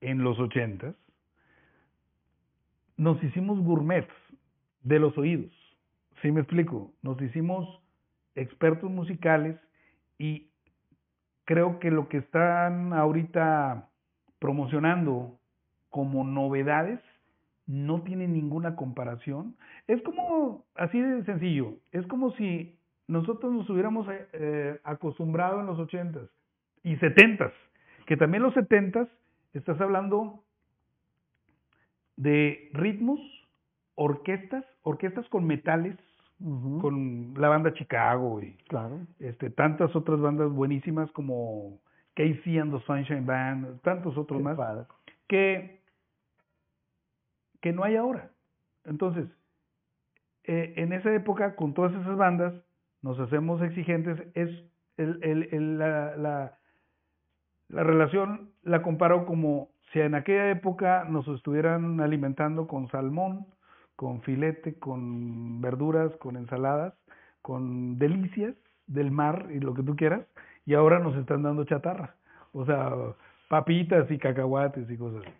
en 0.00 0.22
los 0.22 0.38
ochentas, 0.38 0.94
nos 2.96 3.22
hicimos 3.22 3.58
gourmets 3.60 4.12
de 4.82 4.98
los 4.98 5.16
oídos. 5.16 5.52
¿Sí 6.22 6.30
me 6.30 6.40
explico? 6.40 6.92
Nos 7.02 7.20
hicimos 7.20 7.80
expertos 8.34 8.90
musicales 8.90 9.56
y 10.18 10.48
creo 11.44 11.78
que 11.78 11.90
lo 11.90 12.08
que 12.08 12.18
están 12.18 12.92
ahorita 12.92 13.88
promocionando 14.38 15.38
como 15.90 16.24
novedades 16.24 17.00
no 17.66 18.02
tiene 18.02 18.28
ninguna 18.28 18.76
comparación. 18.76 19.56
Es 19.86 20.00
como, 20.02 20.64
así 20.74 21.00
de 21.00 21.24
sencillo, 21.24 21.74
es 21.92 22.06
como 22.06 22.32
si 22.32 22.78
nosotros 23.08 23.52
nos 23.52 23.68
hubiéramos 23.70 24.06
eh, 24.32 24.80
acostumbrado 24.84 25.60
en 25.60 25.66
los 25.66 25.78
ochentas 25.78 26.28
y 26.82 26.96
setentas, 26.96 27.52
que 28.06 28.16
también 28.16 28.42
los 28.42 28.54
setentas 28.54 29.08
estás 29.52 29.80
hablando 29.80 30.44
de 32.16 32.70
ritmos, 32.72 33.20
orquestas, 33.94 34.64
orquestas 34.82 35.28
con 35.28 35.46
metales, 35.46 35.96
Con 36.38 37.32
la 37.38 37.48
banda 37.48 37.72
Chicago 37.72 38.42
y 38.42 38.52
Claro. 38.68 39.00
este, 39.20 39.48
tantas 39.50 39.94
otras 39.96 40.20
bandas 40.20 40.50
buenísimas 40.52 41.10
como 41.12 41.78
Casey 42.14 42.58
and 42.58 42.72
the 42.78 42.84
Sunshine 42.84 43.24
Band, 43.24 43.80
tantos 43.80 44.16
otros 44.18 44.38
Qué 44.38 44.44
más, 44.44 44.56
padre. 44.56 44.84
que, 45.28 45.80
que 47.62 47.72
no 47.72 47.84
hay 47.84 47.96
ahora. 47.96 48.30
Entonces, 48.84 49.26
eh, 50.44 50.74
en 50.76 50.92
esa 50.92 51.12
época, 51.14 51.56
con 51.56 51.72
todas 51.74 51.92
esas 51.94 52.16
bandas, 52.16 52.52
nos 53.02 53.18
hacemos 53.18 53.62
exigentes, 53.62 54.20
es 54.34 54.50
el, 54.98 55.18
el, 55.22 55.48
el- 55.52 55.78
la, 55.78 56.16
la, 56.16 56.58
la 57.68 57.82
relación 57.82 58.50
la 58.62 58.82
comparo 58.82 59.24
como 59.26 59.70
si 59.92 60.00
en 60.00 60.14
aquella 60.14 60.50
época 60.50 61.04
nos 61.08 61.26
estuvieran 61.28 62.00
alimentando 62.00 62.66
con 62.66 62.88
salmón, 62.88 63.46
con 63.96 64.20
filete, 64.22 64.78
con 64.78 65.60
verduras, 65.60 66.14
con 66.16 66.36
ensaladas, 66.36 66.94
con 67.42 67.98
delicias 67.98 68.54
del 68.86 69.10
mar 69.10 69.48
y 69.50 69.58
lo 69.60 69.74
que 69.74 69.82
tú 69.82 69.96
quieras, 69.96 70.24
y 70.64 70.74
ahora 70.74 70.98
nos 70.98 71.16
están 71.16 71.42
dando 71.42 71.64
chatarra. 71.64 72.14
O 72.52 72.64
sea, 72.66 72.90
papitas 73.48 74.10
y 74.10 74.18
cacahuates 74.18 74.88
y 74.90 74.96
cosas. 74.96 75.22
así. 75.22 75.34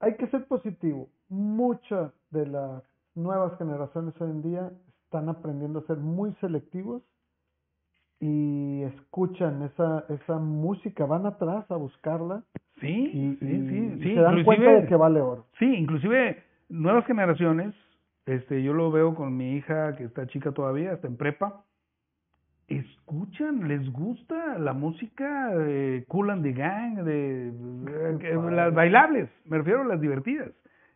Hay 0.00 0.16
que 0.16 0.26
ser 0.28 0.46
positivo. 0.46 1.08
Muchas 1.28 2.12
de 2.30 2.46
las 2.46 2.82
nuevas 3.14 3.56
generaciones 3.58 4.14
hoy 4.20 4.30
en 4.30 4.42
día 4.42 4.70
están 5.04 5.28
aprendiendo 5.28 5.80
a 5.80 5.86
ser 5.86 5.96
muy 5.98 6.32
selectivos 6.40 7.02
y 8.20 8.82
escuchan 8.82 9.62
esa, 9.62 10.04
esa 10.08 10.38
música, 10.38 11.06
van 11.06 11.26
atrás 11.26 11.70
a 11.70 11.76
buscarla 11.76 12.42
Sí, 12.80 12.86
y, 13.12 13.36
sí, 13.36 13.46
y- 13.46 13.68
sí, 13.68 13.94
y 13.98 14.02
sí. 14.02 14.14
se 14.14 14.20
dan 14.20 14.44
cuenta 14.44 14.70
de 14.70 14.86
que 14.86 14.96
vale 14.96 15.20
oro. 15.20 15.46
Sí, 15.58 15.66
inclusive 15.66 16.42
nuevas 16.68 17.04
generaciones, 17.06 17.74
este, 18.28 18.62
yo 18.62 18.74
lo 18.74 18.90
veo 18.90 19.14
con 19.14 19.36
mi 19.36 19.54
hija 19.56 19.96
que 19.96 20.04
está 20.04 20.26
chica 20.26 20.52
todavía, 20.52 20.92
está 20.92 21.06
en 21.08 21.16
prepa, 21.16 21.64
escuchan, 22.68 23.66
les 23.68 23.90
gusta 23.90 24.58
la 24.58 24.74
música 24.74 25.56
de 25.56 26.04
Cool 26.08 26.30
and 26.30 26.42
the 26.42 26.52
Gang, 26.52 27.02
de, 27.04 27.52
las 28.50 28.74
bailables, 28.74 29.30
me 29.46 29.58
refiero 29.58 29.80
a 29.82 29.86
las 29.86 30.00
divertidas, 30.00 30.50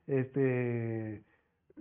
este, 0.06 1.22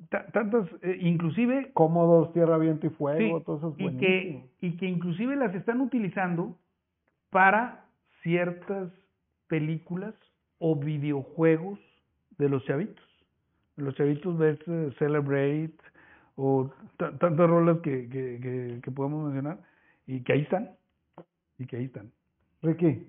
ta- 0.10 0.26
tantas, 0.32 0.70
eh, 0.84 0.98
inclusive 1.02 1.72
Cómodos, 1.74 2.32
tierra, 2.32 2.58
viento 2.58 2.88
y 2.88 2.92
fuego, 2.92 3.40
Sí, 3.40 3.46
todo 3.46 3.58
eso 3.58 3.76
es 3.78 3.94
y 3.94 3.98
que, 3.98 4.46
y 4.62 4.78
que 4.78 4.86
inclusive 4.86 5.36
las 5.36 5.54
están 5.54 5.82
utilizando 5.82 6.58
para 7.30 7.86
ciertas 8.24 8.90
películas 9.50 10.14
o 10.60 10.78
videojuegos 10.78 11.80
de 12.38 12.48
los 12.48 12.64
chavitos. 12.66 13.04
Los 13.82 13.96
chavitos 13.96 14.38
ves 14.38 14.60
eh, 14.68 14.92
Celebrate 15.00 15.74
o 16.36 16.70
ta- 16.98 17.12
tantas 17.18 17.50
rolas 17.50 17.80
que, 17.80 18.08
que, 18.10 18.40
que, 18.42 18.80
que 18.84 18.92
podemos 18.92 19.24
mencionar 19.26 19.58
y 20.08 20.22
que 20.24 20.34
ahí 20.34 20.42
están. 20.42 20.72
Y 21.60 21.66
que 21.66 21.78
ahí 21.78 21.86
están. 21.86 22.12
Ricky, 22.62 23.08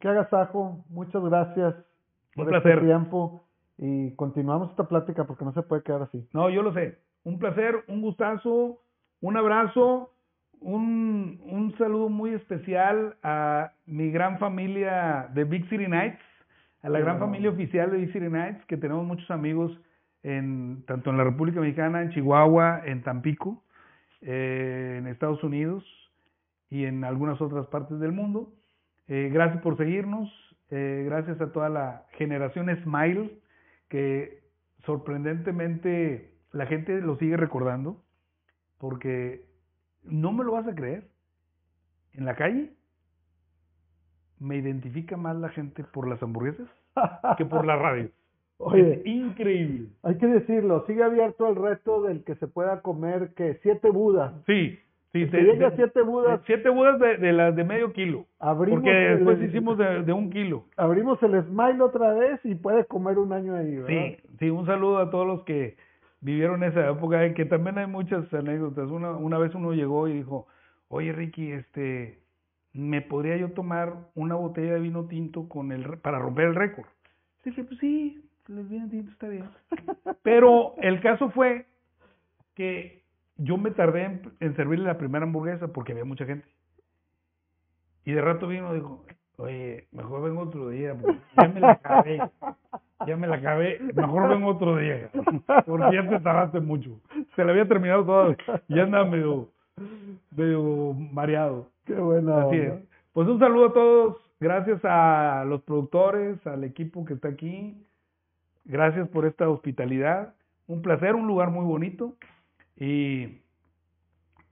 que 0.00 0.08
agasajo, 0.08 0.84
muchas 0.90 1.22
gracias 1.24 1.74
Un 2.36 2.44
por 2.44 2.54
este 2.54 2.60
placer. 2.60 2.84
tiempo 2.84 3.44
y 3.78 4.10
continuamos 4.16 4.70
esta 4.70 4.88
plática 4.88 5.24
porque 5.24 5.44
no 5.44 5.52
se 5.52 5.62
puede 5.62 5.82
quedar 5.82 6.02
así. 6.02 6.26
No, 6.32 6.50
yo 6.50 6.62
lo 6.62 6.72
sé. 6.72 6.98
Un 7.24 7.38
placer, 7.38 7.76
un 7.88 8.00
gustazo, 8.02 8.80
un 9.20 9.36
abrazo, 9.36 10.12
un, 10.60 11.40
un 11.44 11.76
saludo 11.78 12.08
muy 12.08 12.34
especial 12.34 13.16
a 13.22 13.72
mi 13.86 14.10
gran 14.10 14.38
familia 14.38 15.28
de 15.34 15.44
Big 15.44 15.68
City 15.68 15.86
Nights, 15.88 16.20
a 16.82 16.88
la 16.88 17.00
gran 17.00 17.18
familia 17.18 17.50
oficial 17.50 17.90
de 17.90 17.98
Big 17.98 18.12
City 18.12 18.28
Nights, 18.28 18.64
que 18.66 18.76
tenemos 18.76 19.04
muchos 19.04 19.30
amigos 19.30 19.72
en 20.22 20.84
tanto 20.86 21.10
en 21.10 21.16
la 21.16 21.24
República 21.24 21.60
Mexicana, 21.60 22.02
en 22.02 22.10
Chihuahua, 22.10 22.82
en 22.84 23.02
Tampico, 23.02 23.62
eh, 24.20 24.96
en 24.98 25.06
Estados 25.06 25.42
Unidos 25.44 25.84
y 26.70 26.84
en 26.84 27.04
algunas 27.04 27.40
otras 27.40 27.66
partes 27.68 27.98
del 28.00 28.12
mundo. 28.12 28.52
Eh, 29.06 29.30
gracias 29.32 29.62
por 29.62 29.76
seguirnos, 29.76 30.28
eh, 30.70 31.04
gracias 31.06 31.40
a 31.40 31.52
toda 31.52 31.68
la 31.68 32.04
generación 32.12 32.68
Smile 32.82 33.38
que 33.88 34.42
sorprendentemente 34.84 36.34
la 36.52 36.66
gente 36.66 37.00
lo 37.00 37.16
sigue 37.16 37.36
recordando 37.36 38.02
porque 38.78 39.46
no 40.02 40.32
me 40.32 40.44
lo 40.44 40.52
vas 40.52 40.66
a 40.66 40.74
creer. 40.74 41.08
En 42.12 42.24
la 42.24 42.34
calle 42.34 42.72
me 44.38 44.56
identifica 44.56 45.16
más 45.16 45.36
la 45.36 45.48
gente 45.50 45.84
por 45.84 46.08
las 46.08 46.22
hamburguesas 46.22 46.68
que 47.36 47.44
por 47.44 47.64
la 47.64 47.76
radio. 47.76 48.10
Oye, 48.58 48.94
Es 49.00 49.06
increíble. 49.06 49.88
hay 50.02 50.18
que 50.18 50.26
decirlo, 50.26 50.84
sigue 50.86 51.02
abierto 51.04 51.48
el 51.48 51.56
reto 51.56 52.02
del 52.02 52.24
que 52.24 52.34
se 52.36 52.48
pueda 52.48 52.82
comer 52.82 53.32
que 53.34 53.54
siete 53.62 53.88
budas. 53.90 54.32
Sí, 54.46 54.78
sí. 55.12 55.24
Si 55.24 55.30
te- 55.30 55.42
llega 55.42 55.70
siete 55.76 56.02
budas, 56.02 56.40
siete 56.46 56.68
budas 56.68 56.98
de, 56.98 57.18
de 57.18 57.32
las 57.32 57.54
de 57.54 57.62
medio 57.64 57.92
kilo. 57.92 58.26
abrimos 58.40 58.80
Porque 58.82 59.06
el, 59.12 59.16
después 59.18 59.42
hicimos 59.42 59.78
de, 59.78 60.02
de 60.02 60.12
un 60.12 60.30
kilo. 60.30 60.64
abrimos 60.76 61.22
el 61.22 61.40
smile 61.44 61.80
otra 61.82 62.12
vez 62.14 62.40
y 62.44 62.54
puede 62.56 62.84
comer 62.86 63.18
un 63.18 63.32
año 63.32 63.54
ahí, 63.54 63.76
¿verdad? 63.76 63.88
Sí, 63.88 64.16
sí, 64.40 64.50
un 64.50 64.66
saludo 64.66 64.98
a 64.98 65.10
todos 65.10 65.26
los 65.26 65.44
que 65.44 65.76
vivieron 66.20 66.64
esa 66.64 66.90
época, 66.90 67.24
eh, 67.24 67.34
que 67.34 67.44
también 67.44 67.78
hay 67.78 67.86
muchas 67.86 68.32
anécdotas. 68.34 68.90
Una, 68.90 69.12
una 69.12 69.38
vez 69.38 69.54
uno 69.54 69.72
llegó 69.72 70.08
y 70.08 70.14
dijo, 70.14 70.48
oye 70.88 71.12
Ricky, 71.12 71.52
este, 71.52 72.18
¿me 72.72 73.02
podría 73.02 73.36
yo 73.36 73.52
tomar 73.52 73.94
una 74.16 74.34
botella 74.34 74.74
de 74.74 74.80
vino 74.80 75.06
tinto 75.06 75.48
con 75.48 75.70
el, 75.70 75.98
para 75.98 76.18
romper 76.18 76.46
el 76.46 76.54
récord? 76.56 76.86
Dije, 77.44 77.62
pues 77.64 77.78
sí, 77.78 78.20
está 78.48 79.28
bien. 79.28 79.48
Pero 80.22 80.74
el 80.78 81.00
caso 81.00 81.30
fue 81.30 81.66
que 82.54 83.02
yo 83.36 83.56
me 83.56 83.70
tardé 83.70 84.04
en, 84.04 84.32
en 84.40 84.56
servirle 84.56 84.86
la 84.86 84.98
primera 84.98 85.24
hamburguesa 85.24 85.68
porque 85.68 85.92
había 85.92 86.04
mucha 86.04 86.24
gente. 86.24 86.46
Y 88.04 88.12
de 88.12 88.20
rato 88.22 88.48
vino 88.48 88.72
y 88.72 88.76
dijo, 88.76 89.04
oye, 89.36 89.86
mejor 89.92 90.22
vengo 90.22 90.42
otro 90.42 90.70
día, 90.70 90.96
ya 91.36 91.48
me 91.48 91.60
la 91.60 91.72
acabé. 91.72 92.20
Ya 93.06 93.16
me 93.16 93.28
la 93.28 93.36
acabé, 93.36 93.78
mejor 93.94 94.28
vengo 94.28 94.48
otro 94.48 94.76
día, 94.76 95.08
porque 95.66 95.94
ya 95.94 96.08
te 96.08 96.18
tardaste 96.18 96.58
mucho. 96.58 97.00
Se 97.36 97.44
la 97.44 97.52
había 97.52 97.68
terminado 97.68 98.04
toda, 98.04 98.36
y 98.66 98.74
ya 98.74 98.82
andaba 98.82 99.04
medio, 99.04 99.50
medio 100.34 100.94
mareado. 100.94 101.68
Qué 101.84 101.94
buena 101.94 102.42
Así 102.42 102.56
es. 102.56 102.72
Pues 103.12 103.28
un 103.28 103.38
saludo 103.38 103.66
a 103.66 103.72
todos, 103.72 104.16
gracias 104.40 104.80
a 104.84 105.44
los 105.46 105.62
productores, 105.62 106.44
al 106.46 106.64
equipo 106.64 107.04
que 107.04 107.14
está 107.14 107.28
aquí, 107.28 107.76
gracias 108.68 109.08
por 109.08 109.26
esta 109.26 109.48
hospitalidad, 109.48 110.34
un 110.68 110.82
placer, 110.82 111.14
un 111.14 111.26
lugar 111.26 111.50
muy 111.50 111.64
bonito 111.64 112.14
y, 112.76 113.40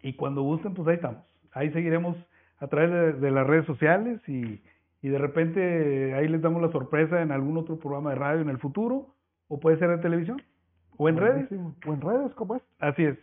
y 0.02 0.14
cuando 0.14 0.43
gusten 0.43 0.74
pues 0.74 0.88
ahí 0.88 0.97
estamos, 0.97 1.22
ahí 1.52 1.70
seguiremos 1.72 2.16
a 2.59 2.66
través 2.66 2.90
de, 2.90 3.12
de 3.12 3.30
las 3.30 3.47
redes 3.47 3.66
sociales 3.66 4.20
y, 4.26 4.60
y 5.02 5.09
de 5.09 5.18
repente 5.18 6.14
ahí 6.14 6.26
les 6.26 6.43
damos 6.43 6.60
la 6.60 6.72
sorpresa 6.72 7.22
en 7.22 7.30
algún 7.30 7.56
otro 7.59 7.78
programa 7.78 8.10
de 8.10 8.16
radio 8.16 8.40
en 8.40 8.48
el 8.48 8.59
futuro 8.59 9.14
o 9.48 9.60
puede 9.60 9.78
ser 9.78 9.90
en 9.90 10.01
televisión 10.01 10.43
o 10.97 11.09
en 11.09 11.16
redes. 11.16 11.48
O 11.86 11.93
en 11.93 12.01
redes, 12.01 12.34
como 12.34 12.56
es. 12.56 12.62
así 12.78 13.05
es. 13.05 13.18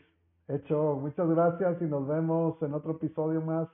Hecho, 0.48 1.00
muchas 1.02 1.28
gracias 1.30 1.82
y 1.82 1.86
nos 1.86 2.08
vemos 2.08 2.62
en 2.62 2.74
otro 2.74 2.92
episodio 2.92 3.42
más 3.42 3.68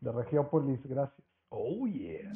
de 0.00 0.12
Regiópolis. 0.12 0.80
Gracias. 0.86 1.24
Oh 1.50 1.86
yeah. 1.86 2.32